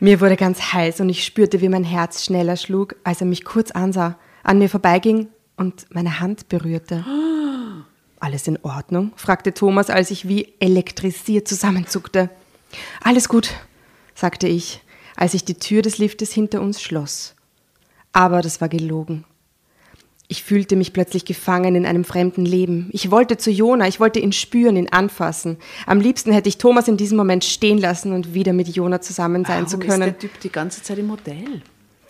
Mir 0.00 0.20
wurde 0.20 0.36
ganz 0.36 0.72
heiß 0.72 1.00
und 1.00 1.08
ich 1.08 1.24
spürte, 1.24 1.60
wie 1.60 1.68
mein 1.68 1.82
Herz 1.82 2.24
schneller 2.24 2.56
schlug, 2.56 2.94
als 3.02 3.20
er 3.20 3.26
mich 3.26 3.44
kurz 3.44 3.72
ansah, 3.72 4.16
an 4.44 4.58
mir 4.58 4.68
vorbeiging 4.68 5.28
und 5.56 5.86
meine 5.90 6.20
Hand 6.20 6.48
berührte. 6.48 7.04
Alles 8.20 8.46
in 8.46 8.58
Ordnung? 8.62 9.12
fragte 9.16 9.54
Thomas, 9.54 9.90
als 9.90 10.10
ich 10.10 10.28
wie 10.28 10.54
elektrisiert 10.60 11.48
zusammenzuckte. 11.48 12.30
Alles 13.02 13.28
gut, 13.28 13.50
sagte 14.14 14.46
ich, 14.46 14.82
als 15.16 15.34
ich 15.34 15.44
die 15.44 15.58
Tür 15.58 15.82
des 15.82 15.98
Liftes 15.98 16.32
hinter 16.32 16.60
uns 16.60 16.80
schloss. 16.80 17.34
Aber 18.12 18.40
das 18.40 18.60
war 18.60 18.68
gelogen. 18.68 19.24
Ich 20.30 20.42
fühlte 20.42 20.76
mich 20.76 20.92
plötzlich 20.92 21.24
gefangen 21.24 21.74
in 21.74 21.86
einem 21.86 22.04
fremden 22.04 22.44
Leben. 22.44 22.90
Ich 22.92 23.10
wollte 23.10 23.38
zu 23.38 23.50
Jona, 23.50 23.88
ich 23.88 23.98
wollte 23.98 24.20
ihn 24.20 24.32
spüren, 24.32 24.76
ihn 24.76 24.90
anfassen. 24.90 25.56
Am 25.86 26.00
liebsten 26.00 26.32
hätte 26.32 26.50
ich 26.50 26.58
Thomas 26.58 26.86
in 26.86 26.98
diesem 26.98 27.16
Moment 27.16 27.44
stehen 27.44 27.78
lassen 27.78 28.12
und 28.12 28.34
wieder 28.34 28.52
mit 28.52 28.68
Jona 28.68 29.00
zusammen 29.00 29.46
sein 29.46 29.64
Warum 29.64 29.68
zu 29.68 29.78
ist 29.78 29.86
können. 29.86 30.00
der 30.02 30.18
Typ 30.18 30.38
die 30.40 30.52
ganze 30.52 30.82
Zeit 30.82 30.98
im 30.98 31.10
Hotel? 31.10 31.62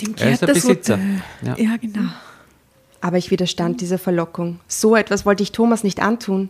Dem 0.02 0.16
Er 0.16 0.32
ist 0.32 0.42
der 0.42 0.48
das 0.48 0.62
Besitzer. 0.62 0.98
Ja. 1.42 1.56
Ja, 1.56 1.76
genau. 1.76 2.10
Aber 3.00 3.18
ich 3.18 3.30
widerstand 3.30 3.80
dieser 3.80 3.98
Verlockung. 3.98 4.58
So 4.66 4.96
etwas 4.96 5.24
wollte 5.24 5.44
ich 5.44 5.52
Thomas 5.52 5.84
nicht 5.84 6.00
antun. 6.00 6.48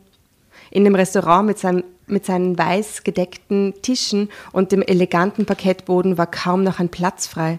In 0.71 0.85
dem 0.85 0.95
Restaurant 0.95 1.47
mit, 1.47 1.59
seinem, 1.59 1.85
mit 2.07 2.25
seinen 2.25 2.57
weiß 2.57 3.05
gedeckten 3.05 3.75
Tischen 3.83 4.31
und 4.53 4.73
dem 4.73 4.81
eleganten 4.81 5.45
Parkettboden 5.45 6.17
war 6.17 6.31
kaum 6.31 6.63
noch 6.63 6.81
ein 6.81 6.89
Platz 6.89 7.27
frei. 7.27 7.59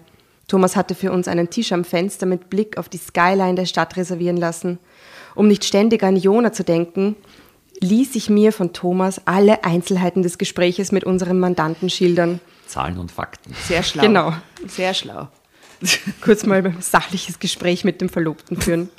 Thomas 0.49 0.75
hatte 0.75 0.95
für 0.95 1.13
uns 1.13 1.29
einen 1.29 1.49
Tisch 1.49 1.71
am 1.71 1.85
Fenster 1.85 2.25
mit 2.25 2.49
Blick 2.49 2.77
auf 2.77 2.89
die 2.89 2.97
Skyline 2.97 3.55
der 3.55 3.65
Stadt 3.65 3.95
reservieren 3.95 4.35
lassen. 4.35 4.79
Um 5.35 5.47
nicht 5.47 5.63
ständig 5.63 6.03
an 6.03 6.17
Jona 6.17 6.51
zu 6.51 6.63
denken, 6.63 7.15
ließ 7.79 8.15
ich 8.15 8.29
mir 8.29 8.51
von 8.51 8.73
Thomas 8.73 9.21
alle 9.25 9.63
Einzelheiten 9.63 10.23
des 10.23 10.37
Gespräches 10.37 10.91
mit 10.91 11.03
unserem 11.03 11.39
Mandanten 11.39 11.89
schildern. 11.89 12.41
Zahlen 12.65 12.97
und 12.97 13.11
Fakten. 13.11 13.55
Sehr 13.67 13.83
schlau. 13.83 14.01
Genau. 14.01 14.33
Sehr 14.67 14.93
schlau. 14.93 15.29
kurz 16.21 16.45
mal 16.45 16.65
ein 16.65 16.81
sachliches 16.81 17.39
Gespräch 17.39 17.85
mit 17.85 18.01
dem 18.01 18.09
Verlobten 18.09 18.59
führen. 18.59 18.89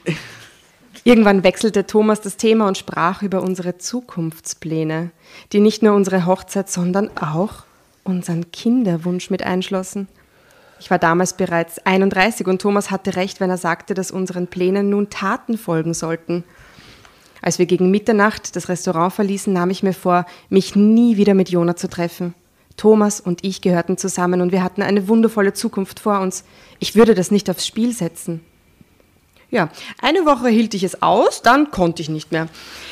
Irgendwann 1.05 1.43
wechselte 1.43 1.87
Thomas 1.87 2.21
das 2.21 2.37
Thema 2.37 2.69
und 2.69 2.79
sprach 2.79 3.23
über 3.23 3.43
unsere 3.43 3.77
Zukunftspläne, 3.77 5.11
die 5.53 5.61
nicht 5.61 5.83
nur 5.83 5.95
unsere 5.95 6.27
Hochzeit, 6.27 6.71
sondern 6.71 7.11
auch 7.17 7.65
unseren 8.05 8.51
Kinderwunsch 8.51 9.31
mit 9.31 9.43
einschlossen. 9.43 10.09
Ich 10.81 10.91
war 10.91 10.99
damals 10.99 11.35
bereits 11.35 11.79
31 11.85 12.47
und 12.47 12.63
Thomas 12.63 12.91
hatte 12.91 13.15
recht, 13.15 13.39
wenn 13.39 13.51
er 13.51 13.59
sagte, 13.59 13.93
dass 13.93 14.11
unseren 14.11 14.47
Plänen 14.47 14.89
nun 14.89 15.11
Taten 15.11 15.59
folgen 15.59 15.93
sollten. 15.93 16.43
Als 17.43 17.59
wir 17.59 17.67
gegen 17.67 17.91
Mitternacht 17.91 18.57
das 18.57 18.71
Restaurant 18.71 19.13
verließen, 19.13 19.53
nahm 19.53 19.71
ich 19.71 19.83
mir 19.83 19.93
vor, 19.93 20.25
mich 20.49 20.77
nie 20.77 21.19
wieder 21.19 21.35
mit 21.35 21.51
Jona 21.51 21.77
zu 21.77 21.89
treffen. 21.89 22.35
Thomas 22.79 23.21
und 23.21 23.45
ich 23.45 23.61
gehörten 23.61 23.99
zusammen 23.99 24.41
und 24.41 24.53
wir 24.53 24.63
hatten 24.63 24.81
eine 24.81 25.07
wundervolle 25.07 25.53
Zukunft 25.53 26.01
vor 26.01 26.21
uns. 26.21 26.45
Ich 26.79 26.97
würde 26.97 27.15
das 27.15 27.31
nicht 27.31 27.51
aufs 27.51 27.67
Spiel 27.67 27.93
setzen. 27.93 28.41
Ja, 29.51 29.69
eine 30.01 30.25
Woche 30.27 30.49
hielt 30.49 30.75
ich 30.75 30.85
es 30.85 31.03
aus, 31.03 31.43
dann 31.43 31.71
konnte 31.73 32.03
ich 32.03 32.09
nicht 32.09 32.31
mehr. 32.31 32.49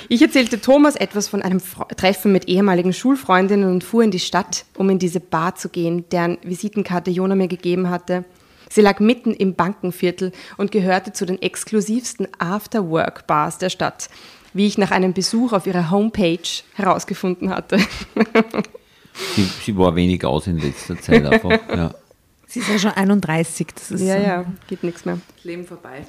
Ich 0.09 0.21
erzählte 0.23 0.61
Thomas 0.61 0.97
etwas 0.97 1.29
von 1.29 1.41
einem 1.41 1.61
Fre 1.61 1.87
Treffen 1.97 2.33
mit 2.33 2.49
ehemaligen 2.49 2.93
Schulfreundinnen 2.93 3.71
und 3.71 3.85
fuhr 3.85 4.03
in 4.03 4.11
die 4.11 4.19
Stadt, 4.19 4.65
um 4.77 4.91
in 4.91 4.99
diese 4.99 5.21
Bar 5.21 5.55
zu 5.55 5.69
gehen, 5.69 6.05
deren 6.11 6.39
Visitenkarte 6.43 7.11
Jona 7.13 7.37
mir 7.37 7.47
gegeben 7.49 7.91
hatte. 7.91 8.25
Sie 8.71 8.81
lag 8.81 8.99
mitten 8.99 9.33
im 9.33 9.55
Bankenviertel 9.55 10.33
und 10.57 10.73
gehörte 10.73 11.13
zu 11.13 11.25
den 11.27 11.41
exklusivsten 11.41 12.27
After-Work-Bars 12.39 13.59
der 13.59 13.71
Stadt, 13.71 14.09
wie 14.53 14.67
ich 14.67 14.79
nach 14.79 14.91
einem 14.91 15.13
Besuch 15.13 15.53
auf 15.53 15.67
ihrer 15.67 15.91
Homepage 15.91 16.41
herausgefunden 16.75 17.51
hatte. 17.51 17.79
Sie, 19.35 19.49
sie 19.65 19.77
war 19.77 19.95
wenig 19.95 20.25
aus 20.25 20.47
in 20.49 20.59
letzter 20.59 21.01
Zeit 21.01 21.25
einfach. 21.25 21.51
Ja. 21.75 21.95
Sie 22.51 22.61
ist 22.61 22.69
ja 22.71 22.79
schon 22.79 22.93
31. 22.93 23.67
Das 23.75 23.91
ist 23.91 24.01
Ja, 24.01 24.17
so. 24.17 24.23
ja, 24.23 24.45
geht 24.69 24.83
nichts 24.83 25.05
mehr. 25.05 25.19
Leben 25.45 25.67
vorbei. 25.67 26.07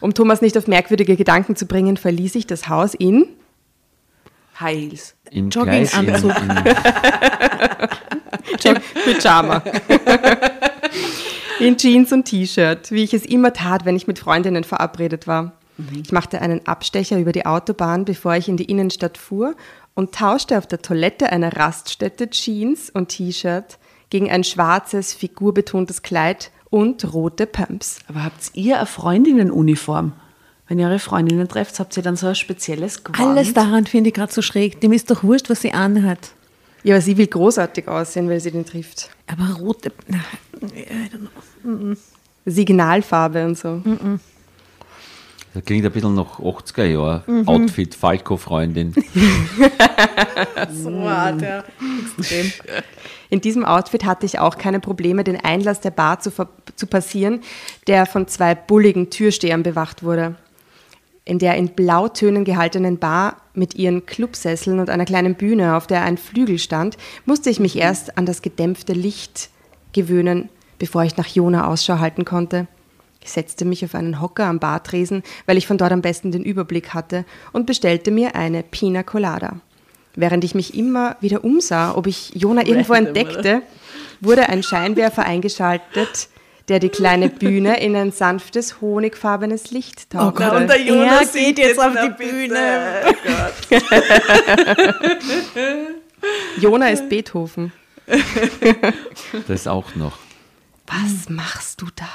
Um 0.00 0.14
Thomas 0.14 0.40
nicht 0.40 0.56
auf 0.56 0.66
merkwürdige 0.66 1.16
Gedanken 1.16 1.56
zu 1.56 1.66
bringen, 1.66 1.96
verließ 1.96 2.34
ich 2.34 2.46
das 2.46 2.68
Haus 2.68 2.94
in 2.94 3.26
High 4.58 4.76
Heels. 4.90 5.14
Im 5.30 5.48
Jogginganzug. 5.50 6.34
Im- 8.64 8.76
Pyjama. 9.04 9.62
In 11.58 11.76
Jeans 11.76 12.12
und 12.12 12.24
T-Shirt, 12.24 12.90
wie 12.90 13.04
ich 13.04 13.14
es 13.14 13.24
immer 13.24 13.52
tat, 13.52 13.84
wenn 13.84 13.96
ich 13.96 14.06
mit 14.06 14.18
Freundinnen 14.18 14.64
verabredet 14.64 15.26
war. 15.26 15.52
Ich 16.02 16.12
machte 16.12 16.42
einen 16.42 16.66
Abstecher 16.66 17.18
über 17.18 17.32
die 17.32 17.46
Autobahn, 17.46 18.04
bevor 18.04 18.34
ich 18.36 18.48
in 18.48 18.58
die 18.58 18.64
Innenstadt 18.66 19.16
fuhr 19.16 19.54
und 19.94 20.14
tauschte 20.14 20.58
auf 20.58 20.66
der 20.66 20.82
Toilette 20.82 21.30
einer 21.32 21.56
Raststätte 21.56 22.28
Jeans 22.28 22.90
und 22.90 23.08
T-Shirt 23.08 23.78
gegen 24.10 24.30
ein 24.30 24.44
schwarzes, 24.44 25.14
figurbetontes 25.14 26.02
Kleid 26.02 26.50
und 26.70 27.12
rote 27.12 27.46
Pumps. 27.46 27.98
Aber 28.08 28.24
habt 28.24 28.52
ihr 28.54 28.78
eine 28.78 28.86
Freundinnenuniform? 28.86 30.12
Wenn 30.68 30.78
ihr 30.78 30.86
eure 30.86 31.00
Freundinnen 31.00 31.48
trefft, 31.48 31.80
habt 31.80 31.96
ihr 31.96 32.02
dann 32.02 32.16
so 32.16 32.28
ein 32.28 32.36
spezielles 32.36 33.02
Gewand? 33.02 33.20
Alles 33.20 33.52
daran 33.52 33.86
finde 33.86 34.08
ich 34.08 34.14
gerade 34.14 34.32
so 34.32 34.40
schräg. 34.40 34.80
Dem 34.80 34.92
ist 34.92 35.10
doch 35.10 35.24
wurscht, 35.24 35.50
was 35.50 35.62
sie 35.62 35.72
anhat. 35.72 36.30
Ja, 36.84 36.94
aber 36.94 37.02
sie 37.02 37.16
will 37.16 37.26
großartig 37.26 37.88
aussehen, 37.88 38.28
weil 38.28 38.40
sie 38.40 38.52
den 38.52 38.64
trifft. 38.64 39.10
Aber 39.26 39.52
rote. 39.58 39.92
Na, 40.06 40.20
Signalfarbe 42.46 43.44
und 43.44 43.58
so. 43.58 43.82
Das 45.52 45.64
klingt 45.64 45.84
ein 45.84 45.92
bisschen 45.92 46.14
nach 46.14 46.38
80er 46.38 46.84
Jahren. 46.84 47.48
Outfit, 47.48 47.94
Falco-Freundin. 47.94 48.94
In 53.30 53.40
diesem 53.40 53.64
Outfit 53.64 54.04
hatte 54.04 54.26
ich 54.26 54.40
auch 54.40 54.58
keine 54.58 54.80
Probleme, 54.80 55.22
den 55.22 55.42
Einlass 55.42 55.80
der 55.80 55.92
Bar 55.92 56.18
zu, 56.18 56.30
zu 56.74 56.86
passieren, 56.86 57.40
der 57.86 58.04
von 58.04 58.26
zwei 58.26 58.56
bulligen 58.56 59.08
Türstehern 59.08 59.62
bewacht 59.62 60.02
wurde. 60.02 60.34
In 61.24 61.38
der 61.38 61.54
in 61.54 61.68
Blautönen 61.68 62.44
gehaltenen 62.44 62.98
Bar 62.98 63.36
mit 63.54 63.76
ihren 63.76 64.04
Clubsesseln 64.04 64.80
und 64.80 64.90
einer 64.90 65.04
kleinen 65.04 65.36
Bühne, 65.36 65.76
auf 65.76 65.86
der 65.86 66.02
ein 66.02 66.18
Flügel 66.18 66.58
stand, 66.58 66.96
musste 67.24 67.50
ich 67.50 67.60
mich 67.60 67.76
erst 67.76 68.18
an 68.18 68.26
das 68.26 68.42
gedämpfte 68.42 68.94
Licht 68.94 69.50
gewöhnen, 69.92 70.48
bevor 70.78 71.04
ich 71.04 71.16
nach 71.16 71.28
Jona 71.28 71.68
Ausschau 71.68 72.00
halten 72.00 72.24
konnte. 72.24 72.66
Ich 73.22 73.30
setzte 73.30 73.64
mich 73.64 73.84
auf 73.84 73.94
einen 73.94 74.20
Hocker 74.20 74.46
am 74.46 74.58
Bartresen, 74.58 75.22
weil 75.46 75.58
ich 75.58 75.66
von 75.66 75.78
dort 75.78 75.92
am 75.92 76.02
besten 76.02 76.32
den 76.32 76.42
Überblick 76.42 76.94
hatte, 76.94 77.24
und 77.52 77.66
bestellte 77.66 78.10
mir 78.10 78.34
eine 78.34 78.62
Pina 78.62 79.02
Colada. 79.02 79.60
Während 80.14 80.44
ich 80.44 80.54
mich 80.54 80.74
immer 80.74 81.16
wieder 81.20 81.44
umsah, 81.44 81.96
ob 81.96 82.06
ich 82.06 82.32
Jona 82.34 82.66
irgendwo 82.66 82.94
entdeckte, 82.94 83.62
wurde 84.20 84.48
ein 84.48 84.62
Scheinwerfer 84.62 85.24
eingeschaltet, 85.24 86.28
der 86.68 86.78
die 86.78 86.88
kleine 86.88 87.28
Bühne 87.28 87.80
in 87.80 87.96
ein 87.96 88.12
sanftes, 88.12 88.80
honigfarbenes 88.80 89.70
Licht 89.70 90.10
tauchte. 90.10 90.44
er 90.44 91.26
geht 91.26 91.58
jetzt 91.58 91.80
auf 91.80 91.94
die 91.94 92.10
Bühne. 92.10 93.14
Jona 96.60 96.88
ist 96.88 97.08
Beethoven. 97.08 97.72
Das 99.46 99.68
auch 99.68 99.94
noch. 99.94 100.18
Was 100.86 101.28
machst 101.28 101.80
du 101.80 101.86
da? 101.94 102.08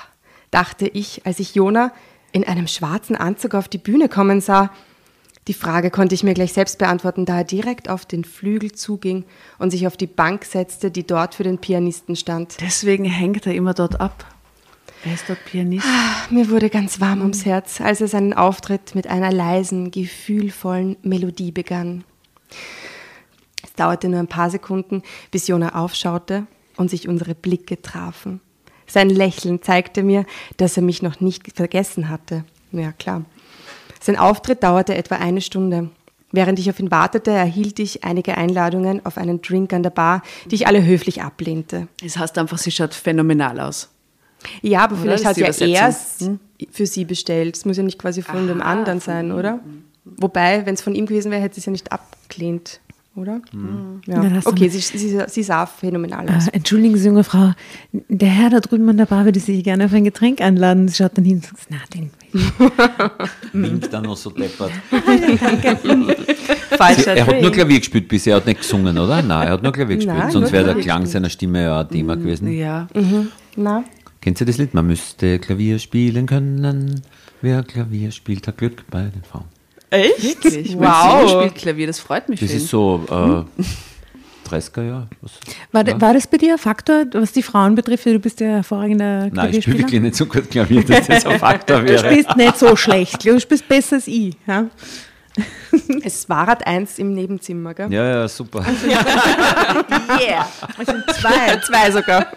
dachte 0.55 0.87
ich, 0.87 1.25
als 1.25 1.39
ich 1.39 1.53
Jona 1.53 1.91
in 2.31 2.45
einem 2.45 2.67
schwarzen 2.67 3.17
Anzug 3.17 3.55
auf 3.55 3.67
die 3.67 3.77
Bühne 3.77 4.07
kommen 4.07 4.39
sah. 4.39 4.71
Die 5.47 5.53
Frage 5.53 5.91
konnte 5.91 6.15
ich 6.15 6.23
mir 6.23 6.33
gleich 6.33 6.53
selbst 6.53 6.79
beantworten, 6.79 7.25
da 7.25 7.37
er 7.37 7.43
direkt 7.43 7.87
auf 7.87 8.05
den 8.05 8.23
Flügel 8.23 8.71
zuging 8.71 9.25
und 9.59 9.69
sich 9.69 9.85
auf 9.85 9.95
die 9.95 10.07
Bank 10.07 10.43
setzte, 10.43 10.89
die 10.89 11.05
dort 11.05 11.35
für 11.35 11.43
den 11.43 11.59
Pianisten 11.59 12.15
stand. 12.15 12.57
Deswegen 12.61 13.05
hängt 13.05 13.45
er 13.45 13.53
immer 13.53 13.75
dort 13.75 13.99
ab. 14.01 14.25
Wer 15.03 15.13
ist 15.13 15.29
dort 15.29 15.45
Pianist? 15.45 15.85
Mir 16.31 16.49
wurde 16.49 16.71
ganz 16.71 16.99
warm 16.99 17.21
ums 17.21 17.45
Herz, 17.45 17.79
als 17.79 18.01
er 18.01 18.07
seinen 18.07 18.33
Auftritt 18.33 18.95
mit 18.95 19.05
einer 19.05 19.31
leisen, 19.31 19.91
gefühlvollen 19.91 20.97
Melodie 21.03 21.51
begann. 21.51 22.03
Es 23.63 23.73
dauerte 23.73 24.09
nur 24.09 24.19
ein 24.19 24.27
paar 24.27 24.49
Sekunden, 24.49 25.03
bis 25.29 25.47
Jona 25.47 25.75
aufschaute 25.75 26.47
und 26.75 26.89
sich 26.89 27.07
unsere 27.07 27.35
Blicke 27.35 27.79
trafen. 27.83 28.41
Sein 28.87 29.11
Lächeln 29.11 29.61
zeigte 29.61 30.01
mir, 30.01 30.25
dass 30.57 30.75
er 30.75 30.83
mich 30.83 31.03
noch 31.03 31.19
nicht 31.19 31.55
vergessen 31.55 32.09
hatte. 32.09 32.43
Ja, 32.71 32.91
klar. 32.91 33.25
Sein 34.05 34.17
Auftritt 34.17 34.61
dauerte 34.61 34.93
etwa 34.93 35.15
eine 35.15 35.41
Stunde. 35.41 35.89
Während 36.31 36.59
ich 36.59 36.69
auf 36.69 36.79
ihn 36.79 36.91
wartete, 36.91 37.31
erhielt 37.31 37.79
ich 37.79 38.03
einige 38.03 38.37
Einladungen 38.37 39.03
auf 39.03 39.17
einen 39.17 39.41
Drink 39.41 39.73
an 39.73 39.81
der 39.81 39.89
Bar, 39.89 40.21
die 40.45 40.53
ich 40.53 40.67
alle 40.67 40.85
höflich 40.85 41.23
ablehnte. 41.23 41.87
Das 42.03 42.15
heißt 42.15 42.37
einfach, 42.37 42.59
sie 42.59 42.69
schaut 42.69 42.93
phänomenal 42.93 43.59
aus. 43.59 43.89
Ja, 44.61 44.83
aber 44.83 44.93
Oder? 44.93 45.01
vielleicht 45.01 45.25
hat 45.25 45.39
er 45.39 45.47
Übersetzung. 45.47 46.39
es 46.59 46.67
für 46.69 46.85
sie 46.85 47.03
bestellt. 47.03 47.57
Es 47.57 47.65
muss 47.65 47.77
ja 47.77 47.83
nicht 47.83 47.97
quasi 47.97 48.21
von 48.21 48.47
dem 48.47 48.61
Aha, 48.61 48.73
anderen 48.73 48.99
sein, 48.99 49.31
oder? 49.31 49.59
Wobei, 50.03 50.67
wenn 50.67 50.75
es 50.75 50.83
von 50.83 50.93
ihm 50.93 51.07
gewesen 51.07 51.31
wäre, 51.31 51.41
hätte 51.41 51.55
sie 51.55 51.61
es 51.61 51.65
ja 51.65 51.71
nicht 51.71 51.91
abgelehnt, 51.91 52.81
oder? 53.15 53.41
Ja. 54.05 54.21
Na, 54.21 54.29
das 54.29 54.45
Okay, 54.45 54.67
sie, 54.69 54.79
sie, 54.79 55.19
sie 55.27 55.43
sah 55.43 55.65
phänomenal 55.65 56.27
aus. 56.29 56.47
Äh, 56.47 56.51
entschuldigen 56.53 56.97
Sie, 56.97 57.07
junge 57.07 57.23
Frau, 57.23 57.53
der 57.91 58.29
Herr 58.29 58.49
da 58.49 58.59
drüben 58.59 58.87
an 58.89 58.97
der 58.97 59.05
Bar 59.05 59.25
würde 59.25 59.39
Sie 59.39 59.63
gerne 59.63 59.85
auf 59.85 59.93
ein 59.93 60.03
Getränk 60.03 60.41
einladen. 60.41 60.87
Sie 60.87 60.95
schaut 60.95 61.17
dann 61.17 61.25
hin 61.25 61.37
und 61.37 61.45
sagt, 61.45 61.67
na, 61.69 61.77
den. 61.93 62.11
Winkt 63.53 63.91
dann 63.93 64.03
noch 64.03 64.17
so 64.17 64.29
deppert. 64.29 64.71
Falscher 66.77 67.15
Er 67.15 67.27
hat 67.27 67.41
nur. 67.41 67.51
Klavier 67.51 67.79
gespielt 67.79 68.07
bisher, 68.07 68.33
er 68.33 68.37
hat 68.37 68.45
nicht 68.45 68.59
gesungen, 68.61 68.97
oder? 68.97 69.21
Nein, 69.21 69.47
er 69.47 69.53
hat 69.53 69.63
nur 69.63 69.71
Klavier 69.71 69.95
gespielt. 69.95 70.17
Nein, 70.17 70.31
Sonst 70.31 70.51
wäre 70.51 70.65
der 70.65 70.75
Klang 70.75 71.01
gespielt. 71.01 71.13
seiner 71.13 71.29
Stimme 71.29 71.63
ja 71.63 71.79
ein 71.81 71.89
Thema 71.89 72.15
gewesen. 72.17 72.51
Ja. 72.51 72.87
Na, 73.55 73.83
Kennt 74.21 74.41
ihr 74.41 74.45
das 74.47 74.57
Lied? 74.57 74.73
Man 74.73 74.87
müsste 74.87 75.39
Klavier 75.39 75.77
spielen 75.79 76.25
können. 76.25 77.01
Wer 77.41 77.63
Klavier 77.63 78.11
spielt, 78.11 78.47
hat 78.47 78.57
Glück 78.57 78.83
bei 78.89 79.03
den 79.03 79.23
Frauen. 79.23 79.45
Echt? 79.95 80.23
Wirklich? 80.23 80.73
Wow. 80.75 80.79
Mein 80.81 81.27
Sohn 81.27 81.39
spielt 81.39 81.55
Klavier, 81.55 81.87
das 81.87 81.99
freut 81.99 82.29
mich 82.29 82.39
Das 82.39 82.51
ihn. 82.51 82.57
ist 82.57 82.67
so 82.69 83.03
äh, 83.09 84.49
30er 84.49 84.83
Jahre. 84.87 85.07
Was? 85.21 85.31
War, 85.71 85.87
Ja. 85.87 85.99
war 86.01 86.13
das 86.13 86.27
bei 86.27 86.37
dir 86.37 86.53
ein 86.53 86.59
Faktor, 86.59 87.05
was 87.13 87.31
die 87.31 87.41
Frauen 87.41 87.73
betrifft? 87.75 88.05
Du 88.05 88.19
bist 88.19 88.39
ja 88.39 88.47
hervorragender 88.47 89.29
Nein, 89.31 89.53
ich 89.53 89.63
spiele 89.63 89.77
Klavierspieler. 89.77 89.79
wirklich 89.79 90.01
nicht 90.01 90.15
so 90.15 90.25
gut 90.27 90.49
Klavier, 90.51 90.83
dass 90.83 91.07
das 91.07 91.25
ein 91.25 91.39
Faktor 91.39 91.79
Du 91.81 91.87
wäre. 91.89 92.05
spielst 92.05 92.35
nicht 92.37 92.57
so 92.59 92.75
schlecht. 92.75 93.25
Du 93.25 93.39
spielst 93.39 93.67
besser 93.67 93.95
als 93.95 94.07
ich. 94.07 94.35
Ja? 94.47 94.65
Es 96.03 96.29
war 96.29 96.47
Rad 96.47 96.65
eins 96.65 96.97
im 96.97 97.13
Nebenzimmer, 97.13 97.73
gell? 97.73 97.91
Ja, 97.91 98.05
ja, 98.07 98.27
super. 98.27 98.63
Yeah. 100.21 100.47
Also 100.77 100.93
zwei. 101.19 101.57
zwei 101.65 101.91
sogar. 101.91 102.27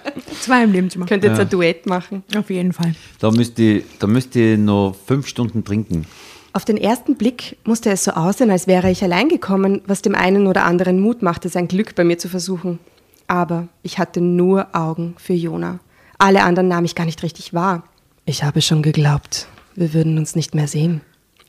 Zwei 0.41 0.65
im 0.65 0.73
Nebenzimmer. 0.73 1.07
Könnt 1.07 1.23
jetzt 1.25 1.39
ein 1.39 1.49
Duett 1.49 1.87
machen. 1.87 2.25
Auf 2.37 2.51
jeden 2.51 2.73
Fall. 2.73 2.95
Da 3.21 3.31
müsst 3.31 3.59
ihr, 3.59 3.83
da 3.99 4.07
müsst 4.07 4.35
ihr 4.37 4.59
noch 4.59 4.97
fünf 5.07 5.27
Stunden 5.29 5.65
trinken. 5.65 6.07
Auf 6.53 6.65
den 6.65 6.79
ersten 6.79 7.17
Blick 7.17 7.59
musste 7.65 7.91
es 7.91 8.05
so 8.05 8.13
aussehen, 8.13 8.51
als 8.51 8.67
wäre 8.67 8.91
ich 8.91 9.03
allein 9.05 9.29
gekommen, 9.29 9.83
was 9.87 10.03
dem 10.03 10.15
einen 10.15 10.47
oder 10.47 10.65
anderen 10.65 10.99
Mut 11.01 11.23
machte, 11.23 11.49
sein 11.49 11.69
Glück 11.69 11.95
bei 11.95 12.05
mir 12.05 12.19
zu 12.19 12.29
versuchen. 12.29 12.79
Aber 13.27 13.69
ich 13.83 13.99
hatte 13.99 14.21
nur 14.21 14.75
Augen 14.75 15.15
für 15.19 15.35
Jona. 15.35 15.81
Alle 16.17 16.43
anderen 16.43 16.69
nahm 16.69 16.85
ich 16.85 16.95
gar 16.95 17.05
nicht 17.05 17.23
richtig 17.23 17.53
wahr. 17.53 17.85
Ich 18.25 18.43
habe 18.43 18.63
schon 18.63 18.83
geglaubt, 18.83 19.47
wir 19.75 19.93
würden 19.93 20.19
uns 20.19 20.35
nicht 20.35 20.55
mehr 20.55 20.69
sehen, 20.69 21.03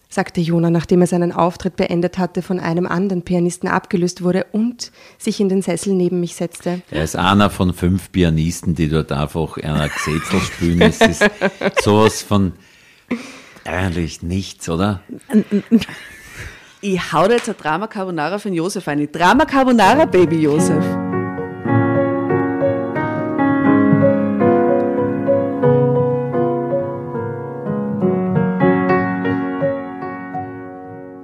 sagte 0.09 0.41
Jona, 0.41 0.69
nachdem 0.69 1.01
er 1.01 1.07
seinen 1.07 1.31
Auftritt 1.31 1.77
beendet 1.77 2.17
hatte, 2.17 2.41
von 2.41 2.59
einem 2.59 2.85
anderen 2.85 3.21
Pianisten 3.21 3.69
abgelöst 3.69 4.21
wurde 4.23 4.45
und 4.51 4.91
sich 5.17 5.39
in 5.39 5.49
den 5.49 5.61
Sessel 5.61 5.93
neben 5.93 6.19
mich 6.19 6.35
setzte. 6.35 6.81
Er 6.91 7.03
ist 7.03 7.15
einer 7.15 7.49
von 7.49 7.73
fünf 7.73 8.11
Pianisten, 8.11 8.75
die 8.75 8.89
dort 8.89 9.11
einfach 9.11 9.57
einer 9.57 9.89
Gesetzel 9.89 10.39
spielen. 10.41 10.81
Es 10.81 11.01
ist 11.01 11.23
sowas 11.81 12.21
von 12.21 12.53
ehrlich 13.69 14.21
nichts, 14.21 14.67
oder? 14.69 15.01
Ich 16.81 17.13
hau 17.13 17.27
dir 17.27 17.35
jetzt 17.35 17.49
ein 17.49 17.57
Drama 17.57 17.87
Carbonara 17.87 18.39
für 18.39 18.49
den 18.49 18.55
Josef 18.55 18.87
ein. 18.87 19.11
Drama 19.11 19.45
Carbonara, 19.45 20.05
Baby 20.05 20.41
Josef. 20.41 20.83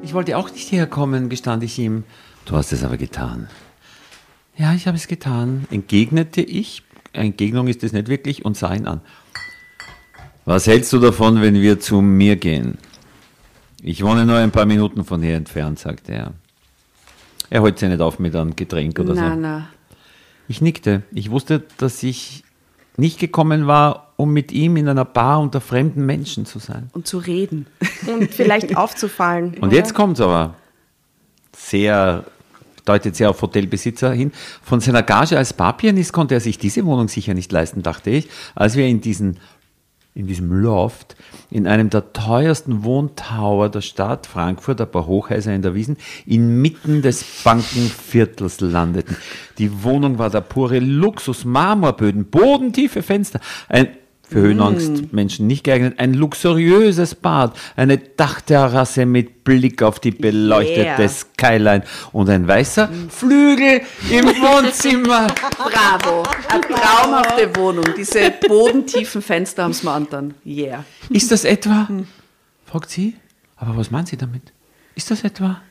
Ich 0.03 0.13
wollte 0.13 0.37
auch 0.37 0.51
nicht 0.51 0.71
herkommen, 0.71 1.29
gestand 1.29 1.63
ich 1.63 1.77
ihm. 1.79 2.03
Du 2.45 2.55
hast 2.55 2.71
es 2.71 2.83
aber 2.83 2.97
getan. 2.97 3.49
Ja, 4.55 4.73
ich 4.73 4.87
habe 4.87 4.95
es 4.95 5.07
getan, 5.07 5.65
entgegnete 5.71 6.41
ich. 6.41 6.83
Entgegnung 7.11 7.67
ist 7.67 7.83
es 7.83 7.91
nicht 7.91 8.07
wirklich 8.07 8.45
und 8.45 8.55
sah 8.55 8.73
ihn 8.73 8.87
an. 8.87 9.01
Was 10.45 10.67
hältst 10.67 10.93
du 10.93 10.99
davon, 10.99 11.41
wenn 11.41 11.55
wir 11.55 11.79
zu 11.79 12.01
mir 12.01 12.35
gehen? 12.35 12.77
Ich 13.81 14.03
wohne 14.03 14.25
nur 14.25 14.37
ein 14.37 14.51
paar 14.51 14.65
Minuten 14.65 15.03
von 15.03 15.21
hier 15.21 15.35
entfernt, 15.35 15.79
sagte 15.79 16.13
er. 16.13 16.33
Er 17.49 17.61
holt 17.61 17.79
sich 17.79 17.89
nicht 17.89 18.01
auf 18.01 18.19
mit 18.19 18.35
einem 18.35 18.55
Getränk 18.55 18.99
oder 18.99 19.13
Na, 19.15 19.31
so. 19.31 19.35
na. 19.35 19.67
Ich 20.47 20.61
nickte. 20.61 21.01
Ich 21.11 21.31
wusste, 21.31 21.63
dass 21.77 22.01
ich 22.03 22.43
nicht 22.97 23.19
gekommen 23.19 23.67
war, 23.67 24.13
um 24.17 24.31
mit 24.31 24.51
ihm 24.51 24.77
in 24.77 24.87
einer 24.87 25.05
Bar 25.05 25.39
unter 25.41 25.61
fremden 25.61 26.05
Menschen 26.05 26.45
zu 26.45 26.59
sein. 26.59 26.89
Und 26.93 27.07
zu 27.07 27.17
reden. 27.17 27.65
Und 28.07 28.33
vielleicht 28.33 28.77
aufzufallen. 28.77 29.55
Und 29.59 29.73
jetzt 29.73 29.93
kommt 29.93 30.21
aber 30.21 30.55
sehr, 31.55 32.23
deutet 32.85 33.15
sehr 33.15 33.31
auf 33.31 33.41
Hotelbesitzer 33.41 34.11
hin. 34.13 34.31
Von 34.61 34.79
seiner 34.79 35.03
Gage 35.03 35.37
als 35.37 35.53
Barpianist 35.53 36.13
konnte 36.13 36.35
er 36.35 36.39
sich 36.39 36.57
diese 36.59 36.85
Wohnung 36.85 37.07
sicher 37.07 37.33
nicht 37.33 37.51
leisten, 37.51 37.81
dachte 37.81 38.11
ich, 38.11 38.29
als 38.53 38.75
wir 38.75 38.85
in 38.85 39.01
diesen 39.01 39.39
in 40.15 40.27
diesem 40.27 40.49
Loft, 40.49 41.17
in 41.51 41.67
einem 41.67 41.89
der 41.89 42.13
teuersten 42.13 42.85
Wohntower 42.85 43.67
der 43.67 43.81
Stadt 43.81 44.25
Frankfurt, 44.25 44.79
ein 44.79 44.89
paar 44.89 45.05
Hochhäuser 45.05 45.53
in 45.53 45.61
der 45.61 45.75
Wiesen, 45.75 45.97
inmitten 46.25 47.01
des 47.01 47.43
Bankenviertels 47.43 48.61
landeten. 48.61 49.17
Die 49.57 49.83
Wohnung 49.83 50.17
war 50.17 50.29
der 50.29 50.39
pure 50.39 50.79
Luxus, 50.79 51.43
Marmorböden, 51.43 52.25
bodentiefe 52.29 53.03
Fenster, 53.03 53.41
ein 53.67 53.89
für 54.29 54.39
Höhenangstmenschen 54.41 55.47
nicht 55.47 55.63
geeignet. 55.63 55.95
Ein 55.97 56.13
luxuriöses 56.13 57.15
Bad, 57.15 57.55
eine 57.75 57.97
Dachterrasse 57.97 59.05
mit 59.05 59.43
Blick 59.43 59.83
auf 59.83 59.99
die 59.99 60.11
beleuchtete 60.11 60.81
Yeah. 60.85 61.09
Skyline 61.09 61.83
und 62.11 62.29
ein 62.29 62.47
weißer 62.47 62.89
Flügel 63.09 63.81
im 64.09 64.25
Wohnzimmer. 64.41 65.27
Bravo. 65.57 66.23
Eine 66.49 66.61
traumhafte 66.61 67.55
Wohnung. 67.55 67.85
Diese 67.97 68.31
bodentiefen 68.47 69.21
Fenster 69.21 69.63
haben 69.63 69.71
es 69.71 69.83
mir 69.83 69.91
angetan. 69.91 70.33
Yeah. 70.45 70.83
Ist 71.09 71.31
das 71.31 71.43
etwa? 71.45 71.87
fragt 72.65 72.89
sie. 72.89 73.15
Aber 73.57 73.77
was 73.77 73.91
meint 73.91 74.07
sie 74.07 74.17
damit? 74.17 74.51
Ist 74.95 75.11
das 75.11 75.23
etwa? 75.23 75.61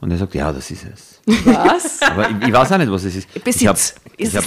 Und 0.00 0.12
er 0.12 0.16
sagt, 0.18 0.32
ja, 0.36 0.52
das 0.52 0.70
ist 0.70 0.84
es. 0.94 1.20
Was? 1.44 2.00
Aber 2.08 2.30
ich, 2.30 2.46
ich 2.46 2.52
weiß 2.52 2.70
auch 2.70 2.78
nicht, 2.78 2.90
was 2.90 3.02
es 3.02 3.16
ist. 3.16 3.34
Besitz. 3.42 3.60
Ich 3.62 3.66
habe 3.66 3.78
Ist 3.78 3.96
ich 4.16 4.28
es 4.28 4.36
hab 4.36 4.44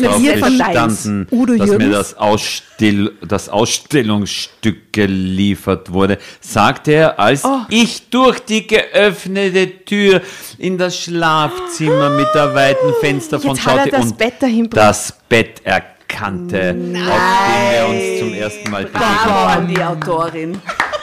bestanden, 0.47 1.27
Udo 1.29 1.55
dass 1.57 1.69
mir 1.71 1.89
das, 1.89 2.13
Ausstill, 2.17 3.11
das 3.27 3.49
Ausstellungsstück 3.49 4.93
geliefert 4.93 5.91
wurde, 5.91 6.19
sagte 6.39 6.93
er, 6.93 7.19
als 7.19 7.43
Oh. 7.43 7.59
ich 7.69 8.09
durch 8.09 8.39
die 8.39 8.65
geöffnete 8.65 9.83
Tür 9.83 10.21
in 10.57 10.77
das 10.77 10.97
Schlafzimmer 10.97 12.09
mit 12.11 12.27
der 12.33 12.55
weiten 12.55 12.93
Fensterfront 13.01 13.57
Jetzt 13.57 13.67
hat 13.67 13.73
er 13.75 13.79
schaute 13.83 13.91
das 13.91 14.05
und 14.05 14.17
Bett 14.17 14.73
das 14.73 15.13
Bett 15.27 15.61
erkannte, 15.65 16.69
auf 16.69 16.75
dem 16.75 16.93
wir 16.93 17.87
uns 17.89 18.19
zum 18.19 18.33
ersten 18.33 18.71
Mal 18.71 18.85
begegnet 18.85 19.03
Bravo 19.03 19.29
haben. 19.31 19.61
an 19.63 19.67
die 19.67 19.83
Autorin. 19.83 20.61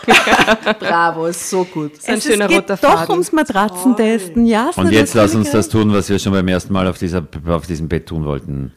Bravo, 0.78 1.26
ist 1.26 1.48
so 1.50 1.64
gut. 1.64 1.92
ein 2.06 2.18
Es 2.18 2.24
schöner 2.24 2.48
geht 2.48 2.62
roter 2.62 2.76
doch 2.76 2.98
Faden. 3.00 3.10
ums 3.12 3.32
Matratzentesten. 3.32 4.46
Ja, 4.46 4.70
Und 4.76 4.92
jetzt 4.92 5.14
lass 5.14 5.34
uns 5.34 5.50
das 5.50 5.68
tun, 5.68 5.92
was 5.92 6.08
wir 6.08 6.18
schon 6.18 6.32
beim 6.32 6.48
ersten 6.48 6.72
Mal 6.72 6.86
auf, 6.86 6.98
dieser, 6.98 7.22
auf 7.46 7.66
diesem 7.66 7.88
Bett 7.88 8.06
tun 8.06 8.24
wollten. 8.24 8.72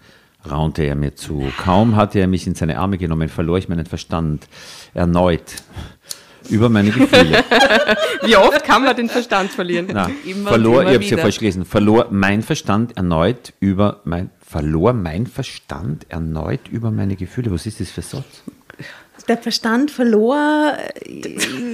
Raunte 0.49 0.83
er 0.83 0.95
mir 0.95 1.15
zu. 1.15 1.45
Kaum 1.63 1.95
hatte 1.95 2.19
er 2.19 2.27
mich 2.27 2.47
in 2.47 2.55
seine 2.55 2.79
Arme 2.79 2.97
genommen, 2.97 3.29
verlor 3.29 3.57
ich 3.59 3.69
meinen 3.69 3.85
Verstand 3.85 4.47
erneut 4.95 5.53
über 6.49 6.67
meine 6.69 6.89
Gefühle. 6.89 7.43
Wie 8.23 8.35
oft 8.35 8.63
kann 8.63 8.83
man 8.83 8.95
den 8.95 9.07
Verstand 9.07 9.51
verlieren? 9.51 9.87
Na, 9.93 10.09
Immer 10.25 10.49
verlor, 10.49 10.81
immer 10.81 10.89
ich 10.89 10.95
habe 10.95 11.03
es 11.05 11.09
ja 11.11 11.17
falsch 11.17 11.37
gelesen, 11.37 11.63
verlor 11.65 12.07
mein 12.09 12.41
Verstand 12.41 12.97
erneut 12.97 13.53
über 13.59 14.01
mein, 14.03 14.31
verlor 14.43 14.93
mein 14.93 15.27
Verstand 15.27 16.07
erneut 16.09 16.61
über 16.71 16.89
meine 16.89 17.15
Gefühle. 17.15 17.51
Was 17.51 17.67
ist 17.67 17.79
das 17.79 17.91
für 17.91 18.01
Satz? 18.01 18.41
Der 19.27 19.37
Verstand 19.37 19.91
verlor. 19.91 20.73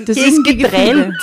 Das 0.05 0.15
gegen 0.15 0.27
ist 0.27 0.43
getrennt. 0.43 1.15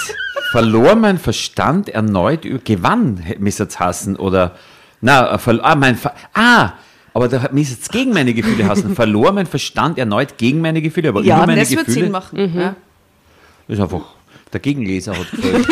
Verlor 0.53 0.95
mein 0.95 1.19
Verstand 1.19 1.89
erneut, 1.89 2.45
über- 2.45 2.59
gewann, 2.63 3.23
müsste 3.39 3.65
es 3.65 3.79
hassen, 3.81 4.17
oder, 4.17 4.53
na, 5.01 5.35
äh, 5.35 5.59
ah, 5.63 5.75
mein, 5.75 5.97
Ver 5.97 6.15
ah, 6.33 6.73
aber 7.13 7.29
da 7.29 7.49
müsste 7.53 7.77
es 7.81 7.89
gegen 7.89 8.13
meine 8.13 8.33
Gefühle 8.35 8.67
hassen. 8.69 8.95
Verlor 8.95 9.33
mein 9.33 9.47
Verstand 9.47 9.99
erneut 9.99 10.39
gegen 10.39 10.61
meine 10.61 10.81
Gefühle, 10.83 11.09
aber 11.11 11.23
Ja, 11.23 11.39
über 11.39 11.47
meine 11.49 11.61
das 11.61 11.71
wird 11.71 11.87
Gefühle. 11.87 12.05
Sinn 12.05 12.13
machen. 12.13 12.53
Ja. 12.57 12.77
Das 13.69 13.79
ist 13.79 13.83
einfach, 13.83 14.03
der 14.53 14.61
Gegenleser 14.61 15.13
hat 15.17 15.31
gefällt. 15.33 15.67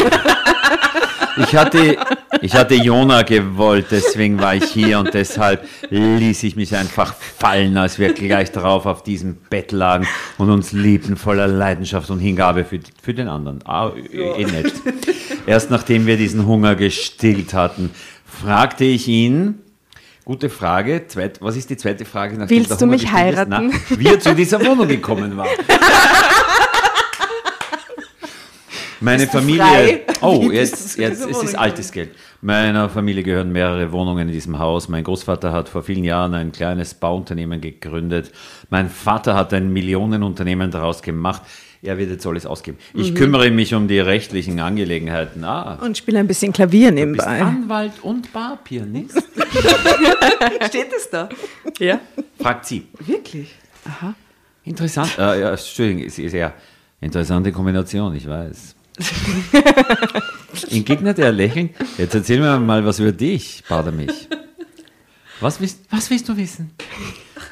Ich 1.38 1.56
hatte, 1.56 1.96
ich 2.40 2.54
hatte 2.54 2.74
Jona 2.74 3.22
gewollt, 3.22 3.86
deswegen 3.90 4.40
war 4.40 4.54
ich 4.54 4.64
hier 4.64 4.98
und 4.98 5.14
deshalb 5.14 5.66
ließ 5.90 6.42
ich 6.42 6.56
mich 6.56 6.74
einfach 6.76 7.14
fallen, 7.14 7.76
als 7.76 7.98
wir 7.98 8.12
gleich 8.12 8.52
darauf 8.52 8.86
auf 8.86 9.02
diesem 9.02 9.36
Bett 9.48 9.72
lagen 9.72 10.06
und 10.38 10.50
uns 10.50 10.72
liebten 10.72 11.16
voller 11.16 11.46
Leidenschaft 11.46 12.10
und 12.10 12.18
Hingabe 12.18 12.64
für, 12.64 12.80
für 13.02 13.14
den 13.14 13.28
anderen. 13.28 13.60
Ah, 13.64 13.92
eh 14.12 14.44
nicht. 14.44 14.74
Erst 15.46 15.70
nachdem 15.70 16.06
wir 16.06 16.16
diesen 16.16 16.46
Hunger 16.46 16.74
gestillt 16.74 17.54
hatten, 17.54 17.90
fragte 18.26 18.84
ich 18.84 19.08
ihn, 19.08 19.60
gute 20.24 20.50
Frage, 20.50 21.06
zweit, 21.08 21.40
was 21.40 21.56
ist 21.56 21.70
die 21.70 21.76
zweite 21.76 22.04
Frage? 22.04 22.38
Willst 22.48 22.80
du 22.80 22.86
mich 22.86 23.02
gestillt 23.02 23.32
ist? 23.32 23.38
heiraten? 23.38 23.72
Na, 23.72 23.98
wie 23.98 24.06
er 24.06 24.20
zu 24.20 24.34
dieser 24.34 24.64
Wohnung 24.64 24.88
gekommen 24.88 25.36
war. 25.36 25.46
Meine 29.02 29.26
Familie. 29.26 29.62
frei? 29.62 30.00
Oh, 30.20 30.50
jetzt, 30.52 30.96
jetzt 30.98 31.26
es 31.26 31.42
ist 31.42 31.54
altes 31.54 31.92
Geld. 31.92 32.10
Meiner 32.40 32.88
Familie 32.88 33.22
gehören 33.22 33.52
mehrere 33.52 33.92
Wohnungen 33.92 34.28
in 34.28 34.32
diesem 34.34 34.58
Haus. 34.58 34.88
Mein 34.88 35.04
Großvater 35.04 35.52
hat 35.52 35.68
vor 35.68 35.82
vielen 35.82 36.04
Jahren 36.04 36.34
ein 36.34 36.52
kleines 36.52 36.94
Bauunternehmen 36.94 37.60
gegründet. 37.60 38.32
Mein 38.70 38.88
Vater 38.88 39.34
hat 39.34 39.52
ein 39.52 39.72
Millionenunternehmen 39.72 40.70
daraus 40.70 41.02
gemacht. 41.02 41.42
Er 41.84 41.98
wird 41.98 42.10
jetzt 42.10 42.24
alles 42.26 42.46
ausgeben. 42.46 42.78
Ich 42.94 43.10
Mhm. 43.10 43.14
kümmere 43.16 43.50
mich 43.50 43.74
um 43.74 43.88
die 43.88 43.98
rechtlichen 43.98 44.60
Angelegenheiten. 44.60 45.42
Ah, 45.42 45.78
Und 45.82 45.98
spiele 45.98 46.20
ein 46.20 46.28
bisschen 46.28 46.52
Klavier 46.52 46.90
du 46.90 46.94
bist 46.96 47.06
nebenbei. 47.26 47.42
Anwalt 47.42 47.92
und 48.02 48.32
Barpianist? 48.32 49.16
Steht 50.68 50.92
es 50.96 51.10
da? 51.10 51.28
Ja. 51.80 51.98
Fragt 52.40 52.66
sie. 52.66 52.86
Wirklich? 53.04 53.52
Aha. 53.84 54.14
Interessant. 54.64 55.16
Äh, 55.18 55.40
ja, 55.40 55.50
Entschuldigung, 55.50 56.04
es 56.04 56.18
ist 56.20 56.32
ja 56.34 56.52
interessante 57.00 57.50
Kombination, 57.50 58.14
ich 58.14 58.28
weiß. 58.28 58.76
Entgegnete 60.70 61.22
er 61.22 61.32
lächelnd. 61.32 61.72
Jetzt 61.98 62.14
erzähl 62.14 62.40
mir 62.40 62.58
mal 62.58 62.84
was 62.84 62.98
über 62.98 63.12
dich, 63.12 63.62
Bademich. 63.68 64.28
Was 65.40 65.60
willst, 65.60 65.80
was 65.90 66.08
willst 66.10 66.28
du 66.28 66.36
wissen? 66.36 66.70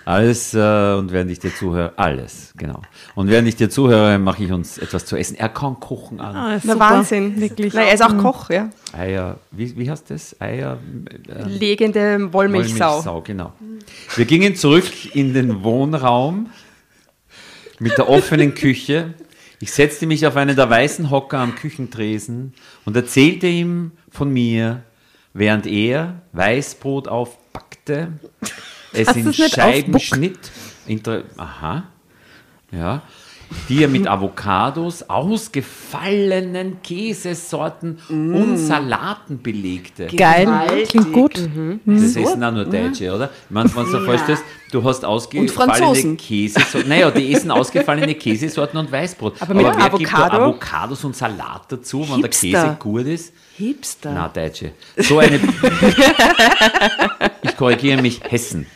Alles, 0.04 0.54
äh, 0.54 0.94
und 0.94 1.12
während 1.12 1.30
ich 1.30 1.40
dir 1.40 1.54
zuhöre, 1.54 1.92
alles, 1.96 2.52
genau. 2.56 2.82
Und 3.14 3.28
während 3.28 3.48
ich 3.48 3.56
dir 3.56 3.68
zuhöre, 3.68 4.18
mache 4.18 4.44
ich 4.44 4.52
uns 4.52 4.78
etwas 4.78 5.04
zu 5.04 5.16
essen. 5.16 5.36
Er 5.36 5.48
kann 5.48 5.78
kochen 5.78 6.20
an. 6.20 6.34
Ah, 6.36 6.48
Na, 6.52 6.58
super. 6.60 6.78
Wahnsinn, 6.80 7.40
wirklich. 7.40 7.74
Na, 7.74 7.82
er 7.82 7.94
ist 7.94 8.02
auch 8.02 8.16
Koch, 8.16 8.50
ja. 8.50 8.70
Eier, 8.92 9.38
wie, 9.50 9.76
wie 9.76 9.90
heißt 9.90 10.10
das? 10.10 10.40
Eier, 10.40 10.78
äh, 11.28 11.48
Legende 11.48 12.32
Wollmilchsau. 12.32 13.04
Wollmilchsau, 13.04 13.20
genau. 13.22 13.52
Wir 14.16 14.24
gingen 14.24 14.56
zurück 14.56 14.84
in 15.14 15.34
den 15.34 15.62
Wohnraum 15.62 16.48
mit 17.78 17.98
der 17.98 18.08
offenen 18.08 18.54
Küche. 18.54 19.14
Ich 19.62 19.72
setzte 19.72 20.06
mich 20.06 20.26
auf 20.26 20.36
einen 20.36 20.56
der 20.56 20.70
weißen 20.70 21.10
Hocker 21.10 21.38
am 21.38 21.54
Küchentresen 21.54 22.54
und 22.86 22.96
erzählte 22.96 23.46
ihm 23.46 23.92
von 24.10 24.30
mir, 24.30 24.84
während 25.34 25.66
er 25.66 26.22
Weißbrot 26.32 27.08
aufbackte, 27.08 28.08
es 28.94 29.08
Hast 29.08 29.16
in 29.16 29.32
Scheiben 29.34 30.00
schnitt. 30.00 30.50
Aha. 31.36 31.84
Ja. 32.72 33.02
Die 33.68 33.82
er 33.82 33.88
mit 33.88 34.06
Avocados, 34.06 35.08
ausgefallenen 35.08 36.82
Käsesorten 36.82 37.98
und 38.08 38.56
Salaten 38.56 39.42
belegte. 39.42 40.06
Geil, 40.06 40.44
Gewaltig. 40.46 40.88
klingt 40.88 41.12
gut. 41.12 41.48
Das 41.84 42.16
essen 42.16 42.44
auch 42.44 42.52
nur 42.52 42.64
Deutsche, 42.64 43.12
oder? 43.14 43.30
Ich 43.44 43.50
meine, 43.50 43.74
wenn 43.74 43.84
du 43.84 43.92
dir 43.92 44.04
vorstellst, 44.04 44.44
du 44.70 44.84
hast 44.84 45.04
ausgefallene. 45.04 46.16
Käsesorten. 46.16 46.88
Naja, 46.88 47.10
die 47.10 47.32
essen 47.32 47.50
ausgefallene 47.50 48.14
Käsesorten 48.14 48.78
und 48.78 48.90
Weißbrot. 48.90 49.40
Aber 49.40 49.54
mit 49.54 49.64
wer 49.64 49.72
gibt 49.72 50.12
da 50.12 50.26
Avocado? 50.26 50.36
Avocados 50.44 51.04
und 51.04 51.16
Salat 51.16 51.62
dazu, 51.68 52.02
wenn 52.02 52.22
der 52.22 52.30
Hipster. 52.30 52.48
Käse 52.48 52.76
gut 52.78 53.06
ist? 53.06 53.32
Hipster. 53.56 54.12
Na, 54.14 54.28
Deutsche. 54.28 54.72
So 54.96 55.18
eine. 55.18 55.36
ich 57.42 57.56
korrigiere 57.56 58.00
mich, 58.00 58.20
Hessen. 58.28 58.66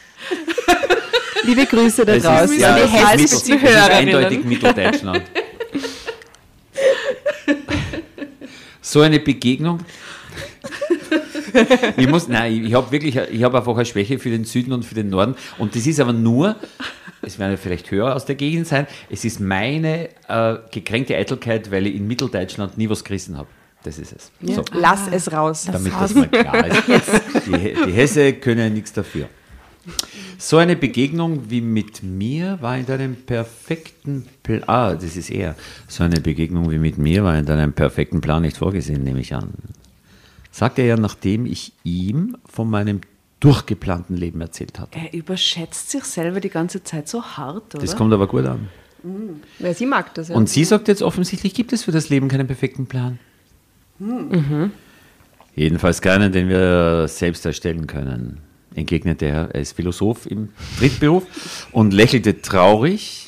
Liebe 1.46 1.66
Grüße 1.66 2.04
da 2.04 2.14
Das 2.14 2.22
draußen. 2.22 2.54
ist, 2.56 2.60
ja, 2.60 2.74
die 2.76 2.82
das 2.82 2.92
hessischen 2.92 3.54
Mittel, 3.54 3.72
das 3.74 3.86
ist 3.88 3.90
eindeutig. 3.94 4.44
Mitteldeutschland. 4.44 5.22
So 8.80 9.00
eine 9.00 9.18
Begegnung. 9.18 9.80
Ich 11.96 12.08
muss, 12.08 12.26
nein, 12.28 12.64
ich 12.64 12.74
habe 12.74 12.90
wirklich, 12.90 13.16
ich 13.16 13.42
habe 13.44 13.58
einfach 13.58 13.74
eine 13.76 13.84
Schwäche 13.86 14.18
für 14.18 14.30
den 14.30 14.44
Süden 14.44 14.72
und 14.72 14.84
für 14.84 14.94
den 14.94 15.08
Norden. 15.08 15.36
Und 15.58 15.74
das 15.76 15.86
ist 15.86 16.00
aber 16.00 16.12
nur, 16.12 16.56
es 17.22 17.38
werden 17.38 17.56
vielleicht 17.56 17.90
Hörer 17.90 18.14
aus 18.16 18.24
der 18.24 18.34
Gegend 18.34 18.66
sein, 18.66 18.86
es 19.08 19.24
ist 19.24 19.40
meine 19.40 20.08
äh, 20.28 20.56
gekränkte 20.72 21.16
Eitelkeit, 21.16 21.70
weil 21.70 21.86
ich 21.86 21.94
in 21.94 22.06
Mitteldeutschland 22.08 22.76
nie 22.76 22.88
was 22.88 23.04
gerissen 23.04 23.38
habe. 23.38 23.48
Das 23.84 23.98
ist 23.98 24.12
es. 24.12 24.32
So, 24.42 24.64
Lass 24.72 25.02
es 25.12 25.30
raus. 25.30 25.68
damit 25.70 25.92
das 25.92 26.14
mal 26.14 26.28
klar 26.28 26.66
ist. 26.66 26.82
Die, 27.46 27.74
die 27.86 27.92
Hesse 27.92 28.32
können 28.32 28.58
ja 28.60 28.68
nichts 28.70 28.92
dafür. 28.94 29.28
So 30.38 30.58
eine 30.58 30.76
Begegnung 30.76 31.50
wie 31.50 31.60
mit 31.60 32.02
mir 32.02 32.58
war 32.60 32.76
in 32.76 32.86
deinem 32.86 33.16
perfekten 33.16 34.26
Plan. 34.42 34.62
Ah, 34.66 34.94
das 34.94 35.16
ist 35.16 35.30
er. 35.30 35.54
So 35.88 36.04
eine 36.04 36.20
Begegnung 36.20 36.70
wie 36.70 36.78
mit 36.78 36.98
mir 36.98 37.24
war 37.24 37.38
in 37.38 37.46
deinem 37.46 37.72
perfekten 37.72 38.20
Plan 38.20 38.42
nicht 38.42 38.56
vorgesehen, 38.56 39.04
nehme 39.04 39.20
ich 39.20 39.34
an. 39.34 39.52
Sagte 40.50 40.82
er, 40.82 40.96
nachdem 40.96 41.46
ich 41.46 41.72
ihm 41.82 42.36
von 42.46 42.70
meinem 42.70 43.00
durchgeplanten 43.40 44.16
Leben 44.16 44.40
erzählt 44.40 44.78
hatte. 44.78 44.98
Er 44.98 45.12
überschätzt 45.12 45.90
sich 45.90 46.04
selber 46.04 46.40
die 46.40 46.48
ganze 46.48 46.82
Zeit 46.82 47.08
so 47.08 47.22
hart, 47.22 47.74
oder? 47.74 47.82
Das 47.82 47.96
kommt 47.96 48.12
aber 48.14 48.26
gut 48.26 48.46
an. 48.46 48.68
Ja, 49.58 49.74
sie 49.74 49.84
mag 49.84 50.14
das 50.14 50.28
ja. 50.28 50.34
Und 50.34 50.48
sie 50.48 50.64
sagt 50.64 50.88
jetzt 50.88 51.02
offensichtlich, 51.02 51.52
gibt 51.52 51.72
es 51.74 51.84
für 51.84 51.92
das 51.92 52.08
Leben 52.08 52.28
keinen 52.28 52.46
perfekten 52.46 52.86
Plan. 52.86 53.18
Jedenfalls 55.54 56.00
keinen, 56.00 56.32
den 56.32 56.48
wir 56.48 57.06
selbst 57.06 57.44
erstellen 57.44 57.86
können, 57.86 58.40
entgegnete 58.74 59.26
er. 59.26 59.54
Er 59.54 59.60
ist 59.60 59.72
Philosoph 59.72 60.26
im 60.26 60.50
Drittberuf 60.78 61.68
und 61.72 61.92
lächelte 61.92 62.42
traurig 62.42 63.24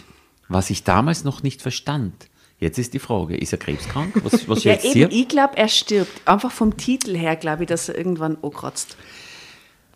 was 0.48 0.70
ich 0.70 0.85
damals 0.85 1.24
noch 1.24 1.43
nicht 1.43 1.62
verstand. 1.62 2.28
Jetzt 2.59 2.78
ist 2.78 2.94
die 2.94 2.98
Frage, 2.98 3.36
ist 3.36 3.52
er 3.52 3.59
krebskrank? 3.59 4.14
Was, 4.24 4.48
was 4.48 4.64
Ja, 4.64 4.73
schätzt 4.73 4.97
eben, 4.97 5.10
ihr? 5.10 5.12
ich 5.12 5.28
glaube, 5.28 5.56
er 5.56 5.68
stirbt. 5.68 6.27
Einfach 6.27 6.51
vom 6.51 6.77
Titel 6.77 7.14
her 7.16 7.36
glaube 7.36 7.64
ich, 7.64 7.68
dass 7.68 7.89
er 7.89 7.98
irgendwann 7.98 8.39
ankratzt. 8.43 8.97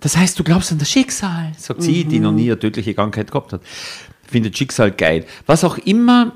Das 0.01 0.17
heißt, 0.17 0.39
du 0.39 0.45
glaubst 0.45 0.73
an 0.73 0.79
das 0.79 0.91
Schicksal, 0.91 1.53
sagt 1.57 1.83
sie, 1.83 2.05
die 2.05 2.21
noch 2.21 2.33
nie 2.33 2.51
eine 2.51 2.59
tödliche 2.59 2.95
Krankheit 2.95 3.31
gehabt 3.31 3.53
hat. 3.53 3.61
Findet 4.27 4.57
Schicksal 4.57 4.93
geil. 4.93 5.27
Was 5.47 5.63
auch 5.65 5.77
immer, 5.79 6.33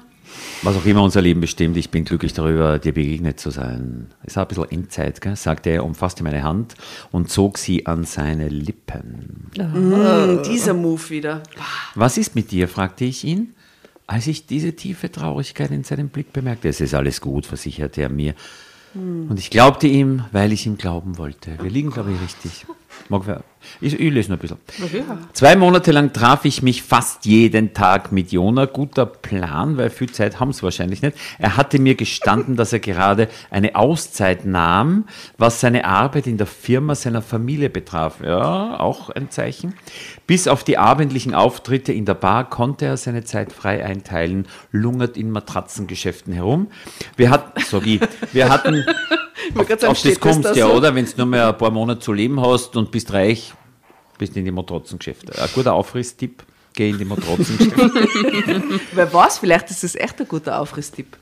was 0.65 0.77
auch 0.77 0.87
immer 0.87 1.03
unser 1.03 1.21
Leben 1.21 1.41
bestimmt, 1.41 1.77
ich 1.77 1.91
bin 1.91 2.05
glücklich 2.05 2.33
darüber, 2.33 2.79
dir 2.79 2.95
begegnet 2.95 3.39
zu 3.39 3.51
sein. 3.51 4.07
Es 4.25 4.37
war 4.37 4.45
ein 4.45 4.49
bisschen 4.49 4.71
Endzeit, 4.71 5.21
gell? 5.21 5.37
sagte 5.37 5.71
er, 5.71 5.85
umfasste 5.85 6.25
meine 6.25 6.43
Hand 6.43 6.75
und 7.13 7.31
zog 7.31 7.59
sie 7.59 7.87
an 7.87 8.05
seine 8.05 8.49
Lippen. 8.49 9.51
Mm, 9.57 10.43
dieser 10.43 10.73
Move 10.73 11.11
wieder. 11.11 11.43
Was 11.95 12.17
ist 12.17 12.35
mit 12.35 12.51
dir? 12.51 12.69
fragte 12.69 13.05
ich 13.05 13.25
ihn, 13.25 13.55
als 14.07 14.27
ich 14.27 14.47
diese 14.47 14.75
tiefe 14.75 15.13
Traurigkeit 15.13 15.71
in 15.71 15.85
seinem 15.85 16.09
Blick 16.09 16.33
bemerkte. 16.33 16.69
Es 16.69 16.81
ist 16.81 16.95
alles 16.95 17.21
gut, 17.21 17.45
versicherte 17.45 18.03
er 18.03 18.09
mir. 18.09 18.35
Und 18.95 19.39
ich 19.39 19.51
glaubte 19.51 19.87
ihm, 19.87 20.25
weil 20.33 20.53
ich 20.53 20.67
ihm 20.67 20.79
glauben 20.79 21.19
wollte. 21.19 21.59
Wir 21.61 21.71
liegen, 21.71 21.91
glaube 21.91 22.13
ich, 22.13 22.21
richtig. 22.21 22.67
Ich, 23.81 23.99
ich 23.99 24.13
lese 24.13 24.31
noch 24.31 24.39
ein 24.39 24.41
bisschen. 24.41 24.59
Zwei 25.33 25.57
Monate 25.57 25.91
lang 25.91 26.13
traf 26.13 26.45
ich 26.45 26.63
mich 26.63 26.83
fast 26.83 27.25
jeden 27.27 27.75
Tag 27.75 28.13
mit 28.13 28.33
Jona. 28.33 28.67
Guter 28.67 29.07
Plan, 29.07 29.77
weil 29.77 29.91
viel 29.91 30.11
Zeit 30.11 30.39
haben 30.41 30.53
sie 30.53 30.63
wahrscheinlich 30.63 31.03
nicht. 31.03 31.17
Er 31.39 31.57
hatte 31.57 31.79
mir 31.79 31.95
gestanden, 31.95 32.57
dass 32.57 32.73
er 32.73 32.79
gerade 32.79 33.29
eine 33.51 33.75
Auszeit 33.75 34.45
nahm, 34.45 35.05
was 35.39 35.61
seine 35.61 35.85
Arbeit 35.85 36.27
in 36.27 36.39
der 36.39 36.47
Firma 36.47 36.95
seiner 36.95 37.23
Familie 37.23 37.69
betraf. 37.69 38.21
Ja, 38.23 38.79
auch 38.79 39.11
ein 39.11 39.31
Zeichen. 39.31 39.75
Bis 40.27 40.49
auf 40.49 40.65
die 40.65 40.79
abendlichen 40.79 41.35
Auftritte 41.35 41.93
in 41.93 42.07
der 42.07 42.15
Bar 42.15 42.49
konnte 42.49 42.87
er 42.87 42.97
seine 42.97 43.25
Zeit 43.25 43.53
frei 43.53 43.85
einteilen, 43.85 44.47
lungert 44.73 45.19
in 45.19 45.31
Matratzengeschäften 45.31 46.33
herum. 46.33 46.69
Wir 47.17 47.29
hatten, 47.29 47.61
so 47.63 47.85
wie, 47.85 48.01
wir 48.33 48.49
hatten, 48.49 48.87
auf, 49.55 49.69
sagen, 49.69 49.85
auf 49.85 50.03
das 50.03 50.03
das 50.03 50.21
kommst 50.21 50.45
da 50.47 50.55
ja, 50.55 50.67
so? 50.67 50.73
oder? 50.73 50.95
Wenn 50.95 51.05
du 51.05 51.13
nur 51.19 51.27
mehr 51.27 51.49
ein 51.49 51.59
paar 51.59 51.71
Monate 51.71 52.01
zu 52.01 52.13
leben 52.15 52.41
hast 52.41 52.75
und 52.77 52.91
bist 52.91 53.13
reich, 53.13 53.53
bist 54.17 54.35
in 54.37 54.47
die 54.47 54.51
Matratzengeschäfte. 54.51 55.41
Ein 55.41 55.49
guter 55.55 55.75
Aufrisstipp, 55.75 56.43
geh 56.73 56.89
in 56.89 56.97
die 56.97 57.05
Matratzengeschäfte. 57.05 58.81
Wer 58.93 59.13
weiß, 59.13 59.39
vielleicht 59.39 59.71
ist 59.71 59.85
das 59.85 59.95
echt 59.95 60.21
ein 60.21 60.29
guter 60.29 60.59
Aufrisstipp. 60.59 61.19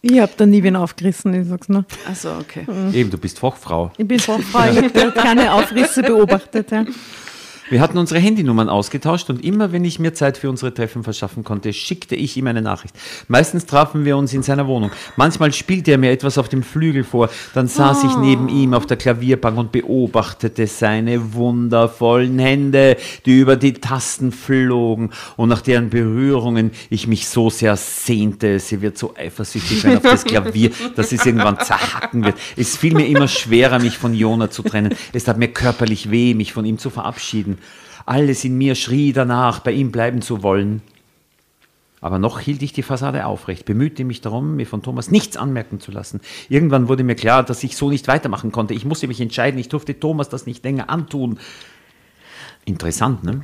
Ich 0.00 0.20
habe 0.20 0.32
da 0.36 0.46
nie 0.46 0.62
wen 0.62 0.76
aufgerissen, 0.76 1.34
ich 1.34 1.48
sag's 1.48 1.68
nur. 1.68 1.84
Also 2.06 2.30
okay. 2.40 2.64
Eben, 2.92 3.10
du 3.10 3.18
bist 3.18 3.38
Fachfrau. 3.40 3.90
Ich 3.98 4.06
bin 4.06 4.20
Fachfrau, 4.20 4.70
ich 4.70 4.78
habe 4.78 5.12
keine 5.12 5.52
Aufrisse 5.52 6.02
beobachtet. 6.02 6.70
Ja. 6.70 6.84
Wir 7.68 7.80
hatten 7.80 7.98
unsere 7.98 8.20
Handynummern 8.20 8.68
ausgetauscht 8.68 9.28
und 9.28 9.42
immer, 9.44 9.72
wenn 9.72 9.84
ich 9.84 9.98
mir 9.98 10.14
Zeit 10.14 10.38
für 10.38 10.48
unsere 10.48 10.72
Treffen 10.72 11.02
verschaffen 11.02 11.42
konnte, 11.42 11.72
schickte 11.72 12.14
ich 12.14 12.36
ihm 12.36 12.46
eine 12.46 12.62
Nachricht. 12.62 12.94
Meistens 13.26 13.66
trafen 13.66 14.04
wir 14.04 14.16
uns 14.16 14.32
in 14.32 14.44
seiner 14.44 14.68
Wohnung. 14.68 14.92
Manchmal 15.16 15.52
spielte 15.52 15.90
er 15.90 15.98
mir 15.98 16.12
etwas 16.12 16.38
auf 16.38 16.48
dem 16.48 16.62
Flügel 16.62 17.02
vor. 17.02 17.28
Dann 17.54 17.66
saß 17.66 18.04
ich 18.04 18.16
neben 18.18 18.48
ihm 18.48 18.72
auf 18.72 18.86
der 18.86 18.96
Klavierbank 18.96 19.58
und 19.58 19.72
beobachtete 19.72 20.68
seine 20.68 21.34
wundervollen 21.34 22.38
Hände, 22.38 22.96
die 23.24 23.40
über 23.40 23.56
die 23.56 23.72
Tasten 23.72 24.30
flogen 24.30 25.10
und 25.36 25.48
nach 25.48 25.60
deren 25.60 25.90
Berührungen 25.90 26.70
ich 26.88 27.08
mich 27.08 27.26
so 27.26 27.50
sehr 27.50 27.76
sehnte. 27.76 28.60
Sie 28.60 28.80
wird 28.80 28.96
so 28.96 29.12
eifersüchtig 29.16 29.80
sein 29.80 29.96
auf 29.96 30.04
das 30.04 30.24
Klavier, 30.24 30.70
dass 30.94 31.10
es 31.10 31.26
irgendwann 31.26 31.58
zerhacken 31.58 32.24
wird. 32.24 32.36
Es 32.56 32.76
fiel 32.76 32.94
mir 32.94 33.08
immer 33.08 33.26
schwerer, 33.26 33.80
mich 33.80 33.98
von 33.98 34.14
Jona 34.14 34.50
zu 34.50 34.62
trennen. 34.62 34.94
Es 35.12 35.24
tat 35.24 35.36
mir 35.36 35.48
körperlich 35.48 36.12
weh, 36.12 36.32
mich 36.34 36.52
von 36.52 36.64
ihm 36.64 36.78
zu 36.78 36.90
verabschieden. 36.90 37.55
Alles 38.04 38.44
in 38.44 38.56
mir 38.56 38.74
schrie 38.74 39.12
danach, 39.12 39.60
bei 39.60 39.72
ihm 39.72 39.92
bleiben 39.92 40.22
zu 40.22 40.42
wollen. 40.42 40.82
Aber 42.00 42.18
noch 42.18 42.38
hielt 42.40 42.62
ich 42.62 42.72
die 42.72 42.82
Fassade 42.82 43.26
aufrecht, 43.26 43.64
bemühte 43.64 44.04
mich 44.04 44.20
darum, 44.20 44.56
mir 44.56 44.66
von 44.66 44.82
Thomas 44.82 45.10
nichts 45.10 45.36
anmerken 45.36 45.80
zu 45.80 45.90
lassen. 45.90 46.20
Irgendwann 46.48 46.88
wurde 46.88 47.04
mir 47.04 47.16
klar, 47.16 47.42
dass 47.42 47.64
ich 47.64 47.76
so 47.76 47.88
nicht 47.88 48.06
weitermachen 48.06 48.52
konnte. 48.52 48.74
Ich 48.74 48.84
musste 48.84 49.08
mich 49.08 49.20
entscheiden, 49.20 49.58
ich 49.58 49.68
durfte 49.68 49.98
Thomas 49.98 50.28
das 50.28 50.46
nicht 50.46 50.62
länger 50.62 50.90
antun. 50.90 51.38
Interessant, 52.64 53.24
ne? 53.24 53.42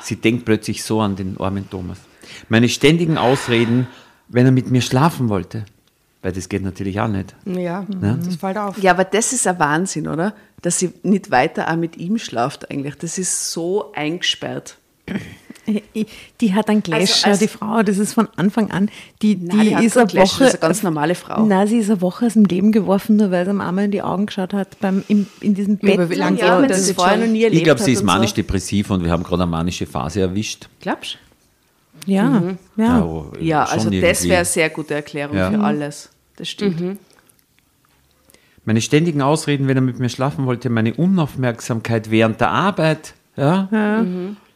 Sie 0.00 0.16
denkt 0.16 0.44
plötzlich 0.44 0.84
so 0.84 1.00
an 1.00 1.16
den 1.16 1.38
armen 1.38 1.68
Thomas. 1.68 1.98
Meine 2.48 2.68
ständigen 2.68 3.18
Ausreden, 3.18 3.88
wenn 4.28 4.46
er 4.46 4.52
mit 4.52 4.70
mir 4.70 4.80
schlafen 4.80 5.28
wollte. 5.28 5.64
Weil 6.22 6.32
das 6.32 6.48
geht 6.48 6.62
natürlich 6.62 6.98
auch 7.00 7.08
nicht. 7.08 7.34
Ja, 7.44 7.86
Ja. 8.02 8.18
das 8.24 8.36
fällt 8.36 8.58
auf. 8.58 8.78
Ja, 8.82 8.92
aber 8.92 9.04
das 9.04 9.32
ist 9.32 9.46
ein 9.46 9.58
Wahnsinn, 9.58 10.08
oder? 10.08 10.34
Dass 10.62 10.78
sie 10.78 10.92
nicht 11.02 11.30
weiter 11.30 11.70
auch 11.70 11.76
mit 11.76 11.96
ihm 11.96 12.18
schlaft 12.18 12.70
eigentlich. 12.70 12.96
Das 12.96 13.18
ist 13.18 13.52
so 13.52 13.92
eingesperrt. 13.94 14.78
Die 16.40 16.54
hat 16.54 16.68
einen 16.68 16.82
Gläscher, 16.82 17.28
als- 17.28 17.40
die 17.40 17.48
Frau, 17.48 17.82
das 17.82 17.98
ist 17.98 18.12
von 18.14 18.28
Anfang 18.36 18.70
an. 18.70 18.88
Die, 19.22 19.34
Nein, 19.36 19.58
die, 19.60 19.68
die 19.68 19.76
hat 19.76 19.82
ist 19.84 19.96
eine 19.98 20.06
Clash, 20.06 20.30
Woche. 20.34 20.38
das 20.44 20.48
ist 20.48 20.54
eine 20.62 20.68
ganz 20.68 20.82
normale 20.84 21.14
Frau. 21.16 21.44
Nein, 21.44 21.66
sie 21.66 21.78
ist 21.78 21.90
eine 21.90 22.00
Woche 22.00 22.26
aus 22.26 22.34
dem 22.34 22.44
Leben 22.44 22.70
geworfen, 22.72 23.16
nur 23.16 23.30
weil 23.32 23.44
sie 23.44 23.50
am 23.50 23.60
einmal 23.60 23.84
in 23.86 23.90
die 23.90 24.02
Augen 24.02 24.26
geschaut 24.26 24.52
hat 24.52 24.78
beim, 24.80 25.02
im, 25.08 25.26
in 25.40 25.54
diesem 25.54 25.76
Bett. 25.78 25.94
aber 25.98 26.10
wie 26.10 26.14
lange 26.14 26.38
ja, 26.38 26.60
das 26.62 26.86
jetzt 26.86 26.96
vorher 26.98 27.16
noch 27.16 27.26
nie 27.26 27.42
erlebt 27.42 27.58
Ich 27.58 27.64
glaube, 27.64 27.82
sie 27.82 27.92
ist 27.92 28.04
manisch-depressiv 28.04 28.90
und 28.90 29.04
wir 29.04 29.10
haben 29.10 29.22
gerade 29.24 29.42
eine 29.42 29.50
manische 29.50 29.86
Phase 29.86 30.20
erwischt. 30.20 30.68
Glaubst 30.80 31.18
Ja, 32.06 32.54
ja. 32.76 33.04
oh, 33.04 33.32
du? 33.32 33.44
Ja, 33.44 33.64
also 33.64 33.90
das 33.90 34.24
wäre 34.24 34.36
eine 34.36 34.44
sehr 34.44 34.70
gute 34.70 34.94
Erklärung 34.94 35.36
Ja. 35.36 35.50
für 35.50 35.60
alles. 35.60 36.10
Das 36.36 36.48
stimmt. 36.48 36.98
Meine 38.64 38.80
ständigen 38.80 39.22
Ausreden, 39.22 39.68
wenn 39.68 39.76
er 39.76 39.80
mit 39.82 39.98
mir 39.98 40.08
schlafen 40.08 40.46
wollte, 40.46 40.70
meine 40.70 40.94
Unaufmerksamkeit 40.94 42.10
während 42.10 42.40
der 42.40 42.50
Arbeit, 42.50 43.14
ja, 43.36 43.68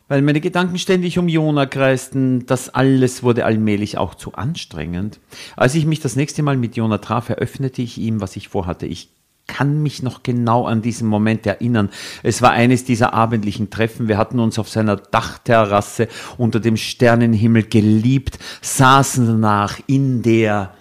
weil 0.09 0.23
meine 0.23 0.41
Gedanken 0.41 0.79
ständig 0.79 1.19
um 1.19 1.29
Jona 1.29 1.67
kreisten, 1.67 2.45
das 2.47 2.69
alles 2.71 3.23
wurde 3.23 3.45
allmählich 3.45 3.99
auch 3.99 4.17
zu 4.17 4.35
anstrengend. 4.35 5.21
Als 5.57 5.77
ich 5.77 5.87
mich 5.87 6.01
das 6.01 6.17
nächste 6.17 6.43
Mal 6.43 6.57
mit 6.57 6.77
Jona 6.77 6.99
traf, 6.99 7.29
eröffnete 7.29 7.83
ich 7.83 7.99
ihm, 7.99 8.21
was 8.21 8.35
ich 8.35 8.49
vorhatte. 8.49 8.87
Ich 8.87 9.11
kann 9.51 9.83
mich 9.83 10.03
noch 10.03 10.23
genau 10.23 10.67
an 10.67 10.81
diesen 10.81 11.09
Moment 11.09 11.45
erinnern. 11.47 11.91
Es 12.23 12.41
war 12.41 12.53
eines 12.53 12.85
dieser 12.85 13.13
abendlichen 13.13 13.69
Treffen. 13.71 14.07
Wir 14.07 14.17
hatten 14.17 14.39
uns 14.39 14.59
auf 14.59 14.69
seiner 14.69 14.97
Dachterrasse 14.97 16.09
unter 16.39 16.61
dem 16.61 16.77
Sternenhimmel 16.77 17.65
geliebt, 17.65 18.39
saßen 18.63 19.27
danach 19.27 19.81
in 19.87 20.23
der, 20.23 20.73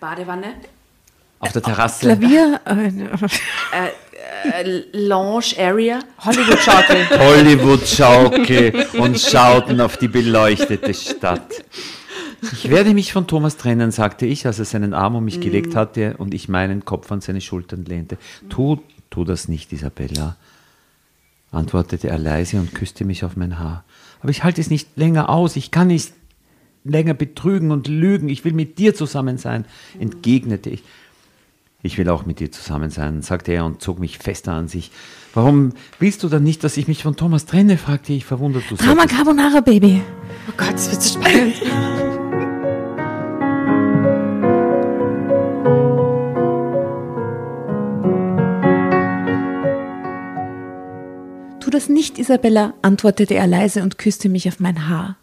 Badewanne, 0.00 0.54
auf 1.38 1.52
der 1.52 1.62
Terrasse. 1.62 2.06
Klavier. 2.06 2.60
Äh, 3.72 3.88
äh, 4.62 4.82
Lounge 4.92 5.54
Area. 5.58 6.00
Hollywood-Schaukel. 6.24 7.08
Hollywood-Schaukel 7.18 8.86
und 8.98 9.18
schauten 9.18 9.80
auf 9.80 9.96
die 9.96 10.08
beleuchtete 10.08 10.92
Stadt. 10.94 11.64
Ich 12.42 12.70
werde 12.70 12.94
mich 12.94 13.12
von 13.12 13.26
Thomas 13.26 13.56
trennen, 13.56 13.90
sagte 13.90 14.26
ich, 14.26 14.46
als 14.46 14.58
er 14.58 14.64
seinen 14.64 14.94
Arm 14.94 15.16
um 15.16 15.24
mich 15.24 15.40
gelegt 15.40 15.74
hatte 15.74 16.16
und 16.18 16.34
ich 16.34 16.48
meinen 16.48 16.84
Kopf 16.84 17.10
an 17.10 17.20
seine 17.20 17.40
Schultern 17.40 17.84
lehnte. 17.84 18.18
Tu, 18.48 18.78
tu 19.10 19.24
das 19.24 19.48
nicht, 19.48 19.72
Isabella, 19.72 20.36
antwortete 21.50 22.08
er 22.08 22.18
leise 22.18 22.58
und 22.58 22.74
küsste 22.74 23.04
mich 23.04 23.24
auf 23.24 23.36
mein 23.36 23.58
Haar. 23.58 23.84
Aber 24.20 24.30
ich 24.30 24.44
halte 24.44 24.60
es 24.60 24.70
nicht 24.70 24.96
länger 24.96 25.28
aus, 25.28 25.56
ich 25.56 25.70
kann 25.70 25.88
nicht 25.88 26.12
länger 26.84 27.14
betrügen 27.14 27.70
und 27.70 27.88
lügen, 27.88 28.28
ich 28.28 28.44
will 28.44 28.52
mit 28.52 28.78
dir 28.78 28.94
zusammen 28.94 29.38
sein, 29.38 29.64
entgegnete 29.98 30.70
ich. 30.70 30.82
Ich 31.82 31.98
will 31.98 32.08
auch 32.08 32.26
mit 32.26 32.40
dir 32.40 32.50
zusammen 32.50 32.90
sein, 32.90 33.22
sagte 33.22 33.52
er 33.52 33.64
und 33.64 33.80
zog 33.80 34.00
mich 34.00 34.18
fester 34.18 34.52
an 34.52 34.66
sich. 34.66 34.90
Warum 35.34 35.72
willst 36.00 36.22
du 36.22 36.28
dann 36.28 36.42
nicht, 36.42 36.64
dass 36.64 36.76
ich 36.76 36.88
mich 36.88 37.02
von 37.02 37.16
Thomas 37.16 37.46
trenne? 37.46 37.78
fragte 37.78 38.12
ich 38.12 38.24
verwundert. 38.24 38.64
Du 38.68 38.76
Drama 38.76 39.06
Carbonara, 39.06 39.60
Baby. 39.60 40.02
Oh 40.48 40.52
Gott, 40.56 40.74
das 40.74 40.90
wird 40.90 41.02
so 41.02 41.20
spannend. 41.20 41.54
Tu 51.66 51.70
das 51.70 51.88
nicht, 51.88 52.20
Isabella, 52.20 52.74
antwortete 52.82 53.34
er 53.34 53.48
leise 53.48 53.82
und 53.82 53.98
küsste 53.98 54.28
mich 54.28 54.46
auf 54.46 54.60
mein 54.60 54.88
Haar. 54.88 55.16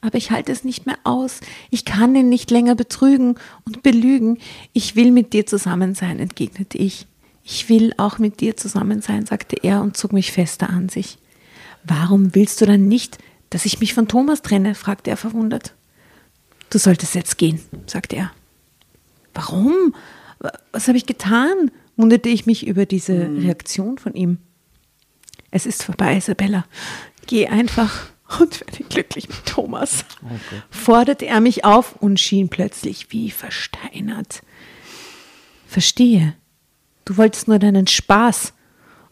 Aber 0.00 0.16
ich 0.16 0.30
halte 0.30 0.50
es 0.50 0.64
nicht 0.64 0.86
mehr 0.86 0.96
aus. 1.04 1.40
Ich 1.68 1.84
kann 1.84 2.16
ihn 2.16 2.30
nicht 2.30 2.50
länger 2.50 2.74
betrügen 2.74 3.34
und 3.66 3.82
belügen. 3.82 4.38
Ich 4.72 4.96
will 4.96 5.10
mit 5.10 5.34
dir 5.34 5.44
zusammen 5.44 5.94
sein, 5.94 6.18
entgegnete 6.18 6.78
ich. 6.78 7.06
Ich 7.44 7.68
will 7.68 7.92
auch 7.98 8.16
mit 8.18 8.40
dir 8.40 8.56
zusammen 8.56 9.02
sein, 9.02 9.26
sagte 9.26 9.56
er 9.62 9.82
und 9.82 9.98
zog 9.98 10.14
mich 10.14 10.32
fester 10.32 10.70
an 10.70 10.88
sich. 10.88 11.18
Warum 11.84 12.34
willst 12.34 12.58
du 12.62 12.64
dann 12.64 12.88
nicht, 12.88 13.18
dass 13.50 13.66
ich 13.66 13.78
mich 13.78 13.92
von 13.92 14.08
Thomas 14.08 14.40
trenne? 14.40 14.74
fragte 14.74 15.10
er 15.10 15.18
verwundert. 15.18 15.74
Du 16.70 16.78
solltest 16.78 17.14
jetzt 17.14 17.36
gehen, 17.36 17.60
sagte 17.84 18.16
er. 18.16 18.32
Warum? 19.34 19.94
Was 20.72 20.88
habe 20.88 20.96
ich 20.96 21.04
getan? 21.04 21.70
wunderte 21.98 22.30
ich 22.30 22.46
mich 22.46 22.66
über 22.66 22.86
diese 22.86 23.28
Reaktion 23.28 23.98
von 23.98 24.14
ihm. 24.14 24.38
Es 25.50 25.66
ist 25.66 25.82
vorbei, 25.82 26.16
Isabella. 26.16 26.64
Geh 27.26 27.46
einfach 27.48 28.06
und 28.40 28.60
werde 28.60 28.84
glücklich 28.88 29.28
mit 29.28 29.44
Thomas. 29.46 30.04
Forderte 30.70 31.26
er 31.26 31.40
mich 31.40 31.64
auf 31.64 31.96
und 31.96 32.18
schien 32.20 32.48
plötzlich 32.48 33.10
wie 33.12 33.30
versteinert. 33.30 34.42
Verstehe. 35.66 36.34
Du 37.04 37.16
wolltest 37.16 37.48
nur 37.48 37.58
deinen 37.58 37.86
Spaß. 37.86 38.52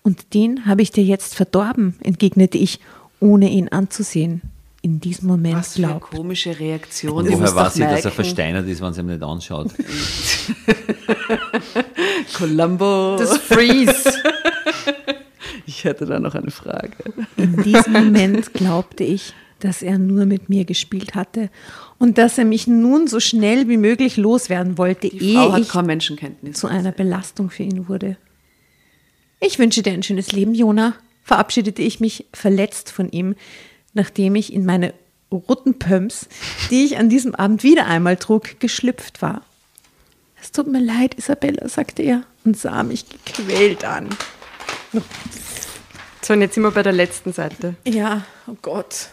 Und 0.02 0.34
den 0.34 0.66
habe 0.66 0.82
ich 0.82 0.90
dir 0.90 1.04
jetzt 1.04 1.34
verdorben, 1.34 1.96
entgegnete 2.02 2.58
ich, 2.58 2.80
ohne 3.20 3.48
ihn 3.48 3.68
anzusehen. 3.68 4.42
in 4.82 5.00
diesem 5.00 5.28
Moment 5.28 5.56
Was 5.56 5.74
für 5.76 5.84
eine 5.84 5.92
glaubt. 5.98 6.10
komische 6.14 6.58
Reaktion. 6.60 7.26
Und 7.26 7.32
woher 7.32 7.54
weiß 7.54 7.74
sie, 7.74 7.80
dass 7.80 8.04
er 8.04 8.10
versteinert 8.10 8.66
ist, 8.68 8.82
wenn 8.82 8.92
sie 8.92 9.00
ihm 9.00 9.06
nicht 9.06 9.22
anschaut? 9.22 9.70
Columbo. 12.36 13.16
Das 13.18 13.38
Freeze. 13.38 14.12
ich 15.66 15.84
hätte 15.84 16.06
da 16.06 16.18
noch 16.18 16.34
eine 16.34 16.50
Frage. 16.50 16.92
In 17.36 17.62
diesem 17.62 17.92
Moment 17.92 18.52
glaubte 18.54 19.04
ich, 19.04 19.32
dass 19.60 19.82
er 19.82 19.98
nur 19.98 20.26
mit 20.26 20.48
mir 20.48 20.64
gespielt 20.64 21.14
hatte 21.14 21.48
und 21.98 22.18
dass 22.18 22.36
er 22.38 22.44
mich 22.44 22.66
nun 22.66 23.06
so 23.06 23.20
schnell 23.20 23.68
wie 23.68 23.76
möglich 23.78 24.16
loswerden 24.16 24.76
wollte, 24.76 25.08
Die 25.08 25.18
Frau 25.34 25.46
ehe 25.46 25.52
hat 25.52 25.60
ich 25.62 25.68
keine 25.68 25.86
Menschenkenntnis. 25.86 26.58
zu 26.58 26.66
einer 26.66 26.92
Belastung 26.92 27.50
für 27.50 27.62
ihn 27.62 27.88
wurde. 27.88 28.16
Ich 29.40 29.58
wünsche 29.58 29.82
dir 29.82 29.92
ein 29.92 30.02
schönes 30.02 30.32
Leben, 30.32 30.54
Jona, 30.54 30.94
verabschiedete 31.22 31.82
ich 31.82 32.00
mich 32.00 32.26
verletzt 32.32 32.90
von 32.90 33.10
ihm, 33.10 33.34
nachdem 33.94 34.34
ich 34.34 34.52
in 34.52 34.66
meine 34.66 34.92
roten 35.32 35.78
Pumps, 35.78 36.28
die 36.70 36.84
ich 36.84 36.98
an 36.98 37.08
diesem 37.08 37.34
Abend 37.34 37.62
wieder 37.62 37.86
einmal 37.86 38.16
trug, 38.16 38.60
geschlüpft 38.60 39.22
war. 39.22 39.42
Es 40.40 40.52
tut 40.52 40.66
mir 40.66 40.80
leid, 40.80 41.14
Isabella, 41.14 41.68
sagte 41.68 42.02
er 42.02 42.24
und 42.44 42.56
sah 42.56 42.82
mich 42.82 43.06
gequält 43.24 43.84
an. 43.84 44.08
So, 46.24 46.32
und 46.32 46.40
jetzt 46.40 46.54
sind 46.54 46.62
wir 46.62 46.70
bei 46.70 46.82
der 46.82 46.92
letzten 46.92 47.34
Seite. 47.34 47.74
Ja, 47.86 48.24
oh 48.46 48.56
Gott. 48.62 49.10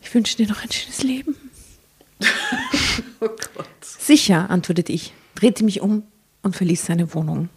Ich 0.00 0.14
wünsche 0.14 0.36
dir 0.36 0.46
noch 0.46 0.62
ein 0.62 0.70
schönes 0.70 1.02
Leben. 1.02 1.34
Oh 3.18 3.28
Gott. 3.28 3.66
Sicher, 3.82 4.50
antwortete 4.50 4.92
ich, 4.92 5.14
drehte 5.34 5.64
mich 5.64 5.80
um 5.80 6.02
und 6.42 6.54
verließ 6.54 6.84
seine 6.84 7.14
Wohnung. 7.14 7.48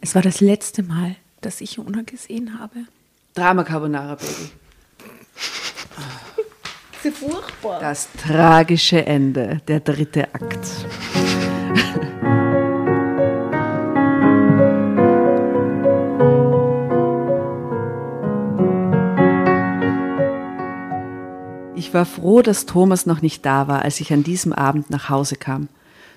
Es 0.00 0.14
war 0.14 0.22
das 0.22 0.40
letzte 0.40 0.84
Mal, 0.84 1.16
dass 1.40 1.60
ich 1.60 1.72
Jona 1.72 2.02
gesehen 2.02 2.60
habe. 2.60 2.84
Drama 3.34 3.64
Carbonara 3.64 4.14
Baby. 4.14 4.32
Sehr 7.02 7.12
furchtbar. 7.12 7.80
Das 7.80 8.08
tragische 8.12 9.04
Ende, 9.04 9.60
der 9.66 9.80
dritte 9.80 10.32
Akt. 10.32 10.68
Ich 21.76 21.92
war 21.92 22.06
froh, 22.06 22.40
dass 22.40 22.64
Thomas 22.64 23.04
noch 23.04 23.20
nicht 23.20 23.44
da 23.44 23.68
war, 23.68 23.82
als 23.82 24.00
ich 24.00 24.10
an 24.10 24.24
diesem 24.24 24.54
Abend 24.54 24.88
nach 24.88 25.10
Hause 25.10 25.36
kam. 25.36 25.68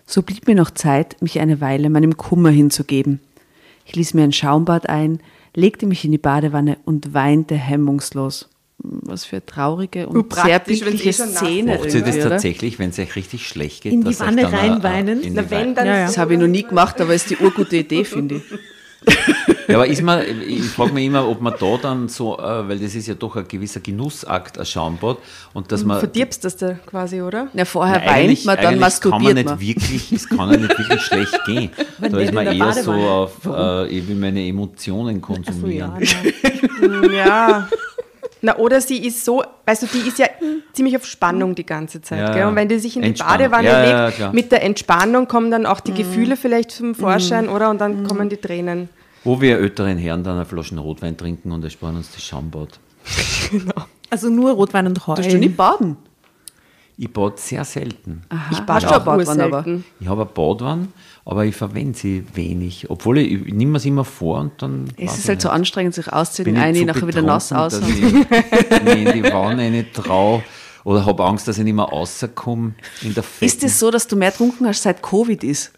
So 0.05 0.21
blieb 0.21 0.47
mir 0.47 0.55
noch 0.55 0.71
Zeit, 0.71 1.21
mich 1.21 1.39
eine 1.41 1.59
Weile 1.59 1.89
meinem 1.89 2.15
Kummer 2.15 2.49
hinzugeben. 2.49 3.19
Ich 3.85 3.93
ließ 3.95 4.13
mir 4.13 4.23
ein 4.23 4.31
Schaumbad 4.31 4.87
ein, 4.87 5.19
legte 5.53 5.85
mich 5.85 6.05
in 6.05 6.13
die 6.13 6.17
Badewanne 6.17 6.77
und 6.85 7.13
weinte 7.13 7.55
hemmungslos. 7.55 8.47
Was 8.77 9.25
für 9.25 9.37
eine 9.37 9.45
traurige 9.45 10.07
und 10.07 10.15
Uh, 10.17 10.35
sehr 10.35 10.61
wenn's 10.65 10.79
bildliche 10.79 11.09
eh 11.09 11.11
Szene. 11.11 11.77
Macht 11.77 11.91
sie 11.91 12.01
das 12.01 12.17
tatsächlich, 12.17 12.79
wenn 12.79 12.91
es 12.91 12.99
euch 12.99 13.17
richtig 13.17 13.45
schlecht 13.45 13.83
geht? 13.83 13.91
In 13.91 14.05
die 14.05 14.17
Wanne 14.21 14.43
äh, 14.43 14.45
reinweinen? 14.45 15.21
in 15.21 15.33
Na, 15.33 15.49
wenn, 15.49 15.75
dann 15.75 15.85
Ja, 15.85 15.97
ja. 15.97 16.05
Das 16.05 16.17
habe 16.17 16.35
ich 16.35 16.39
noch 16.39 16.47
nie 16.47 16.63
gemacht, 16.63 17.01
aber 17.01 17.13
ist 17.13 17.29
die 17.29 17.35
urgute 17.35 17.75
Idee, 17.75 18.05
finde 18.05 18.35
ich. 18.35 18.43
Ja, 19.67 19.75
aber 19.75 19.87
ist 19.87 20.01
man, 20.01 20.23
ich 20.47 20.63
frage 20.63 20.93
mich 20.93 21.05
immer, 21.05 21.27
ob 21.29 21.41
man 21.41 21.53
da 21.59 21.77
dann 21.77 22.09
so, 22.09 22.39
äh, 22.39 22.67
weil 22.67 22.79
das 22.79 22.95
ist 22.95 23.07
ja 23.07 23.13
doch 23.13 23.35
ein 23.35 23.47
gewisser 23.47 23.79
Genussakt, 23.79 24.57
ein 24.57 24.65
Schaumbad, 24.65 25.17
und 25.53 25.71
dass 25.71 25.85
man. 25.85 25.99
Verdirbst 25.99 26.43
das 26.43 26.57
da 26.57 26.73
quasi, 26.73 27.21
oder? 27.21 27.49
Ja, 27.53 27.65
vorher 27.65 28.01
Na, 28.03 28.11
weint 28.11 28.45
man, 28.45 28.57
dann 28.57 28.79
masturbiert 28.79 29.35
kann 29.35 29.45
man. 29.45 29.45
man. 29.45 29.57
Nicht 29.59 29.77
wirklich, 29.77 30.11
es 30.11 30.27
kann 30.27 30.51
ja 30.51 30.57
nicht 30.57 30.77
wirklich 30.77 31.01
schlecht 31.01 31.45
gehen. 31.45 31.69
Wenn 31.99 32.11
da 32.11 32.17
ist 32.19 32.33
man 32.33 32.47
eher 32.47 32.73
so 32.73 32.91
Badewanne. 32.91 33.09
auf, 33.09 33.31
äh, 33.45 33.87
ich 33.89 34.07
will 34.07 34.15
meine 34.15 34.45
Emotionen 34.45 35.21
konsumieren. 35.21 35.93
Ja. 37.11 37.67
Na, 38.41 38.57
oder 38.57 38.79
sie 38.79 39.05
ist 39.05 39.25
so, 39.25 39.43
weißt 39.65 39.83
du, 39.83 39.87
die 39.87 40.07
ist 40.07 40.17
ja 40.17 40.27
ziemlich 40.73 40.95
auf 40.95 41.05
Spannung 41.05 41.55
die 41.55 41.65
ganze 41.65 42.01
Zeit. 42.01 42.19
Ja, 42.19 42.33
gell? 42.33 42.45
Und 42.45 42.55
wenn 42.55 42.69
die 42.69 42.79
sich 42.79 42.95
in 42.95 43.01
die. 43.03 43.11
Badewanne 43.21 43.67
Ja, 43.67 43.83
ja, 43.85 44.05
legt, 44.05 44.17
klar. 44.17 44.33
mit 44.33 44.51
der 44.51 44.63
Entspannung 44.63 45.27
kommen 45.27 45.51
dann 45.51 45.65
auch 45.65 45.79
die 45.81 45.93
Gefühle 45.93 46.37
vielleicht 46.37 46.71
zum 46.71 46.95
Vorschein, 46.95 47.49
oder? 47.49 47.69
Und 47.69 47.79
dann 47.81 48.07
kommen 48.07 48.29
die 48.29 48.37
Tränen. 48.37 48.89
Wo 49.25 49.41
wir 49.41 49.59
älteren 49.59 49.97
Herren 49.97 50.23
dann 50.23 50.35
eine 50.35 50.45
Flasche 50.45 50.77
Rotwein 50.79 51.17
trinken 51.17 51.51
und 51.51 51.63
ersparen 51.63 51.97
uns 51.97 52.11
das 52.11 52.23
Schaumbad. 52.23 52.79
Also 54.11 54.29
nur 54.29 54.51
Rotwein 54.53 54.87
und 54.87 55.05
Heu. 55.05 55.13
Du 55.13 55.37
nicht 55.37 55.55
baden? 55.55 55.95
Ich 56.97 57.13
bad 57.13 57.39
sehr 57.39 57.63
selten. 57.63 58.23
Ich 58.51 58.59
bade 58.61 58.85
Hast 58.87 58.93
auch 58.93 59.07
eine 59.07 59.23
Badwanne, 59.23 59.43
aber. 59.43 59.65
Ich 59.99 60.07
habe 60.07 60.21
eine 60.23 60.29
Badwanne, 60.31 60.87
aber 61.25 61.45
ich 61.45 61.55
verwende 61.55 61.97
sie 61.97 62.23
wenig. 62.33 62.89
Obwohl 62.89 63.19
ich, 63.19 63.47
ich 63.47 63.53
nehme 63.53 63.77
es 63.77 63.85
immer 63.85 64.05
vor 64.05 64.39
und 64.39 64.61
dann. 64.61 64.85
Es 64.97 65.17
ist 65.17 65.27
halt 65.29 65.41
so 65.41 65.47
nicht. 65.49 65.55
anstrengend, 65.55 65.93
sich 65.95 66.07
ich 66.07 66.13
eine 66.13 66.85
nachher 66.85 67.07
wieder 67.07 67.21
nass 67.21 67.49
betrunken, 67.49 67.65
aus. 67.65 67.79
dass 67.79 67.89
ich 67.89 69.05
in 69.07 69.23
die 69.23 69.31
Wanne 69.31 69.69
nicht 69.69 69.93
traue 69.93 70.43
oder 70.83 71.05
habe 71.05 71.23
Angst, 71.25 71.47
dass 71.47 71.57
ich 71.57 71.63
nicht 71.63 71.75
mehr 71.75 71.85
rauskomme 71.85 72.73
in 73.01 73.13
der 73.13 73.23
Fetten. 73.23 73.45
Ist 73.45 73.63
es 73.63 73.79
so, 73.79 73.91
dass 73.91 74.07
du 74.07 74.15
mehr 74.15 74.33
trunken 74.33 74.65
hast, 74.67 74.81
seit 74.83 75.01
Covid 75.01 75.43
ist? 75.43 75.71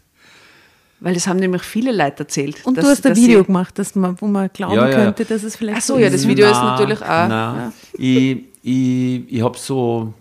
Weil 1.03 1.15
das 1.15 1.26
haben 1.27 1.39
nämlich 1.39 1.63
viele 1.63 1.91
Leute 1.91 2.19
erzählt. 2.19 2.63
Und 2.63 2.77
dass- 2.77 2.85
du 2.85 2.91
hast 2.91 3.05
ein 3.07 3.15
Video 3.15 3.43
gemacht, 3.43 3.77
dass 3.80 3.95
man, 3.95 4.15
wo 4.22 4.27
man 4.27 4.49
glauben 4.53 4.76
Ja, 4.76 4.88
ja. 4.88 4.95
könnte, 5.05 5.26
dass 5.26 5.41
es 5.43 5.55
vielleicht 5.55 5.80
Ach 5.80 5.84
so, 5.84 5.97
ja, 5.97 6.09
das 6.11 6.27
Video 6.27 6.45
ist 6.45 6.61
natürlich 6.61 7.01
auch. 7.01 7.27
Nein, 7.27 7.73
ich, 7.93 8.38
ich, 8.61 9.34
ich 9.34 9.41
habe 9.41 9.57
so. 9.57 10.13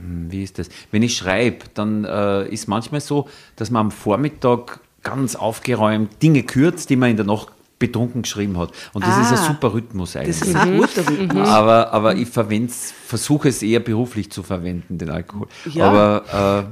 Hm, 0.00 0.26
Wie 0.30 0.42
ist 0.42 0.58
das? 0.58 0.68
Wenn 0.90 1.02
ich 1.02 1.16
schreibe, 1.16 1.64
dann 1.74 2.04
äh, 2.04 2.48
ist 2.48 2.68
manchmal 2.68 3.00
so, 3.00 3.28
dass 3.56 3.70
man 3.70 3.86
am 3.86 3.90
Vormittag 3.90 4.80
ganz 5.02 5.36
aufgeräumt 5.36 6.22
Dinge 6.22 6.42
kürzt, 6.42 6.90
die 6.90 6.96
man 6.96 7.10
in 7.10 7.16
der 7.16 7.26
Nacht 7.26 7.48
betrunken 7.78 8.22
geschrieben 8.22 8.56
hat. 8.58 8.70
Und 8.94 9.04
das 9.04 9.18
ist 9.18 9.32
Ah. 9.38 9.42
ein 9.42 9.48
super 9.54 9.74
Rhythmus 9.74 10.16
eigentlich. 10.16 10.38
Das 10.38 10.48
ist 10.48 10.56
ein 10.56 10.78
guter 10.78 11.08
Rhythmus. 11.08 11.48
Aber, 11.48 11.92
aber 11.92 12.14
ich 12.14 12.28
versuche 12.28 13.48
es 13.48 13.62
eher 13.62 13.80
beruflich 13.80 14.30
zu 14.30 14.42
verwenden, 14.42 14.96
den 14.96 15.10
Alkohol. 15.10 15.48
Ja. 15.70 15.88
Aber 15.88 16.68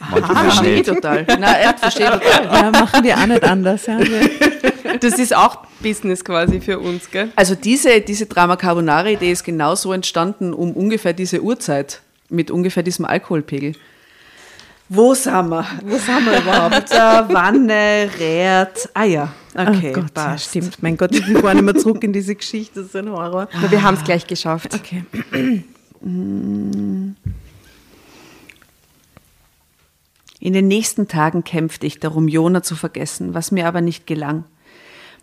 äh, 0.00 0.04
manchmal 0.10 0.36
auch 0.36 0.42
Verstehe 0.52 0.82
total. 0.82 1.24
Nein, 1.28 1.42
er 1.42 1.78
verstehe 1.78 2.10
total. 2.10 2.44
Ja, 2.44 2.70
machen 2.70 3.04
wir 3.04 3.16
auch 3.18 3.26
nicht 3.26 3.44
anders. 3.44 3.86
Ja. 3.86 3.98
Das 5.00 5.18
ist 5.18 5.34
auch 5.34 5.58
Business 5.80 6.24
quasi 6.24 6.60
für 6.60 6.78
uns, 6.78 7.10
gell? 7.10 7.30
Also 7.36 7.54
diese, 7.54 8.00
diese 8.00 8.26
Drama 8.26 8.56
Carbonara-Idee 8.56 9.30
ist 9.30 9.44
genau 9.44 9.74
so 9.74 9.92
entstanden 9.92 10.52
um 10.52 10.72
ungefähr 10.72 11.12
diese 11.12 11.40
Uhrzeit 11.42 12.02
mit 12.30 12.50
ungefähr 12.50 12.82
diesem 12.82 13.04
Alkoholpegel. 13.04 13.74
Wo 14.88 15.14
sind 15.14 15.50
wir? 15.50 15.64
Wo 15.84 15.96
sind 15.96 16.26
wir 16.26 16.40
überhaupt? 16.40 16.90
Wanne, 17.32 18.10
Rät. 18.18 18.88
Ah 18.92 19.04
ja, 19.04 19.32
okay, 19.54 19.92
oh 19.96 20.00
Gott, 20.00 20.10
ja, 20.16 20.36
stimmt. 20.36 20.82
Mein 20.82 20.96
Gott, 20.96 21.14
ich 21.14 21.28
will 21.28 21.40
gar 21.40 21.54
nicht 21.54 21.62
mehr 21.62 21.76
zurück 21.76 22.02
in 22.02 22.12
diese 22.12 22.34
Geschichte. 22.34 22.80
Das 22.80 22.86
ist 22.86 22.96
ein 22.96 23.08
Horror. 23.08 23.48
Aber 23.56 23.70
wir 23.70 23.82
haben 23.82 23.94
es 23.94 24.02
gleich 24.02 24.26
geschafft. 24.26 24.74
Okay. 24.74 25.04
In 30.40 30.54
den 30.54 30.66
nächsten 30.68 31.06
Tagen 31.06 31.44
kämpfte 31.44 31.86
ich 31.86 32.00
darum, 32.00 32.26
Jona 32.26 32.62
zu 32.62 32.74
vergessen, 32.74 33.34
was 33.34 33.52
mir 33.52 33.68
aber 33.68 33.82
nicht 33.82 34.08
gelang. 34.08 34.44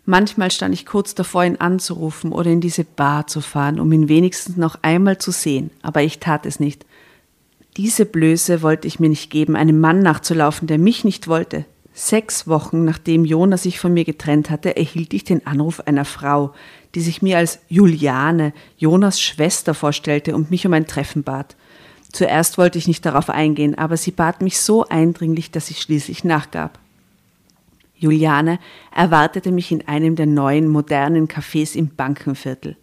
Manchmal 0.06 0.50
stand 0.50 0.72
ich 0.72 0.86
kurz 0.86 1.14
davor, 1.14 1.44
ihn 1.44 1.56
anzurufen 1.56 2.32
oder 2.32 2.50
in 2.50 2.62
diese 2.62 2.84
Bar 2.84 3.26
zu 3.26 3.42
fahren, 3.42 3.78
um 3.78 3.92
ihn 3.92 4.08
wenigstens 4.08 4.56
noch 4.56 4.78
einmal 4.80 5.18
zu 5.18 5.32
sehen, 5.32 5.70
aber 5.82 6.00
ich 6.02 6.20
tat 6.20 6.46
es 6.46 6.58
nicht. 6.58 6.86
Diese 7.78 8.06
Blöße 8.06 8.62
wollte 8.62 8.88
ich 8.88 8.98
mir 8.98 9.08
nicht 9.08 9.30
geben, 9.30 9.54
einem 9.54 9.78
Mann 9.78 10.00
nachzulaufen, 10.00 10.66
der 10.66 10.78
mich 10.78 11.04
nicht 11.04 11.28
wollte. 11.28 11.64
Sechs 11.94 12.48
Wochen 12.48 12.84
nachdem 12.84 13.24
Jona 13.24 13.56
sich 13.56 13.78
von 13.78 13.94
mir 13.94 14.04
getrennt 14.04 14.50
hatte, 14.50 14.76
erhielt 14.76 15.14
ich 15.14 15.22
den 15.22 15.46
Anruf 15.46 15.78
einer 15.80 16.04
Frau, 16.04 16.52
die 16.96 17.00
sich 17.00 17.22
mir 17.22 17.38
als 17.38 17.60
Juliane, 17.68 18.52
Jonas 18.78 19.20
Schwester, 19.20 19.74
vorstellte 19.74 20.34
und 20.34 20.50
mich 20.50 20.66
um 20.66 20.72
ein 20.72 20.88
Treffen 20.88 21.22
bat. 21.22 21.54
Zuerst 22.10 22.58
wollte 22.58 22.78
ich 22.78 22.88
nicht 22.88 23.06
darauf 23.06 23.30
eingehen, 23.30 23.78
aber 23.78 23.96
sie 23.96 24.10
bat 24.10 24.42
mich 24.42 24.58
so 24.58 24.84
eindringlich, 24.84 25.52
dass 25.52 25.70
ich 25.70 25.80
schließlich 25.80 26.24
nachgab. 26.24 26.80
Juliane 27.94 28.58
erwartete 28.92 29.52
mich 29.52 29.70
in 29.70 29.86
einem 29.86 30.16
der 30.16 30.26
neuen, 30.26 30.66
modernen 30.66 31.28
Cafés 31.28 31.76
im 31.76 31.94
Bankenviertel. 31.94 32.76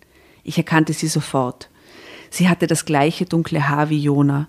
Ich 0.46 0.58
erkannte 0.58 0.94
sie 0.94 1.08
sofort. 1.08 1.70
Sie 2.30 2.48
hatte 2.48 2.66
das 2.66 2.86
gleiche 2.86 3.26
dunkle 3.26 3.68
Haar 3.68 3.90
wie 3.90 4.00
Jona. 4.00 4.48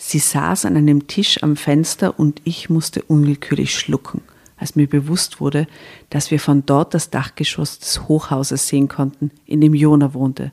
Sie 0.00 0.20
saß 0.20 0.64
an 0.64 0.76
einem 0.76 1.08
Tisch 1.08 1.42
am 1.42 1.56
Fenster 1.56 2.18
und 2.18 2.40
ich 2.44 2.70
musste 2.70 3.02
unwillkürlich 3.02 3.74
schlucken, 3.74 4.22
als 4.56 4.76
mir 4.76 4.88
bewusst 4.88 5.40
wurde, 5.40 5.66
dass 6.08 6.30
wir 6.30 6.38
von 6.38 6.64
dort 6.64 6.94
das 6.94 7.10
Dachgeschoss 7.10 7.80
des 7.80 8.06
Hochhauses 8.06 8.68
sehen 8.68 8.86
konnten, 8.86 9.32
in 9.44 9.60
dem 9.60 9.74
Jona 9.74 10.14
wohnte. 10.14 10.52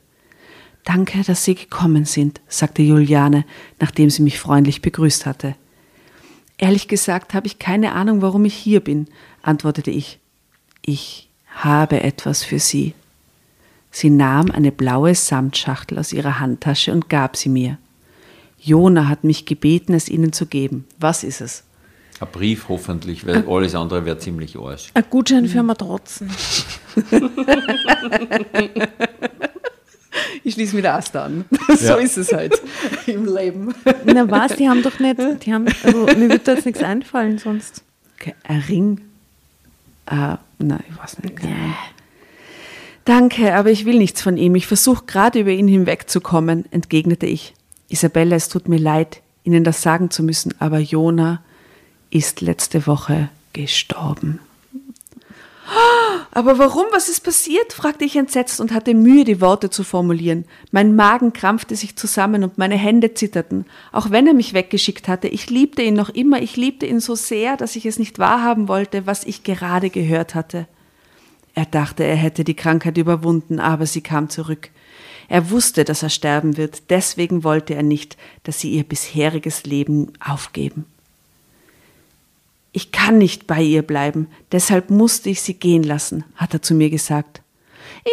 Danke, 0.84 1.22
dass 1.24 1.46
Sie 1.46 1.56
gekommen 1.56 2.06
sind, 2.06 2.42
sagte 2.48 2.82
Juliane, 2.82 3.46
nachdem 3.80 4.10
sie 4.10 4.24
mich 4.24 4.40
freundlich 4.40 4.82
begrüßt 4.82 5.26
hatte. 5.26 5.56
Ehrlich 6.58 6.88
gesagt 6.88 7.34
habe 7.34 7.48
ich 7.48 7.60
keine 7.60 7.94
Ahnung, 7.94 8.22
warum 8.22 8.46
ich 8.46 8.56
hier 8.56 8.80
bin, 8.80 9.08
antwortete 9.42 9.92
ich. 9.92 10.20
Ich 10.82 11.30
habe 11.48 12.02
etwas 12.02 12.44
für 12.44 12.60
Sie. 12.60 12.94
Sie 13.92 14.10
nahm 14.10 14.52
eine 14.52 14.72
blaue 14.72 15.16
Samtschachtel 15.16 16.00
aus 16.00 16.14
ihrer 16.14 16.40
Handtasche 16.40 16.92
und 16.92 17.10
gab 17.10 17.38
sie 17.38 17.50
mir. 17.50 17.78
Jona 18.66 19.08
hat 19.08 19.24
mich 19.24 19.46
gebeten, 19.46 19.94
es 19.94 20.10
Ihnen 20.10 20.34
zu 20.34 20.46
geben. 20.48 20.86
Was 21.00 21.24
ist 21.24 21.40
es? 21.42 21.64
Ein 22.20 22.28
Brief 22.32 22.68
hoffentlich, 22.70 23.26
weil 23.28 23.46
alles 23.48 23.76
andere 23.76 24.06
wäre 24.06 24.18
ziemlich 24.18 24.58
arsch. 24.58 24.90
Ein 24.94 25.04
Gutschein 25.10 25.48
für 25.48 25.64
Matrotzen. 25.64 26.30
Ich 30.44 30.54
schließe 30.54 30.76
mir 30.76 30.84
der 30.84 30.94
Ast 30.96 31.16
an. 31.16 31.46
So 31.76 31.86
Ja. 31.88 31.96
ist 31.96 32.18
es 32.18 32.32
halt 32.32 32.54
im 33.08 33.26
Leben. 33.26 33.74
Na 34.06 34.30
was, 34.30 34.56
die 34.56 34.70
haben 34.70 34.82
doch 34.84 35.00
nicht, 35.00 35.18
die 35.46 35.54
haben, 35.54 35.66
also 35.84 36.06
mir 36.06 36.30
wird 36.30 36.48
da 36.48 36.54
jetzt 36.54 36.66
nichts 36.66 36.84
einfallen 36.84 37.38
sonst. 37.38 37.84
Okay, 38.20 38.34
ein 38.44 38.60
Ring. 38.70 39.02
Ah, 40.06 40.38
nein, 40.60 40.84
ich 40.90 40.98
weiß 40.98 41.22
nicht. 41.24 41.44
Ahnung. 41.44 41.74
Danke, 43.06 43.56
aber 43.56 43.72
ich 43.72 43.86
will 43.86 43.98
nichts 43.98 44.22
von 44.22 44.38
ihm. 44.38 44.56
Ich 44.56 44.68
versuche 44.68 45.06
gerade 45.06 45.40
über 45.40 45.50
ihn 45.52 45.68
hinwegzukommen, 45.68 46.72
entgegnete 46.72 47.26
ich. 47.26 47.54
Isabella, 47.96 48.36
es 48.36 48.50
tut 48.50 48.68
mir 48.68 48.78
leid, 48.78 49.22
Ihnen 49.46 49.64
das 49.64 49.82
sagen 49.82 50.12
zu 50.12 50.22
müssen, 50.22 50.54
aber 50.60 50.80
Jona 50.80 51.42
ist 52.10 52.42
letzte 52.42 52.88
Woche 52.88 53.30
gestorben. 53.54 54.42
Aber 56.32 56.60
warum? 56.60 56.84
Was 56.92 57.08
ist 57.08 57.22
passiert? 57.22 57.72
fragte 57.72 58.04
ich 58.04 58.18
entsetzt 58.18 58.60
und 58.60 58.74
hatte 58.74 58.94
Mühe, 58.94 59.24
die 59.24 59.40
Worte 59.40 59.70
zu 59.70 59.86
formulieren. 59.86 60.44
Mein 60.72 60.98
Magen 60.98 61.32
krampfte 61.32 61.78
sich 61.78 61.96
zusammen 61.96 62.44
und 62.44 62.58
meine 62.58 62.76
Hände 62.76 63.14
zitterten. 63.14 63.64
Auch 63.94 64.12
wenn 64.12 64.28
er 64.28 64.34
mich 64.34 64.54
weggeschickt 64.54 65.08
hatte, 65.08 65.30
ich 65.30 65.50
liebte 65.50 65.82
ihn 65.82 65.94
noch 65.94 66.10
immer, 66.10 66.42
ich 66.42 66.58
liebte 66.58 66.86
ihn 66.86 67.00
so 67.00 67.16
sehr, 67.16 67.56
dass 67.56 67.78
ich 67.78 67.86
es 67.86 67.98
nicht 67.98 68.20
wahrhaben 68.20 68.68
wollte, 68.68 69.08
was 69.08 69.24
ich 69.24 69.44
gerade 69.44 69.90
gehört 69.90 70.36
hatte. 70.36 70.68
Er 71.54 71.66
dachte, 71.66 72.04
er 72.04 72.18
hätte 72.18 72.44
die 72.44 72.56
Krankheit 72.56 72.98
überwunden, 72.98 73.62
aber 73.62 73.86
sie 73.86 74.02
kam 74.02 74.30
zurück. 74.30 74.72
Er 75.28 75.50
wusste, 75.50 75.84
dass 75.84 76.04
er 76.04 76.10
sterben 76.10 76.58
wird, 76.58 76.90
deswegen 76.90 77.44
wollte 77.44 77.76
er 77.76 77.84
nicht, 77.84 78.18
dass 78.44 78.60
sie 78.60 78.72
ihr 78.72 78.84
bisheriges 78.84 79.66
Leben 79.66 80.14
aufgeben. 80.20 80.86
Ich 82.72 82.92
kann 82.92 83.18
nicht 83.18 83.48
bei 83.48 83.62
ihr 83.62 83.84
bleiben, 83.84 84.28
deshalb 84.52 84.90
musste 84.90 85.30
ich 85.30 85.42
sie 85.42 85.54
gehen 85.54 85.84
lassen, 85.84 86.26
hat 86.36 86.54
er 86.54 86.62
zu 86.62 86.74
mir 86.74 86.90
gesagt. 86.90 87.42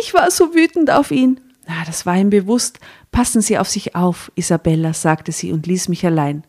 Ich 0.01 0.15
war 0.15 0.31
so 0.31 0.55
wütend 0.55 0.91
auf 0.91 1.11
ihn. 1.11 1.41
Na, 1.67 1.85
das 1.85 2.07
war 2.07 2.17
ihm 2.17 2.31
bewusst. 2.31 2.79
Passen 3.11 3.43
Sie 3.43 3.59
auf 3.59 3.69
sich 3.69 3.95
auf, 3.95 4.33
Isabella, 4.35 4.95
sagte 4.95 5.33
sie 5.33 5.53
und 5.53 5.67
ließ 5.67 5.89
mich 5.89 6.05
allein. 6.07 6.45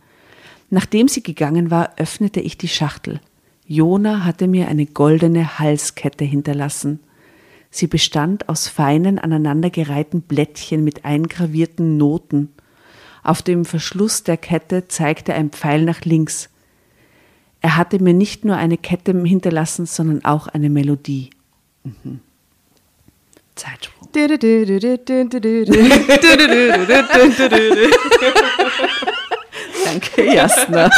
Nachdem 0.69 1.07
sie 1.07 1.21
gegangen 1.21 1.69
war, 1.71 1.93
öffnete 1.97 2.39
ich 2.39 2.57
die 2.57 2.67
Schachtel. 2.67 3.19
Jona 3.67 4.25
hatte 4.25 4.47
mir 4.47 4.67
eine 4.67 4.85
goldene 4.85 5.59
Halskette 5.59 6.25
hinterlassen. 6.25 6.99
Sie 7.75 7.87
bestand 7.87 8.49
aus 8.49 8.67
feinen, 8.67 9.17
aneinandergereihten 9.17 10.21
Blättchen 10.21 10.83
mit 10.83 11.05
eingravierten 11.05 11.97
Noten. 11.97 12.53
Auf 13.23 13.41
dem 13.41 13.65
Verschluss 13.65 14.21
der 14.21 14.37
Kette 14.37 14.87
zeigte 14.87 15.33
ein 15.33 15.49
Pfeil 15.49 15.83
nach 15.83 16.01
links. 16.01 16.49
Er 17.61 17.75
hatte 17.75 17.97
mir 17.97 18.13
nicht 18.13 18.45
nur 18.45 18.57
eine 18.57 18.77
Kette 18.77 19.19
hinterlassen, 19.23 19.87
sondern 19.87 20.23
auch 20.23 20.45
eine 20.45 20.69
Melodie. 20.69 21.31
Mhm. 21.83 22.19
Zeitsprung. 23.55 24.07
Danke, 29.83 30.31
Jasna. 30.31 30.91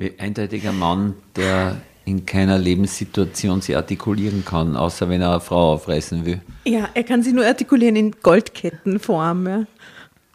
Wie 0.00 0.18
eindeutiger 0.18 0.72
Mann, 0.72 1.14
der 1.36 1.76
in 2.08 2.24
keiner 2.26 2.58
Lebenssituation 2.58 3.60
sie 3.60 3.76
artikulieren 3.76 4.44
kann, 4.44 4.76
außer 4.76 5.08
wenn 5.08 5.20
er 5.20 5.30
eine 5.32 5.40
Frau 5.40 5.74
aufreißen 5.74 6.24
will. 6.24 6.40
Ja, 6.64 6.88
er 6.94 7.04
kann 7.04 7.22
sie 7.22 7.32
nur 7.32 7.44
artikulieren 7.44 7.96
in 7.96 8.12
Goldkettenform. 8.22 9.46
Ja. 9.46 9.66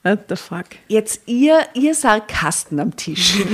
What 0.04 0.20
the 0.30 0.36
fuck? 0.36 0.66
Jetzt 0.90 1.22
ihr, 1.28 1.60
ihr 1.74 1.96
Sarkasten 1.96 2.80
am 2.80 2.96
Tisch. 2.96 3.36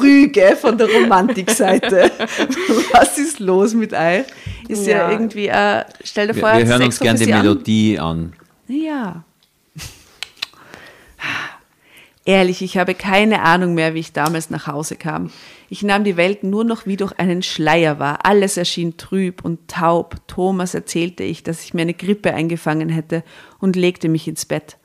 Rüge 0.00 0.56
von 0.60 0.78
der 0.78 0.88
Romantikseite. 0.88 2.10
Was 2.92 3.18
ist 3.18 3.40
los 3.40 3.74
mit 3.74 3.92
euch? 3.92 4.24
Ist 4.68 4.86
ja, 4.86 4.98
Ja. 4.98 5.10
irgendwie, 5.10 5.48
äh, 5.48 5.84
stell 6.04 6.28
dir 6.28 6.34
Wir, 6.36 6.40
vor, 6.40 6.56
wir 6.56 6.66
hören 6.66 6.82
Sex 6.82 7.00
uns 7.00 7.00
gern 7.00 7.16
die 7.16 7.22
Offizier 7.24 7.34
an. 7.36 7.42
Melodie 7.42 7.98
an. 7.98 8.32
Ja. 8.68 9.24
Ehrlich, 12.30 12.62
ich 12.62 12.78
habe 12.78 12.94
keine 12.94 13.42
Ahnung 13.42 13.74
mehr, 13.74 13.94
wie 13.94 13.98
ich 13.98 14.12
damals 14.12 14.50
nach 14.50 14.68
Hause 14.68 14.94
kam. 14.94 15.32
Ich 15.68 15.82
nahm 15.82 16.04
die 16.04 16.16
Welt 16.16 16.44
nur 16.44 16.62
noch 16.62 16.86
wie 16.86 16.96
durch 16.96 17.18
einen 17.18 17.42
Schleier 17.42 17.98
wahr. 17.98 18.20
Alles 18.22 18.56
erschien 18.56 18.96
trüb 18.96 19.44
und 19.44 19.66
taub. 19.66 20.14
Thomas 20.28 20.74
erzählte 20.74 21.24
ich, 21.24 21.42
dass 21.42 21.64
ich 21.64 21.74
mir 21.74 21.82
eine 21.82 21.92
Grippe 21.92 22.32
eingefangen 22.32 22.88
hätte 22.88 23.24
und 23.58 23.74
legte 23.74 24.08
mich 24.08 24.28
ins 24.28 24.46
Bett. 24.46 24.76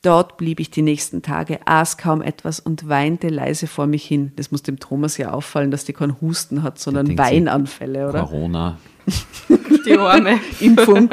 Dort 0.00 0.38
blieb 0.38 0.60
ich 0.60 0.70
die 0.70 0.80
nächsten 0.80 1.20
Tage, 1.20 1.58
aß 1.66 1.98
kaum 1.98 2.22
etwas 2.22 2.58
und 2.58 2.88
weinte 2.88 3.28
leise 3.28 3.66
vor 3.66 3.86
mich 3.86 4.06
hin. 4.06 4.32
Das 4.36 4.50
muss 4.50 4.62
dem 4.62 4.78
Thomas 4.78 5.18
ja 5.18 5.32
auffallen, 5.32 5.70
dass 5.70 5.84
die 5.84 5.92
keinen 5.92 6.18
Husten 6.22 6.62
hat, 6.62 6.78
sondern 6.78 7.18
Weinanfälle, 7.18 8.08
oder? 8.08 8.20
Corona. 8.20 8.78
Die 9.86 9.96
Arme. 9.96 10.38
Impfung. 10.60 11.08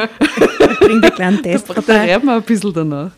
Bring 0.79 1.01
den 1.01 1.11
kleinen 1.13 1.41
Test 1.41 1.69
da 1.69 1.73
vorbei. 1.75 2.13
reden 2.13 2.25
wir 2.25 2.35
ein 2.35 2.43
bisschen 2.43 2.73
danach. 2.73 3.11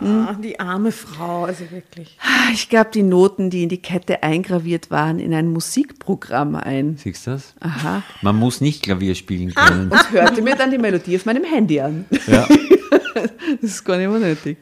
Ah, 0.00 0.34
die 0.34 0.58
arme 0.60 0.92
Frau, 0.92 1.44
also 1.44 1.64
wirklich. 1.70 2.16
Ich 2.52 2.68
gab 2.68 2.92
die 2.92 3.02
Noten, 3.02 3.48
die 3.50 3.62
in 3.62 3.68
die 3.68 3.80
Kette 3.80 4.22
eingraviert 4.22 4.90
waren, 4.90 5.18
in 5.18 5.32
ein 5.34 5.48
Musikprogramm 5.52 6.54
ein 6.56 6.96
Siehst 6.98 7.26
du 7.26 7.32
das? 7.32 7.54
Aha. 7.60 8.02
Man 8.22 8.36
muss 8.36 8.60
nicht 8.60 8.82
Klavier 8.82 9.14
spielen 9.14 9.54
können. 9.54 9.90
und 9.90 10.10
hörte 10.12 10.42
mir 10.42 10.56
dann 10.56 10.70
die 10.70 10.78
Melodie 10.78 11.16
auf 11.16 11.24
meinem 11.26 11.44
Handy 11.44 11.80
an. 11.80 12.04
Ja. 12.26 12.46
Das 13.60 13.70
ist 13.70 13.84
gar 13.84 13.98
nicht 13.98 14.08
mehr 14.08 14.18
nötig. 14.18 14.56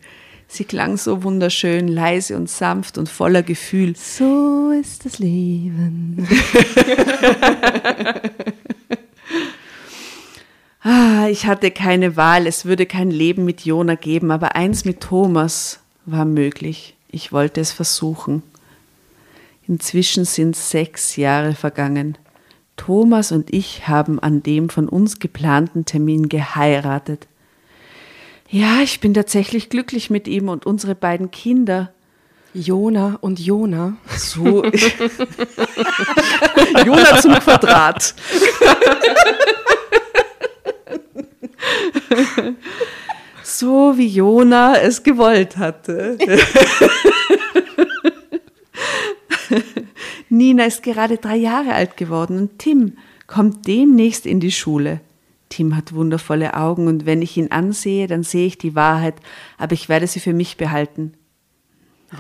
Sie 0.49 0.65
klang 0.65 0.97
so 0.97 1.23
wunderschön, 1.23 1.87
leise 1.87 2.37
und 2.37 2.51
sanft 2.51 2.99
und 2.99 3.09
voller 3.09 3.45
Gefühl. 3.45 3.95
So 3.97 4.73
ist 4.79 5.07
das 5.07 5.21
Leben. 5.21 6.27
Ah, 10.83 11.29
ich 11.29 11.47
hatte 11.47 11.71
keine 11.71 12.17
Wahl, 12.17 12.47
es 12.47 12.65
würde 12.65 12.87
kein 12.87 13.11
Leben 13.11 13.45
mit 13.45 13.67
Jona 13.67 13.97
geben, 13.97 14.31
aber 14.31 14.57
eins 14.57 14.87
mit 14.87 15.01
Thomas 15.01 15.81
war 16.07 16.25
möglich. 16.25 16.95
Ich 17.11 17.33
wollte 17.33 17.61
es 17.61 17.71
versuchen. 17.71 18.43
Inzwischen 19.69 20.25
sind 20.25 20.57
sechs 20.57 21.17
Jahre 21.17 21.55
vergangen. 21.55 22.17
Thomas 22.77 23.31
und 23.31 23.53
ich 23.53 23.89
haben 23.89 24.19
an 24.19 24.43
dem 24.43 24.71
von 24.71 24.89
uns 24.89 25.19
geplanten 25.19 25.85
Termin 25.85 26.31
geheiratet. 26.31 27.27
Ja, 28.49 28.81
ich 28.83 29.01
bin 29.01 29.13
tatsächlich 29.13 29.69
glücklich 29.69 30.09
mit 30.09 30.27
ihm 30.27 30.49
und 30.49 30.65
unsere 30.65 30.95
beiden 30.95 31.31
Kinder. 31.31 31.93
Jona 32.55 33.19
und 33.21 33.39
Jona. 33.39 33.99
So. 34.17 34.65
Jona 36.85 37.21
zum 37.21 37.35
Quadrat. 37.35 38.15
so 43.43 43.97
wie 43.97 44.09
Jona 44.09 44.77
es 44.77 45.03
gewollt 45.03 45.57
hatte. 45.57 46.19
Nina 50.29 50.65
ist 50.67 50.83
gerade 50.83 51.19
drei 51.19 51.37
Jahre 51.37 51.75
alt 51.75 51.97
geworden 51.97 52.39
und 52.39 52.59
Tim 52.59 52.97
kommt 53.27 53.67
demnächst 53.67 54.27
in 54.27 54.41
die 54.41 54.53
Schule. 54.53 55.01
Tim 55.49 55.77
hat 55.77 55.93
wundervolle 55.93 56.55
Augen 56.55 56.87
und 56.87 57.07
wenn 57.07 57.23
ich 57.23 57.37
ihn 57.37 57.51
ansehe, 57.51 58.07
dann 58.07 58.23
sehe 58.23 58.47
ich 58.47 58.57
die 58.57 58.77
Wahrheit, 58.77 59.17
aber 59.59 59.73
ich 59.73 59.89
werde 59.89 60.07
sie 60.07 60.21
für 60.21 60.33
mich 60.33 60.57
behalten. 60.57 61.15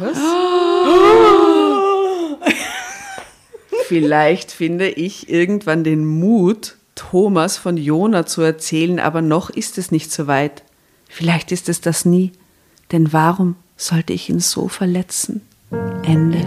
Vielleicht 3.87 4.51
finde 4.53 4.89
ich 4.89 5.29
irgendwann 5.29 5.85
den 5.85 6.05
Mut, 6.05 6.77
Thomas 7.01 7.57
von 7.57 7.79
Jona 7.79 8.27
zu 8.27 8.43
erzählen, 8.43 9.01
aber 9.01 9.23
noch 9.23 9.49
ist 9.49 9.79
es 9.79 9.91
nicht 9.91 10.13
so 10.13 10.27
weit. 10.27 10.63
Vielleicht 11.09 11.51
ist 11.51 11.71
es 11.71 11.81
das 11.81 12.05
nie. 12.05 12.31
Denn 12.93 13.15
warum 13.15 13.57
sollte 13.75 14.13
ich 14.13 14.29
ihn 14.29 14.39
so 14.39 14.69
verletzen? 14.69 15.41
Ende. 16.03 16.41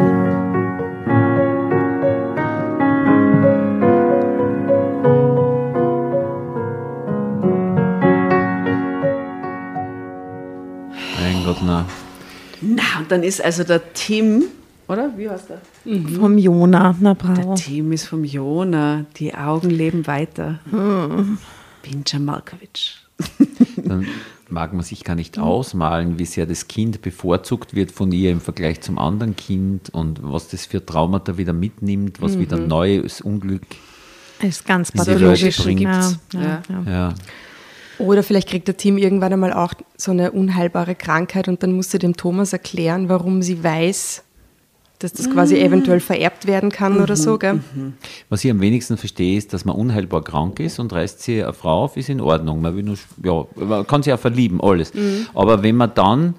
Mein 11.20 11.44
Gott, 11.46 11.58
na. 11.66 11.86
Na, 12.62 12.84
und 13.00 13.12
dann 13.12 13.24
ist 13.24 13.44
also 13.44 13.64
der 13.64 13.94
Tim, 13.94 14.44
oder? 14.88 15.11
Wie 15.18 15.30
heißt 15.30 15.49
der? 15.49 15.61
Vom 16.19 16.38
Jona, 16.38 16.95
na 16.99 17.14
bravo. 17.14 17.41
Der 17.41 17.55
Tim 17.55 17.91
ist 17.91 18.05
vom 18.05 18.23
Jona. 18.23 19.05
Die 19.18 19.34
Augen 19.34 19.69
leben 19.69 20.05
weiter. 20.07 20.60
Pincha 21.81 22.19
Malkovic. 22.19 22.95
Dann 23.77 24.07
mag 24.49 24.73
man 24.73 24.84
sich 24.84 25.03
gar 25.03 25.15
nicht 25.15 25.38
ausmalen, 25.39 26.19
wie 26.19 26.26
sehr 26.26 26.45
das 26.45 26.68
Kind 26.68 27.01
bevorzugt 27.01 27.76
wird 27.76 27.91
von 27.91 28.11
ihr 28.11 28.31
im 28.31 28.41
Vergleich 28.41 28.81
zum 28.81 28.97
anderen 28.97 29.35
Kind 29.35 29.89
und 29.91 30.19
was 30.22 30.47
das 30.49 30.65
für 30.65 30.85
Traumata 30.85 31.38
wieder 31.38 31.53
mitnimmt, 31.53 32.22
was 32.22 32.38
wieder 32.39 32.57
neues 32.57 33.22
Unglück. 33.22 33.64
Das 34.39 34.49
ist 34.49 34.65
ganz 34.65 34.91
pathologisch. 34.91 35.57
Bringt- 35.64 35.81
Ja, 35.84 36.11
ja, 36.34 36.61
Ja. 36.69 36.84
ja. 36.91 37.14
Oder 37.99 38.23
vielleicht 38.23 38.49
kriegt 38.49 38.68
der 38.68 38.76
Tim 38.76 38.97
irgendwann 38.97 39.31
einmal 39.34 39.53
auch 39.53 39.73
so 39.97 40.11
eine 40.11 40.31
unheilbare 40.31 40.95
Krankheit 40.95 41.47
und 41.47 41.61
dann 41.64 41.72
muss 41.73 41.91
sie 41.91 41.99
dem 41.99 42.18
Thomas 42.18 42.51
erklären, 42.51 43.07
warum 43.07 43.41
sie 43.43 43.64
weiß, 43.64 44.23
dass 45.04 45.12
das 45.14 45.30
quasi 45.30 45.60
eventuell 45.60 46.00
vererbt 46.00 46.48
werden 46.48 46.72
kann 46.72 47.02
oder 47.02 47.16
so, 47.16 47.38
gell? 47.38 47.60
Was 48.30 48.46
ich 48.46 48.52
am 48.52 48.62
wenigsten 48.62 48.98
verstehe, 48.98 49.38
ist, 49.38 49.54
dass 49.54 49.66
man 49.66 49.76
unheilbar 49.76 50.24
krank 50.24 50.60
ist 50.60 50.80
und 50.80 50.94
reißt 50.94 51.22
sie 51.22 51.44
eine 51.44 51.54
Frau 51.54 51.84
auf, 51.84 51.98
ist 51.98 52.10
in 52.10 52.22
Ordnung. 52.22 52.62
Man, 52.62 52.76
will 52.76 52.84
nur, 52.84 52.98
ja, 53.24 53.46
man 53.56 53.86
kann 53.86 54.02
sich 54.02 54.12
ja 54.12 54.18
verlieben, 54.18 54.62
alles. 54.62 54.94
Aber 55.34 55.62
wenn 55.62 55.76
man 55.76 55.92
dann, 55.94 56.36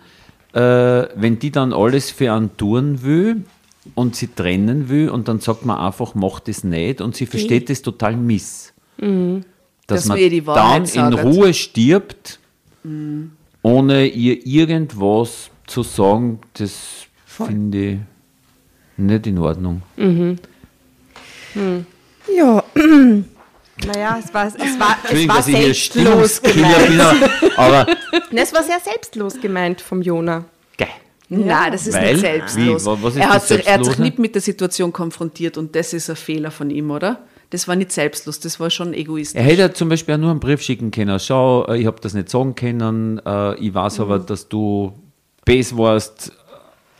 äh, 0.55 1.09
wenn 1.15 1.39
die 1.39 1.51
dann 1.51 1.73
alles 1.73 2.11
für 2.11 2.33
einen 2.33 2.57
tun 2.57 3.03
will 3.03 3.45
und 3.95 4.17
sie 4.17 4.29
trennen 4.29 4.89
will 4.89 5.11
und 5.11 5.29
dann 5.29 5.41
sagt 5.41 5.67
man 5.67 5.79
einfach, 5.79 6.15
mach 6.15 6.41
das 6.41 6.65
nicht 6.65 7.03
und 7.03 7.15
sie 7.15 7.27
versteht 7.27 7.69
das 7.69 7.83
total 7.83 8.17
miss. 8.17 8.73
Dass, 8.97 9.45
Dass 9.87 10.07
man 10.07 10.19
dann 10.47 10.83
in 10.83 10.89
sagt. 10.89 11.25
Ruhe 11.25 11.53
stirbt, 11.53 12.39
ohne 13.63 14.07
ihr 14.07 14.47
irgendwas 14.47 15.51
zu 15.67 15.83
sagen, 15.83 16.39
das 16.55 17.07
finde 17.27 17.79
ich 17.79 17.99
nicht 18.97 19.27
in 19.27 19.39
Ordnung. 19.39 19.83
Ja, 22.37 22.65
Naja, 23.87 24.19
es 24.25 24.33
war, 24.33 24.47
es 24.47 24.55
war, 24.79 24.97
es 25.11 25.29
war 25.29 25.43
selbstlos 25.43 26.41
gemeint. 26.41 27.03
aber 27.57 27.87
Es 28.33 28.53
war 28.55 28.63
sehr 28.63 28.79
selbstlos 28.81 29.41
gemeint 29.41 29.81
vom 29.81 30.01
Jona. 30.01 30.45
geil. 30.79 30.89
Nein, 31.29 31.73
das 31.73 31.87
ist 31.89 31.95
Weil? 31.95 32.13
nicht 32.13 32.21
selbstlos. 32.21 32.87
Wie? 32.87 33.07
Ist 33.09 33.17
er, 33.17 33.29
hat, 33.29 33.35
das 33.37 33.49
sich- 33.49 33.67
er 33.67 33.75
hat 33.75 33.85
sich 33.85 33.99
nicht 33.99 34.19
mit 34.21 34.35
der 34.37 34.43
Situation 34.43 34.93
konfrontiert 34.93 35.59
und 35.59 35.75
das 35.75 35.93
ist 35.93 36.09
ein 36.09 36.15
Fehler 36.17 36.53
von 36.53 36.71
ihm, 36.71 36.91
oder? 36.93 37.19
Das 37.51 37.67
war 37.69 37.75
nicht 37.77 37.91
selbstlos, 37.93 38.39
das 38.41 38.59
war 38.61 38.71
schon 38.71 38.95
egoistisch. 38.95 39.39
Er 39.41 39.45
hätte 39.47 39.73
zum 39.75 39.89
Beispiel 39.89 40.15
auch 40.15 40.19
nur 40.19 40.31
einen 40.31 40.41
Brief 40.41 40.63
schicken 40.63 40.91
können. 40.93 41.19
Schau, 41.19 41.67
äh, 41.67 41.77
ich 41.79 41.87
habe 41.87 42.01
das 42.01 42.15
nicht 42.15 42.29
sagen 42.31 42.55
können. 42.55 43.21
äh, 43.27 43.55
Ich 43.57 43.75
weiß 43.75 44.01
aber, 44.01 44.21
dass 44.21 44.49
du 44.49 44.93
bes 45.45 45.77
warst 45.77 46.33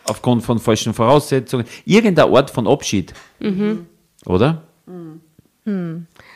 aufgrund 0.07 0.43
von 0.43 0.59
falschen 0.59 0.95
Voraussetzungen. 0.95 1.67
Irgendeine 1.85 2.31
Art 2.35 2.51
von 2.51 2.67
Abschied. 2.67 3.13
Oder? 4.27 4.63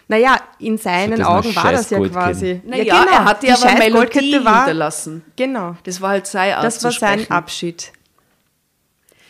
Naja, 0.08 0.36
in 0.58 0.78
seinen 0.78 1.22
Augen 1.22 1.54
war 1.54 1.72
das 1.72 1.90
ja 1.90 2.00
quasi. 2.00 2.62
naja, 2.64 3.04
er 3.12 3.24
hat 3.26 3.42
ja 3.42 3.54
die 3.54 3.60
aber 3.60 3.70
eine 3.70 3.80
scheiß 3.80 3.92
Melodie 3.92 4.44
war, 4.44 4.56
hinterlassen. 4.64 5.22
Genau. 5.36 5.76
Das 5.84 6.00
war 6.00 6.10
halt 6.10 6.26
sein 6.26 6.54
Art 6.54 6.64
Das 6.64 6.82
war 6.82 6.92
sein. 6.92 7.30
Abschied. 7.30 7.92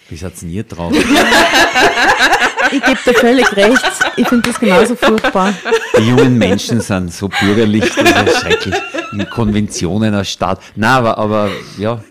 Wie 0.08 0.16
seid 0.16 0.40
ihr 0.42 0.48
nie 0.48 0.64
drauf? 0.64 0.92
ich 2.72 2.82
gebe 2.82 2.98
dir 3.04 3.14
völlig 3.14 3.56
recht. 3.56 3.84
Ich 4.16 4.26
finde 4.28 4.48
das 4.48 4.58
genauso 4.58 4.94
furchtbar. 4.94 5.52
Die 5.98 6.08
jungen 6.08 6.38
Menschen 6.38 6.80
sind 6.80 7.12
so 7.12 7.28
bürgerlich, 7.28 7.92
das 7.94 8.28
ist 8.28 8.40
schrecklich. 8.40 8.74
In 9.12 9.28
Konventionen 9.28 10.14
erstarrt. 10.14 10.62
Nein, 10.76 10.90
aber, 10.90 11.18
aber 11.18 11.50
ja, 11.76 12.02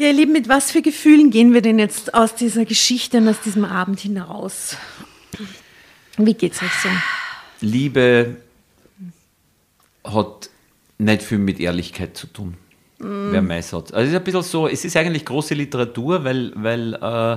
Ja, 0.00 0.06
ihr 0.06 0.14
Lieben, 0.14 0.32
mit 0.32 0.48
was 0.48 0.70
für 0.70 0.80
Gefühlen 0.80 1.30
gehen 1.30 1.52
wir 1.52 1.60
denn 1.60 1.78
jetzt 1.78 2.14
aus 2.14 2.34
dieser 2.34 2.64
Geschichte 2.64 3.18
und 3.18 3.28
aus 3.28 3.42
diesem 3.42 3.66
Abend 3.66 4.00
hinaus? 4.00 4.78
Wie 6.16 6.32
geht's 6.32 6.62
euch 6.62 6.72
so? 6.82 6.88
Liebe 7.60 8.36
hat 10.02 10.48
nicht 10.96 11.20
viel 11.20 11.36
mit 11.36 11.60
Ehrlichkeit 11.60 12.16
zu 12.16 12.28
tun. 12.28 12.54
Wer 12.96 13.42
mein 13.42 13.62
Satz. 13.62 13.92
Also 13.92 14.06
es 14.06 14.08
ist 14.14 14.16
ein 14.16 14.24
bisschen 14.24 14.42
so, 14.42 14.68
es 14.68 14.86
ist 14.86 14.96
eigentlich 14.96 15.26
große 15.26 15.52
Literatur, 15.52 16.24
weil, 16.24 16.52
weil 16.54 16.94
äh, 16.94 17.36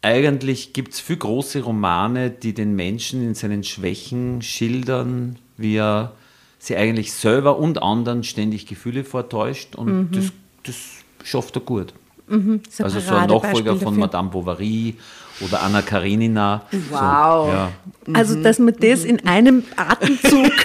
eigentlich 0.00 0.72
gibt 0.72 0.94
es 0.94 1.00
viel 1.00 1.18
große 1.18 1.60
Romane, 1.60 2.30
die 2.30 2.54
den 2.54 2.74
Menschen 2.74 3.22
in 3.22 3.34
seinen 3.34 3.64
Schwächen 3.64 4.40
schildern, 4.40 5.38
wie 5.58 5.76
er 5.76 6.12
sie 6.58 6.74
eigentlich 6.74 7.12
selber 7.12 7.58
und 7.58 7.82
anderen 7.82 8.24
ständig 8.24 8.64
Gefühle 8.64 9.04
vortäuscht 9.04 9.74
und 9.74 10.12
das, 10.12 10.32
das 10.62 11.01
schafft 11.24 11.56
er 11.56 11.62
gut. 11.62 11.92
Das 12.28 12.40
ist 12.68 12.80
Also 12.82 13.00
so 13.00 13.14
ein 13.14 13.28
Nachfolger 13.28 13.76
von 13.76 13.98
Madame 13.98 14.30
Bovary 14.30 14.94
oder 15.40 15.62
Anna 15.62 15.82
Karenina. 15.82 16.62
Wow. 16.90 17.46
So, 17.46 17.52
ja. 17.52 17.72
Also, 18.14 18.42
dass 18.42 18.58
man 18.58 18.74
das 18.78 19.04
in 19.04 19.26
einem 19.26 19.64
Atemzug. 19.76 20.52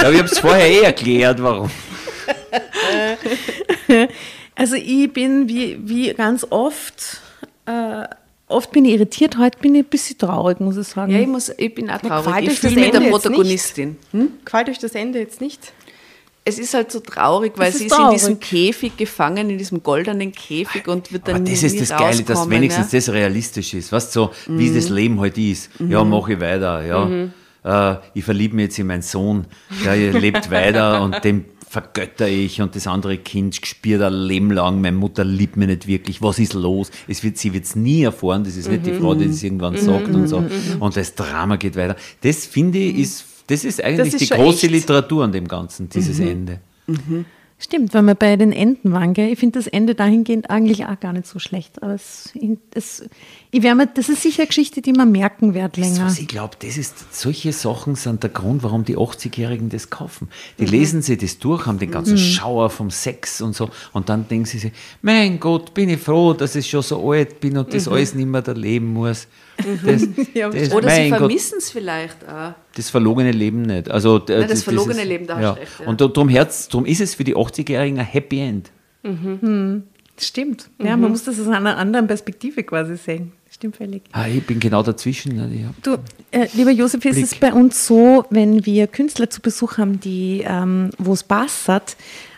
Ja, 0.00 0.10
ich 0.10 0.18
habe 0.18 0.28
es 0.28 0.38
vorher 0.38 0.68
eh 0.68 0.80
erklärt, 0.82 1.42
warum. 1.42 1.70
Also, 4.58 4.76
ich 4.76 5.12
bin 5.12 5.48
wie, 5.48 5.78
wie 5.86 6.14
ganz 6.14 6.46
oft. 6.48 7.20
Äh, 7.66 8.04
oft 8.48 8.72
bin 8.72 8.86
ich 8.86 8.94
irritiert, 8.94 9.36
heute 9.36 9.58
bin 9.58 9.74
ich 9.74 9.84
ein 9.84 9.88
bisschen 9.88 10.16
traurig, 10.16 10.60
muss 10.60 10.78
ich 10.78 10.88
sagen. 10.88 11.12
Ja, 11.12 11.20
ich, 11.20 11.26
muss, 11.26 11.52
ich 11.56 11.74
bin 11.74 11.90
auch 11.90 12.00
traurig. 12.00 12.48
Ich 12.48 12.60
fühle 12.60 12.74
mich 12.80 12.90
der 12.90 13.00
Protagonistin. 13.00 13.96
Hm? 14.12 14.32
Gefällt 14.44 14.68
euch 14.70 14.78
das 14.78 14.94
Ende 14.94 15.18
jetzt 15.18 15.40
nicht? 15.42 15.72
Es 16.48 16.60
ist 16.60 16.74
halt 16.74 16.92
so 16.92 17.00
traurig, 17.00 17.54
weil 17.56 17.72
sie 17.72 17.86
ist 17.86 17.92
ist 17.92 17.98
in 17.98 18.10
diesem. 18.10 18.40
Käfig 18.40 18.96
gefangen, 18.96 19.50
in 19.50 19.58
diesem 19.58 19.82
goldenen 19.82 20.30
Käfig 20.30 20.86
und 20.86 21.12
wird 21.12 21.26
dann 21.26 21.36
Aber 21.36 21.44
das 21.44 21.60
nie 21.60 21.66
ist 21.66 21.80
das 21.80 21.98
Geile, 21.98 22.22
dass 22.22 22.48
wenigstens 22.48 22.90
das 22.90 23.08
realistisch 23.08 23.74
ist. 23.74 23.90
Weißt 23.90 24.14
du, 24.14 24.20
so, 24.20 24.30
wie 24.46 24.72
das 24.72 24.88
Leben 24.88 25.20
halt 25.20 25.36
ist. 25.36 25.70
Ja, 25.80 26.04
mache 26.04 26.34
ich 26.34 26.40
weiter. 26.40 26.84
Ja. 26.84 27.28
Äh, 27.92 27.98
ich 28.14 28.24
verliebe 28.24 28.54
mich 28.54 28.66
jetzt 28.66 28.78
in 28.78 28.86
meinen 28.86 29.02
Sohn. 29.02 29.46
Ja, 29.84 29.94
er 29.94 30.12
lebt 30.20 30.50
weiter 30.50 31.02
und 31.02 31.24
dem 31.24 31.46
vergötter 31.68 32.28
ich 32.28 32.62
und 32.62 32.76
das 32.76 32.86
andere 32.86 33.18
Kind 33.18 33.56
spürt 33.66 34.00
ein 34.00 34.12
Leben 34.12 34.50
lang, 34.50 34.80
meine 34.80 34.96
Mutter 34.96 35.24
liebt 35.24 35.56
mich 35.56 35.68
nicht 35.68 35.86
wirklich, 35.86 36.22
was 36.22 36.38
ist 36.38 36.54
los? 36.54 36.90
Es 37.08 37.24
wird, 37.24 37.38
sie 37.38 37.52
wird 37.52 37.64
es 37.64 37.74
nie 37.74 38.04
erfahren, 38.04 38.44
das 38.44 38.56
ist 38.56 38.70
nicht 38.70 38.86
die 38.86 38.94
Frau, 38.94 39.14
die 39.14 39.26
das 39.26 39.42
irgendwann 39.42 39.76
sagt 39.76 40.08
und 40.08 40.28
so. 40.28 40.44
Und 40.78 40.96
das 40.96 41.14
Drama 41.14 41.56
geht 41.56 41.76
weiter. 41.76 41.96
Das 42.22 42.46
finde 42.46 42.78
ich, 42.78 42.98
ist, 42.98 43.24
das 43.48 43.64
ist 43.64 43.82
eigentlich 43.82 44.14
ist 44.14 44.20
die 44.20 44.28
große 44.34 44.66
echt. 44.66 44.74
Literatur 44.74 45.24
an 45.24 45.32
dem 45.32 45.46
Ganzen, 45.48 45.88
dieses 45.88 46.18
Ende. 46.20 46.60
Stimmt, 47.58 47.94
weil 47.94 48.02
wir 48.02 48.14
bei 48.14 48.36
den 48.36 48.52
Enden 48.52 48.92
waren, 48.92 49.14
gell? 49.14 49.32
Ich 49.32 49.38
finde 49.38 49.58
das 49.58 49.66
Ende 49.66 49.94
dahingehend 49.94 50.50
eigentlich 50.50 50.84
auch 50.84 51.00
gar 51.00 51.14
nicht 51.14 51.26
so 51.26 51.38
schlecht. 51.38 51.82
Aber 51.82 51.94
es, 51.94 52.34
es, 52.74 53.02
ich 53.50 53.62
wär 53.62 53.74
mir, 53.74 53.86
das 53.86 54.10
ist 54.10 54.20
sicher 54.20 54.42
eine 54.42 54.48
Geschichte, 54.48 54.82
die 54.82 54.92
man 54.92 55.10
merken 55.10 55.54
wird 55.54 55.78
Das, 55.78 55.82
länger. 55.88 56.04
was 56.04 56.18
ich 56.18 56.28
glaube, 56.28 56.56
das 56.58 56.76
ist, 56.76 57.14
solche 57.18 57.54
Sachen 57.54 57.94
sind 57.94 58.22
der 58.22 58.28
Grund, 58.28 58.62
warum 58.62 58.84
die 58.84 58.98
80-Jährigen 58.98 59.70
das 59.70 59.88
kaufen. 59.88 60.28
Die 60.58 60.64
Mhm. 60.64 60.70
lesen 60.70 61.02
sich 61.02 61.16
das 61.16 61.38
durch, 61.38 61.64
haben 61.64 61.78
den 61.78 61.90
ganzen 61.90 62.18
Schauer 62.18 62.68
vom 62.68 62.90
Sex 62.90 63.40
und 63.40 63.56
so 63.56 63.70
und 63.94 64.10
dann 64.10 64.28
denken 64.28 64.44
sie 64.44 64.58
sich, 64.58 64.72
mein 65.00 65.40
Gott, 65.40 65.72
bin 65.72 65.88
ich 65.88 65.98
froh, 66.00 66.34
dass 66.34 66.56
ich 66.56 66.68
schon 66.68 66.82
so 66.82 67.10
alt 67.10 67.40
bin 67.40 67.56
und 67.56 67.68
Mhm. 67.68 67.72
das 67.72 67.88
alles 67.88 68.14
nicht 68.14 68.26
mehr 68.28 68.46
erleben 68.46 68.92
muss. 68.92 69.28
Das, 69.56 70.06
das, 70.34 70.72
Oder 70.72 70.90
sie 70.90 71.08
vermissen 71.08 71.58
es 71.58 71.70
vielleicht 71.70 72.28
auch. 72.28 72.52
das 72.74 72.90
verlogene 72.90 73.32
Leben 73.32 73.62
nicht. 73.62 73.90
Also, 73.90 74.16
äh, 74.26 74.46
das 74.46 74.62
verlogene 74.62 75.04
Leben, 75.04 75.26
da 75.26 75.36
hast 75.36 75.42
ja. 75.42 75.52
du 75.54 75.60
recht, 75.60 75.80
ja. 75.80 75.86
Und 75.86 76.00
darum, 76.00 76.28
ist 76.86 77.00
es 77.00 77.14
für 77.14 77.24
die 77.24 77.36
80-Jährigen 77.36 77.98
ein 77.98 78.06
Happy 78.06 78.40
End. 78.40 78.70
Stimmt. 80.18 80.70
Ja, 80.82 80.96
man 80.96 81.10
muss 81.10 81.24
das 81.24 81.38
aus 81.40 81.48
einer 81.48 81.76
anderen 81.76 82.06
Perspektive 82.06 82.62
quasi 82.64 82.96
sehen. 82.96 83.32
Stimmt 83.50 83.76
völlig. 83.76 84.02
Ah, 84.12 84.26
ich 84.26 84.44
bin 84.44 84.60
genau 84.60 84.82
dazwischen. 84.82 85.36
Ja, 85.36 85.68
hab- 85.68 85.82
Du, 85.82 85.96
äh, 86.30 86.46
lieber 86.54 86.70
Josef, 86.70 87.04
ist 87.04 87.22
es 87.22 87.30
Blick. 87.30 87.40
bei 87.40 87.52
uns 87.52 87.86
so, 87.86 88.24
wenn 88.30 88.66
wir 88.66 88.86
Künstler 88.86 89.30
zu 89.30 89.40
Besuch 89.40 89.78
haben, 89.78 90.00
die, 90.00 90.44
ähm, 90.46 90.90
wo 90.98 91.12
es 91.12 91.22
passert, 91.22 91.96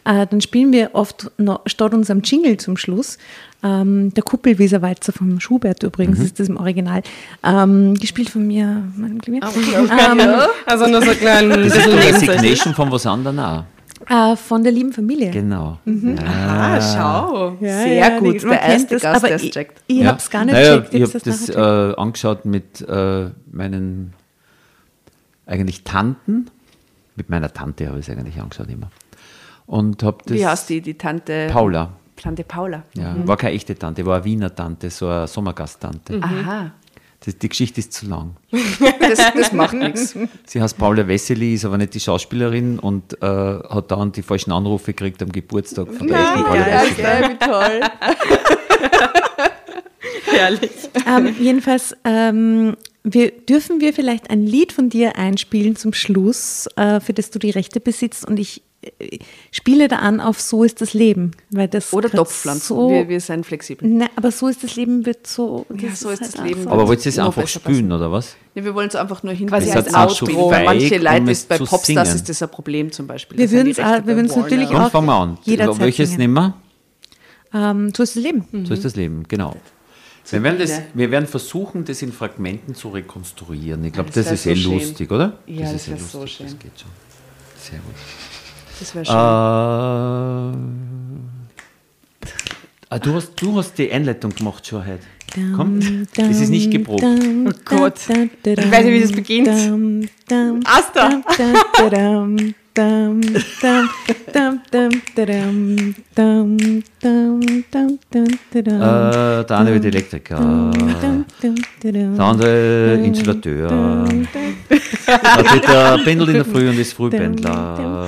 äh, 0.09 0.27
dann 0.27 0.41
spielen 0.41 0.73
wir 0.73 0.91
oft 0.95 1.31
noch, 1.39 1.61
statt 1.67 1.93
unserem 1.95 2.23
Jingle 2.23 2.57
zum 2.57 2.77
Schluss, 2.77 3.19
ähm, 3.63 4.15
der 4.15 4.23
Kuppelweserwalzer 4.23 5.13
vom 5.13 5.39
Schubert 5.41 5.83
übrigens, 5.83 6.19
ist 6.21 6.41
das 6.41 6.49
im 6.49 6.57
Original, 6.57 7.03
ähm, 7.45 7.95
gespielt 7.95 8.31
von 8.31 8.47
mir, 8.47 8.83
meinem 8.97 9.21
Klavier. 9.21 9.43
ähm, 9.45 10.21
Also 10.67 10.87
nur 10.87 11.03
so 11.03 11.11
klein 11.13 11.51
Das 11.51 11.77
ist 11.77 11.87
die 11.87 11.91
Resignation 11.91 12.75
von 12.75 12.91
was 12.91 13.05
anderem 13.07 13.39
auch. 13.39 13.65
äh, 14.09 14.37
von 14.37 14.63
der 14.63 14.73
lieben 14.73 14.93
Familie. 14.93 15.31
Genau. 15.31 15.79
Ah, 16.25 16.81
schau. 16.81 17.57
Ja, 17.61 17.83
Sehr 17.83 17.95
ja, 17.95 18.19
gut, 18.19 18.43
der 18.45 18.63
erste 18.63 18.95
das, 18.95 19.03
Gast, 19.03 19.17
aber 19.17 19.27
der 19.29 19.37
es 19.37 19.43
ich, 19.43 19.51
checkt. 19.51 19.83
ich 19.89 20.05
habe 20.07 20.19
es 20.19 20.31
gar 20.31 20.45
nicht 20.45 20.55
naja, 20.55 20.77
gecheckt. 20.79 20.95
Ich 20.95 21.03
hab 21.03 21.09
habe 21.15 21.25
das 21.25 21.47
das 21.47 21.57
äh, 21.57 21.95
angeschaut 22.01 22.45
mit 22.45 22.81
äh, 22.89 23.27
meinen 23.51 24.13
eigentlich 25.47 25.83
Tanten. 25.85 26.47
Mit 27.17 27.29
meiner 27.29 27.53
Tante 27.53 27.89
habe 27.89 27.99
ich 27.99 28.09
es 28.09 28.17
eigentlich 28.17 28.41
angeschaut 28.41 28.69
immer. 28.71 28.91
Und 29.69 30.03
habe 30.03 30.19
das. 30.25 30.37
Wie 30.37 30.47
heißt 30.47 30.69
die, 30.71 30.81
die 30.81 30.95
Tante? 30.95 31.49
Paula. 31.53 31.93
Tante 32.17 32.43
Paula. 32.43 32.83
Ja, 32.95 33.15
war 33.27 33.37
keine 33.37 33.55
echte 33.55 33.77
Tante, 33.79 34.05
war 34.05 34.17
eine 34.17 34.25
Wiener 34.25 34.53
Tante, 34.53 34.91
so 34.91 35.07
eine 35.07 35.29
Sommergasttante. 35.29 36.21
Aha. 36.21 36.73
Das, 37.25 37.37
die 37.37 37.49
Geschichte 37.49 37.81
ist 37.81 37.93
zu 37.93 38.07
lang. 38.07 38.37
Das, 39.01 39.19
das 39.35 39.53
macht 39.53 39.75
nichts. 39.75 40.15
Sie 40.45 40.61
heißt 40.61 40.77
Paula 40.77 41.07
Wessely, 41.09 41.55
ist 41.55 41.65
aber 41.65 41.79
nicht 41.79 41.95
die 41.95 42.01
Schauspielerin 42.01 42.79
und 42.79 43.21
äh, 43.23 43.27
hat 43.27 43.91
dann 43.91 44.13
die 44.13 44.23
falschen 44.23 44.53
Anrufe 44.53 44.93
gekriegt 44.93 45.23
am 45.23 45.33
Geburtstag 45.33 45.89
von 45.89 46.07
der 46.07 46.19
echten 46.21 46.45
Paula 46.45 46.67
Wessely. 46.67 47.31
wie 47.31 47.39
toll. 47.39 47.81
Herrlich. 50.39 50.71
ähm, 51.07 51.35
jedenfalls 51.41 51.97
ähm, 52.05 52.77
wir, 53.05 53.31
dürfen 53.31 53.81
wir 53.81 53.93
vielleicht 53.93 54.31
ein 54.31 54.43
Lied 54.45 54.73
von 54.73 54.89
dir 54.91 55.17
einspielen 55.17 55.77
zum 55.77 55.93
Schluss, 55.93 56.69
äh, 56.77 57.01
für 57.01 57.13
das 57.13 57.31
du 57.31 57.39
die 57.39 57.51
Rechte 57.51 57.81
besitzt 57.81 58.27
und 58.27 58.39
ich 58.39 58.63
äh, 58.83 59.19
spiele 59.51 59.89
da 59.89 59.97
an 59.97 60.21
auf 60.21 60.41
So 60.41 60.63
ist 60.65 60.81
das 60.81 60.95
Leben. 60.95 61.33
Weil 61.51 61.69
das 61.69 61.93
Oder 61.93 62.11
Topfpflanzen. 62.11 62.77
So, 62.77 62.91
wir, 62.91 63.09
wir 63.09 63.21
sind 63.21 63.45
flexibel. 63.47 63.89
Ne, 63.89 64.09
aber 64.17 64.31
so 64.31 64.49
ist 64.49 64.63
das 64.63 64.77
Leben 64.77 65.07
wird 65.07 65.27
so. 65.27 65.67
Ja, 65.75 65.95
so 65.95 66.11
ist 66.11 66.21
das 66.23 66.39
halt 66.39 66.49
Leben. 66.49 66.69
Aber 66.69 66.87
wollt 66.87 67.05
ihr 67.05 67.11
es 67.11 67.19
einfach 67.19 67.47
spülen, 67.49 67.91
oder 67.91 68.13
was? 68.13 68.37
Ja, 68.55 68.65
wir 68.65 68.75
wollen 68.75 68.89
es 68.89 68.95
einfach 68.97 69.23
nur 69.23 69.33
hin 69.35 69.49
Quasi 69.49 69.71
als 69.71 70.17
zu 70.17 70.27
Bei 70.27 70.65
manche 70.65 70.99
Leute 70.99 71.21
um 71.23 71.29
ist, 71.29 71.39
es 71.39 71.45
bei 71.47 71.59
Popstars 71.59 71.87
singen. 71.87 72.17
ist 72.17 72.29
das 72.29 72.43
ein 72.43 72.51
Problem 72.51 72.93
zum 72.93 73.07
Beispiel. 73.07 73.39
Wir 73.39 73.47
auch- 73.47 74.07
würden's 74.07 74.31
Warner. 74.31 74.43
natürlich 74.43 74.69
Dann 74.69 74.83
auch 74.83 74.91
fangen 74.91 75.07
wir 75.07 75.15
an. 75.15 75.39
Welches 75.81 76.11
singen. 76.11 76.21
nehmen 76.21 76.35
wir? 76.35 76.55
ähm, 77.55 77.93
so 77.97 78.03
ist 78.03 78.17
das 78.17 78.23
Leben. 78.23 78.45
So 78.67 78.75
ist 78.75 78.85
das 78.85 78.97
Leben, 78.97 79.25
genau. 79.27 79.57
Wir 80.31 80.43
werden, 80.43 80.59
das, 80.59 80.81
wir 80.95 81.11
werden 81.11 81.27
versuchen, 81.27 81.85
das 81.85 82.03
in 82.03 82.13
Fragmenten 82.13 82.75
zu 82.75 82.89
rekonstruieren. 82.91 83.85
Ich 83.85 83.93
glaube, 83.93 84.11
Das 84.13 84.25
das, 84.27 84.33
ist 84.35 84.43
so 84.45 84.51
eh 84.51 84.57
schön. 84.57 84.73
lustig, 84.75 85.11
oder? 85.11 85.39
Ja, 85.47 85.63
das 85.63 85.73
das 85.73 85.83
ist 85.83 85.89
eh 85.89 85.91
wär 85.93 85.99
so 85.99 86.21
lustig. 86.21 86.37
schön. 86.37 86.47
Das 86.47 86.59
geht 86.59 86.81
schon. 86.81 86.91
Sehr 87.59 87.79
gut. 87.79 87.95
Das 88.81 88.95
wäre 88.95 89.05
schön. 89.07 89.15
Äh, 89.15 89.19
ah, 92.91 92.99
du, 92.99 93.15
hast, 93.15 93.33
du 93.41 93.57
hast 93.57 93.75
die 93.79 93.91
Einleitung 93.91 94.35
gemacht 94.35 94.67
schon 94.67 94.87
heute. 94.87 95.01
Komm, 95.55 95.79
es 96.17 96.41
ist 96.41 96.49
nicht 96.49 96.71
geprobt. 96.71 97.03
Oh 97.05 97.51
Gott. 97.65 97.99
Ich 98.09 98.71
weiß 98.71 98.85
nicht, 98.85 98.95
wie 98.95 99.01
das 99.01 99.13
beginnt. 99.13 99.49
Asta. 100.67 101.21
Äh, 102.79 103.11
der 109.45 109.59
eine 109.59 109.75
wird 109.75 109.85
Elektriker, 109.85 110.71
der 111.83 112.25
andere 112.25 112.95
Installateur, 113.03 114.05
der 115.09 115.43
dritte 115.43 116.01
pendelt 116.05 116.29
in 116.29 116.35
der 116.35 116.45
Früh 116.45 116.69
und 116.69 116.79
ist 116.79 116.93
Frühpendler. 116.93 118.07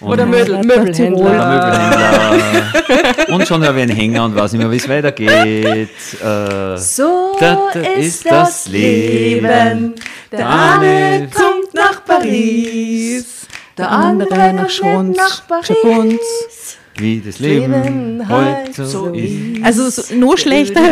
Und 0.00 0.12
Oder 0.12 0.26
Möbel, 0.26 0.62
Möbelhändler. 0.64 2.38
Möbelhändler. 2.38 3.34
und 3.34 3.48
schon 3.48 3.64
habe 3.64 3.78
ich 3.78 3.82
einen 3.82 3.96
Hänger 3.96 4.24
und 4.26 4.36
weiß 4.36 4.52
nicht 4.52 4.62
mehr, 4.62 4.70
wie 4.70 4.76
es 4.76 4.88
weitergeht. 4.88 5.88
Äh, 6.22 6.76
So 6.76 7.36
da, 7.40 7.58
da 7.74 7.80
ist 7.80 8.24
das 8.30 8.68
Leben. 8.68 9.94
Der 10.30 10.48
eine 10.48 11.28
kommt 11.34 11.74
nach 11.74 12.04
Paris, 12.04 13.37
der 13.78 13.90
andere 13.90 14.52
nach 14.52 14.70
Schruns, 14.70 15.18
Schruns. 15.62 16.76
Wie 16.96 17.20
das 17.20 17.38
Leben 17.38 17.72
Leben 17.72 18.28
heute 18.28 18.42
halt 18.42 18.74
so 18.74 19.12
ist. 19.12 19.64
Also 19.64 19.88
so, 19.88 20.14
nur 20.14 20.36
schlechter. 20.36 20.80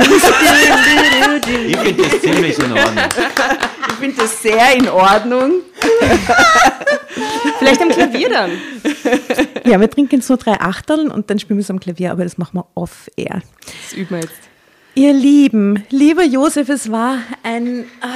Ich 1.48 1.76
finde 1.76 2.02
das 2.02 2.20
ziemlich 2.20 2.58
in 2.58 2.72
Ordnung. 2.72 3.04
Ich 3.88 3.94
finde 3.94 4.16
das 4.16 4.42
sehr 4.42 4.76
in 4.76 4.88
Ordnung. 4.88 5.52
Vielleicht 7.58 7.82
am 7.82 7.88
Klavier 7.88 8.28
dann. 8.28 8.50
Ja, 9.64 9.80
wir 9.80 9.90
trinken 9.90 10.20
so 10.20 10.36
drei 10.36 10.60
Achteln 10.60 11.10
und 11.10 11.28
dann 11.28 11.40
spielen 11.40 11.58
wir 11.58 11.62
es 11.62 11.70
am 11.70 11.80
Klavier, 11.80 12.12
aber 12.12 12.22
das 12.22 12.38
machen 12.38 12.58
wir 12.58 12.68
off-air. 12.74 13.42
Das 13.82 13.94
üben 13.94 14.10
wir 14.10 14.20
jetzt. 14.20 14.38
Ihr 14.94 15.12
Lieben, 15.12 15.82
lieber 15.90 16.22
Josef, 16.22 16.68
es 16.68 16.92
war 16.92 17.18
ein, 17.42 17.84
ah, 18.00 18.06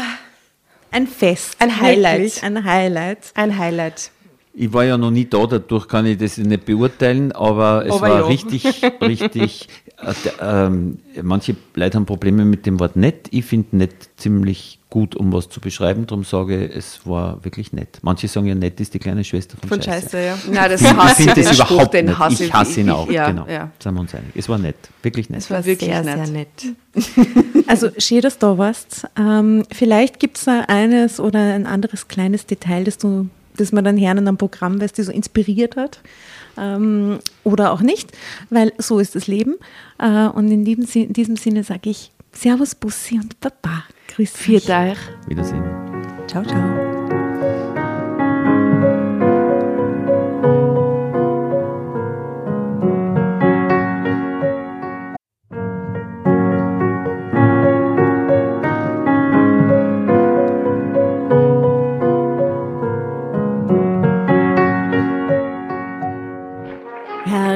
ein 0.92 1.08
Fest. 1.08 1.56
Ein 1.58 1.80
Highlight. 1.80 2.20
Wirklich, 2.20 2.42
Ein 2.44 2.64
Highlight. 2.64 3.32
Ein 3.34 3.58
Highlight. 3.58 4.12
Ich 4.52 4.72
war 4.72 4.84
ja 4.84 4.98
noch 4.98 5.10
nie 5.10 5.26
da, 5.26 5.46
dadurch 5.46 5.86
kann 5.86 6.06
ich 6.06 6.18
das 6.18 6.36
nicht 6.36 6.64
beurteilen, 6.64 7.32
aber 7.32 7.84
es 7.86 7.92
Aber 7.92 8.00
war 8.02 8.18
ja. 8.20 8.26
richtig, 8.26 8.82
richtig. 9.00 9.68
Äh, 10.02 10.12
ähm, 10.40 10.98
manche 11.22 11.56
Leute 11.74 11.96
haben 11.96 12.06
Probleme 12.06 12.44
mit 12.44 12.66
dem 12.66 12.80
Wort 12.80 12.96
nett. 12.96 13.28
Ich 13.30 13.44
finde 13.44 13.76
nett 13.76 13.92
ziemlich 14.16 14.78
gut, 14.90 15.14
um 15.14 15.32
was 15.32 15.48
zu 15.48 15.60
beschreiben. 15.60 16.06
Darum 16.06 16.24
sage 16.24 16.64
ich, 16.66 16.76
es 16.76 17.06
war 17.06 17.44
wirklich 17.44 17.72
nett. 17.72 17.98
Manche 18.02 18.26
sagen 18.26 18.46
ja, 18.46 18.54
nett 18.56 18.80
ist 18.80 18.92
die 18.92 18.98
kleine 18.98 19.22
Schwester 19.22 19.56
von, 19.56 19.68
Von 19.68 19.82
Scheiße. 19.82 20.10
Scheiße, 20.10 20.24
ja. 20.24 20.38
Nein, 20.50 20.70
das 20.70 20.80
Ich 20.82 20.96
hasse 20.96 21.22
ich, 21.22 21.32
das 21.32 21.56
Spruch, 21.56 21.70
überhaupt 21.70 21.94
den 21.94 22.06
nicht. 22.06 22.18
hasse 22.18 22.44
Ich 22.44 22.52
hasse 22.52 22.80
ihn 22.80 22.90
auch, 22.90 23.10
ja, 23.10 23.30
genau. 23.30 23.46
Ja. 23.46 23.70
Seien 23.78 23.94
wir 23.94 24.00
uns 24.00 24.14
einig. 24.14 24.30
Es 24.34 24.48
war 24.48 24.58
nett, 24.58 24.76
wirklich 25.02 25.30
nett. 25.30 25.40
Das 25.42 25.50
war 25.50 25.64
Wirklich 25.64 25.90
sehr, 25.90 26.02
nett. 26.02 26.26
sehr 26.26 26.34
nett. 26.34 26.48
Also 27.68 27.88
schön, 27.98 28.20
dass 28.20 28.36
du 28.36 28.46
da 28.46 28.58
warst. 28.58 29.06
Ähm, 29.16 29.62
vielleicht 29.70 30.18
gibt 30.18 30.38
es 30.38 30.48
eines 30.48 31.20
oder 31.20 31.38
ein 31.54 31.66
anderes 31.66 32.08
kleines 32.08 32.44
Detail, 32.46 32.82
das 32.82 32.98
du, 32.98 33.28
das 33.60 33.72
man 33.72 33.84
dann 33.84 34.00
hören 34.00 34.26
am 34.26 34.38
Programm, 34.38 34.80
was 34.80 34.92
dich 34.92 35.06
so 35.06 35.12
inspiriert 35.12 35.76
hat. 35.76 36.00
Ähm, 36.58 37.18
oder 37.44 37.72
auch 37.72 37.80
nicht, 37.80 38.12
weil 38.50 38.72
so 38.78 38.98
ist 38.98 39.14
das 39.14 39.26
Leben. 39.26 39.56
Äh, 39.98 40.26
und 40.26 40.50
in 40.50 40.64
diesem, 40.64 40.86
in 41.06 41.12
diesem 41.12 41.36
Sinne 41.36 41.62
sage 41.64 41.90
ich 41.90 42.10
Servus, 42.32 42.74
Bussi 42.74 43.16
und 43.16 43.38
Baba. 43.40 43.84
Grüß 44.08 44.32
euch. 44.46 44.98
Wiedersehen. 45.28 45.64
Ciao, 46.26 46.44
ciao. 46.44 46.89